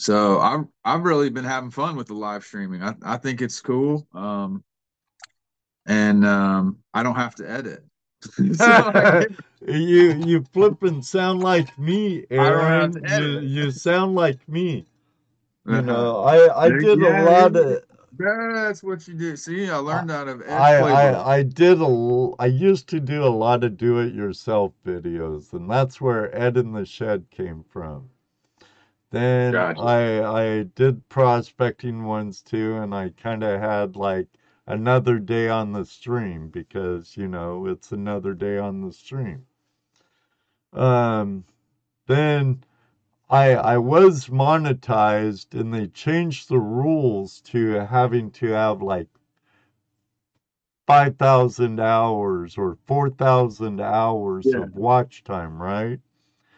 So 0.00 0.40
I've 0.40 0.64
I've 0.82 1.02
really 1.02 1.28
been 1.28 1.44
having 1.44 1.70
fun 1.70 1.94
with 1.94 2.06
the 2.06 2.14
live 2.14 2.42
streaming. 2.42 2.82
I 2.82 2.94
I 3.02 3.16
think 3.18 3.42
it's 3.42 3.60
cool, 3.60 4.08
um, 4.14 4.64
and 5.84 6.24
um, 6.24 6.78
I 6.94 7.02
don't 7.02 7.16
have 7.16 7.34
to 7.36 7.48
edit. 7.48 7.84
So 8.54 8.90
you 9.66 10.12
you 10.12 10.44
flip 10.54 10.82
and 10.82 11.04
sound 11.04 11.42
like 11.42 11.78
me, 11.78 12.24
I 12.34 12.48
Aaron. 12.48 13.02
You 13.06 13.40
you 13.40 13.70
sound 13.70 14.14
like 14.14 14.48
me. 14.48 14.86
You 15.66 15.80
Uh-huh. 15.80 15.82
know, 15.82 16.24
I 16.24 16.64
I 16.66 16.70
did 16.70 17.02
a 17.02 17.08
lot 17.08 17.56
of 17.56 17.82
That's 18.18 18.82
what 18.82 19.06
you 19.06 19.14
do. 19.14 19.36
See, 19.36 19.68
I 19.68 19.76
learned 19.76 20.10
out 20.10 20.28
of 20.28 20.40
Ed's 20.40 20.70
I. 20.70 20.76
I 20.76 21.34
I 21.36 21.42
did 21.42 21.80
a 21.82 22.30
I 22.38 22.46
used 22.46 22.88
to 22.88 23.00
do 23.00 23.22
a 23.22 23.28
lot 23.28 23.64
of 23.64 23.76
do 23.76 23.98
it 23.98 24.14
yourself 24.14 24.72
videos, 24.84 25.52
and 25.52 25.70
that's 25.70 26.00
where 26.00 26.34
Ed 26.34 26.56
in 26.56 26.72
the 26.72 26.86
Shed 26.86 27.26
came 27.30 27.64
from. 27.64 28.08
Then 29.10 29.68
Gotcha. 29.74 29.76
I 29.76 30.22
I 30.24 30.62
did 30.64 31.08
prospecting 31.08 32.04
ones 32.04 32.42
too, 32.42 32.74
and 32.76 32.92
I 32.94 33.10
kind 33.10 33.44
of 33.44 33.60
had 33.60 33.94
like 33.96 34.28
another 34.66 35.20
day 35.20 35.48
on 35.48 35.70
the 35.72 35.84
stream 35.84 36.48
because 36.48 37.16
you 37.16 37.28
know 37.28 37.66
it's 37.66 37.92
another 37.92 38.34
day 38.34 38.58
on 38.58 38.80
the 38.80 38.92
stream. 38.92 39.46
Um, 40.72 41.44
then 42.06 42.64
I 43.30 43.54
I 43.56 43.78
was 43.78 44.28
monetized, 44.28 45.58
and 45.58 45.74
they 45.74 45.88
changed 45.88 46.48
the 46.48 46.60
rules 46.60 47.40
to 47.42 47.86
having 47.86 48.30
to 48.32 48.48
have 48.48 48.82
like 48.82 49.08
5,000 50.86 51.80
hours 51.80 52.56
or 52.56 52.76
4,000 52.86 53.80
hours 53.80 54.52
Yeah. 54.52 54.54
of 54.54 54.74
watch 54.76 55.24
time, 55.24 55.60
right? 55.60 56.00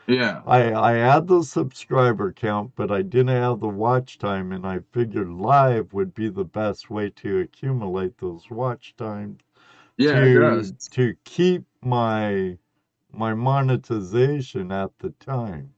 Yeah. 0.06 0.42
I 0.44 0.72
I 0.72 0.92
had 0.92 1.26
the 1.26 1.42
subscriber 1.42 2.32
count, 2.32 2.72
but 2.76 2.90
I 2.92 3.02
didn't 3.02 3.28
have 3.36 3.60
the 3.60 3.68
watch 3.68 4.18
time, 4.18 4.52
and 4.52 4.64
I 4.66 4.80
figured 4.92 5.28
live 5.30 5.92
would 5.92 6.14
be 6.14 6.28
the 6.28 6.44
best 6.44 6.90
way 6.90 7.10
to 7.10 7.38
accumulate 7.40 8.18
those 8.18 8.50
watch 8.50 8.94
times 8.96 9.40
Yeah, 9.96 10.24
it 10.24 10.32
to 10.32 10.32
does. 10.32 10.72
to 10.92 11.16
keep 11.24 11.66
my 11.82 12.58
my 13.12 13.34
monetization 13.34 14.72
at 14.72 14.98
the 14.98 15.10
time. 15.10 15.74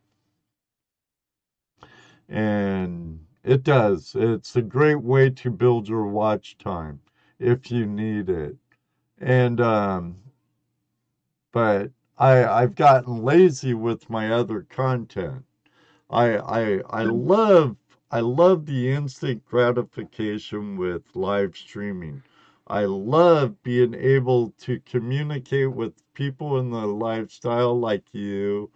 And 2.29 3.27
it 3.43 3.63
does. 3.63 4.15
It's 4.15 4.57
a 4.57 4.63
great 4.63 5.03
way 5.03 5.31
to 5.31 5.51
build 5.51 5.89
your 5.89 6.07
watch 6.07 6.57
time 6.59 7.01
if 7.39 7.71
you 7.71 7.87
need 7.87 8.29
it. 8.29 8.57
And 9.19 9.61
um 9.61 10.17
but 11.53 11.91
I 12.19 12.45
I've 12.45 12.74
gotten 12.74 13.23
lazy 13.24 13.74
with 13.74 14.11
my 14.11 14.31
other 14.32 14.62
content. 14.62 15.45
I 16.11 16.36
I 16.39 16.81
I 16.91 17.05
love 17.05 17.77
I 18.11 18.20
love 18.20 18.66
the 18.66 18.91
instant 18.91 19.45
gratification 19.47 20.77
with 20.77 21.15
live 21.16 21.57
streaming. 21.57 22.23
I 22.69 22.85
love 22.86 23.62
being 23.62 23.95
able 23.95 24.51
to 24.61 24.81
communicate 24.81 25.73
with 25.73 25.95
people 26.15 26.59
in 26.59 26.70
the 26.70 26.86
lifestyle 26.86 27.78
like 27.78 28.15
you 28.15 28.70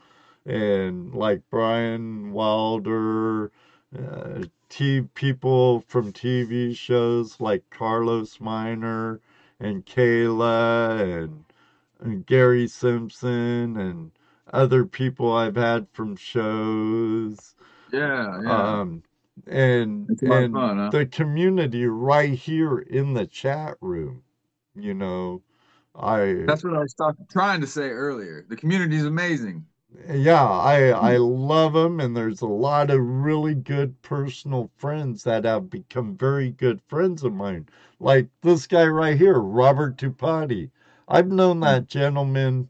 and 0.47 1.15
like 1.15 1.43
Brian 1.51 2.33
Wilder, 2.33 3.51
uh, 3.97 4.45
t- 4.69 5.03
people 5.15 5.81
from 5.87 6.13
TV 6.13 6.75
shows 6.75 7.41
like 7.41 7.65
Carlos 7.71 8.41
Miner 8.41 9.21
and 9.61 9.85
Kayla 9.87 11.01
and, 11.01 11.45
and 11.45 11.48
Gary 12.27 12.69
Simpson 12.69 13.77
and 13.77 14.13
other 14.53 14.85
people 14.87 15.33
I've 15.33 15.57
had 15.57 15.89
from 15.93 16.17
shows. 16.17 17.55
Yeah, 17.93 18.41
yeah. 18.43 18.79
Um, 18.81 19.03
and 19.47 20.11
It's 20.11 20.23
a 20.23 20.27
lot 20.27 20.45
of 20.45 20.51
and 20.51 20.53
fun, 20.53 20.77
huh? 20.79 20.93
the 20.93 21.07
community 21.07 21.87
right 21.87 22.35
here 22.35 22.79
in 22.79 23.15
the 23.15 23.27
chat 23.27 23.77
room, 23.81 24.25
you 24.75 24.95
know, 24.95 25.43
I 25.95 26.47
That's 26.47 26.65
what 26.65 26.75
I 26.75 26.81
was 26.81 26.95
talking, 26.95 27.27
trying 27.31 27.61
to 27.61 27.67
say 27.67 27.91
earlier. 27.91 28.45
The 28.49 28.57
community 28.57 28.97
is 28.97 29.05
amazing. 29.05 29.67
yeah, 30.11 30.45
I 30.49 30.89
I 30.91 31.17
love 31.19 31.73
them, 31.75 32.01
and 32.01 32.17
there's 32.17 32.41
a 32.41 32.47
lot 32.47 32.91
of 32.91 33.01
really 33.01 33.55
good 33.55 34.01
personal 34.03 34.71
friends 34.77 35.25
that 35.25 35.45
have 35.45 35.71
become 35.71 36.17
very 36.17 36.51
good 36.51 36.81
friends 36.89 37.23
of 37.25 37.33
mine. 37.35 37.69
Like 38.01 38.29
this 38.43 38.67
guy 38.67 38.87
right 38.87 39.17
here, 39.17 39.39
Robert 39.39 39.97
Tupati. 39.99 40.71
I've 41.09 41.29
known 41.31 41.61
that 41.61 41.89
gentleman 41.89 42.69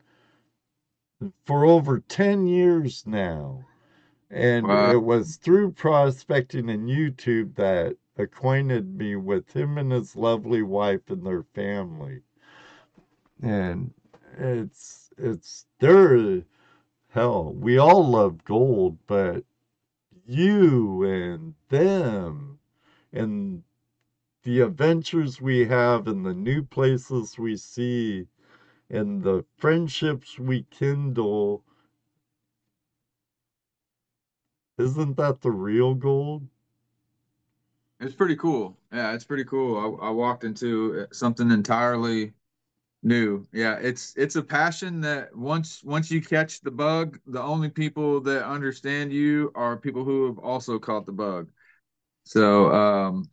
for 1.45 1.65
over 1.67 1.99
10 2.01 2.47
years 2.47 3.05
now. 3.07 3.65
And 4.31 4.67
Wow. 4.67 4.91
it 4.93 5.03
was 5.03 5.37
through 5.37 5.73
prospecting 5.73 6.71
and 6.71 6.89
YouTube 6.89 7.55
that 7.57 7.97
acquainted 8.17 8.97
me 8.97 9.17
with 9.17 9.53
him 9.57 9.79
and 9.79 9.93
his 9.93 10.17
lovely 10.17 10.63
wife 10.63 11.11
and 11.11 11.27
their 11.27 11.43
family. 11.43 12.23
And 13.43 13.93
it's 14.39 15.11
it's 15.19 15.67
they're 15.81 16.43
hell, 17.11 17.53
we 17.55 17.79
all 17.79 18.07
love 18.07 18.45
gold, 18.45 18.99
but 19.07 19.45
you 20.27 21.03
and 21.05 21.55
them 21.71 22.59
and 23.13 23.63
the 24.49 24.61
adventures 24.61 25.43
we 25.43 25.67
have 25.67 26.09
and 26.09 26.25
the 26.25 26.33
new 26.33 26.63
places 26.63 27.39
we 27.39 27.55
see 27.55 28.27
and 28.89 29.23
the 29.23 29.45
friendships 29.59 30.39
we 30.39 30.63
kindle 30.71 31.63
isn't 34.79 35.19
that 35.19 35.43
the 35.43 35.51
real 35.51 35.95
gold? 35.95 36.49
It's 38.01 38.15
pretty 38.15 38.37
cool. 38.37 38.79
Yeah, 38.91 39.13
it's 39.13 39.25
pretty 39.25 39.45
cool. 39.45 39.99
I, 40.01 40.07
I 40.07 40.11
walked 40.13 40.45
into 40.45 41.03
uh, 41.03 41.13
something 41.13 41.51
entirely 41.51 42.33
new. 43.03 43.47
Yeah, 43.53 43.75
it's 43.75 44.15
it's 44.17 44.37
a 44.37 44.43
passion 44.43 45.03
that 45.03 45.37
once 45.37 45.85
once 45.85 46.11
you 46.11 46.23
catch 46.23 46.63
the 46.63 46.71
bug, 46.71 47.21
the 47.27 47.43
only 47.43 47.69
people 47.69 48.23
that 48.23 48.47
understand 48.47 49.13
you 49.13 49.53
are 49.55 49.77
people 49.77 50.05
who 50.05 50.27
have 50.29 50.39
also 50.39 50.79
caught 50.79 51.05
the 51.05 51.13
bug. 51.13 51.51
So, 52.25 52.73
um, 52.73 53.29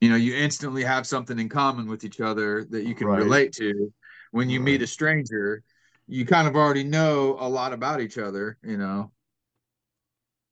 you 0.00 0.08
know, 0.10 0.16
you 0.16 0.34
instantly 0.34 0.84
have 0.84 1.06
something 1.06 1.38
in 1.38 1.48
common 1.48 1.86
with 1.88 2.04
each 2.04 2.20
other 2.20 2.64
that 2.70 2.84
you 2.84 2.94
can 2.94 3.08
Right. 3.08 3.14
relate 3.14 3.52
to 3.54 3.92
when 4.32 4.50
you 4.50 4.60
meet 4.60 4.82
a 4.82 4.86
stranger 4.86 5.62
you 6.06 6.26
kind 6.26 6.46
of 6.46 6.56
already 6.56 6.84
know 6.84 7.36
a 7.38 7.48
lot 7.48 7.72
about 7.72 8.00
each 8.00 8.18
other, 8.18 8.58
you 8.62 8.76
know, 8.76 9.10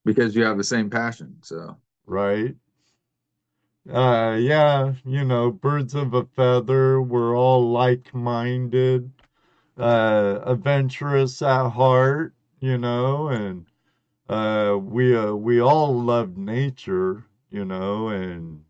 because 0.05 0.35
you 0.35 0.45
have 0.45 0.57
the 0.57 0.65
same 0.65 0.91
passion. 0.91 1.37
So 1.43 1.77
right? 2.07 2.57
Uh, 3.89 4.37
yeah, 4.41 4.95
you 5.05 5.25
know, 5.25 5.51
birds 5.51 5.95
of 5.95 6.15
a 6.15 6.25
feather. 6.25 7.01
We're 7.03 7.37
all 7.37 7.71
like-minded, 7.71 9.11
uh, 9.79 10.41
adventurous 10.45 11.43
at 11.43 11.71
heart, 11.71 12.35
you 12.61 12.79
know, 12.79 13.29
and 13.29 13.67
uh, 14.29 14.79
we 14.79 15.17
uh, 15.17 15.35
we 15.35 15.61
all 15.61 15.95
love 16.01 16.37
nature, 16.37 17.25
you 17.51 17.65
know, 17.65 18.09
and 18.09 18.65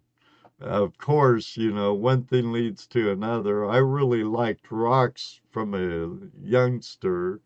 of 0.63 0.97
course, 0.99 1.57
you 1.57 1.73
know, 1.73 1.95
one 1.95 2.25
thing 2.25 2.53
leads 2.53 2.87
to 2.89 3.11
another. 3.11 3.65
I 3.67 3.79
really 3.79 4.25
liked 4.25 4.71
rocks 4.71 5.41
from 5.51 5.75
a 5.75 6.29
youngster, 6.43 7.41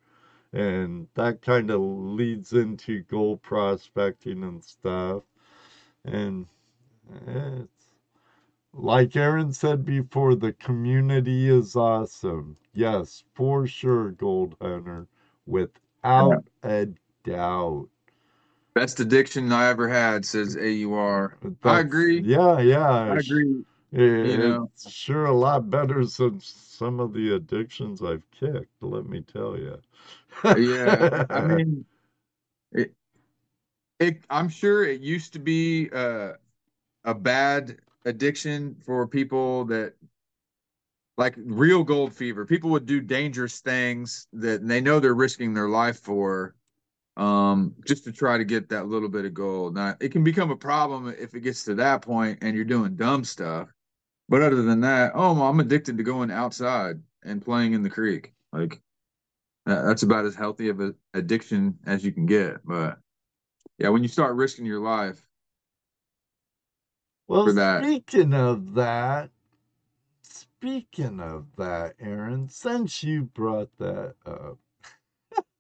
and 0.53 1.09
that 1.15 1.43
kind 1.43 1.71
of 1.71 1.81
leads 1.81 2.53
into 2.53 3.03
gold 3.03 3.43
prospecting 3.43 4.43
and 4.45 4.63
stuff. 4.65 5.25
And 6.05 6.47
it's 7.27 7.93
like 8.73 9.17
Aaron 9.17 9.53
said 9.53 9.85
before, 9.85 10.35
the 10.35 10.53
community 10.53 11.49
is 11.49 11.77
awesome. 11.77 12.57
Yes, 12.75 13.25
for 13.35 13.67
sure, 13.67 14.11
Gold 14.13 14.57
Hunter, 14.61 15.09
without 15.47 16.45
a 16.63 16.89
doubt. 17.25 17.89
Best 18.77 19.01
addiction 19.01 19.51
I 19.53 19.69
ever 19.71 19.89
had, 19.89 20.27
says 20.27 20.55
AUR. 20.55 21.39
I 21.65 21.81
agree. 21.81 22.21
Yeah, 22.21 22.61
yeah. 22.61 22.89
I 22.91 23.17
agree. 23.17 23.65
It- 23.93 24.39
know. 24.39 24.71
It's 24.75 24.91
sure 24.91 25.25
a 25.25 25.33
lot 25.33 25.71
better 25.71 26.05
than 26.05 26.41
some 26.41 27.01
of 27.01 27.15
the 27.15 27.35
addictions 27.35 28.03
I've 28.03 28.31
kicked, 28.31 28.83
let 28.83 29.07
me 29.07 29.23
tell 29.23 29.57
you. 29.57 29.79
yeah 30.59 31.25
i 31.31 31.41
mean 31.47 31.85
it, 32.73 32.93
it 33.99 34.25
i'm 34.29 34.49
sure 34.49 34.85
it 34.85 35.01
used 35.01 35.33
to 35.33 35.39
be 35.39 35.89
uh, 35.93 36.33
a 37.05 37.15
bad 37.15 37.79
addiction 38.05 38.77
for 38.85 39.07
people 39.07 39.65
that 39.65 39.95
like 41.17 41.35
real 41.39 41.83
gold 41.83 42.13
fever 42.13 42.45
people 42.45 42.71
would 42.71 42.87
do 42.87 43.01
dangerous 43.01 43.61
things 43.61 44.27
that 44.35 44.67
they 44.67 44.81
know 44.81 45.01
they're 45.01 45.15
risking 45.15 45.55
their 45.55 45.69
life 45.69 46.01
for 46.01 46.56
um 47.17 47.75
just 47.87 48.05
to 48.05 48.13
try 48.13 48.39
to 48.39 48.45
get 48.45 48.69
that 48.69 48.89
little 48.89 49.09
bit 49.09 49.25
of 49.25 49.35
gold. 49.35 49.75
Now 49.75 49.97
it 50.01 50.11
can 50.11 50.25
become 50.25 50.51
a 50.51 50.57
problem 50.57 51.15
if 51.19 51.35
it 51.35 51.41
gets 51.41 51.65
to 51.65 51.75
that 51.77 52.03
point 52.03 52.39
and 52.43 52.55
you're 52.57 52.65
doing 52.65 52.97
dumb 52.97 53.25
stuff. 53.25 53.69
But 54.29 54.43
other 54.43 54.63
than 54.63 54.81
that 54.83 55.13
oh 55.15 55.43
i'm 55.43 55.61
addicted 55.61 55.97
to 55.99 56.05
going 56.05 56.31
outside 56.31 57.01
and 57.25 57.45
playing 57.45 57.75
in 57.75 57.83
the 57.83 57.91
creek. 57.91 58.35
Like 58.53 58.81
that's 59.67 60.03
about 60.03 60.27
as 60.27 60.35
healthy 60.35 60.69
of 60.69 60.81
an 60.81 60.95
addiction 61.15 61.79
as 61.87 62.05
you 62.05 62.13
can 62.13 62.27
get. 62.27 62.65
But 62.65 62.99
yeah, 63.79 63.89
when 63.91 64.03
you 64.03 64.09
start 64.09 64.37
risking 64.37 64.67
your 64.67 64.81
life, 64.81 65.27
Well, 67.29 67.49
speaking 67.51 68.35
of 68.35 68.75
that, 68.75 69.31
speaking 70.23 71.21
of 71.21 71.57
that, 71.57 71.95
Aaron, 72.01 72.49
since 72.49 73.03
you 73.03 73.23
brought 73.25 73.77
that 73.79 74.15
up, 74.25 74.59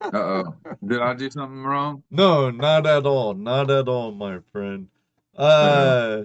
uh 0.01 0.11
oh, 0.15 0.55
did 0.87 1.01
I 1.01 1.15
do 1.15 1.31
something 1.31 1.63
wrong? 1.65 2.03
No, 2.11 2.51
not 2.51 2.87
at 2.87 3.07
all. 3.07 3.35
Not 3.35 3.71
at 3.71 3.89
all, 3.89 4.13
my 4.13 4.41
friend. 4.53 4.89
Uh, 5.37 6.25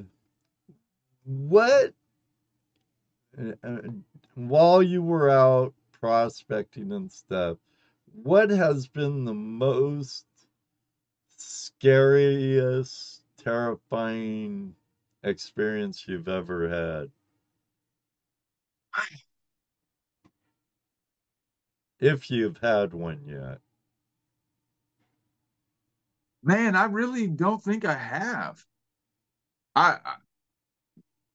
what? 1.24 1.94
uh, 3.38 3.52
uh, 3.64 3.78
While 4.36 4.84
you 4.84 5.02
were 5.02 5.30
out 5.30 5.74
prospecting 6.00 6.92
and 6.92 7.12
stuff, 7.12 7.58
what 8.14 8.50
has 8.50 8.88
been 8.88 9.26
the 9.26 9.34
most 9.34 10.26
scariest, 11.38 13.24
terrifying 13.38 14.76
experience 15.24 16.08
you've 16.08 16.28
ever 16.28 16.70
had? 16.70 17.12
If 22.02 22.30
you've 22.30 22.58
had 22.58 22.94
one 22.94 23.24
yet. 23.26 23.62
Man, 26.44 26.76
I 26.76 26.84
really 26.84 27.26
don't 27.26 27.64
think 27.64 27.84
I 27.86 27.96
have. 27.96 28.66
I, 29.76 30.00
I 30.06 30.16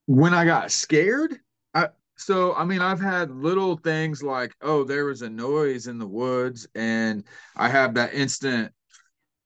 when 0.06 0.34
I 0.34 0.44
got 0.44 0.70
scared, 0.70 1.38
I 1.74 1.88
so 2.16 2.54
I 2.54 2.64
mean 2.64 2.80
I've 2.80 3.00
had 3.00 3.30
little 3.30 3.76
things 3.76 4.22
like 4.22 4.54
oh 4.62 4.84
there 4.84 5.04
was 5.04 5.22
a 5.22 5.30
noise 5.30 5.86
in 5.86 5.98
the 5.98 6.06
woods 6.06 6.66
and 6.74 7.24
I 7.56 7.68
have 7.68 7.94
that 7.94 8.14
instant, 8.14 8.72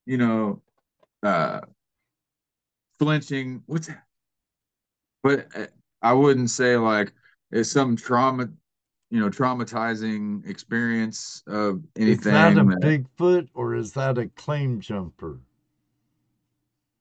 you 0.05 0.17
know, 0.17 0.61
uh 1.23 1.61
flinching. 2.99 3.63
What's 3.65 3.87
that? 3.87 4.03
But 5.23 5.47
uh, 5.55 5.67
I 6.01 6.13
wouldn't 6.13 6.49
say 6.49 6.77
like 6.77 7.13
it's 7.51 7.71
some 7.71 7.95
trauma, 7.95 8.49
you 9.11 9.19
know, 9.19 9.29
traumatizing 9.29 10.47
experience 10.49 11.43
of 11.45 11.83
anything. 11.97 12.17
Is 12.19 12.23
that 12.23 12.57
a 12.57 12.63
that- 12.63 12.79
Bigfoot 13.17 13.49
or 13.53 13.75
is 13.75 13.91
that 13.93 14.17
a 14.17 14.27
claim 14.29 14.79
jumper? 14.79 15.37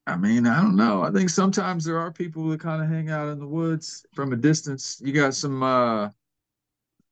I 0.09 0.16
mean, 0.16 0.45
I 0.45 0.61
don't 0.61 0.74
know. 0.74 1.03
I 1.03 1.12
think 1.12 1.31
sometimes 1.31 1.85
there 1.85 1.99
are 1.99 2.11
people 2.11 2.49
that 2.49 2.59
kind 2.59 2.82
of 2.82 2.89
hang 2.89 3.11
out 3.11 3.28
in 3.28 3.39
the 3.39 3.47
woods 3.47 4.05
from 4.12 4.32
a 4.32 4.37
distance. 4.37 5.01
You 5.05 5.12
got 5.12 5.35
some 5.35 5.62
uh 5.62 6.11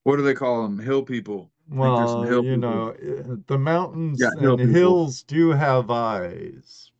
what 0.02 0.16
do 0.16 0.22
they 0.22 0.34
call 0.34 0.62
them? 0.62 0.78
Hill 0.78 1.02
people. 1.02 1.50
think 1.70 1.80
there's 1.80 2.10
some 2.12 2.20
Well, 2.22 2.28
hill 2.30 2.44
you 2.44 2.54
people. 2.56 2.70
know, 2.70 2.88
uh, 2.88 3.36
the 3.46 3.58
mountains 3.58 4.20
Yeah, 4.20 4.30
hill 4.40 4.52
and 4.54 4.60
people. 4.60 4.74
hills 4.74 5.22
do 5.22 5.50
have 5.50 5.90
eyes. 5.90 6.90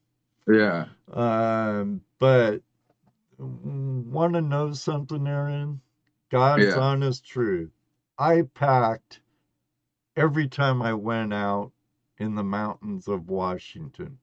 Yeah. 0.47 0.87
Um, 1.13 2.03
but 2.19 2.61
want 3.39 4.35
to 4.35 4.41
know 4.43 4.73
something, 4.73 5.27
Aaron? 5.27 5.81
God's 6.31 6.65
Yeah. 6.65 6.79
honest 6.79 7.25
truth. 7.27 7.71
I 8.19 8.43
packed 8.55 9.21
every 10.17 10.49
time 10.49 10.83
I 10.83 10.95
went 10.95 11.33
out 11.33 11.73
in 12.19 12.35
the 12.35 12.43
mountains 12.43 13.07
of 13.07 13.29
Washington. 13.29 14.19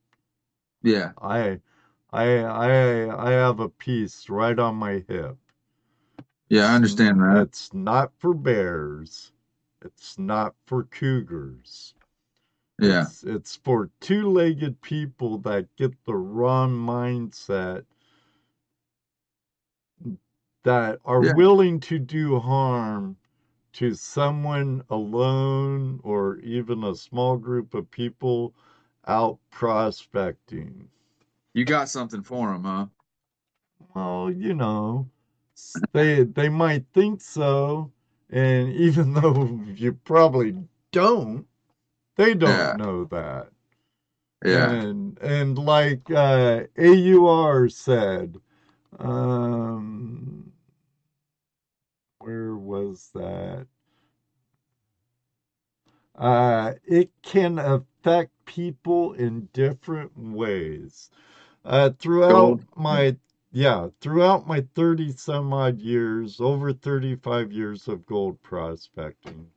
Yeah. 0.83 1.13
I, 1.21 1.59
I, 2.11 2.39
I, 2.39 3.27
I 3.27 3.31
have 3.31 3.59
a 3.59 3.69
piece 3.69 4.29
right 4.29 4.57
on 4.59 4.75
my 4.75 5.03
hip. 5.07 5.37
Yeah, 6.49 6.71
I 6.71 6.75
understand 6.75 7.19
that. 7.21 7.41
It's 7.41 7.73
not 7.73 8.11
for 8.19 8.33
bears. 8.33 9.31
It's 9.83 10.19
not 10.19 10.53
for 10.65 10.83
cougars. 10.83 11.93
Yeah. 12.79 13.03
It's, 13.03 13.23
it's 13.23 13.55
for 13.55 13.89
two-legged 14.01 14.81
people 14.81 15.37
that 15.39 15.73
get 15.77 15.93
the 16.05 16.15
wrong 16.15 16.71
mindset 16.71 17.85
that 20.63 20.99
are 21.05 21.23
Yeah. 21.23 21.33
willing 21.35 21.79
to 21.81 21.97
do 21.97 22.39
harm 22.39 23.15
to 23.75 23.93
someone 23.93 24.83
alone 24.89 26.01
or 26.03 26.37
even 26.39 26.83
a 26.83 26.95
small 26.95 27.37
group 27.37 27.73
of 27.73 27.91
people 27.91 28.53
out 29.07 29.39
prospecting. 29.51 30.89
You 31.53 31.65
got 31.65 31.89
something 31.89 32.21
for 32.21 32.51
them, 32.53 32.63
huh? 32.63 32.87
Well, 33.95 34.31
you 34.31 34.53
know, 34.53 35.09
they 35.93 36.23
they 36.23 36.49
might 36.49 36.85
think 36.93 37.21
so, 37.21 37.91
and 38.29 38.69
even 38.73 39.13
though 39.13 39.61
you 39.75 39.93
probably 39.93 40.67
don't, 40.91 41.47
they 42.15 42.33
don't 42.35 42.73
Yeah. 42.73 42.75
know 42.75 43.05
that. 43.05 43.51
Yeah. 44.43 44.77
And 44.83 45.17
and 45.19 45.57
like 45.57 46.09
uh, 46.11 46.63
AUR 46.77 47.69
said, 47.69 48.39
um, 48.99 50.44
where 52.25 52.55
was 52.55 53.11
that? 53.13 53.67
Uh, 56.15 56.73
it 56.85 57.11
can 57.23 57.59
affect 57.59 58.31
people 58.45 59.13
in 59.13 59.49
different 59.53 60.17
ways. 60.17 61.11
Uh, 61.65 61.91
throughout 61.99 62.57
Gold. 62.57 62.65
my 62.75 63.17
yeah, 63.51 63.89
throughout 64.01 64.47
my 64.47 64.61
30 64.75 65.11
some 65.13 65.53
odd 65.53 65.79
years, 65.81 66.41
over 66.41 66.73
35 66.73 67.51
years 67.53 67.87
of 67.87 68.05
gold 68.05 68.41
prospecting, 68.43 69.51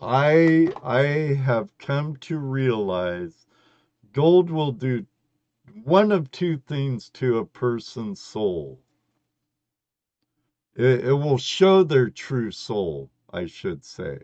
I 0.00 0.72
I 0.82 1.02
have 1.34 1.76
come 1.78 2.16
to 2.18 2.38
realize 2.38 3.46
gold 4.12 4.50
will 4.50 4.72
do 4.72 5.06
one 5.84 6.12
of 6.12 6.30
two 6.30 6.58
things 6.58 7.10
to 7.10 7.38
a 7.38 7.46
person's 7.46 8.20
soul. 8.20 8.80
It, 10.74 11.04
it 11.04 11.12
will 11.12 11.38
show 11.38 11.82
their 11.82 12.08
true 12.10 12.50
soul, 12.50 13.10
I 13.30 13.46
should 13.46 13.84
say. 13.84 14.20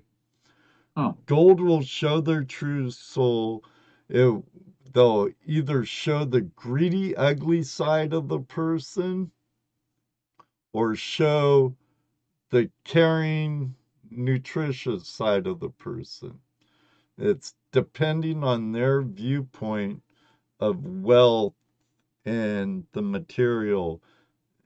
Oh. 0.97 1.17
Gold 1.27 1.61
will 1.61 1.83
show 1.83 2.21
their 2.21 2.45
true 2.45 2.91
soul. 2.91 3.65
It, 4.09 4.43
they'll 4.93 5.29
either 5.47 5.85
show 5.85 6.25
the 6.25 6.41
greedy, 6.41 7.15
ugly 7.17 7.63
side 7.63 8.13
of 8.13 8.29
the 8.29 8.41
person 8.41 9.31
or 10.73 10.97
show 10.97 11.77
the 12.51 12.71
caring, 12.85 13.75
nutritious 14.11 15.07
side 15.07 15.47
of 15.47 15.61
the 15.61 15.71
person. 15.71 16.41
It's 17.19 17.55
depending 17.73 18.43
on 18.43 18.73
their 18.73 19.03
viewpoint 19.03 20.03
of 20.61 20.85
wealth 20.85 21.55
and 22.25 22.87
the 22.93 23.03
material. 23.03 24.03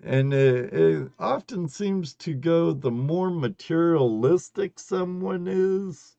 And 0.02 0.34
it, 0.34 0.72
it 0.72 1.12
often 1.18 1.68
seems 1.68 2.14
to 2.14 2.34
go 2.34 2.72
the 2.72 2.90
more 2.90 3.30
materialistic 3.30 4.78
someone 4.78 5.46
is, 5.46 6.16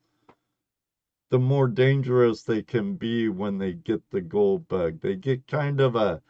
the 1.30 1.38
more 1.38 1.68
dangerous 1.68 2.42
they 2.42 2.62
can 2.62 2.96
be 2.96 3.28
when 3.28 3.58
they 3.58 3.72
get 3.74 4.10
the 4.10 4.22
gold 4.22 4.68
bug. 4.68 5.00
They 5.00 5.16
get 5.16 5.46
kind 5.46 5.80
of 5.80 5.96
a 5.96 6.22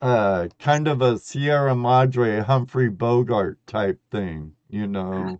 uh, 0.00 0.48
kind 0.58 0.88
of 0.88 1.02
a 1.02 1.18
Sierra 1.18 1.74
Madre 1.76 2.40
Humphrey 2.40 2.88
Bogart 2.88 3.58
type 3.66 4.00
thing, 4.10 4.54
you 4.70 4.86
know. 4.86 5.38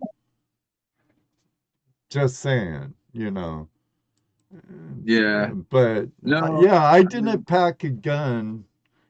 Just 2.09 2.39
saying, 2.39 2.93
you 3.13 3.31
know. 3.31 3.67
Yeah. 5.03 5.53
But 5.69 6.09
No, 6.21 6.37
uh, 6.37 6.61
yeah, 6.61 6.83
I 6.83 6.97
I 6.97 7.03
didn't 7.03 7.45
pack 7.47 7.83
a 7.83 7.89
gun 7.89 8.65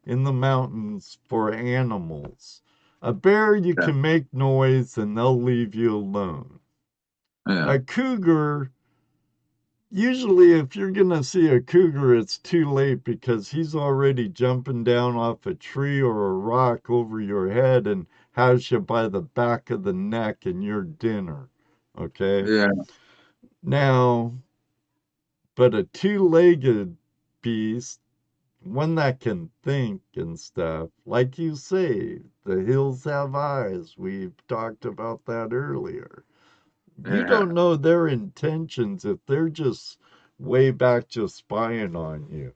in 0.06 0.24
the 0.24 0.34
mountains 0.34 1.18
for 1.28 1.54
animals. 1.54 2.62
A 3.02 3.14
bear, 3.14 3.56
you 3.56 3.76
Yeah. 3.78 3.86
can 3.86 4.02
make 4.02 4.34
noise 4.34 4.98
and 4.98 5.18
they'll 5.18 5.40
leave 5.42 5.74
you 5.76 5.96
alone. 5.96 6.60
Yeah. 7.48 7.74
A 7.74 7.80
cougar, 7.80 8.72
usually 9.90 10.54
if 10.54 10.76
you're 10.76 10.92
gonna 10.92 11.24
see 11.24 11.48
a 11.50 11.62
cougar, 11.62 12.16
it's 12.16 12.38
too 12.38 12.70
late 12.70 13.04
because 13.04 13.50
he's 13.52 13.76
already 13.76 14.30
jumping 14.30 14.84
down 14.84 15.16
off 15.16 15.46
a 15.46 15.54
tree 15.56 16.02
or 16.02 16.30
a 16.30 16.34
rock 16.34 16.90
over 16.90 17.20
your 17.20 17.50
head 17.52 17.88
and 17.88 18.08
has 18.34 18.72
you 18.72 18.80
by 18.80 19.08
the 19.08 19.22
back 19.22 19.70
of 19.70 19.84
the 19.84 19.94
neck 19.94 20.46
and 20.46 20.64
your 20.64 20.84
dinner. 20.84 21.50
Okay? 21.98 22.46
Yeah. 22.46 22.70
Now, 23.64 24.34
but 25.56 25.74
a 25.76 25.84
two-legged 25.84 26.98
beast, 27.42 28.00
one 28.62 28.96
that 28.96 29.20
can 29.20 29.52
think 29.64 30.02
and 30.16 30.40
stuff, 30.40 30.90
like 31.06 31.38
you 31.38 31.56
say, 31.56 32.22
the 32.46 32.62
hills 32.64 33.04
have 33.06 33.36
eyes. 33.36 33.98
We've 33.98 34.36
talked 34.48 34.86
about 34.86 35.26
that 35.26 35.54
earlier. 35.54 36.24
You 36.98 37.24
Yeah. 37.24 37.24
don't 37.24 37.54
know 37.54 37.76
their 37.76 38.08
intentions 38.08 39.06
if 39.06 39.26
they're 39.26 39.50
just 39.50 40.00
way 40.40 40.72
back 40.72 41.08
just 41.10 41.36
spying 41.38 41.96
on 41.96 42.30
you. 42.30 42.54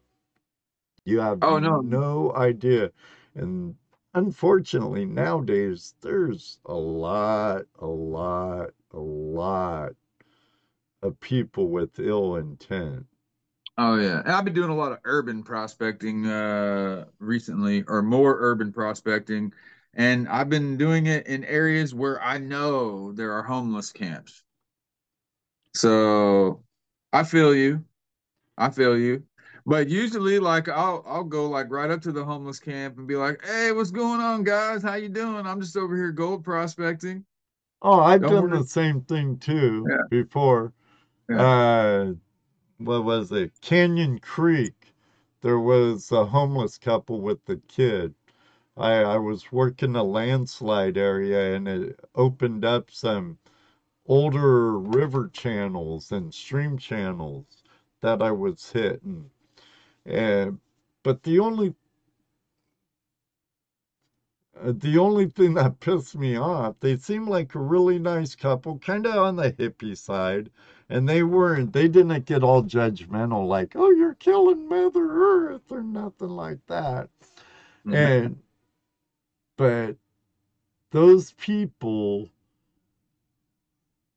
You 1.06 1.20
have 1.22 1.42
Oh, 1.42 1.60
no. 1.60 1.86
no 1.86 2.34
idea. 2.36 2.92
And 3.34 3.78
unfortunately, 4.14 5.06
nowadays, 5.06 5.96
there's 6.02 6.60
a 6.66 6.74
lot, 6.76 7.68
a 7.80 7.88
lot, 7.88 8.74
a 8.92 9.00
lot 9.00 9.96
of 11.02 11.20
people 11.22 11.70
with 11.70 12.00
ill 12.00 12.36
intent. 12.36 13.08
Oh 13.78 13.96
yeah, 13.98 14.20
and 14.20 14.32
I've 14.32 14.46
been 14.46 14.54
doing 14.54 14.70
a 14.70 14.76
lot 14.76 14.92
of 14.94 15.00
urban 15.06 15.44
prospecting 15.44 16.26
uh 16.28 17.06
recently, 17.20 17.84
or 17.84 18.02
more 18.02 18.38
urban 18.40 18.72
prospecting, 18.74 19.54
and 19.94 20.28
I've 20.30 20.50
been 20.50 20.78
doing 20.78 21.08
it 21.08 21.28
in 21.28 21.44
areas 21.46 21.94
where 21.94 22.22
I 22.22 22.38
know 22.38 23.12
there 23.14 23.32
are 23.34 23.44
homeless 23.44 23.92
camps. 23.92 24.44
So 25.76 26.64
I 27.14 27.24
feel 27.24 27.54
you. 27.56 27.84
I 28.58 28.70
feel 28.72 28.98
you. 29.00 29.24
But 29.66 29.90
usually 29.90 30.40
like 30.40 30.70
I'll 30.70 31.04
I'll 31.08 31.24
go 31.26 31.50
like 31.50 31.72
right 31.72 31.92
up 31.92 32.02
to 32.04 32.12
the 32.14 32.26
homeless 32.26 32.60
camp 32.60 32.98
and 33.00 33.08
be 33.08 33.16
like, 33.18 33.44
"Hey, 33.46 33.72
what's 33.74 33.92
going 33.92 34.22
on, 34.22 34.44
guys? 34.44 34.84
How 34.84 34.96
you 34.96 35.10
doing? 35.10 35.46
I'm 35.48 35.62
just 35.62 35.78
over 35.78 35.96
here 35.96 36.12
gold 36.12 36.44
prospecting." 36.46 37.26
Oh, 37.82 38.00
I've 38.02 38.26
Don't 38.26 38.28
done 38.28 38.50
worry. 38.50 38.52
the 38.52 38.64
same 38.66 39.02
thing 39.02 39.38
too 39.40 39.90
Yeah. 39.90 40.08
before. 40.10 40.74
Uh, 41.34 42.14
what 42.78 43.04
was 43.04 43.32
it? 43.32 43.54
Canyon 43.62 44.20
Creek. 44.20 44.94
There 45.42 45.60
was 45.60 46.12
a 46.12 46.26
homeless 46.26 46.78
couple 46.78 47.22
with 47.22 47.46
the 47.46 47.58
kid. 47.68 48.16
I, 48.78 48.96
I 49.04 49.18
was 49.18 49.52
working 49.52 49.96
a 49.96 50.04
landslide 50.04 50.98
area 50.98 51.56
and 51.56 51.68
it 51.68 52.00
opened 52.16 52.66
up 52.66 52.92
some 52.92 53.38
older 54.08 54.80
river 54.80 55.30
channels 55.34 56.12
and 56.12 56.34
stream 56.34 56.78
channels 56.78 57.64
that 58.02 58.22
I 58.22 58.32
was 58.32 58.72
hitting. 58.72 59.32
And 60.06 60.60
but 61.04 61.24
the 61.24 61.40
only 61.40 61.76
uh, 64.60 64.74
the 64.76 64.98
only 64.98 65.28
thing 65.30 65.54
that 65.56 65.80
pissed 65.80 66.16
me 66.18 66.36
off, 66.36 66.76
they 66.82 66.98
seemed 66.98 67.30
like 67.30 67.56
a 67.56 67.60
really 67.60 68.00
nice 68.00 68.36
couple, 68.36 68.80
kind 68.80 69.06
of 69.06 69.16
on 69.16 69.36
the 69.38 69.52
hippie 69.54 69.98
side, 69.98 70.50
and 70.90 71.08
they 71.10 71.24
weren't, 71.24 71.74
they 71.74 71.88
didn't 71.88 72.26
get 72.26 72.44
all 72.44 72.64
judgmental, 72.64 73.48
like, 73.48 73.76
oh, 73.76 73.92
you're 73.92 74.16
killing 74.16 74.68
Mother 74.70 75.08
Earth 75.12 75.72
or 75.72 75.84
nothing 75.84 76.30
like 76.30 76.66
that. 76.68 77.10
Mhm. 77.86 77.96
And, 77.96 78.44
but 79.58 79.98
those 80.92 81.34
people, 81.34 82.30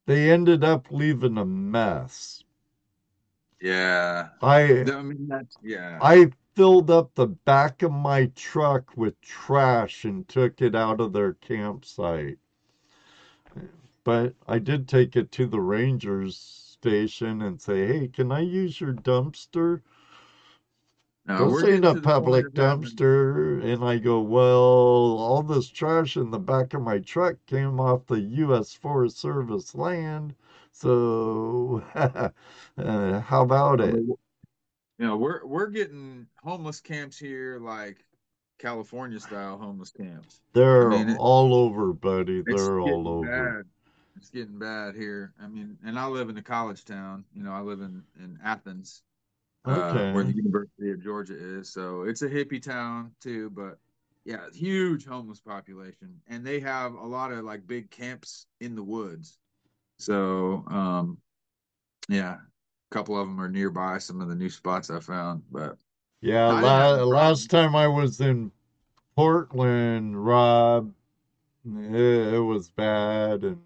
they 0.07 0.29
ended 0.33 0.65
up 0.65 0.91
leaving 0.91 1.39
a 1.39 1.45
mess. 1.45 2.43
Yeah. 3.61 4.31
I, 4.43 4.83
I 4.93 5.03
mean 5.03 5.27
that's 5.29 5.57
yeah. 5.63 5.99
I 6.01 6.33
filled 6.57 6.91
up 6.91 7.15
the 7.15 7.27
back 7.29 7.83
of 7.83 7.93
my 7.93 8.27
truck 8.35 8.97
with 8.97 9.21
trash 9.21 10.05
and 10.05 10.27
took 10.29 10.61
it 10.61 10.75
out 10.75 11.01
of 11.01 11.13
their 11.13 11.35
campsite. 11.35 12.39
But 14.09 14.37
I 14.47 14.59
did 14.59 14.89
take 14.89 15.17
it 15.17 15.31
to 15.33 15.47
the 15.47 15.61
ranger's 15.61 16.35
station 16.35 17.43
and 17.43 17.61
say, 17.61 17.87
hey, 17.87 18.09
can 18.09 18.33
I 18.33 18.41
use 18.41 18.81
your 18.81 18.95
dumpster? 18.95 19.83
No, 21.27 21.37
Don't 21.41 21.61
say 21.61 21.79
getting 21.79 21.85
a 21.85 22.01
public 22.01 22.55
dumpster. 22.55 23.63
And 23.63 23.85
I 23.85 23.99
go, 23.99 24.23
well, 24.23 24.57
all 25.19 25.43
this 25.43 25.69
trash 25.69 26.17
in 26.17 26.31
the 26.31 26.39
back 26.39 26.73
of 26.73 26.81
my 26.81 27.01
truck 27.01 27.37
came 27.45 27.79
off 27.79 28.07
the 28.07 28.21
U.S. 28.21 28.73
Forest 28.73 29.19
Service 29.19 29.75
land. 29.75 30.35
So 30.73 31.85
uh, 31.95 33.21
how 33.21 33.43
about 33.43 33.83
it? 33.83 33.95
You 33.95 34.17
know, 35.01 35.19
we're 35.19 35.45
we're 35.45 35.67
getting 35.67 36.29
homeless 36.43 36.81
camps 36.81 37.19
here 37.19 37.59
like 37.61 38.07
California 38.59 39.21
style 39.21 39.59
homeless 39.59 39.91
camps. 39.91 40.41
They're 40.55 40.89
mean, 40.89 41.11
it- 41.11 41.19
all 41.19 41.53
over, 41.53 41.93
buddy. 41.93 42.41
They're 42.41 42.81
all 42.81 43.07
over. 43.07 43.29
bad. 43.59 43.67
It's 44.19 44.31
getting 44.31 44.59
bad 44.59 44.97
here. 44.97 45.35
I 45.43 45.49
mean, 45.49 45.79
and 45.85 45.99
I 45.99 46.07
live 46.07 46.31
in 46.31 46.39
a 46.39 46.43
college 46.43 46.85
town. 46.85 47.25
You 47.35 47.45
know, 47.45 47.53
I 47.53 47.61
live 47.61 47.81
in 47.81 48.05
in 48.19 48.39
Athens, 48.45 49.03
uh, 49.69 50.05
where 50.11 50.25
the 50.25 50.35
University 50.35 50.91
of 50.93 51.03
Georgia 51.03 51.37
is. 51.39 51.71
So 51.71 52.03
it's 52.03 52.23
a 52.23 52.29
hippie 52.29 52.63
town 52.63 53.13
too, 53.21 53.51
but 53.51 53.79
yeah, 54.25 54.47
huge 54.53 55.07
homeless 55.07 55.41
population, 55.41 56.21
and 56.29 56.47
they 56.47 56.61
have 56.61 56.95
a 56.95 57.07
lot 57.07 57.33
of 57.33 57.45
like 57.45 57.67
big 57.67 57.91
camps 57.91 58.47
in 58.61 58.75
the 58.77 58.85
woods. 58.85 59.39
So, 59.99 60.65
um, 60.69 61.19
yeah, 62.09 62.35
a 62.37 62.95
couple 62.95 63.19
of 63.19 63.29
them 63.29 63.41
are 63.41 63.49
nearby. 63.49 63.99
Some 63.99 64.21
of 64.21 64.29
the 64.29 64.37
new 64.37 64.51
spots 64.51 64.91
I 64.91 65.01
found, 65.01 65.43
but 65.51 65.79
Yeah, 66.21 66.53
I 66.53 66.63
didn't 66.63 66.79
have 66.79 66.93
la 66.93 67.05
last 67.05 67.51
time 67.51 67.75
I 67.77 67.89
was 67.89 68.21
in 68.21 68.53
Portland, 69.17 70.25
Rob, 70.25 70.95
it, 71.67 72.35
it 72.35 72.41
was 72.41 72.71
bad. 72.71 73.45
And 73.45 73.63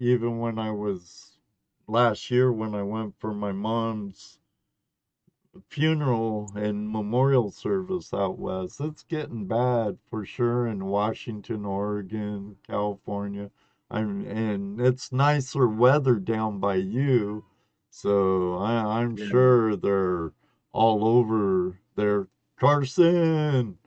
even 0.00 0.38
when 0.38 0.58
I 0.58 0.70
was 0.70 1.38
last 1.86 2.30
year, 2.30 2.52
when 2.52 2.74
I 2.74 2.82
went 2.82 3.14
for 3.18 3.34
my 3.34 3.52
mom's 3.52 4.38
funeral 5.68 6.52
and 6.56 6.88
memorial 6.90 7.50
service 7.50 8.12
out 8.14 8.38
west, 8.38 8.80
it's 8.80 9.02
getting 9.04 9.46
bad 9.46 9.98
for 10.10 10.24
sure 10.24 10.66
in 10.66 10.84
Washington, 10.86 11.64
Oregon, 11.64 12.56
California. 12.66 13.50
I'm, 13.90 14.26
and 14.26 14.80
it's 14.80 15.12
nicer 15.12 15.66
weather 15.68 16.16
down 16.16 16.60
by 16.60 16.76
you. 16.76 17.44
So 17.90 18.56
I, 18.58 19.00
I'm 19.00 19.16
Yeah. 19.16 19.26
sure 19.28 19.76
they're 19.76 20.32
all 20.72 21.04
over 21.04 21.78
there. 21.96 22.28
Carson, 22.58 23.78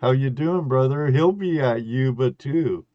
how 0.00 0.10
you 0.12 0.30
doing, 0.30 0.68
brother? 0.68 1.06
He'll 1.08 1.32
be 1.32 1.60
at 1.60 1.84
Yuba 1.84 2.32
too. 2.32 2.86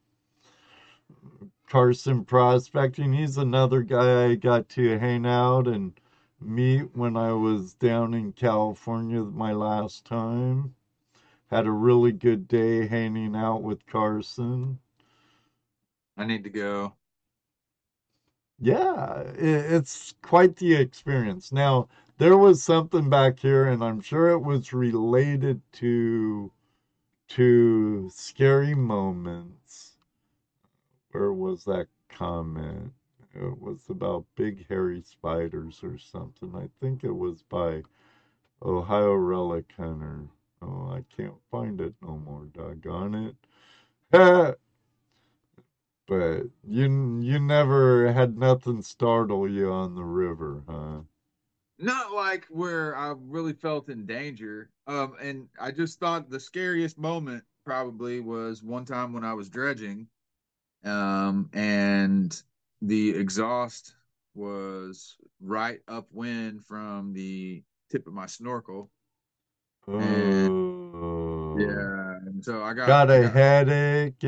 Carson 1.70 2.26
Prospecting, 2.26 3.14
he's 3.14 3.38
another 3.38 3.84
guy 3.84 4.26
I 4.26 4.36
got 4.36 4.68
to 4.70 4.98
hang 4.98 5.26
out 5.26 5.68
and 5.68 5.94
meet 6.42 6.96
when 6.96 7.16
I 7.16 7.32
was 7.34 7.76
down 7.76 8.14
in 8.16 8.34
California 8.34 9.22
my 9.24 9.54
last 9.54 10.04
time. 10.04 10.74
Had 11.52 11.68
a 11.68 11.72
really 11.72 12.12
good 12.12 12.48
day 12.48 12.88
hanging 12.88 13.36
out 13.36 13.62
with 13.62 13.86
Carson. 13.86 14.80
I 16.18 16.26
need 16.26 16.44
to 16.44 16.50
go. 16.50 16.96
Yeah, 18.60 19.22
it's 19.36 20.14
quite 20.22 20.56
the 20.58 20.76
experience. 20.76 21.52
Now, 21.52 21.88
there 22.18 22.38
was 22.38 22.64
something 22.64 23.10
back 23.10 23.40
here, 23.40 23.66
and 23.68 23.84
I'm 23.84 24.02
sure 24.02 24.30
it 24.30 24.40
was 24.40 24.74
related 24.74 25.62
to 25.74 26.52
to 27.30 28.10
scary 28.10 28.74
moments. 28.76 29.59
Where 31.12 31.34
was 31.34 31.66
that 31.66 31.88
comment? 32.10 32.94
It 33.34 33.60
was 33.62 33.90
about 33.90 34.26
big 34.36 34.68
hairy 34.68 35.02
spiders 35.02 35.84
or 35.84 35.98
something. 35.98 36.56
I 36.56 36.70
think 36.80 37.04
it 37.04 37.12
was 37.12 37.44
by 37.44 37.84
Ohio 38.64 39.14
Relic 39.14 39.72
Hunter. 39.78 40.28
Oh, 40.62 40.90
I 40.92 41.04
can't 41.16 41.40
find 41.52 41.80
it 41.82 41.96
no 42.02 42.18
more. 42.18 42.46
Doggone 42.48 43.16
it. 43.16 43.36
but 46.08 46.44
you 46.64 47.20
you 47.22 47.40
never 47.40 48.12
had 48.12 48.38
nothing 48.38 48.82
startle 48.82 49.48
you 49.48 49.72
on 49.72 49.96
the 49.96 50.04
river, 50.04 50.64
huh? 50.68 51.02
Not 51.78 52.12
like 52.12 52.46
where 52.50 52.96
I 52.96 53.14
really 53.18 53.54
felt 53.54 53.90
in 53.90 54.06
danger. 54.06 54.70
Um, 54.88 55.16
and 55.22 55.48
I 55.60 55.72
just 55.72 56.00
thought 56.00 56.30
the 56.30 56.40
scariest 56.40 56.98
moment 56.98 57.44
probably 57.64 58.20
was 58.20 58.64
one 58.64 58.86
time 58.86 59.14
when 59.14 59.24
I 59.24 59.34
was 59.34 59.50
dredging, 59.50 60.08
um, 60.84 61.50
and 61.54 62.42
the 62.82 63.12
exhaust 63.12 63.96
was 64.36 65.18
right 65.42 65.80
upwind 65.88 66.64
from 66.66 67.14
the 67.14 67.64
tip 67.90 68.08
of 68.08 68.14
my 68.14 68.26
snorkel. 68.26 68.90
Oh, 69.88 70.00
Yeah, 71.54 72.18
and 72.28 72.44
so 72.44 72.64
I 72.64 72.74
got 72.74 72.88
got 72.88 73.10
a 73.10 73.20
got 73.20 73.34
headache 73.34 74.24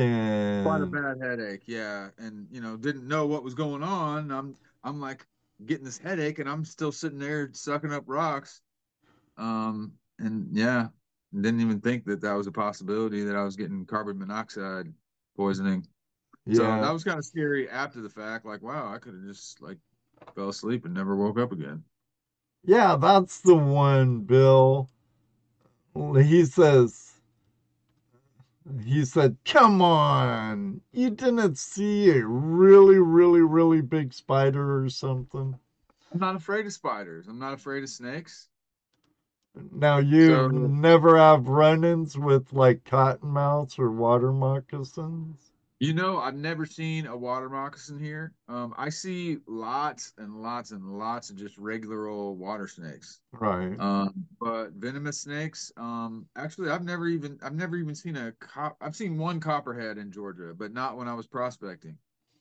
quite 0.62 0.82
a 0.82 0.86
bad 0.86 1.18
headache. 1.20 1.62
Yeah, 1.66 2.08
and 2.18 2.46
you 2.50 2.60
know 2.60 2.76
didn't 2.76 3.06
know 3.06 3.26
what 3.26 3.44
was 3.44 3.54
going 3.54 3.82
on. 3.82 4.30
I'm 4.30 4.54
I'm 4.84 5.00
like 5.00 5.26
getting 5.66 5.84
this 5.84 5.98
headache, 5.98 6.38
and 6.38 6.48
I'm 6.48 6.64
still 6.64 6.92
sitting 6.92 7.18
there 7.18 7.50
sucking 7.52 7.92
up 7.92 8.04
rocks. 8.06 8.60
Um, 9.38 9.92
and 10.18 10.48
yeah, 10.52 10.88
didn't 11.34 11.60
even 11.60 11.80
think 11.80 12.04
that 12.06 12.20
that 12.22 12.34
was 12.34 12.46
a 12.46 12.52
possibility 12.52 13.24
that 13.24 13.36
I 13.36 13.44
was 13.44 13.56
getting 13.56 13.86
carbon 13.86 14.18
monoxide 14.18 14.92
poisoning. 15.36 15.86
So 16.50 16.76
that 16.78 16.90
was 16.92 17.04
kind 17.04 17.18
of 17.18 17.24
scary 17.24 17.68
after 17.68 18.00
the 18.00 18.08
fact. 18.08 18.44
Like, 18.44 18.62
wow, 18.62 18.92
I 18.92 18.98
could 18.98 19.14
have 19.14 19.24
just 19.24 19.60
like 19.62 19.78
fell 20.34 20.48
asleep 20.50 20.84
and 20.84 20.94
never 20.94 21.16
woke 21.16 21.38
up 21.38 21.52
again. 21.52 21.84
yeah, 22.64 22.96
that's 22.96 23.40
the 23.40 23.54
one, 23.56 24.20
Bill. 24.22 24.88
He 25.94 26.44
says, 26.44 27.20
he 28.84 29.04
said, 29.04 29.36
come 29.44 29.80
on, 29.82 30.80
you 30.92 31.10
didn't 31.10 31.58
see 31.58 32.10
a 32.10 32.26
really, 32.26 32.98
really, 32.98 33.40
really 33.40 33.80
big 33.80 34.12
spider 34.12 34.82
or 34.84 34.88
something. 34.88 35.58
I'm 36.12 36.20
not 36.20 36.36
afraid 36.36 36.66
of 36.66 36.72
spiders. 36.72 37.26
I'm 37.28 37.38
not 37.38 37.54
afraid 37.54 37.82
of 37.82 37.88
snakes. 37.88 38.48
Now 39.72 39.96
you 39.96 40.36
So 40.36 40.50
never 40.50 41.16
have 41.16 41.48
run-ins 41.48 42.18
with 42.18 42.52
like 42.52 42.84
cottonmouths 42.84 43.78
or 43.78 43.90
water 43.90 44.30
moccasins? 44.30 45.51
You 45.82 45.92
know, 45.92 46.18
I've 46.18 46.36
never 46.36 46.64
seen 46.64 47.08
a 47.08 47.16
water 47.16 47.50
moccasin 47.50 47.98
here. 47.98 48.34
Um, 48.46 48.72
I 48.78 48.88
see 48.88 49.38
lots 49.48 50.12
and 50.16 50.40
lots 50.40 50.70
and 50.70 50.96
lots 50.96 51.28
of 51.28 51.34
just 51.34 51.58
regular 51.58 52.06
old 52.06 52.38
water 52.38 52.68
snakes. 52.68 53.18
Right. 53.32 53.74
Um, 53.80 54.24
but 54.40 54.74
venomous 54.74 55.22
snakes, 55.22 55.72
um, 55.76 56.26
actually, 56.36 56.70
I've 56.70 56.84
never 56.84 57.08
even 57.08 57.36
I've 57.42 57.56
never 57.56 57.74
even 57.74 57.96
seen 57.96 58.14
a 58.14 58.30
cop. 58.38 58.76
I've 58.80 58.94
seen 58.94 59.18
one 59.18 59.40
copperhead 59.40 59.98
in 59.98 60.12
Georgia, 60.12 60.54
but 60.56 60.72
not 60.72 60.96
when 60.96 61.08
I 61.08 61.14
was 61.14 61.26
prospecting. 61.26 61.98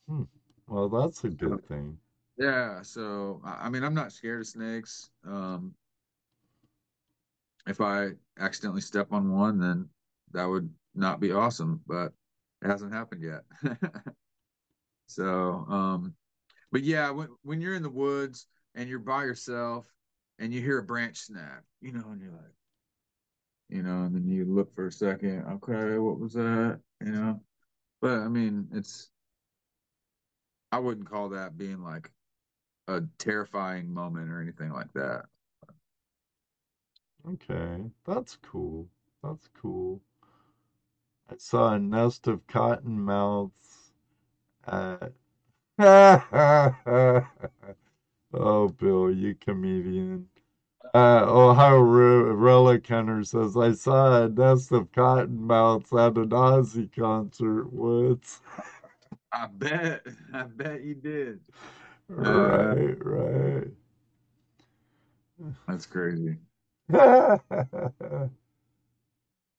Hmm. 0.07 0.25
Well, 0.67 0.87
that's 0.87 1.23
a 1.23 1.29
good 1.29 1.67
thing. 1.67 1.97
yeah, 2.37 2.83
so 2.83 3.41
I 3.43 3.69
mean, 3.69 3.83
I'm 3.83 3.95
not 3.95 4.11
scared 4.11 4.41
of 4.41 4.47
snakes. 4.49 5.09
Um, 5.27 5.73
if 7.65 7.81
I 7.81 8.09
accidentally 8.39 8.81
step 8.81 9.11
on 9.11 9.31
one, 9.31 9.57
then 9.57 9.89
that 10.31 10.45
would 10.45 10.71
not 10.93 11.19
be 11.19 11.31
awesome, 11.31 11.81
but 11.87 12.13
it 12.61 12.67
hasn't 12.67 12.93
happened 12.93 13.23
yet. 13.23 13.43
So, 15.07 15.65
um, 15.67 16.15
but 16.71 16.83
yeah, 16.83 17.11
when 17.11 17.29
when 17.43 17.61
you're 17.61 17.75
in 17.75 17.83
the 17.83 17.89
woods 17.89 18.47
and 18.75 18.89
you're 18.89 18.99
by 18.99 19.23
yourself 19.25 19.91
and 20.39 20.53
you 20.53 20.61
hear 20.61 20.79
a 20.79 20.83
branch 20.83 21.17
snap, 21.17 21.63
you 21.81 21.91
know, 21.91 22.09
and 22.11 22.21
you're 22.21 22.31
like, 22.31 22.55
you 23.69 23.83
know, 23.83 24.03
and 24.03 24.15
then 24.15 24.27
you 24.27 24.45
look 24.45 24.73
for 24.75 24.87
a 24.87 24.91
second, 24.91 25.45
okay, 25.45 25.97
what 25.97 26.19
was 26.19 26.33
that? 26.33 26.79
You 27.03 27.11
know, 27.11 27.41
but 28.01 28.19
I 28.19 28.27
mean, 28.27 28.67
it's 28.73 29.09
I 30.71 30.79
wouldn't 30.79 31.09
call 31.09 31.29
that 31.29 31.57
being 31.57 31.81
like 31.81 32.11
a 32.87 33.01
terrifying 33.19 33.93
moment 33.93 34.31
or 34.31 34.41
anything 34.41 34.71
like 34.71 34.93
that. 34.93 35.25
Okay, 37.27 37.89
that's 38.05 38.37
cool. 38.37 38.87
That's 39.23 39.47
cool. 39.55 40.01
I 41.31 41.35
saw 41.37 41.73
a 41.73 41.79
nest 41.79 42.27
of 42.27 42.45
cottonmouths 42.47 43.91
at 44.67 45.13
Oh, 48.33 48.69
Bill, 48.69 49.11
you 49.11 49.35
comedian. 49.35 50.27
Uh, 50.93 51.23
Ohio 51.27 51.79
Re- 51.79 52.33
Relic 52.33 52.87
Hunter 52.87 53.23
says, 53.23 53.57
I 53.57 53.73
saw 53.73 54.25
a 54.25 54.29
nest 54.29 54.71
of 54.71 54.91
cottonmouths 54.91 55.93
at 55.93 56.17
an 56.17 56.29
Ozzy 56.31 56.91
concert 56.95 57.71
once. 57.71 58.41
I 59.33 59.47
bet, 59.47 60.05
I 60.33 60.43
bet 60.43 60.83
you 60.83 60.95
did. 60.95 61.39
Uh, 62.23 62.75
Right, 62.75 62.97
right. 63.03 63.67
that's 65.67 65.85
crazy. 65.85 66.37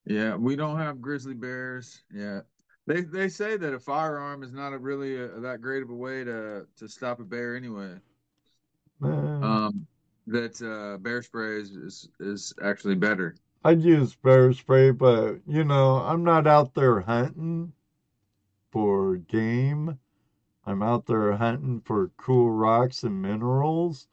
Yeah, 0.05 0.35
we 0.35 0.57
don't 0.57 0.79
have 0.79 1.01
grizzly 1.01 1.35
bears. 1.35 2.03
Yeah. 2.13 2.41
They 2.87 3.03
they 3.03 3.29
say 3.29 3.57
that 3.57 3.73
a 3.73 3.79
firearm 3.79 4.43
is 4.43 4.53
not 4.53 4.73
a 4.73 4.79
really 4.79 5.17
a, 5.17 5.29
that 5.41 5.61
great 5.61 5.83
of 5.83 5.91
a 5.91 5.95
way 5.95 6.25
to 6.25 6.67
to 6.77 6.89
stop 6.89 7.21
a 7.21 7.25
bear 7.25 7.57
anyway. 7.57 7.95
Um, 9.01 9.87
that 10.27 10.61
uh, 10.63 10.99
bear 10.99 11.23
spray 11.23 11.61
is, 11.61 11.71
is 11.71 12.09
is 12.19 12.55
actually 12.63 12.97
better. 12.97 13.37
I'd 13.65 13.83
use 13.83 14.17
bear 14.17 14.53
spray, 14.53 14.91
but 14.91 15.37
you 15.47 15.63
know, 15.63 15.97
I'm 15.99 16.25
not 16.25 16.49
out 16.49 16.75
there 16.75 17.01
hunting 17.01 17.73
for 18.73 19.17
game. 19.17 19.99
I'm 20.67 20.83
out 20.83 21.07
there 21.07 21.33
hunting 21.37 21.81
for 21.85 22.11
cool 22.17 22.51
rocks 22.51 23.05
and 23.05 23.23
minerals. 23.23 24.09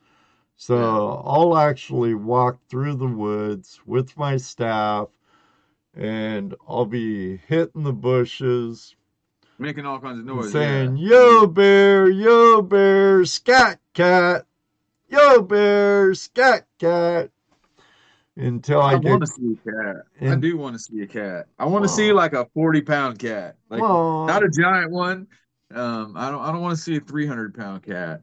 So. 0.55 1.23
I'll 1.25 1.57
actually 1.57 2.13
walk 2.13 2.59
through 2.69 2.95
the 2.95 3.07
woods 3.07 3.79
with 3.85 4.17
my 4.17 4.35
staff 4.37 5.07
and 5.95 6.55
I'll 6.67 6.85
be 6.85 7.37
hitting 7.37 7.83
the 7.83 7.93
bushes 7.93 8.95
Making 9.61 9.85
all 9.85 9.99
kinds 9.99 10.19
of 10.19 10.25
noise. 10.25 10.53
saying, 10.53 10.95
Yeah. 10.95 11.09
Yo, 11.09 11.47
bear, 11.47 12.09
yo, 12.09 12.61
bear, 12.61 13.25
scat 13.25 13.79
cat, 13.93 14.45
yo, 15.09 15.41
bear, 15.41 16.13
scat 16.13 16.65
cat, 16.79 17.29
until 18.37 18.81
I 18.81 18.93
I 18.93 18.95
want 18.95 19.21
to 19.21 19.27
see 19.27 19.57
a 19.61 19.71
cat. 19.71 20.31
I 20.31 20.35
do 20.35 20.57
want 20.57 20.75
to 20.75 20.79
see 20.79 21.01
a 21.01 21.07
cat. 21.07 21.47
I 21.57 21.65
want 21.65 21.83
to 21.83 21.89
see 21.89 22.13
like 22.13 22.31
a 22.31 22.45
40 22.53 22.81
pound 22.83 23.19
cat. 23.19 23.57
Like 23.69 23.81
not 23.81 24.43
a 24.43 24.49
giant 24.49 24.91
one. 24.91 25.27
Um, 25.73 26.13
I 26.15 26.31
don't 26.31 26.41
I 26.41 26.51
don't 26.53 26.61
want 26.61 26.77
to 26.77 26.81
see 26.81 26.95
a 26.95 27.01
300 27.01 27.53
pound 27.53 27.83
cat, 27.83 28.21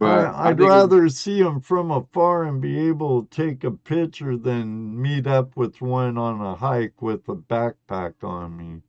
but 0.00 0.34
I 0.34 0.50
it, 0.50 0.58
rather 0.58 1.08
see 1.08 1.42
them 1.42 1.60
from 1.60 1.90
afar 1.92 2.42
and 2.44 2.60
be 2.60 2.78
able 2.88 3.24
to 3.24 3.28
take 3.30 3.62
a 3.64 3.70
picture 3.70 4.36
than 4.36 5.00
meet 5.00 5.26
up 5.28 5.56
with 5.56 5.80
one 5.80 6.18
on 6.18 6.40
a 6.40 6.56
hike 6.56 7.00
with 7.02 7.28
a 7.28 7.36
backpack 7.36 8.24
on 8.24 8.56
me. 8.56 8.82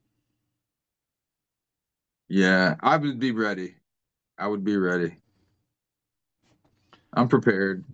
yeah, 2.29 2.75
I 2.81 2.97
would 2.97 3.19
be 3.19 3.31
ready. 3.31 3.75
I 4.38 4.47
would 4.47 4.63
be 4.63 4.77
ready. 4.77 5.17
I'm 7.13 7.27
prepared. 7.27 7.85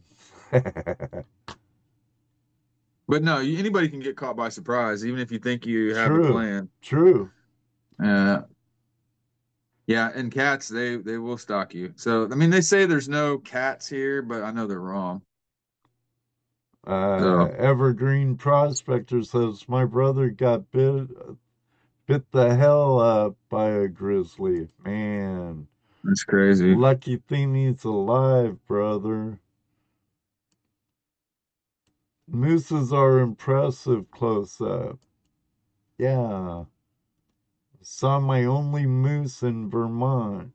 But 3.07 3.23
no, 3.23 3.37
anybody 3.39 3.89
can 3.89 3.99
get 4.01 4.17
caught 4.17 4.35
by 4.35 4.49
surprise, 4.49 5.05
even 5.05 5.19
if 5.19 5.31
you 5.31 5.39
think 5.39 5.65
you 5.65 5.95
have 5.95 6.13
a 6.13 6.19
plan. 6.19 6.69
true. 6.81 7.31
Uh, 8.03 8.41
yeah, 9.87 10.11
and 10.13 10.31
cats, 10.31 10.67
they 10.67 10.97
they 10.97 11.17
will 11.17 11.37
stalk 11.37 11.73
you. 11.73 11.93
So 11.95 12.25
I 12.31 12.35
mean, 12.35 12.49
they 12.49 12.61
say 12.61 12.85
there's 12.85 13.09
no 13.09 13.37
cats 13.39 13.87
here, 13.87 14.21
but 14.21 14.43
I 14.43 14.51
know 14.51 14.67
they're 14.67 14.79
wrong. 14.79 15.21
Uh, 16.85 17.19
So 17.19 17.41
Evergreen 17.57 18.35
Prospector 18.37 19.23
says 19.23 19.67
my 19.69 19.85
brother 19.85 20.29
got 20.29 20.71
bit 20.71 21.07
bit 22.05 22.31
the 22.31 22.55
hell 22.55 22.99
up 22.99 23.35
by 23.49 23.69
a 23.69 23.87
grizzly. 23.87 24.69
Man, 24.85 25.67
that's 26.03 26.23
crazy. 26.23 26.75
lucky 26.75 27.17
thing 27.17 27.55
he's 27.55 27.83
alive, 27.83 28.57
brother. 28.67 29.39
Mooses 32.29 32.93
are 32.93 33.19
impressive 33.19 34.09
close 34.11 34.61
up. 34.61 34.99
Yeah, 35.97 36.65
saw 37.89 38.19
my 38.19 38.43
only 38.43 38.85
moose 38.85 39.41
in 39.41 39.69
Vermont. 39.69 40.51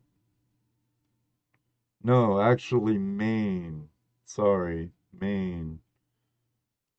No, 2.03 2.39
actually 2.41 2.99
Maine. 2.99 3.89
Sorry, 4.27 4.93
Maine. 5.13 5.81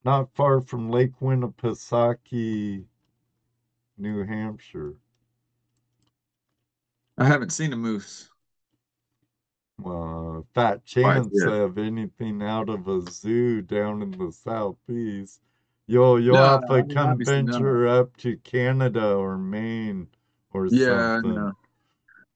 Not 0.04 0.34
far 0.34 0.60
from 0.60 0.88
Lake 0.90 1.18
Winnipesaukee, 1.20 2.86
New 3.96 4.22
Hampshire. 4.24 4.94
I 7.18 7.24
haven't 7.24 7.50
seen 7.50 7.72
a 7.72 7.76
moose. 7.76 8.30
Well, 9.78 10.38
uh, 10.38 10.42
fat 10.52 10.84
chance 10.84 11.44
of 11.44 11.78
anything 11.78 12.42
out 12.42 12.68
of 12.68 12.88
a 12.88 13.02
zoo 13.02 13.62
down 13.62 14.02
in 14.02 14.10
the 14.18 14.32
southeast. 14.32 15.40
You'll 15.86 16.18
you'll 16.20 16.34
No, 16.34 16.42
have 16.42 16.64
I 16.68 16.82
to 16.82 16.82
mean, 16.82 16.94
come 16.94 17.24
venture 17.24 17.86
up 17.86 18.16
to 18.18 18.36
Canada 18.38 19.14
or 19.14 19.38
Maine 19.38 20.08
or 20.54 20.70
Yeah, 20.70 21.20
something. 21.22 21.24
no. 21.24 21.52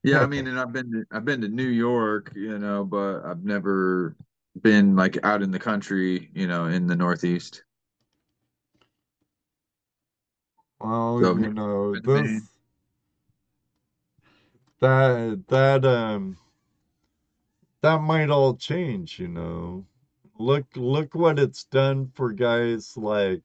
Yeah, 0.02 0.20
I 0.22 0.26
mean, 0.26 0.46
and 0.48 0.58
I've 0.60 0.72
been 0.72 0.90
to, 0.92 1.04
I've 1.12 1.24
been 1.24 1.40
to 1.42 1.48
New 1.48 1.68
York, 1.68 2.32
you 2.36 2.58
know, 2.58 2.84
but 2.84 3.24
I've 3.24 3.44
never 3.44 4.16
been 4.62 4.96
like 4.96 5.18
out 5.24 5.42
in 5.42 5.50
the 5.52 5.58
country, 5.58 6.30
you 6.34 6.46
know, 6.46 6.66
in 6.66 6.86
the 6.86 6.96
Northeast. 6.96 7.64
Well, 10.80 11.22
So 11.22 11.34
you 11.36 11.52
know, 11.52 11.94
been 11.94 12.02
to 12.02 12.08
Maine. 12.10 12.48
this 12.48 12.56
that 14.80 15.44
that 15.48 15.84
um 15.84 16.36
that 17.80 18.00
might 18.00 18.30
all 18.30 18.56
change, 18.56 19.18
you 19.18 19.26
know. 19.28 19.86
Look 20.38 20.66
look 20.76 21.14
what 21.14 21.38
it's 21.40 21.64
done 21.64 22.08
for 22.14 22.32
guys 22.32 22.96
like 22.96 23.42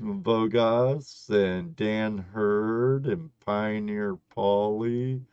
Vogas 0.00 1.28
and 1.30 1.76
Dan 1.76 2.18
Hurd 2.18 3.06
and 3.06 3.30
Pioneer 3.40 4.16
Polly 4.16 5.24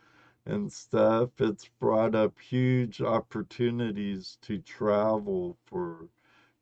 and 0.46 0.72
stuff. 0.72 1.40
It's 1.42 1.68
brought 1.80 2.16
up 2.16 2.40
huge 2.40 3.02
opportunities 3.02 4.38
to 4.44 4.60
travel 4.60 5.58
for 5.66 6.10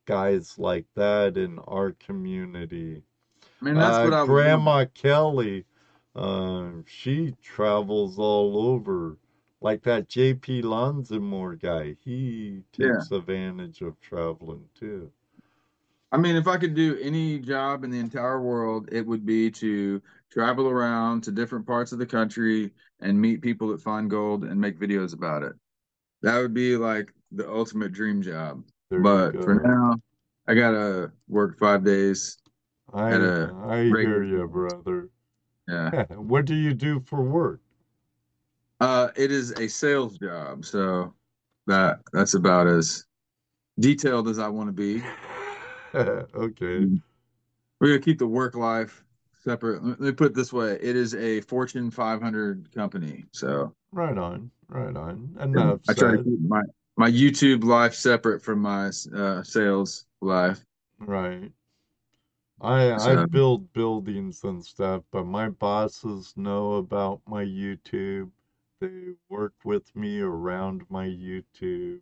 guys 0.06 0.58
like 0.60 0.88
that 0.96 1.38
in 1.38 1.60
our 1.60 1.92
community. 1.94 3.04
I 3.62 3.66
mean, 3.66 3.78
that's 3.78 4.02
Uh, 4.02 4.04
what 4.04 4.14
I. 4.14 4.26
Grandma 4.26 4.86
Kelly, 4.94 5.66
uh, 6.16 6.72
she 6.86 7.34
travels 7.42 8.20
all 8.20 8.58
over. 8.58 9.18
Like 9.62 9.84
that 9.84 10.10
JP 10.10 10.64
Lanzamore 10.64 11.60
guy, 11.60 11.98
he 12.04 12.64
Yeah. 12.78 13.04
takes 13.04 13.12
advantage 13.12 13.82
of 13.82 14.00
traveling 14.02 14.70
too. 14.76 15.12
I 16.14 16.18
mean, 16.18 16.36
if 16.36 16.48
I 16.48 16.58
could 16.58 16.76
do 16.76 16.96
any 17.02 17.40
job 17.40 17.84
in 17.84 17.90
the 17.90 18.00
entire 18.00 18.40
world, 18.40 18.88
it 18.92 19.02
would 19.02 19.26
be 19.26 19.50
to 19.50 20.00
travel 20.32 20.70
around 20.70 21.24
to 21.24 21.32
different 21.32 21.66
parts 21.66 21.92
of 21.92 21.98
the 21.98 22.06
country 22.06 22.72
and 23.00 23.20
meet 23.20 23.42
people 23.42 23.70
that 23.70 23.82
find 23.82 24.12
gold 24.12 24.44
and 24.44 24.62
make 24.62 24.80
videos 24.80 25.16
about 25.16 25.42
it. 25.42 25.54
That 26.22 26.38
would 26.38 26.54
be 26.54 26.78
like 26.78 27.12
the 27.32 27.50
ultimate 27.50 27.94
dream 27.94 28.22
job. 28.22 28.64
There 28.92 29.02
But 29.02 29.44
for 29.44 29.56
now, 29.56 29.96
I 30.48 30.54
gotta 30.54 31.12
work 31.28 31.58
five 31.58 31.84
days 31.84 32.38
I 32.94 33.12
at 33.12 33.22
a 33.22 33.56
I 33.66 33.84
hear 33.86 34.24
you, 34.24 34.48
brother. 34.48 35.10
Yeah. 35.68 36.06
What 36.16 36.46
do 36.46 36.54
you 36.54 36.76
do 36.76 37.00
for 37.08 37.24
work? 37.24 37.60
Uh, 38.80 39.08
it 39.16 39.32
is 39.32 39.52
a 39.54 39.68
sales 39.68 40.20
job, 40.20 40.64
so 40.64 41.16
that 41.66 42.02
that's 42.12 42.36
about 42.36 42.68
as 42.68 43.06
detailed 43.80 44.28
as 44.28 44.38
I 44.38 44.48
want 44.48 44.68
to 44.68 44.74
be. 44.74 45.02
Okay. 46.36 46.88
We're 47.80 47.88
gonna 47.88 48.00
keep 48.00 48.20
the 48.20 48.28
work 48.28 48.56
life 48.56 49.04
separate. 49.44 49.84
Let 49.84 50.00
me 50.00 50.12
put 50.12 50.28
it 50.28 50.34
this 50.34 50.54
way: 50.54 50.78
it 50.82 50.96
is 50.96 51.14
a 51.16 51.42
Fortune 51.42 51.92
500 51.92 52.74
company, 52.74 53.26
so 53.32 53.76
Right 53.92 54.18
on. 54.18 54.50
Right 54.70 54.96
on. 54.96 55.36
Enough 55.40 55.82
I 55.88 55.94
try 55.94 56.18
to 56.18 56.24
keep 56.24 56.40
my 56.42 56.62
my 56.98 57.10
YouTube 57.10 57.64
life 57.64 57.94
separate 57.94 58.42
from 58.42 58.60
my 58.60 58.90
uh, 59.16 59.44
sales 59.44 60.06
life. 60.22 60.64
Right. 61.00 61.52
I 62.62 62.92
I 62.94 63.26
build 63.26 63.72
buildings 63.74 64.44
and 64.44 64.64
stuff, 64.66 65.04
but 65.12 65.26
my 65.26 65.50
bosses 65.50 66.34
know 66.36 66.74
about 66.74 67.22
my 67.28 67.44
YouTube. 67.44 68.32
They 68.80 69.14
work 69.30 69.54
with 69.64 69.94
me 69.96 70.22
around 70.22 70.84
my 70.90 71.08
YouTube, 71.08 72.00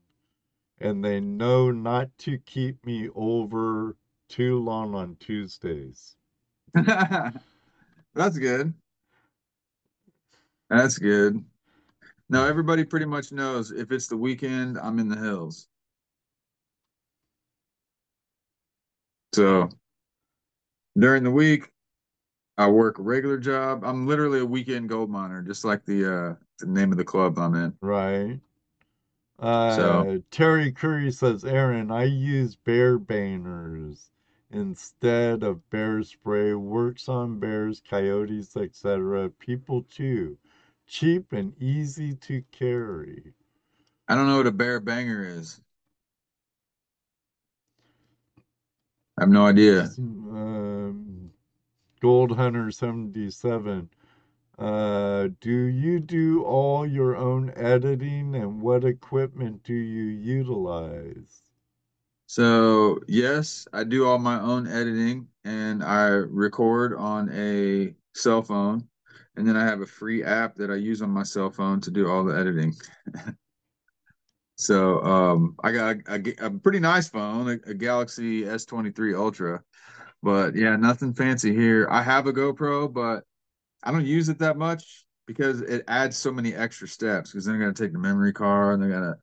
and 0.81 1.03
they 1.03 1.19
know 1.19 1.71
not 1.71 2.09
to 2.19 2.37
keep 2.39 2.85
me 2.85 3.09
over 3.15 3.95
too 4.29 4.59
long 4.59 4.95
on 4.95 5.15
Tuesdays. 5.19 6.15
that's 6.73 8.37
good. 8.37 8.73
That's 10.69 10.97
good. 10.97 11.43
Now 12.29 12.45
everybody 12.45 12.85
pretty 12.85 13.05
much 13.05 13.31
knows 13.31 13.71
if 13.71 13.91
it's 13.91 14.07
the 14.07 14.17
weekend, 14.17 14.77
I'm 14.77 14.99
in 14.99 15.09
the 15.09 15.17
hills. 15.17 15.67
So 19.33 19.69
during 20.97 21.23
the 21.23 21.31
week, 21.31 21.69
I 22.57 22.67
work 22.67 22.99
a 22.99 23.01
regular 23.01 23.37
job. 23.37 23.83
I'm 23.83 24.07
literally 24.07 24.39
a 24.39 24.45
weekend 24.45 24.89
gold 24.89 25.09
miner, 25.09 25.41
just 25.41 25.65
like 25.65 25.85
the 25.85 26.05
uh 26.05 26.35
the 26.59 26.67
name 26.67 26.91
of 26.91 26.97
the 26.97 27.03
club 27.03 27.37
I'm 27.39 27.55
in. 27.55 27.73
Right. 27.81 28.39
So 29.41 29.47
Uh, 29.47 30.19
Terry 30.30 30.72
Curry 30.72 31.11
says, 31.11 31.43
Aaron, 31.43 31.91
I 31.91 32.03
use 32.05 32.55
bear 32.55 32.99
bangers 32.99 34.11
instead 34.51 35.43
of 35.43 35.68
bear 35.72 36.03
spray. 36.03 36.53
Works 36.53 37.09
on 37.09 37.39
bears, 37.39 37.81
coyotes, 37.81 38.55
etc. 38.55 39.30
People 39.30 39.84
too. 39.84 40.38
Cheap 40.88 41.34
and 41.34 41.53
easy 41.61 42.15
to 42.15 42.43
carry. 42.51 43.34
I 44.07 44.15
don't 44.15 44.27
know 44.27 44.38
what 44.38 44.47
a 44.47 44.51
bear 44.51 44.80
banger 44.80 45.26
is. 45.26 45.61
I 49.18 49.23
have 49.23 49.30
no 49.30 49.45
idea. 49.45 49.84
Um, 49.97 51.31
Gold 52.01 52.35
Hunter 52.35 52.72
77. 52.72 53.89
Uh, 54.61 55.29
do 55.39 55.51
you 55.51 55.99
do 55.99 56.43
all 56.43 56.85
your 56.85 57.15
own 57.15 57.51
editing 57.55 58.35
and 58.35 58.61
what 58.61 58.83
equipment 58.83 59.63
do 59.63 59.73
you 59.73 60.03
utilize? 60.03 61.41
So 62.27 62.99
yes, 63.07 63.67
I 63.73 63.83
do 63.83 64.05
all 64.05 64.19
my 64.19 64.39
own 64.39 64.67
editing 64.67 65.27
and 65.43 65.83
I 65.83 66.09
record 66.09 66.95
on 66.95 67.31
a 67.33 67.95
cell 68.13 68.43
phone. 68.43 68.88
And 69.35 69.47
then 69.47 69.57
I 69.57 69.63
have 69.63 69.81
a 69.81 69.88
free 69.88 70.23
app 70.23 70.55
that 70.57 70.69
I 70.69 70.75
use 70.75 71.01
on 71.01 71.09
my 71.09 71.23
cell 71.23 71.49
phone 71.49 71.81
to 71.81 71.89
do 71.89 72.07
all 72.07 72.23
the 72.23 72.38
editing. 72.38 72.75
So 74.57 75.01
um, 75.01 75.55
I 75.63 75.71
got 75.71 75.95
a, 76.07 76.45
a 76.45 76.51
pretty 76.51 76.79
nice 76.79 77.09
phone, 77.09 77.49
a, 77.49 77.71
a 77.71 77.73
Galaxy 77.73 78.43
S23 78.43 79.17
Ultra. 79.17 79.63
But 80.21 80.55
yeah, 80.55 80.75
nothing 80.75 81.15
fancy 81.15 81.51
here. 81.51 81.88
I 81.89 82.03
have 82.03 82.27
a 82.27 82.31
GoPro, 82.31 82.93
but 82.93 83.23
I 83.83 83.91
don't 83.91 84.05
use 84.05 84.29
it 84.29 84.39
that 84.39 84.57
much 84.57 85.05
because 85.27 85.61
it 85.61 85.83
adds 85.87 86.17
so 86.17 86.31
many 86.31 86.53
extra 86.53 86.87
steps. 86.87 87.31
Because 87.31 87.45
then 87.45 87.55
I 87.55 87.59
got 87.59 87.75
to 87.75 87.83
take 87.83 87.93
the 87.93 87.99
memory 87.99 88.33
card 88.33 88.79
and 88.79 88.93
I 88.93 88.95
got 88.95 89.01
to 89.01 89.15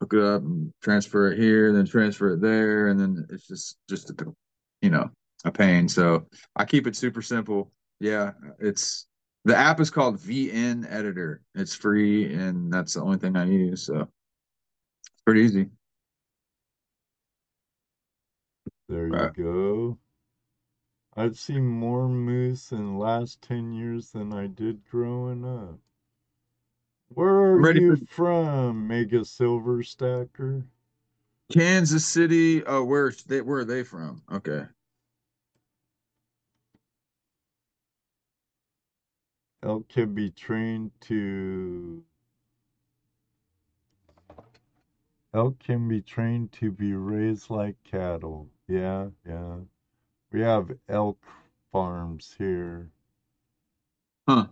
hook 0.00 0.14
it 0.14 0.22
up 0.22 0.42
and 0.42 0.72
transfer 0.82 1.30
it 1.30 1.38
here, 1.38 1.68
and 1.68 1.76
then 1.76 1.86
transfer 1.86 2.32
it 2.32 2.40
there, 2.40 2.88
and 2.88 2.98
then 2.98 3.26
it's 3.30 3.46
just 3.46 3.76
just 3.88 4.10
a, 4.10 4.34
you 4.80 4.90
know 4.90 5.10
a 5.44 5.52
pain. 5.52 5.88
So 5.88 6.26
I 6.56 6.64
keep 6.64 6.86
it 6.86 6.96
super 6.96 7.22
simple. 7.22 7.72
Yeah, 8.00 8.32
it's 8.58 9.06
the 9.44 9.56
app 9.56 9.80
is 9.80 9.90
called 9.90 10.18
VN 10.18 10.86
Editor. 10.90 11.42
It's 11.54 11.74
free, 11.74 12.32
and 12.32 12.72
that's 12.72 12.94
the 12.94 13.02
only 13.02 13.18
thing 13.18 13.36
I 13.36 13.44
use. 13.44 13.82
So 13.84 14.00
it's 14.00 15.22
pretty 15.24 15.42
easy. 15.42 15.66
There 18.88 19.06
you 19.06 19.12
Right. 19.12 19.34
go. 19.34 19.98
I've 21.16 21.38
seen 21.38 21.66
more 21.66 22.08
moose 22.08 22.72
in 22.72 22.92
the 22.92 22.98
last 22.98 23.42
10 23.42 23.72
years 23.72 24.10
than 24.10 24.32
I 24.32 24.46
did 24.46 24.88
growing 24.88 25.44
up. 25.44 25.78
Where 27.08 27.28
are 27.28 27.72
you 27.72 27.96
for 27.96 28.06
from, 28.06 28.86
Mega 28.86 29.24
Silver 29.24 29.82
Stacker? 29.82 30.64
Kansas 31.52 32.06
City. 32.06 32.64
Oh, 32.64 32.84
where 32.84 33.12
they 33.26 33.40
where 33.40 33.60
are 33.60 33.64
they 33.64 33.82
from? 33.82 34.22
Okay. 34.30 34.66
Elk 39.62 39.88
can 39.88 40.14
be 40.14 40.30
trained 40.30 40.92
to 41.02 42.02
elk 45.34 45.58
can 45.58 45.88
be 45.88 46.00
trained 46.00 46.52
to 46.52 46.70
be 46.70 46.94
raised 46.94 47.50
like 47.50 47.76
cattle. 47.84 48.48
Yeah, 48.68 49.08
yeah. 49.26 49.56
We 50.32 50.40
have 50.42 50.70
elk 50.88 51.18
farms 51.72 52.34
here. 52.38 52.88
Huh. 54.28 54.46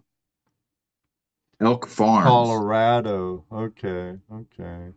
Elk 1.60 1.86
Farms. 1.86 2.26
Colorado. 2.26 3.44
Okay, 3.52 4.16
okay. 4.32 4.92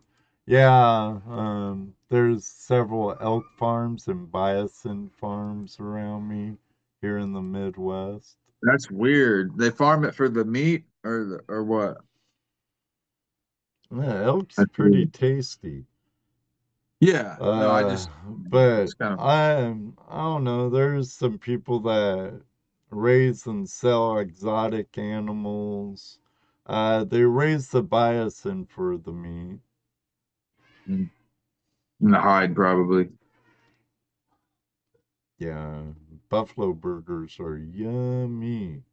Yeah, 0.46 1.18
um, 1.28 1.94
there's 2.08 2.44
several 2.46 3.16
elk 3.20 3.44
farms 3.58 4.08
and 4.08 4.30
bison 4.30 5.10
farms 5.20 5.78
around 5.80 6.28
me 6.28 6.56
here 7.00 7.18
in 7.18 7.32
the 7.32 7.42
Midwest. 7.42 8.36
That's 8.62 8.90
weird. 8.90 9.56
They 9.56 9.70
farm 9.70 10.04
it 10.04 10.14
for 10.14 10.28
the 10.28 10.44
meat 10.44 10.84
or 11.04 11.24
the, 11.24 11.40
or 11.52 11.64
what? 11.64 11.98
Yeah, 13.90 14.22
elk's 14.24 14.56
That's 14.56 14.70
pretty 14.72 14.98
weird. 14.98 15.14
tasty. 15.14 15.84
Yeah. 17.02 17.38
No, 17.40 17.70
I 17.72 17.82
Uh, 17.82 17.90
just 17.90 18.10
but 18.48 18.86
kind 18.98 19.14
of 19.14 19.20
I 19.20 19.74
I 20.08 20.18
don't 20.18 20.44
know, 20.44 20.70
there's 20.70 21.12
some 21.12 21.36
people 21.38 21.80
that 21.80 22.42
raise 22.90 23.44
and 23.46 23.68
sell 23.68 24.18
exotic 24.18 24.96
animals. 24.96 26.20
Uh, 26.66 27.04
they 27.04 27.24
raise 27.24 27.70
the 27.70 27.82
bison 27.82 28.66
for 28.66 28.96
the 28.96 29.12
meat. 29.12 29.60
And 32.00 32.12
the 32.14 32.20
hide, 32.20 32.54
probably. 32.54 33.10
Yeah, 35.38 35.82
buffalo 36.30 36.72
burgers 36.72 37.38
are 37.40 37.58
yummy. 37.58 38.84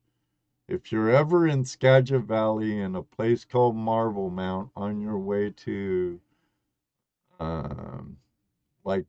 If 0.67 0.91
you're 0.91 1.09
ever 1.11 1.47
in 1.47 1.65
Skagit 1.65 2.23
Valley 2.23 2.79
in 2.79 2.95
a 2.95 3.03
place 3.03 3.45
called 3.45 3.75
Marblemount 3.75 4.71
on 4.75 5.01
your 5.01 5.19
way 5.19 5.51
to 5.51 6.21
um, 7.39 8.17
like 8.83 9.05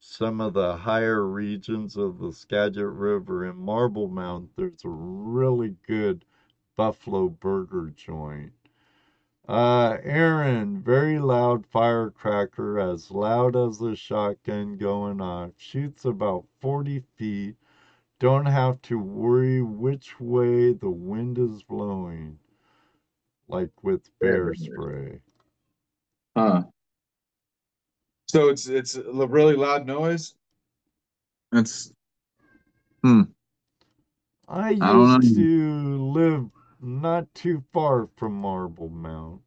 some 0.00 0.40
of 0.40 0.54
the 0.54 0.76
higher 0.76 1.26
regions 1.26 1.96
of 1.96 2.18
the 2.18 2.32
Skagit 2.32 2.86
River 2.86 3.46
in 3.46 3.56
Marblemount, 3.56 4.48
there's 4.56 4.84
a 4.84 4.88
really 4.88 5.76
good 5.86 6.24
buffalo 6.76 7.28
burger 7.28 7.90
joint. 7.96 8.52
Uh, 9.48 9.98
Aaron, 10.02 10.82
very 10.82 11.18
loud 11.18 11.66
firecracker, 11.66 12.78
as 12.78 13.10
loud 13.10 13.56
as 13.56 13.80
a 13.80 13.94
shotgun 13.96 14.76
going 14.76 15.20
off. 15.20 15.52
Shoots 15.56 16.04
about 16.04 16.46
40 16.60 17.00
feet. 17.16 17.56
Don't 18.18 18.46
have 18.46 18.80
to 18.82 18.98
worry 18.98 19.62
which 19.62 20.20
way 20.20 20.72
the 20.72 20.90
wind 20.90 21.38
is 21.38 21.62
blowing, 21.62 22.38
like 23.48 23.70
with 23.82 24.10
bear 24.20 24.54
spray. 24.54 25.22
Huh. 26.36 26.62
So 28.26 28.48
it's 28.48 28.66
it's 28.66 28.94
a 28.94 29.26
really 29.26 29.56
loud 29.56 29.86
noise. 29.86 30.34
It's 31.52 31.92
hmm. 33.02 33.22
I 34.48 34.70
used 34.70 34.82
know. 34.82 35.20
to 35.20 36.12
live 36.12 36.50
not 36.80 37.32
too 37.34 37.62
far 37.72 38.08
from 38.16 38.42
Marblemount. 38.42 39.40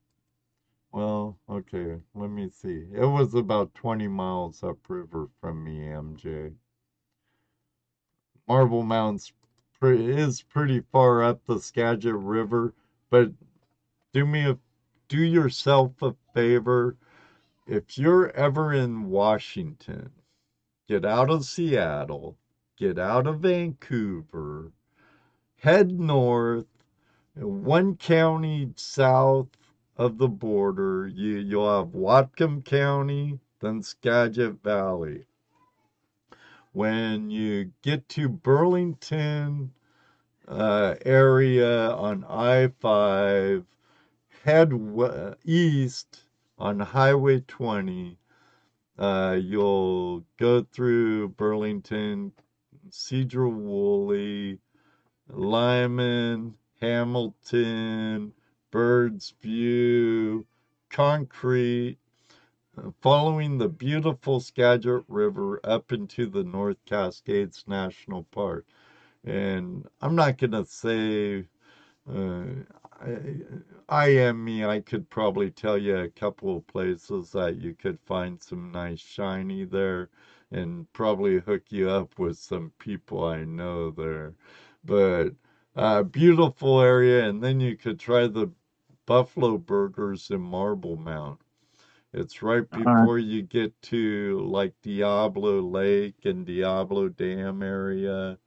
Well, 0.91 1.37
okay, 1.49 1.97
let 2.13 2.29
me 2.29 2.49
see. 2.49 2.85
It 2.93 3.05
was 3.05 3.33
about 3.33 3.73
20 3.73 4.07
miles 4.07 4.63
upriver 4.63 5.27
from 5.41 5.63
me, 5.63 5.79
MJ. 5.79 6.53
Marblemount's 8.47 9.33
pre- 9.79 10.05
is 10.05 10.41
pretty 10.41 10.81
far 10.91 11.21
up 11.23 11.43
the 11.45 11.59
Skagit 11.59 12.15
River, 12.15 12.73
but 13.09 13.31
do 14.13 14.25
me 14.25 14.49
a 14.49 14.57
do 15.07 15.21
yourself 15.21 16.01
a 16.01 16.15
favor. 16.35 16.97
If 17.65 17.97
you're 17.97 18.29
ever 18.31 18.73
in 18.73 19.09
Washington, 19.09 20.11
get 20.87 21.05
out 21.05 21.31
of 21.31 21.45
Seattle, 21.45 22.37
get 22.77 22.99
out 22.99 23.25
of 23.25 23.39
Vancouver, 23.39 24.73
head 25.57 25.99
north, 25.99 26.67
one 27.35 27.95
county 27.95 28.71
south 28.75 29.47
of 29.97 30.17
the 30.17 30.27
border, 30.27 31.07
you, 31.07 31.37
you'll 31.37 31.77
have 31.77 31.93
Whatcom 31.93 32.63
County, 32.63 33.39
then 33.61 33.81
Skagit 33.81 34.61
Valley. 34.63 35.25
When 36.73 37.29
you 37.29 37.71
get 37.81 38.09
to 38.09 38.29
Burlington 38.29 39.71
uh, 40.47 40.95
area 41.05 41.91
on 41.91 42.25
I 42.25 42.67
5, 42.67 43.65
head 44.43 44.73
we- 44.73 45.33
east 45.45 46.24
on 46.57 46.79
Highway 46.79 47.41
20. 47.41 48.17
Uh, 48.97 49.37
you'll 49.41 50.23
go 50.37 50.63
through 50.63 51.29
Burlington, 51.29 52.31
Sedro-Woolley, 52.89 54.59
Lyman, 55.27 56.55
Hamilton, 56.79 58.33
Birdsview, 58.71 60.45
Concrete, 60.89 61.97
uh, 62.77 62.91
following 63.01 63.57
the 63.57 63.69
beautiful 63.69 64.39
Skagit 64.39 65.03
River 65.07 65.59
up 65.63 65.91
into 65.91 66.25
the 66.27 66.43
North 66.43 66.77
Cascades 66.85 67.65
National 67.67 68.23
Park. 68.23 68.65
And 69.25 69.87
I'm 70.01 70.15
not 70.15 70.37
going 70.37 70.51
to 70.51 70.65
say 70.65 71.45
uh, 72.09 72.45
I, 72.99 73.37
I 73.89 74.07
am 74.09 74.43
me. 74.43 74.65
I 74.65 74.79
could 74.81 75.09
probably 75.09 75.51
tell 75.51 75.77
you 75.77 75.97
a 75.97 76.09
couple 76.09 76.57
of 76.57 76.67
places 76.67 77.31
that 77.31 77.57
you 77.57 77.73
could 77.73 77.99
find 78.01 78.41
some 78.41 78.71
nice 78.71 78.99
shiny 78.99 79.63
there 79.65 80.09
and 80.51 80.91
probably 80.93 81.39
hook 81.39 81.71
you 81.71 81.89
up 81.89 82.17
with 82.19 82.37
some 82.37 82.71
people 82.79 83.23
I 83.23 83.43
know 83.45 83.91
there. 83.91 84.35
But 84.83 85.35
uh, 85.75 86.03
beautiful 86.03 86.81
area, 86.81 87.27
and 87.27 87.43
then 87.43 87.59
you 87.59 87.75
could 87.77 87.99
try 87.99 88.27
the 88.27 88.51
buffalo 89.05 89.57
burgers 89.57 90.29
in 90.31 90.41
Marblemount. 90.41 91.39
It's 92.13 92.41
right 92.41 92.69
before 92.71 93.19
you 93.19 93.41
get 93.43 93.79
to 93.83 94.39
like 94.41 94.73
Diablo 94.81 95.59
Lake 95.61 96.25
and 96.25 96.45
Diablo 96.45 97.09
Dam 97.09 97.61
area, 97.61 98.39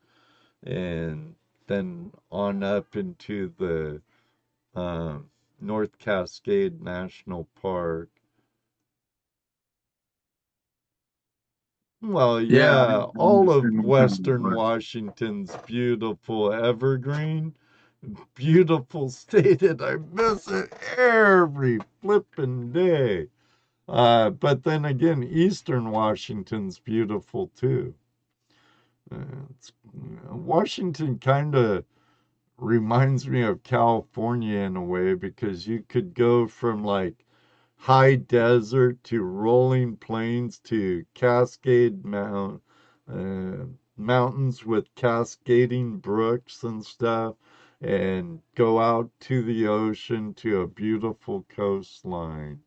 and 0.63 1.37
then 1.67 2.13
on 2.31 2.63
up 2.63 2.97
into 2.97 3.53
the 3.59 4.03
um, 4.79 5.31
North 5.61 5.99
Cascade 5.99 6.83
National 6.83 7.49
Park. 7.63 8.11
Well, 12.03 12.41
Yeah, 12.49 12.87
yeah, 12.87 13.05
all 13.17 13.51
of 13.51 13.71
understand 13.71 13.79
what 13.79 13.99
you're 13.99 14.17
Western. 14.17 14.51
Washington's 14.51 15.57
beautiful 15.67 16.53
evergreen, 16.53 17.55
beautiful 18.35 19.11
state, 19.11 19.63
and 19.63 19.83
I 19.83 19.97
miss 19.97 20.49
it 20.49 20.73
every 20.99 21.81
flippin' 22.01 22.73
day. 22.73 23.29
Uh, 23.89 24.31
but 24.31 24.65
then 24.65 24.85
again, 24.85 25.23
Eastern 25.25 25.91
Washington's 25.91 26.79
beautiful 26.79 27.49
too. 27.57 27.95
Uh, 29.11 29.47
it's, 29.51 29.73
Washington 30.31 31.19
kind 31.19 31.55
of 31.55 31.85
reminds 32.59 33.29
me 33.29 33.43
of 33.43 33.63
California 33.65 34.59
in 34.59 34.77
a 34.77 34.85
way 34.85 35.15
because 35.15 35.67
you 35.69 35.85
could 35.89 36.15
go 36.15 36.47
from 36.47 36.85
like 36.85 37.25
high 37.77 38.17
desert 38.17 39.03
to 39.05 39.23
rolling 39.23 39.97
plains 39.97 40.59
to 40.59 41.05
cascade 41.15 42.05
mount 42.05 42.63
uh, 43.13 43.65
mountains 43.97 44.67
with 44.67 44.95
cascading 44.97 45.99
brooks 45.99 46.63
and 46.65 46.85
stuff 46.85 47.37
and 47.81 48.41
go 48.57 48.81
out 48.81 49.11
to 49.21 49.43
the 49.43 49.67
ocean 49.67 50.35
to 50.35 50.61
a 50.61 50.67
beautiful 50.67 51.47
coastline. 51.49 52.61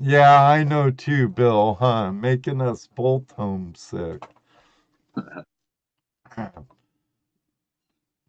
Yeah, 0.00 0.42
I 0.42 0.64
know 0.64 0.90
too, 0.90 1.28
Bill, 1.28 1.74
huh? 1.74 2.12
Making 2.12 2.60
us 2.62 2.86
both 2.88 3.32
homesick. 3.32 4.22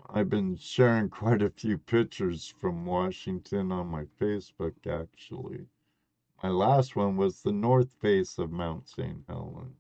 I've 0.09 0.29
been 0.29 0.55
sharing 0.57 1.09
quite 1.09 1.41
a 1.41 1.49
few 1.49 1.77
pictures 1.77 2.53
from 2.59 2.85
Washington 2.85 3.71
on 3.71 3.88
my 3.88 4.05
Facebook, 4.19 4.73
actually. 4.88 5.65
My 6.43 6.49
last 6.49 6.95
one 6.95 7.17
was 7.17 7.41
the 7.41 7.51
north 7.51 7.89
face 8.01 8.38
of 8.38 8.51
Mount 8.51 8.88
St. 8.88 9.23
Helens. 9.27 9.75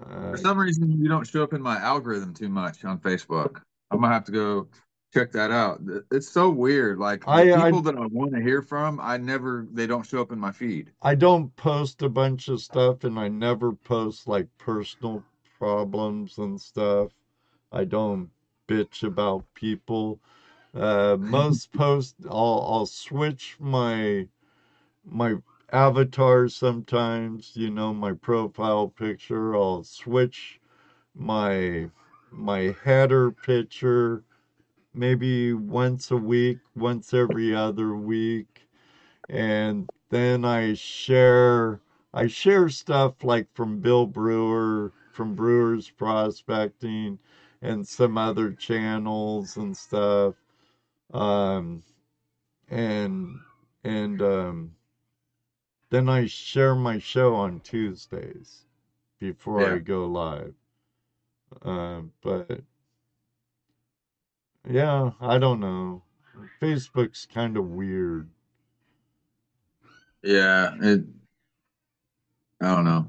Uh, 0.00 0.30
For 0.32 0.36
some 0.38 0.58
reason, 0.58 1.00
you 1.00 1.08
don't 1.08 1.26
show 1.26 1.42
up 1.42 1.52
in 1.52 1.62
my 1.62 1.78
algorithm 1.78 2.32
too 2.34 2.48
much 2.48 2.84
on 2.84 2.98
Facebook. 2.98 3.60
I'm 3.90 4.00
gonna 4.00 4.12
have 4.12 4.24
to 4.24 4.32
go 4.32 4.68
check 5.12 5.32
that 5.32 5.50
out. 5.50 5.80
It's 6.10 6.28
so 6.28 6.50
weird. 6.50 6.98
Like 6.98 7.22
the 7.24 7.30
I- 7.30 7.52
I- 7.52 7.64
people 7.64 7.82
that 7.82 7.96
I 7.96 8.06
want 8.06 8.32
to 8.34 8.40
hear 8.40 8.62
from, 8.62 9.00
I 9.00 9.16
never 9.16 9.66
they 9.72 9.86
don't 9.86 10.06
show 10.06 10.20
up 10.20 10.32
in 10.32 10.38
my 10.38 10.52
feed. 10.52 10.92
I 11.02 11.14
don't 11.14 11.54
post 11.56 12.02
a 12.02 12.08
bunch 12.08 12.48
of 12.48 12.60
stuff 12.60 13.04
and 13.04 13.18
I 13.18 13.28
never 13.28 13.72
post 13.72 14.28
like 14.28 14.46
personal 14.58 15.24
problems 15.58 16.38
and 16.38 16.60
stuff. 16.60 17.10
I 17.72 17.84
don't 17.84 18.30
bitch 18.68 19.02
about 19.04 19.44
people. 19.54 20.20
Uh, 20.74 21.16
most 21.20 21.72
posts, 21.74 22.14
I'll, 22.30 22.66
I'll 22.70 22.86
switch 22.86 23.56
my 23.60 24.28
my 25.04 25.36
avatar 25.72 26.48
sometimes, 26.48 27.52
you 27.56 27.70
know, 27.70 27.94
my 27.94 28.12
profile 28.14 28.88
picture. 28.88 29.56
I'll 29.56 29.84
switch 29.84 30.60
my 31.14 31.90
my 32.30 32.76
header 32.84 33.32
picture 33.32 34.24
maybe 34.94 35.52
once 35.54 36.10
a 36.10 36.16
week, 36.16 36.58
once 36.76 37.14
every 37.14 37.54
other 37.54 37.96
week. 37.96 38.68
And 39.28 39.88
then 40.10 40.44
I 40.44 40.74
share 40.74 41.80
I 42.14 42.26
share 42.28 42.68
stuff 42.70 43.24
like 43.24 43.48
from 43.54 43.80
Bill 43.80 44.06
Brewer, 44.06 44.92
from 45.12 45.34
Brewers 45.34 45.90
Prospecting 45.90 47.18
and 47.62 47.86
some 47.86 48.18
other 48.18 48.52
channels 48.52 49.56
and 49.56 49.76
stuff. 49.76 50.34
Um 51.12 51.82
and 52.68 53.40
and 53.84 54.22
um 54.22 54.74
then 55.90 56.08
I 56.08 56.26
share 56.26 56.74
my 56.74 56.98
show 56.98 57.34
on 57.34 57.60
Tuesdays 57.60 58.66
before 59.18 59.60
I 59.74 59.78
go 59.78 60.06
live. 60.06 60.54
Uh, 61.62 62.02
but 62.22 62.60
yeah, 64.68 65.12
I 65.20 65.38
don't 65.38 65.60
know. 65.60 66.02
Facebook's 66.60 67.26
kind 67.26 67.56
of 67.56 67.70
weird. 67.70 68.28
Yeah, 70.22 70.74
it. 70.80 71.04
I 72.60 72.74
don't 72.74 72.84
know. 72.84 73.08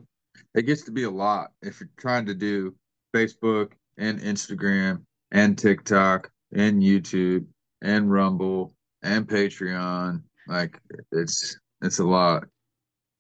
It 0.56 0.64
gets 0.64 0.84
to 0.84 0.92
be 0.92 1.04
a 1.04 1.10
lot 1.10 1.52
if 1.62 1.80
you're 1.80 1.90
trying 1.98 2.26
to 2.28 2.34
do 2.34 2.76
Facebook 3.14 3.74
and 4.00 4.20
Instagram 4.22 5.04
and 5.32 5.58
TikTok 5.58 6.32
and 6.54 6.82
YouTube 6.82 7.46
and 7.84 8.12
Rumble 8.12 8.74
and 9.04 9.28
Patreon. 9.28 10.24
Like 10.48 10.80
it's 11.12 11.58
it's 11.84 12.00
a 12.00 12.04
lot. 12.06 12.46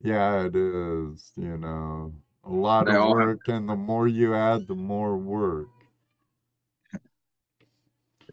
Yeah, 0.02 0.46
it 0.46 0.56
is, 0.56 1.32
you 1.36 1.58
know. 1.58 2.14
A 2.46 2.50
lot 2.50 2.86
They 2.88 2.96
of 2.96 3.02
all 3.02 3.18
have- 3.18 3.28
work, 3.28 3.48
and 3.50 3.70
the 3.70 3.76
more 3.76 4.08
you 4.08 4.34
add, 4.34 4.68
the 4.68 4.76
more 4.76 5.18
work. 5.18 5.68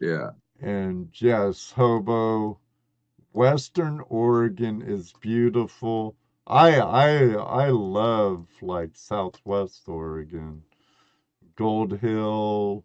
Yeah. 0.01 0.31
And 0.61 1.09
yes, 1.21 1.71
Hobo, 1.73 2.59
Western 3.33 4.01
Oregon 4.09 4.83
is 4.83 5.13
beautiful. 5.21 6.17
I 6.47 6.79
I 6.81 7.33
I 7.35 7.69
love 7.71 8.47
like 8.63 8.91
Southwest 8.95 9.83
Oregon, 9.89 10.63
Gold 11.57 11.99
Hill, 11.99 12.85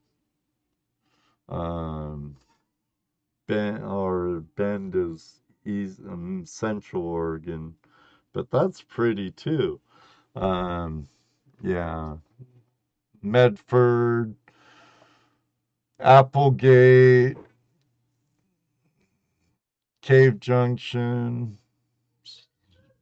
um, 1.49 2.37
Bend 3.47 3.83
or 3.83 4.41
Bend 4.55 4.95
is 4.95 5.41
east, 5.65 5.99
um, 6.07 6.45
Central 6.45 7.05
Oregon, 7.05 7.75
but 8.33 8.49
that's 8.49 8.81
pretty 8.81 9.31
too. 9.31 9.79
Um, 10.35 11.09
yeah, 11.61 12.15
Medford, 13.21 14.35
Applegate, 15.99 17.37
Cave 20.01 20.39
Junction. 20.39 21.57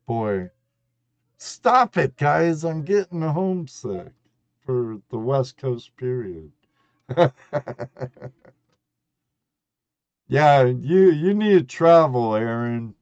Boy, 0.08 0.50
stop 1.38 1.98
it, 1.98 2.18
guys. 2.18 2.66
I'm 2.66 2.84
getting 2.84 3.22
homesick 3.22 4.12
for 4.70 5.02
the 5.10 5.18
West 5.18 5.58
Coast 5.58 5.98
period. 5.98 6.52
yeah, 10.28 10.64
you 10.64 11.10
you 11.10 11.34
need 11.34 11.54
to 11.60 11.64
travel, 11.64 12.36
Aaron. 12.36 12.94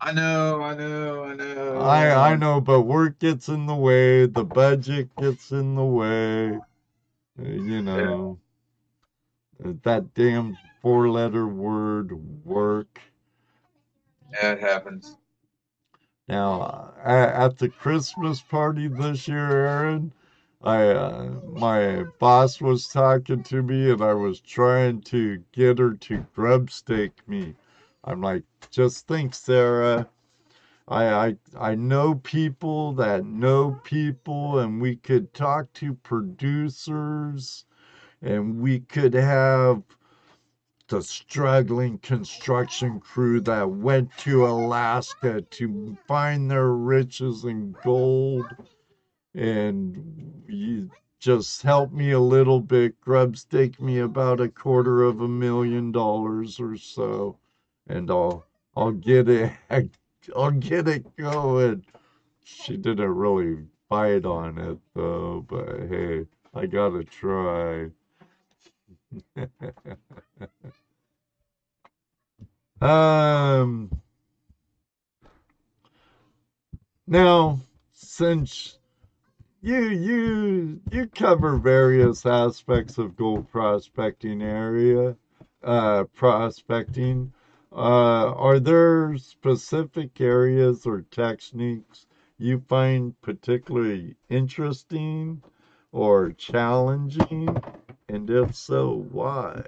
I 0.00 0.12
know, 0.12 0.62
I 0.62 0.76
know, 0.76 1.24
I 1.24 1.34
know. 1.34 1.80
I 1.80 2.30
I 2.32 2.36
know, 2.36 2.60
but 2.60 2.82
work 2.82 3.18
gets 3.18 3.48
in 3.48 3.66
the 3.66 3.74
way, 3.74 4.26
the 4.26 4.44
budget 4.44 5.16
gets 5.16 5.50
in 5.50 5.74
the 5.74 5.84
way. 5.84 6.60
You 7.36 7.82
know, 7.82 8.38
uh, 9.64 9.72
that 9.82 10.14
damn 10.14 10.56
four-letter 10.82 11.48
word 11.48 12.12
work. 12.44 13.00
Yeah, 14.34 14.52
it 14.52 14.60
happens. 14.60 15.16
Now, 16.28 16.94
at 17.04 17.58
the 17.58 17.68
Christmas 17.68 18.40
party 18.40 18.86
this 18.86 19.26
year, 19.26 19.66
Aaron, 19.66 20.12
I 20.62 20.88
uh, 20.88 21.40
my 21.44 22.04
boss 22.18 22.60
was 22.60 22.88
talking 22.88 23.42
to 23.44 23.62
me, 23.62 23.90
and 23.90 24.02
I 24.02 24.14
was 24.14 24.40
trying 24.40 25.02
to 25.02 25.44
get 25.52 25.78
her 25.78 25.94
to 25.94 26.26
grub 26.34 26.70
steak 26.70 27.26
me. 27.28 27.54
I'm 28.04 28.20
like, 28.20 28.44
just 28.70 29.06
think, 29.06 29.34
Sarah. 29.34 30.08
I, 30.88 31.06
I 31.28 31.36
I 31.72 31.74
know 31.76 32.16
people 32.16 32.92
that 32.94 33.24
know 33.24 33.80
people, 33.84 34.58
and 34.60 34.80
we 34.80 34.96
could 34.96 35.34
talk 35.34 35.72
to 35.74 35.94
producers, 35.94 37.64
and 38.22 38.60
we 38.60 38.80
could 38.80 39.14
have 39.14 39.82
the 40.88 41.02
struggling 41.02 41.98
construction 41.98 43.00
crew 43.00 43.40
that 43.42 43.70
went 43.70 44.16
to 44.18 44.46
Alaska 44.46 45.42
to 45.42 45.96
find 46.06 46.50
their 46.50 46.70
riches 46.72 47.44
and 47.44 47.74
gold. 47.82 48.46
And 49.36 50.42
you 50.48 50.90
just 51.20 51.62
help 51.62 51.92
me 51.92 52.10
a 52.12 52.20
little 52.20 52.60
bit, 52.60 53.00
grub 53.00 53.36
stake 53.36 53.80
me 53.80 53.98
about 54.00 54.40
a 54.40 54.48
quarter 54.48 55.02
of 55.04 55.20
a 55.20 55.28
million 55.28 55.92
dollars 55.92 56.58
or 56.58 56.76
so, 56.76 57.38
and 57.86 58.10
I'll 58.10 58.46
I'll 58.76 58.92
get 58.92 59.28
it 59.28 59.52
I'll 60.36 60.50
get 60.52 60.88
it 60.88 61.16
going. 61.16 61.84
She 62.44 62.76
didn't 62.78 63.14
really 63.14 63.64
bite 63.90 64.24
on 64.24 64.58
it 64.58 64.78
though, 64.94 65.44
but 65.48 65.88
hey, 65.88 66.26
I 66.54 66.66
gotta 66.66 67.04
try. 67.04 67.90
Um, 72.80 73.90
now, 77.06 77.60
since 77.92 78.78
you 79.62 79.78
you 79.88 80.80
you 80.90 81.06
cover 81.08 81.56
various 81.56 82.24
aspects 82.24 82.98
of 82.98 83.16
gold 83.16 83.50
prospecting 83.50 84.42
area, 84.42 85.16
uh, 85.62 86.04
prospecting, 86.14 87.32
uh, 87.72 88.32
are 88.32 88.60
there 88.60 89.16
specific 89.18 90.20
areas 90.20 90.86
or 90.86 91.02
techniques 91.10 92.06
you 92.38 92.58
find 92.68 93.20
particularly 93.22 94.16
interesting 94.30 95.42
or 95.92 96.32
challenging? 96.32 97.48
And 98.08 98.30
if 98.30 98.54
so, 98.54 99.06
why? 99.10 99.64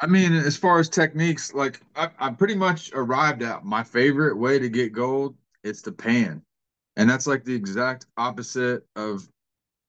I 0.00 0.06
mean, 0.06 0.34
as 0.34 0.56
far 0.56 0.78
as 0.78 0.88
techniques, 0.88 1.54
like 1.54 1.80
I, 1.96 2.10
I 2.18 2.30
pretty 2.30 2.54
much 2.54 2.92
arrived 2.94 3.42
at 3.42 3.64
my 3.64 3.82
favorite 3.82 4.36
way 4.36 4.58
to 4.58 4.68
get 4.68 4.92
gold. 4.92 5.36
It's 5.64 5.82
the 5.82 5.92
pan, 5.92 6.42
and 6.96 7.08
that's 7.08 7.26
like 7.26 7.44
the 7.44 7.54
exact 7.54 8.06
opposite 8.16 8.86
of 8.96 9.28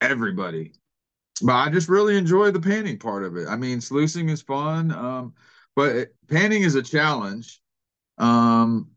everybody. 0.00 0.72
But 1.42 1.54
I 1.54 1.70
just 1.70 1.88
really 1.88 2.16
enjoy 2.16 2.50
the 2.50 2.60
panning 2.60 2.98
part 2.98 3.24
of 3.24 3.36
it. 3.36 3.48
I 3.48 3.56
mean, 3.56 3.80
sluicing 3.80 4.28
is 4.28 4.42
fun, 4.42 4.90
um, 4.92 5.34
but 5.76 5.94
it, 5.94 6.14
panning 6.28 6.62
is 6.62 6.74
a 6.74 6.82
challenge. 6.82 7.60
Um, 8.18 8.90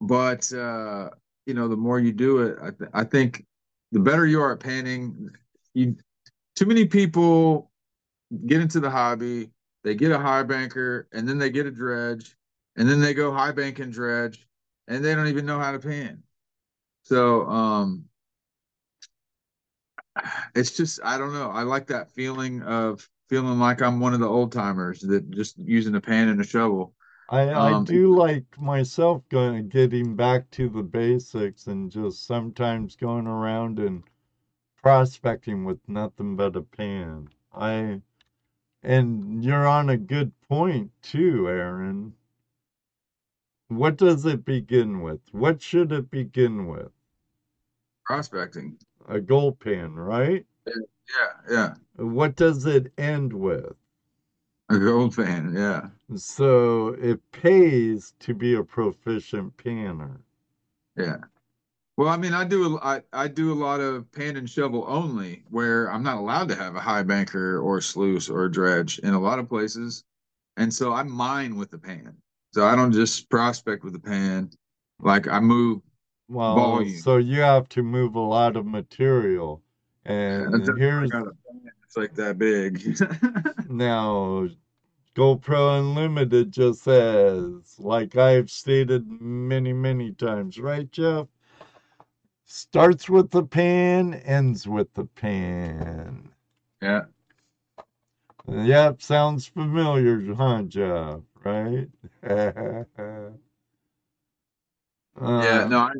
but 0.00 0.52
uh, 0.52 1.10
you 1.46 1.54
know, 1.54 1.68
the 1.68 1.76
more 1.76 1.98
you 1.98 2.12
do 2.12 2.38
it, 2.38 2.58
I, 2.62 2.70
th- 2.70 2.90
I 2.94 3.04
think 3.04 3.44
the 3.92 4.00
better 4.00 4.26
you 4.26 4.40
are 4.40 4.52
at 4.52 4.60
panning. 4.60 5.30
You 5.74 5.96
too 6.54 6.66
many 6.66 6.86
people 6.86 7.70
get 8.46 8.60
into 8.60 8.80
the 8.80 8.90
hobby 8.90 9.50
they 9.86 9.94
get 9.94 10.10
a 10.10 10.18
high 10.18 10.42
banker 10.42 11.06
and 11.12 11.28
then 11.28 11.38
they 11.38 11.48
get 11.48 11.64
a 11.64 11.70
dredge 11.70 12.36
and 12.74 12.88
then 12.88 13.00
they 13.00 13.14
go 13.14 13.32
high 13.32 13.52
bank 13.52 13.78
and 13.78 13.92
dredge 13.92 14.48
and 14.88 15.04
they 15.04 15.14
don't 15.14 15.28
even 15.28 15.46
know 15.46 15.60
how 15.60 15.70
to 15.70 15.78
pan 15.78 16.20
so 17.06 17.46
um 17.48 18.04
it's 20.54 20.76
just 20.76 21.00
i 21.04 21.18
don't 21.18 21.32
know 21.32 21.50
i 21.50 21.62
like 21.62 21.86
that 21.86 22.10
feeling 22.10 22.62
of 22.62 23.08
feeling 23.28 23.58
like 23.58 23.82
i'm 23.82 24.00
one 24.00 24.14
of 24.14 24.20
the 24.20 24.28
old 24.28 24.52
timers 24.52 25.00
that 25.00 25.28
just 25.30 25.58
using 25.58 25.94
a 25.94 26.00
pan 26.00 26.28
and 26.28 26.40
a 26.40 26.44
shovel 26.44 26.92
I, 27.28 27.70
I 27.70 27.74
Um, 27.74 27.86
do 27.86 28.14
like 28.14 28.58
myself 28.58 29.28
going 29.28 29.68
getting 29.68 30.16
back 30.16 30.50
to 30.52 30.68
the 30.68 30.82
basics 30.82 31.66
and 31.68 31.90
just 31.90 32.26
sometimes 32.26 32.96
going 32.96 33.28
around 33.28 33.78
and 33.78 34.02
prospecting 34.82 35.64
with 35.64 35.80
nothing 35.88 36.36
but 36.36 36.56
a 36.56 36.62
pan. 36.62 37.28
I 37.52 38.02
and 38.82 39.44
you're 39.44 39.66
on 39.66 39.90
a 39.90 39.98
good 39.98 40.32
point 40.48 40.92
too, 41.02 41.48
Aaron. 41.48 42.16
What 43.68 43.96
does 43.96 44.24
it 44.26 44.44
begin 44.44 45.02
with? 45.02 45.20
What 45.32 45.62
should 45.62 45.92
it 45.92 46.10
begin 46.10 46.66
with? 46.66 46.90
Prospecting. 48.06 48.78
A 49.08 49.20
gold 49.20 49.58
pan, 49.60 49.94
right? 49.94 50.44
yeah 50.66 51.50
yeah. 51.50 51.74
What 51.96 52.36
does 52.36 52.66
it 52.66 52.92
end 52.98 53.32
with? 53.32 53.74
a 54.68 54.78
gold 54.78 55.14
pan 55.14 55.52
yeah. 55.54 55.88
So 56.16 56.88
it 57.00 57.20
pays 57.32 58.14
to 58.20 58.34
be 58.34 58.54
a 58.54 58.64
proficient 58.64 59.56
panner. 59.58 60.18
yeah. 60.96 61.18
Well 61.96 62.08
i 62.08 62.16
mean 62.16 62.34
i 62.34 62.44
do 62.44 62.76
a- 62.76 62.80
I, 62.82 63.02
I 63.12 63.28
do 63.28 63.52
a 63.52 63.54
lot 63.66 63.80
of 63.80 64.10
pan 64.12 64.36
and 64.36 64.50
shovel 64.50 64.84
only 64.88 65.44
where 65.50 65.90
i'm 65.92 66.02
not 66.02 66.16
allowed 66.18 66.48
to 66.48 66.54
have 66.56 66.74
a 66.76 66.80
high 66.80 67.02
banker 67.04 67.58
or 67.60 67.80
sluice 67.80 68.28
or 68.28 68.48
dredge 68.48 68.98
in 69.00 69.14
a 69.14 69.20
lot 69.20 69.38
of 69.38 69.48
places. 69.48 70.04
And 70.56 70.72
so 70.72 70.92
i 70.92 71.02
mine 71.04 71.56
with 71.56 71.70
the 71.70 71.78
pan. 71.78 72.16
So 72.52 72.66
i 72.66 72.74
don't 72.76 72.92
just 72.92 73.30
prospect 73.30 73.84
with 73.84 73.92
the 73.92 74.00
pan. 74.00 74.50
Like 75.00 75.28
i 75.28 75.38
move 75.40 75.80
Well, 76.28 76.56
Volume. 76.56 76.98
so 76.98 77.16
you 77.18 77.40
have 77.40 77.68
to 77.70 77.82
move 77.82 78.14
a 78.14 78.20
lot 78.20 78.56
of 78.56 78.66
material. 78.66 79.62
And 80.04 80.54
I 80.64 80.72
here's 80.76 81.12
a 81.12 81.32
it's 81.84 81.96
like 81.96 82.14
that 82.14 82.38
big 82.38 82.80
now 83.68 84.48
GoPro 85.14 85.78
Unlimited 85.78 86.52
just 86.52 86.82
says, 86.84 87.76
like 87.78 88.16
I've 88.16 88.50
stated 88.50 89.08
many, 89.08 89.72
many 89.72 90.12
times, 90.12 90.58
right, 90.58 90.90
Jeff? 90.90 91.26
Starts 92.44 93.08
with 93.08 93.30
the 93.30 93.44
pan, 93.44 94.14
ends 94.14 94.66
with 94.68 94.92
the 94.94 95.04
pan. 95.06 96.30
yeah 96.82 97.02
Yep, 98.48 99.02
sounds 99.02 99.46
familiar, 99.46 100.34
huh, 100.34 100.62
Jeff? 100.62 101.20
Right? 101.44 101.88
yeah, 102.28 102.84
Uh, 105.20 105.66
no, 105.68 105.78
I 105.78 105.92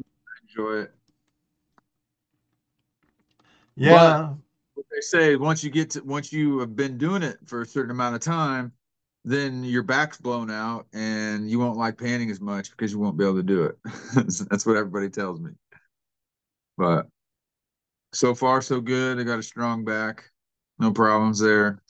enjoy 0.57 0.83
it. 0.83 0.93
yeah, 3.77 4.35
What 4.75 4.87
they 4.91 5.01
say 5.01 5.37
once 5.37 5.63
you 5.63 5.71
get 5.71 5.91
to 5.91 6.01
once 6.03 6.33
you 6.33 6.59
have 6.61 6.77
been 6.77 6.99
doing 6.99 7.23
it 7.23 7.39
for 7.47 7.63
a 7.63 7.67
certain 7.67 7.91
amount 7.91 8.15
of 8.15 8.21
time, 8.21 8.73
then 9.25 9.65
your 9.65 9.83
back's 9.83 10.19
blown 10.19 10.51
out 10.51 10.87
and 10.93 11.51
you 11.51 11.59
won't 11.59 11.79
like 11.79 11.99
panning 11.99 12.31
as 12.31 12.41
much 12.41 12.71
because 12.71 12.93
you 12.93 12.99
won't 12.99 13.17
be 13.17 13.25
able 13.25 13.37
to 13.37 13.43
do 13.43 13.65
it. 13.65 13.79
That's 14.15 14.67
what 14.67 14.77
everybody 14.77 15.11
tells 15.11 15.41
me. 15.41 15.51
But 16.79 17.07
so 18.13 18.35
far 18.35 18.63
so 18.63 18.81
good. 18.81 19.19
I 19.19 19.23
got 19.25 19.39
a 19.39 19.43
strong 19.43 19.85
back. 19.85 20.31
No 20.79 20.93
problems 20.93 21.39
there. 21.39 21.83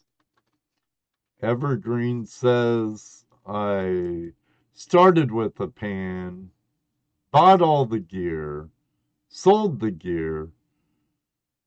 Evergreen 1.42 2.24
says 2.24 3.24
I 3.46 4.32
started 4.74 5.30
with 5.30 5.60
a 5.60 5.68
pan, 5.68 6.50
bought 7.36 7.60
all 7.60 7.84
the 7.84 7.98
gear, 7.98 8.70
sold 9.28 9.78
the 9.78 9.90
gear, 9.90 10.48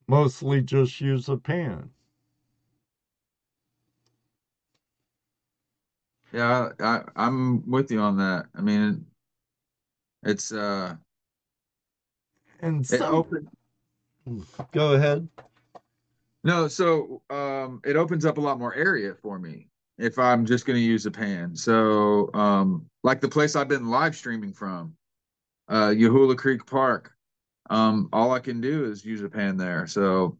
mostly 0.07 0.63
just 0.63 0.99
use 0.99 1.29
a 1.29 1.37
pan. 1.37 1.91
Yeah, 6.33 6.69
I, 6.79 6.83
I 6.83 7.01
I'm 7.15 7.69
with 7.69 7.91
you 7.91 7.99
on 7.99 8.17
that. 8.17 8.47
I 8.55 8.61
mean, 8.61 9.05
it's 10.23 10.51
uh 10.51 10.95
And 12.61 12.81
it 12.81 12.87
some, 12.87 13.13
open 13.13 13.47
go 14.71 14.93
ahead. 14.93 15.27
no, 16.43 16.67
so 16.67 17.21
um 17.29 17.79
it 17.85 17.95
opens 17.95 18.25
up 18.25 18.39
a 18.39 18.41
lot 18.41 18.57
more 18.57 18.73
area 18.73 19.13
for 19.13 19.37
me 19.37 19.67
if 19.99 20.17
I'm 20.17 20.47
just 20.47 20.65
gonna 20.65 20.79
use 20.79 21.05
a 21.05 21.11
pan. 21.11 21.55
So 21.55 22.31
um 22.33 22.87
like 23.03 23.21
the 23.21 23.29
place 23.29 23.55
I've 23.55 23.67
been 23.67 23.87
live 23.91 24.15
streaming 24.15 24.51
from, 24.51 24.95
uh 25.69 25.89
Yahoola 25.89 26.37
Creek 26.37 26.65
Park. 26.65 27.11
Um 27.69 28.09
all 28.11 28.31
I 28.31 28.39
can 28.39 28.61
do 28.61 28.85
is 28.85 29.05
use 29.05 29.21
a 29.21 29.29
pan 29.29 29.57
there. 29.57 29.87
So 29.87 30.37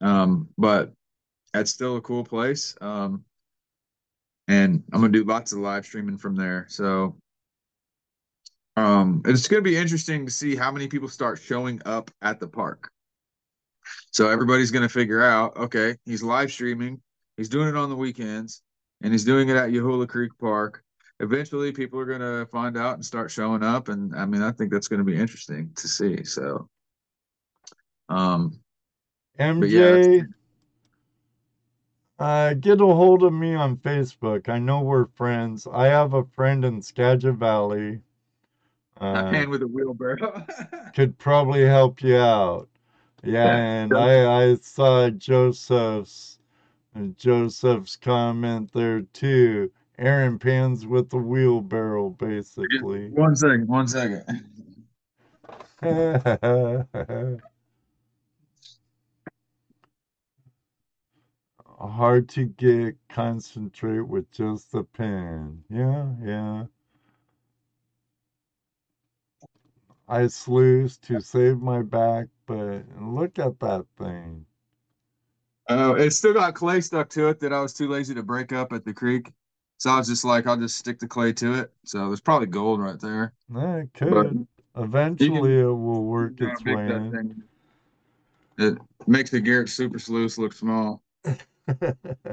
um 0.00 0.48
but 0.58 0.92
that's 1.52 1.70
still 1.70 1.96
a 1.96 2.00
cool 2.02 2.24
place. 2.24 2.76
Um 2.80 3.24
and 4.46 4.82
I'm 4.92 5.00
gonna 5.00 5.12
do 5.12 5.24
lots 5.24 5.52
of 5.52 5.58
live 5.58 5.84
streaming 5.84 6.18
from 6.18 6.36
there. 6.36 6.66
So 6.68 7.16
um 8.76 9.22
it's 9.24 9.48
gonna 9.48 9.62
be 9.62 9.76
interesting 9.76 10.26
to 10.26 10.32
see 10.32 10.54
how 10.54 10.70
many 10.70 10.88
people 10.88 11.08
start 11.08 11.40
showing 11.40 11.80
up 11.84 12.10
at 12.22 12.38
the 12.38 12.48
park. 12.48 12.90
So 14.12 14.28
everybody's 14.28 14.70
gonna 14.70 14.88
figure 14.88 15.22
out, 15.22 15.56
okay, 15.56 15.96
he's 16.04 16.22
live 16.22 16.52
streaming, 16.52 17.00
he's 17.36 17.48
doing 17.48 17.68
it 17.68 17.76
on 17.76 17.88
the 17.88 17.96
weekends, 17.96 18.62
and 19.02 19.12
he's 19.12 19.24
doing 19.24 19.48
it 19.48 19.56
at 19.56 19.70
Yahoola 19.70 20.08
Creek 20.08 20.32
Park. 20.38 20.82
Eventually 21.20 21.72
people 21.72 21.98
are 21.98 22.04
gonna 22.04 22.46
find 22.46 22.76
out 22.76 22.94
and 22.94 23.04
start 23.04 23.30
showing 23.30 23.62
up, 23.62 23.88
and 23.88 24.14
I 24.14 24.24
mean 24.24 24.42
I 24.42 24.52
think 24.52 24.72
that's 24.72 24.88
gonna 24.88 25.04
be 25.04 25.16
interesting 25.16 25.72
to 25.76 25.88
see. 25.88 26.24
So 26.24 26.68
um 28.08 28.60
but 29.38 29.68
yeah, 29.68 29.96
MJ, 29.96 30.28
uh, 32.18 32.54
get 32.54 32.80
a 32.80 32.86
hold 32.86 33.22
of 33.22 33.32
me 33.32 33.54
on 33.54 33.76
Facebook. 33.76 34.48
I 34.48 34.58
know 34.58 34.80
we're 34.80 35.06
friends. 35.14 35.66
I 35.72 35.86
have 35.86 36.14
a 36.14 36.24
friend 36.24 36.64
in 36.64 36.82
Skagit 36.82 37.36
Valley. 37.36 38.00
a 39.00 39.30
man 39.30 39.50
with 39.50 39.62
a 39.62 39.68
wheelbarrow. 39.68 40.44
could 40.94 41.16
probably 41.18 41.64
help 41.64 42.02
you 42.02 42.16
out. 42.16 42.68
Yeah, 43.22 43.56
and 43.56 43.96
I 43.96 44.42
I 44.42 44.54
saw 44.56 45.10
Joseph's 45.10 46.38
Joseph's 47.16 47.96
comment 47.96 48.72
there 48.72 49.02
too. 49.02 49.70
Aaron 49.98 50.38
pans 50.38 50.86
with 50.86 51.10
the 51.10 51.18
wheelbarrow, 51.18 52.10
basically. 52.10 53.08
one 53.10 53.34
second, 53.34 53.66
one 53.66 53.88
second. 53.88 54.24
Hard 61.80 62.28
to 62.30 62.44
get 62.44 62.96
concentrate 63.08 64.00
with 64.00 64.30
just 64.30 64.74
a 64.74 64.84
pen. 64.84 65.64
Yeah, 65.68 66.06
yeah. 66.24 66.64
I 70.08 70.26
sluiced 70.28 71.02
to 71.04 71.20
save 71.20 71.58
my 71.60 71.82
back, 71.82 72.28
but 72.46 72.84
look 73.00 73.38
at 73.38 73.58
that 73.60 73.86
thing. 73.98 74.46
Oh, 75.68 75.94
it 75.94 76.10
still 76.12 76.32
got 76.32 76.54
clay 76.54 76.80
stuck 76.80 77.10
to 77.10 77.28
it 77.28 77.40
that 77.40 77.52
I 77.52 77.60
was 77.60 77.74
too 77.74 77.88
lazy 77.88 78.14
to 78.14 78.22
break 78.22 78.52
up 78.52 78.72
at 78.72 78.84
the 78.84 78.94
creek. 78.94 79.32
So 79.78 79.90
I 79.90 79.98
was 79.98 80.08
just 80.08 80.24
like, 80.24 80.46
I'll 80.46 80.56
just 80.56 80.78
stick 80.78 80.98
the 80.98 81.08
clay 81.08 81.32
to 81.34 81.54
it. 81.54 81.72
So 81.84 82.08
there's 82.08 82.20
probably 82.20 82.48
gold 82.48 82.80
right 82.80 82.98
there. 83.00 83.34
Eh, 83.54 83.80
It 83.80 83.92
But 84.00 84.24
could. 84.24 84.46
Eventually, 84.76 85.54
can 85.54 85.60
it 85.60 85.64
will 85.72 86.04
work 86.04 86.40
its 86.40 86.64
way 86.64 86.88
in. 86.88 87.44
It 88.58 88.78
makes 89.06 89.30
the 89.30 89.40
Garrett 89.40 89.70
Super 89.70 89.98
Sluice 89.98 90.36
look 90.36 90.52
small. 90.52 91.02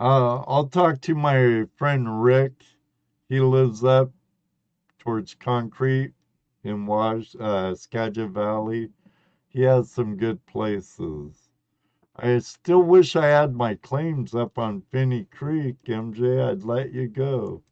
Uh, 0.00 0.40
I'll 0.48 0.66
talk 0.66 1.00
to 1.02 1.14
my 1.14 1.66
friend 1.76 2.22
Rick. 2.24 2.64
He 3.28 3.38
lives 3.40 3.84
up 3.84 4.10
towards 4.98 5.34
Concrete 5.34 6.14
in 6.64 6.86
Wash, 6.86 7.36
uh, 7.40 7.74
Skagit 7.74 8.30
Valley. 8.30 8.90
He 9.48 9.62
has 9.62 9.90
some 9.90 10.16
good 10.16 10.44
places. 10.46 11.39
I 12.16 12.38
still 12.38 12.82
wish 12.82 13.16
I 13.16 13.26
had 13.26 13.54
my 13.54 13.74
claims 13.76 14.34
up 14.34 14.58
on 14.58 14.82
Finney 14.90 15.24
Creek, 15.24 15.76
MJ. 15.84 16.40
I'd 16.40 16.64
let 16.64 16.92
you 16.92 17.08
go. 17.08 17.62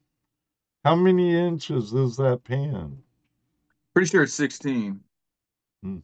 How 0.84 0.94
many 0.94 1.36
inches 1.36 1.92
is 1.92 2.16
that 2.16 2.44
pan? 2.44 3.02
Pretty 3.94 4.08
sure 4.08 4.22
it's 4.22 4.34
16. 4.34 5.00
Hmm. 5.82 5.98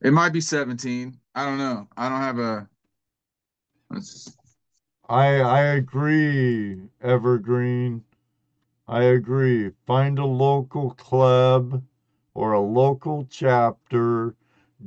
It 0.00 0.12
might 0.12 0.32
be 0.32 0.40
17. 0.40 1.18
I 1.34 1.44
don't 1.44 1.58
know. 1.58 1.88
I 1.96 2.08
don't 2.08 2.20
have 2.20 2.38
a. 2.38 2.68
Let's, 3.90 4.36
I 5.08 5.40
I 5.40 5.60
agree, 5.62 6.88
Evergreen. 7.00 8.04
I 8.86 9.02
agree. 9.04 9.70
Find 9.86 10.18
a 10.18 10.24
local 10.24 10.92
club 10.92 11.82
or 12.34 12.52
a 12.52 12.60
local 12.60 13.26
chapter, 13.28 14.34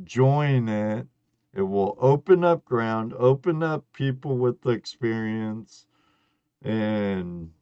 join 0.03 0.69
it. 0.69 1.07
It 1.53 1.61
will 1.63 1.95
open 1.97 2.43
up 2.43 2.65
ground, 2.65 3.13
open 3.13 3.63
up 3.63 3.85
people 3.93 4.37
with 4.37 4.65
experience, 4.65 5.85
and 6.61 7.53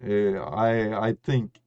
eh, 0.00 0.36
I 0.38 0.92
I 1.08 1.12
think 1.12 1.60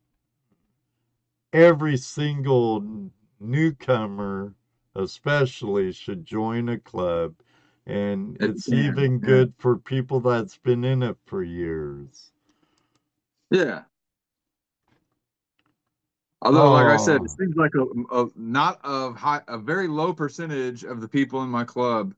every 1.54 1.98
single 1.98 3.12
newcomer, 3.40 4.56
especially, 4.96 5.92
should 5.92 6.26
join 6.26 6.70
a 6.70 6.78
club. 6.80 7.36
And 7.86 8.38
it's 8.42 8.72
even 8.72 9.20
Yeah. 9.22 9.44
good 9.44 9.54
for 9.58 9.78
people 9.78 10.20
that's 10.20 10.58
been 10.58 10.84
in 10.84 11.02
it 11.04 11.18
for 11.26 11.44
years. 11.44 12.32
Yeah. 13.52 13.86
Although, 16.42 16.70
like 16.72 16.88
I 16.88 16.98
said, 16.98 17.24
it 17.24 17.30
Oh, 17.30 17.38
seems 17.38 17.56
like 17.56 17.74
a, 17.76 17.86
a 18.24 18.30
not 18.36 18.80
of 18.84 19.16
high, 19.18 19.42
a 19.48 19.58
very 19.58 19.88
low 19.88 20.14
percentage 20.14 20.84
of 20.84 21.02
the 21.02 21.08
people 21.08 21.44
in 21.44 21.50
my 21.50 21.64
club 21.64 22.14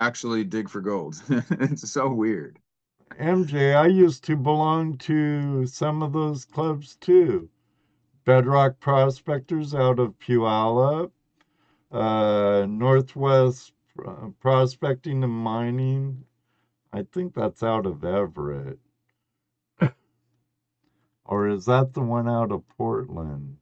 actually 0.00 0.44
dig 0.44 0.68
for 0.68 0.80
gold. 0.80 1.22
it's 1.28 1.90
so 1.90 2.12
weird. 2.12 2.58
MJ, 3.18 3.74
I 3.74 3.86
used 3.86 4.24
to 4.24 4.36
belong 4.36 4.98
to 4.98 5.66
some 5.66 6.02
of 6.02 6.12
those 6.12 6.44
clubs 6.44 6.96
too. 6.96 7.48
Bedrock 8.24 8.80
Prospectors 8.80 9.74
out 9.74 9.98
of 9.98 10.18
Puyallup, 10.18 11.10
uh, 11.92 12.66
Northwest 12.68 13.72
uh, 14.06 14.28
Prospecting 14.40 15.24
and 15.24 15.32
Mining. 15.32 16.24
I 16.92 17.04
think 17.04 17.34
that's 17.34 17.62
out 17.62 17.86
of 17.86 18.04
Everett. 18.04 18.78
Or 21.24 21.48
is 21.48 21.66
that 21.66 21.94
the 21.94 22.02
one 22.02 22.28
out 22.28 22.52
of 22.52 22.66
Portland? 22.76 23.56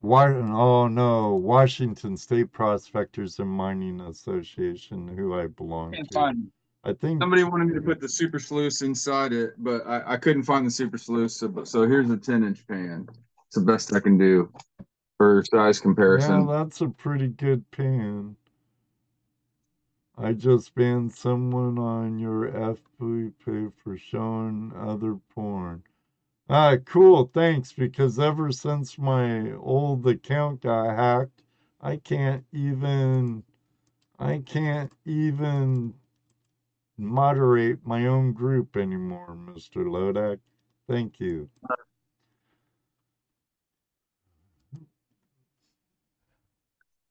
Why, 0.00 0.32
oh 0.32 0.86
no, 0.86 1.34
Washington 1.34 2.16
State 2.16 2.52
Prospectors 2.52 3.38
and 3.40 3.50
Mining 3.50 4.00
Association, 4.00 5.08
who 5.08 5.38
I 5.38 5.48
belong 5.48 5.92
Can't 5.92 6.08
to. 6.10 6.14
find. 6.14 6.52
I 6.84 6.92
think, 6.92 7.20
Somebody 7.20 7.42
wanted 7.42 7.68
me 7.68 7.74
to 7.74 7.80
put 7.80 8.00
the 8.00 8.08
super 8.08 8.38
sluice 8.38 8.82
inside 8.82 9.32
it, 9.32 9.54
but 9.58 9.84
I, 9.86 10.14
I 10.14 10.16
couldn't 10.16 10.44
find 10.44 10.64
the 10.64 10.70
super 10.70 10.96
sluice. 10.96 11.36
So, 11.36 11.64
so 11.64 11.86
here's 11.86 12.08
a 12.10 12.16
10 12.16 12.44
inch 12.44 12.66
pan. 12.68 13.08
It's 13.48 13.56
the 13.56 13.64
best 13.64 13.92
I 13.92 13.98
can 13.98 14.16
do 14.16 14.52
for 15.16 15.44
size 15.50 15.80
comparison. 15.80 16.30
yeah, 16.30 16.36
comparison. 16.38 16.68
that's 16.68 16.80
a 16.80 16.88
pretty 16.88 17.28
good 17.28 17.68
pan. 17.72 18.36
I 20.18 20.34
just 20.34 20.74
banned 20.74 21.12
someone 21.14 21.78
on 21.78 22.18
your 22.18 22.48
FB 22.50 23.72
for 23.76 23.96
showing 23.96 24.72
other 24.76 25.14
porn. 25.14 25.84
Ah, 26.50 26.76
cool, 26.84 27.30
thanks, 27.32 27.72
because 27.72 28.18
ever 28.18 28.52
since 28.52 28.98
my 28.98 29.52
old 29.52 30.06
account 30.06 30.62
got 30.62 30.96
hacked, 30.96 31.42
I 31.80 31.96
can't 31.98 32.44
even 32.52 33.44
I 34.18 34.40
can't 34.40 34.92
even 35.06 35.94
moderate 36.98 37.86
my 37.86 38.06
own 38.06 38.32
group 38.34 38.76
anymore, 38.76 39.34
Mr. 39.36 39.84
Lodak. 39.86 40.40
Thank 40.86 41.20
you. 41.20 41.48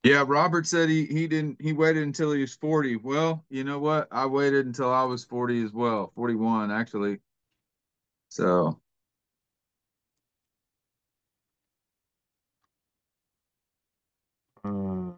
Yeah, 0.08 0.26
Robert 0.28 0.68
said 0.68 0.90
he 0.90 1.06
he 1.08 1.28
didn't 1.28 1.62
he 1.62 1.74
waited 1.74 2.04
until 2.04 2.32
he 2.34 2.42
was 2.42 2.56
40. 2.56 2.98
Well, 2.98 3.46
you 3.50 3.64
know 3.66 3.80
what? 3.80 4.08
I 4.12 4.26
waited 4.28 4.66
until 4.68 4.92
I 4.94 5.04
was 5.04 5.26
40 5.26 5.64
as 5.66 5.74
well. 5.74 6.12
41 6.16 6.72
actually. 6.72 7.20
So 8.30 8.80
Uh, 14.64 15.12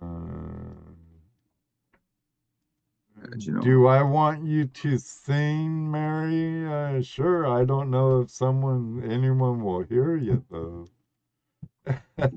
you 3.38 3.53
know. 3.53 3.61
do 3.61 3.88
I 3.88 4.03
want 4.03 4.45
you 4.45 4.66
to 4.68 4.98
sing, 4.99 5.91
Mary? 5.91 6.68
Uh, 6.68 7.02
sure. 7.03 7.48
I 7.48 7.66
don't 7.66 7.91
know 7.91 8.22
if 8.22 8.32
someone, 8.32 9.03
anyone 9.10 9.61
will 9.64 9.84
hear 9.84 10.18
you 10.18 10.45
though. 10.52 10.88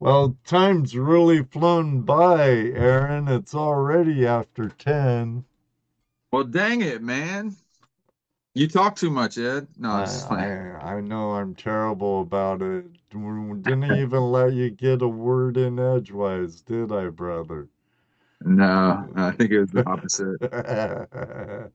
well, 0.00 0.36
time's 0.46 0.96
really 0.96 1.44
flown 1.44 2.00
by, 2.00 2.48
Aaron. 2.48 3.28
It's 3.28 3.54
already 3.54 4.26
after 4.26 4.70
10. 4.70 5.44
Well, 6.32 6.44
dang 6.44 6.80
it, 6.80 7.02
man. 7.02 7.54
You 8.54 8.66
talk 8.66 8.96
too 8.96 9.10
much, 9.10 9.38
Ed. 9.38 9.68
No, 9.78 9.90
I. 9.90 10.06
I, 10.30 10.94
I 10.94 11.00
know 11.00 11.32
I'm 11.32 11.54
terrible 11.54 12.22
about 12.22 12.62
it. 12.62 12.86
Didn't 13.10 13.96
even 13.96 14.32
let 14.32 14.54
you 14.54 14.70
get 14.70 15.02
a 15.02 15.08
word 15.08 15.56
in 15.56 15.78
edgewise, 15.78 16.60
did 16.60 16.92
I, 16.92 17.08
brother? 17.08 17.68
No, 18.42 19.06
I 19.16 19.32
think 19.32 19.50
it 19.50 19.60
was 19.60 19.70
the 19.70 19.86
opposite. 19.86 20.40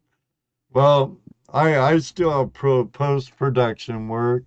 well, 0.73 1.18
I 1.53 1.77
I 1.77 1.97
still 1.99 2.31
have 2.31 2.53
pro 2.53 2.85
post 2.85 3.38
production 3.38 4.07
work, 4.07 4.45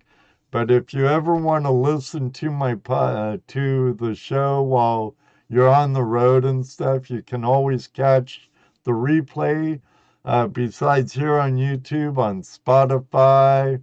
but 0.51 0.71
if 0.71 0.93
you 0.93 1.07
ever 1.07 1.35
want 1.35 1.65
to 1.65 1.71
listen 1.71 2.31
to 2.31 2.49
my 2.49 2.77
uh, 2.89 3.37
to 3.47 3.93
the 3.93 4.15
show 4.15 4.61
while 4.61 5.15
you're 5.47 5.69
on 5.69 5.93
the 5.93 6.03
road 6.03 6.45
and 6.45 6.65
stuff, 6.65 7.09
you 7.09 7.21
can 7.21 7.43
always 7.45 7.87
catch 7.87 8.49
the 8.83 8.91
replay. 8.91 9.81
Uh, 10.25 10.47
besides 10.47 11.13
here 11.13 11.39
on 11.39 11.55
YouTube, 11.55 12.17
on 12.17 12.41
Spotify, 12.41 13.81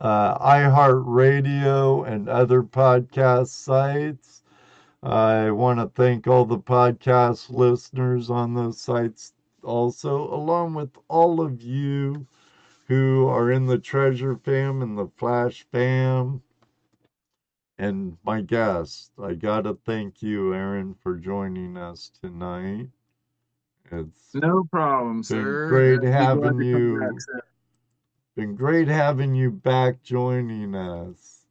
uh, 0.00 0.38
iHeartRadio, 0.38 2.06
and 2.06 2.28
other 2.28 2.62
podcast 2.62 3.48
sites. 3.48 4.42
I 5.02 5.50
want 5.50 5.80
to 5.80 5.86
thank 5.88 6.26
all 6.26 6.44
the 6.44 6.58
podcast 6.58 7.50
listeners 7.50 8.28
on 8.28 8.54
those 8.54 8.80
sites 8.80 9.32
also, 9.62 10.32
along 10.34 10.74
with 10.74 10.90
all 11.08 11.40
of 11.40 11.62
you 11.62 12.26
who 12.90 13.28
are 13.28 13.52
in 13.52 13.66
the 13.66 13.78
Treasure 13.78 14.34
Fam 14.34 14.82
and 14.82 14.98
the 14.98 15.06
Flash 15.16 15.64
Fam. 15.70 16.42
And 17.78 18.16
my 18.24 18.40
guest, 18.40 19.12
I 19.22 19.34
got 19.34 19.60
to 19.60 19.78
thank 19.86 20.24
you, 20.24 20.52
Aaron, 20.52 20.96
for 21.00 21.14
joining 21.14 21.76
us 21.76 22.10
tonight. 22.20 22.88
It's 23.92 24.34
No 24.34 24.64
problem, 24.72 25.22
sir. 25.22 25.68
great 25.68 26.02
having 26.02 26.60
you. 26.60 26.98
back. 26.98 27.42
Been 28.34 28.56
great 28.56 28.88
having 28.88 29.36
you 29.36 29.52
back 29.52 30.02
joining 30.02 30.74
us. 30.74 31.46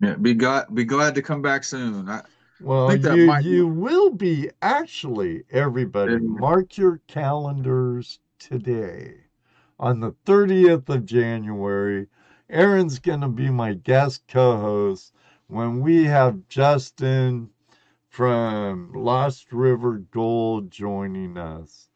Yeah, 0.00 0.16
be 0.16 0.34
glad 0.34 0.74
be 0.74 0.84
glad 0.84 1.14
to 1.14 1.22
come 1.22 1.40
back 1.40 1.62
soon. 1.62 2.08
I 2.08 2.22
Well, 2.60 2.88
that 2.88 3.16
you 3.16 3.26
might 3.26 3.44
you 3.44 3.68
will 3.68 4.10
be 4.10 4.50
actually, 4.60 5.44
everybody, 5.52 6.18
mark 6.18 6.76
your 6.76 7.00
calendars 7.06 8.18
today. 8.40 9.23
On 9.78 10.00
the 10.00 10.12
30th 10.24 10.88
of 10.88 11.04
January, 11.04 12.08
Aaron's 12.48 12.98
going 12.98 13.20
to 13.20 13.28
be 13.28 13.50
my 13.50 13.74
guest 13.74 14.24
co-host 14.28 15.12
when 15.48 15.80
we 15.80 16.04
have 16.04 16.48
Justin 16.48 17.50
from 18.08 18.92
Lost 18.92 19.52
River 19.52 19.98
Gold 19.98 20.70
joining 20.70 21.36
us. 21.36 21.88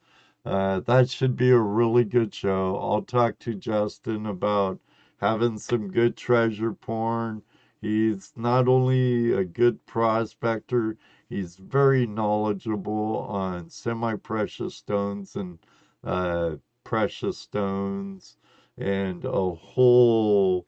Uh, 0.44 0.80
that 0.80 1.08
should 1.10 1.36
be 1.36 1.50
a 1.50 1.58
really 1.58 2.04
good 2.04 2.34
show. 2.34 2.76
I'll 2.78 3.02
talk 3.02 3.38
to 3.40 3.54
Justin 3.54 4.26
about 4.26 4.80
having 5.18 5.58
some 5.58 5.90
good 5.90 6.16
treasure 6.16 6.72
porn. 6.72 7.42
He's 7.80 8.32
not 8.36 8.68
only 8.68 9.32
a 9.32 9.44
good 9.44 9.84
prospector, 9.86 10.96
he's 11.28 11.56
very 11.56 12.06
knowledgeable 12.06 13.18
on 13.28 13.70
semi 13.70 14.16
precious 14.16 14.74
stones 14.74 15.36
and 15.36 15.58
uh, 16.02 16.56
precious 16.88 17.36
stones 17.36 18.38
and 18.78 19.22
a 19.26 19.50
whole 19.54 20.66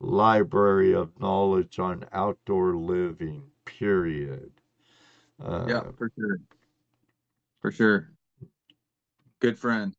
library 0.00 0.92
of 0.92 1.20
knowledge 1.20 1.78
on 1.78 2.04
outdoor 2.12 2.74
living, 2.74 3.44
period. 3.64 4.50
Uh, 5.40 5.68
Yeah, 5.68 5.82
for 5.96 6.10
sure. 6.18 6.40
For 7.60 7.70
sure. 7.70 8.10
Good 9.38 9.56
friend. 9.56 9.94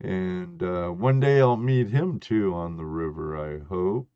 and 0.00 0.62
uh, 0.62 0.88
one 0.88 1.20
day 1.20 1.38
I'll 1.40 1.58
meet 1.58 1.90
him 1.90 2.18
too 2.18 2.54
on 2.54 2.78
the 2.78 2.86
river, 2.86 3.36
I 3.36 3.58
hope. 3.68 4.08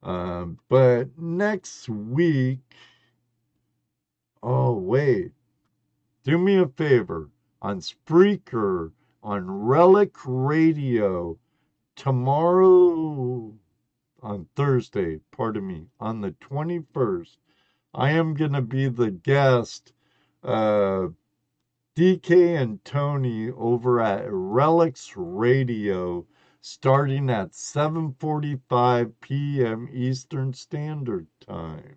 Um, 0.00 0.60
but 0.68 1.18
next 1.18 1.88
week, 1.88 2.60
oh, 4.44 4.74
wait, 4.74 5.32
do 6.22 6.38
me 6.38 6.56
a 6.58 6.68
favor 6.68 7.30
on 7.60 7.80
Spreaker, 7.80 8.92
on 9.24 9.50
Relic 9.50 10.14
Radio, 10.26 11.38
tomorrow, 11.96 13.54
on 14.22 14.46
Thursday, 14.54 15.18
pardon 15.30 15.66
me, 15.66 15.86
on 15.98 16.20
the 16.20 16.32
21st, 16.32 17.38
I 17.94 18.10
am 18.10 18.34
going 18.34 18.52
to 18.52 18.60
be 18.60 18.88
the 18.88 19.10
guest. 19.10 19.94
Uh, 20.42 21.08
DK 21.96 22.60
and 22.60 22.84
Tony 22.84 23.50
over 23.50 24.02
at 24.02 24.26
Relics 24.28 25.14
Radio 25.16 26.26
starting 26.60 27.30
at 27.30 27.52
7:45 27.52 29.12
p.m. 29.22 29.88
Eastern 29.90 30.52
Standard 30.52 31.26
Time. 31.40 31.96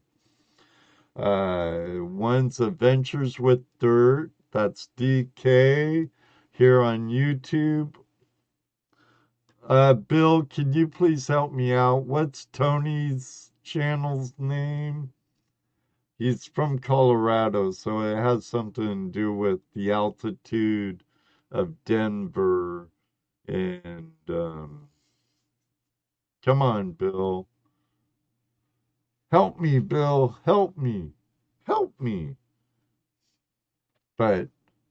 Uh, 1.14 2.04
one's 2.04 2.62
Adventures 2.62 3.38
with 3.38 3.66
Dirt, 3.80 4.32
that's 4.52 4.90
DK 4.96 6.10
here 6.58 6.82
on 6.82 7.08
YouTube. 7.08 7.94
Uh, 9.70 9.94
Bill, 9.94 10.42
can 10.44 10.74
you 10.74 10.88
please 10.88 11.28
help 11.28 11.54
me 11.54 11.72
out? 11.72 12.06
What's 12.06 12.46
Tony's 12.46 13.52
channel's 13.64 14.34
name? 14.40 15.14
He's 16.18 16.46
from 16.46 16.80
Colorado, 16.80 17.70
so 17.70 18.00
it 18.02 18.16
has 18.16 18.48
something 18.48 19.06
to 19.06 19.12
do 19.12 19.34
with 19.34 19.60
the 19.76 19.92
altitude 19.92 21.04
of 21.52 21.84
Denver. 21.86 22.90
And 23.48 24.14
um, 24.28 24.88
come 26.44 26.64
on, 26.64 26.94
Bill. 26.94 27.48
Help 29.32 29.60
me, 29.60 29.78
Bill. 29.78 30.36
Help 30.44 30.76
me. 30.76 31.12
Help 31.66 31.94
me. 32.00 32.36
But 34.18 34.48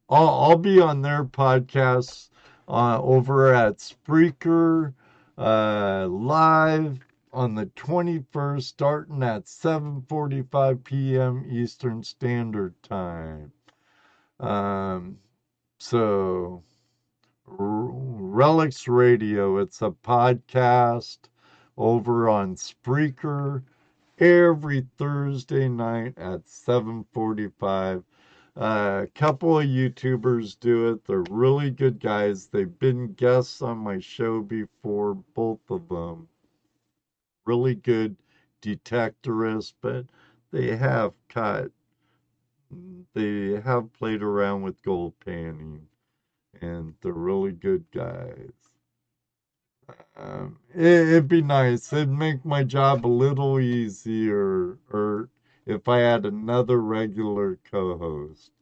I'll, 0.08 0.28
I'll 0.28 0.58
be 0.58 0.80
on 0.80 1.02
their 1.02 1.24
podcasts 1.24 2.30
uh, 2.68 3.00
over 3.00 3.54
at 3.54 3.78
Spreaker 3.78 4.94
uh, 5.38 6.06
live 6.08 7.00
on 7.32 7.54
the 7.54 7.66
21st 7.66 8.62
starting 8.62 9.22
at 9.22 9.44
7:45 9.44 10.84
p.m. 10.84 11.44
Eastern 11.50 12.02
Standard 12.02 12.74
Time. 12.82 13.52
Um, 14.40 15.18
so 15.78 16.62
Relics 17.46 18.88
Radio, 18.88 19.58
it's 19.58 19.82
a 19.82 19.90
podcast 19.90 21.18
over 21.76 22.28
on 22.28 22.56
Spreaker 22.56 23.62
every 24.18 24.86
Thursday 24.96 25.68
night 25.68 26.16
at 26.16 26.46
7:45. 26.46 28.04
Uh, 28.56 29.02
a 29.04 29.06
couple 29.14 29.58
of 29.58 29.66
YouTubers 29.66 30.58
do 30.58 30.88
it. 30.92 31.04
They're 31.04 31.24
really 31.30 31.70
good 31.70 32.00
guys. 32.00 32.46
They've 32.46 32.78
been 32.78 33.12
guests 33.14 33.60
on 33.60 33.78
my 33.78 33.98
show 33.98 34.40
before, 34.40 35.14
both 35.14 35.60
of 35.70 35.88
them 35.88 36.28
really 37.46 37.74
good 37.76 38.16
detectorists, 38.60 39.72
but 39.80 40.04
they 40.52 40.76
have 40.76 41.12
cut, 41.28 41.70
they 43.14 43.60
have 43.60 43.92
played 43.92 44.22
around 44.22 44.62
with 44.62 44.82
gold 44.82 45.14
panning, 45.24 45.86
and 46.60 46.94
they're 47.00 47.12
really 47.12 47.52
good 47.52 47.84
guys. 47.92 48.52
Um, 50.16 50.58
it, 50.74 50.82
it'd 50.82 51.28
be 51.28 51.42
nice. 51.42 51.92
It'd 51.92 52.10
make 52.10 52.44
my 52.44 52.64
job 52.64 53.06
a 53.06 53.08
little 53.08 53.60
easier, 53.60 54.78
or 54.92 55.28
if 55.66 55.88
I 55.88 55.98
had 55.98 56.24
another 56.24 56.80
regular 56.80 57.58
co 57.70 57.98
host. 57.98 58.52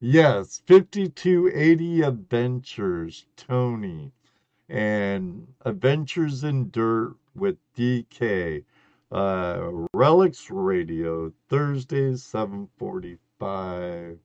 Yes, 0.00 0.62
5280 0.66 2.02
Adventures, 2.02 3.26
Tony, 3.36 4.12
and 4.68 5.54
Adventures 5.64 6.44
in 6.44 6.70
Dirt 6.70 7.16
with 7.34 7.56
DK. 7.74 8.64
Uh, 9.10 9.86
Relics 9.94 10.50
Radio, 10.50 11.32
Thursdays, 11.48 12.22
7:45 12.24 14.18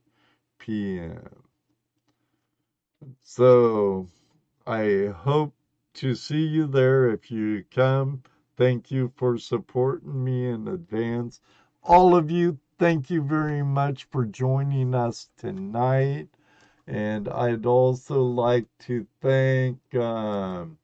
p.m. 0.58 1.42
So, 3.22 4.08
I 4.66 5.06
hope 5.16 5.54
to 5.94 6.14
see 6.14 6.46
you 6.46 6.66
there 6.66 7.10
if 7.10 7.30
you 7.30 7.64
come. 7.70 8.22
Thank 8.56 8.90
you 8.90 9.12
for 9.16 9.38
supporting 9.38 10.22
me 10.24 10.46
in 10.48 10.68
advance. 10.68 11.40
All 11.84 12.14
of 12.14 12.30
you, 12.30 12.60
thank 12.78 13.10
you 13.10 13.22
very 13.22 13.64
much 13.64 14.04
for 14.04 14.24
joining 14.24 14.94
us 14.94 15.30
tonight. 15.36 16.28
And 16.86 17.28
I'd 17.28 17.66
also 17.66 18.22
like 18.22 18.66
to 18.82 19.04
thank 19.20 19.92
um, 19.96 20.78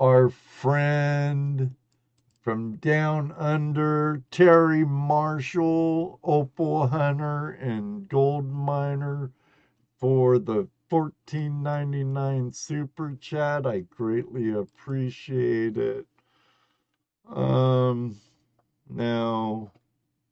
our 0.00 0.28
friend 0.28 1.76
from 2.40 2.76
down 2.78 3.30
under, 3.38 4.24
Terry 4.32 4.84
Marshall, 4.84 6.18
Opal 6.24 6.88
Hunter, 6.88 7.50
and 7.50 8.08
Gold 8.08 8.46
Miner 8.46 9.30
for 9.98 10.40
the 10.40 10.66
14.99 10.90 12.52
super 12.56 13.16
chat. 13.20 13.66
I 13.66 13.80
greatly 13.80 14.52
appreciate 14.52 15.76
it. 15.76 16.06
Um 17.28 18.20
now 18.88 19.72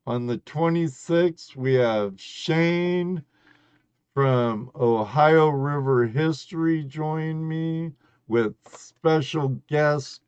on 0.06 0.26
the 0.26 0.38
26th 0.38 1.56
we 1.56 1.74
have 1.74 2.20
Shane 2.20 3.24
from 4.14 4.70
Ohio 4.74 5.48
River 5.50 6.06
History 6.06 6.84
join 6.84 7.48
me 7.48 7.94
with 8.28 8.56
special 8.66 9.60
guest. 9.68 10.22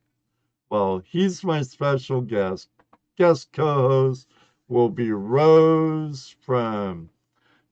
Well, 0.70 0.98
he's 0.98 1.44
my 1.44 1.62
special 1.62 2.20
guest. 2.22 2.68
Guest 3.16 3.52
co-host 3.52 4.28
will 4.68 4.90
be 4.90 5.12
Rose 5.12 6.36
from 6.40 7.10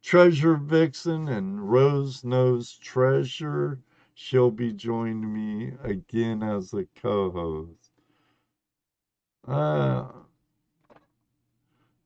Treasure 0.03 0.57
Vixen 0.57 1.29
and 1.29 1.71
Rose 1.71 2.25
Knows 2.25 2.77
Treasure. 2.79 3.81
She'll 4.15 4.51
be 4.53 4.73
joining 4.73 5.33
me 5.33 5.75
again 5.83 6.43
as 6.43 6.73
a 6.75 6.87
co-host. 6.97 7.84
Uh, 9.47 10.07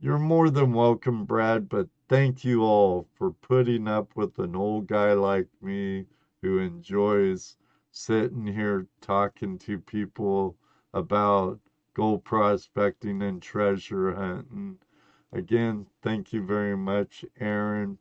you're 0.01 0.19
more 0.19 0.51
than 0.51 0.73
welcome, 0.73 1.25
Brad, 1.25 1.69
but 1.69 1.89
thank 2.09 2.45
you 2.45 2.63
all 2.63 3.07
for 3.15 3.31
putting 3.33 3.87
up 3.87 4.17
with 4.17 4.39
an 4.39 4.57
old 4.57 4.87
guy 4.89 5.13
like 5.13 5.49
me 5.63 6.07
who 6.43 6.59
enjoys 6.59 7.57
sitting 7.93 8.47
here 8.47 8.87
talking 9.01 9.59
to 9.59 9.79
people 9.79 10.57
about 10.95 11.61
gold 11.95 12.25
prospecting 12.25 13.23
and 13.23 13.43
treasure 13.43 14.15
hunting. 14.15 14.79
Again, 15.33 15.87
thank 16.03 16.33
you 16.33 16.45
very 16.45 16.77
much, 16.77 17.25
Aaron. 17.39 17.99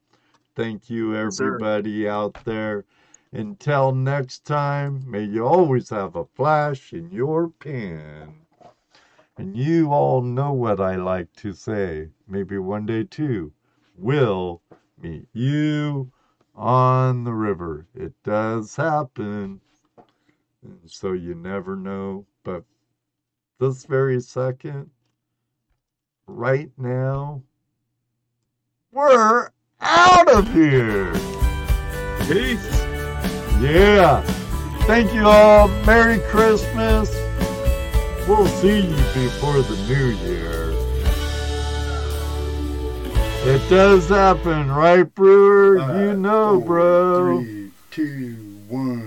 Thank 0.56 0.90
you, 0.90 1.14
Yes, 1.14 1.24
everybody 1.26 2.08
out 2.08 2.44
there. 2.44 2.86
Until 3.32 3.92
next 3.92 4.46
time, 4.46 5.04
may 5.10 5.24
you 5.24 5.46
always 5.46 5.90
have 5.90 6.16
a 6.16 6.26
flash 6.26 6.94
in 6.94 7.12
your 7.12 7.50
pen. 7.50 8.47
And 9.38 9.56
you 9.56 9.92
all 9.92 10.22
know 10.22 10.52
what 10.52 10.80
I 10.80 10.96
like 10.96 11.32
to 11.38 11.54
say. 11.54 12.10
Maybe 12.28 12.58
one 12.58 12.88
day 12.88 13.04
too. 13.04 13.54
We'll 13.96 14.62
meet 15.00 15.28
you 15.34 16.12
on 16.56 17.24
the 17.24 17.34
river. 17.34 17.86
It 17.94 18.14
does 18.24 18.76
happen. 18.76 19.62
And 20.64 20.80
so 20.88 21.14
you 21.14 21.36
never 21.36 21.76
know. 21.76 22.26
But 22.44 22.64
this 23.60 23.86
very 23.86 24.20
second, 24.22 24.90
right 26.26 26.72
now, 26.78 27.44
we're 28.92 29.52
out 29.82 30.30
of 30.30 30.52
here. 30.52 31.14
Peace. 32.28 32.82
Yeah. 33.62 34.22
Thank 34.88 35.14
you 35.14 35.28
all. 35.28 35.68
Merry 35.86 36.20
Christmas. 36.30 37.27
We'll 38.28 38.46
see 38.48 38.82
you 38.82 38.96
before 39.14 39.62
the 39.62 39.78
new 39.88 40.08
year. 40.28 40.74
It 43.50 43.70
does 43.70 44.10
happen, 44.10 44.70
right, 44.70 45.04
Brewer? 45.04 45.78
you 46.04 46.14
know, 46.18 46.60
four, 46.60 46.66
bro. 46.66 47.42
Three, 47.42 47.72
two, 47.92 48.36
one. 48.68 49.07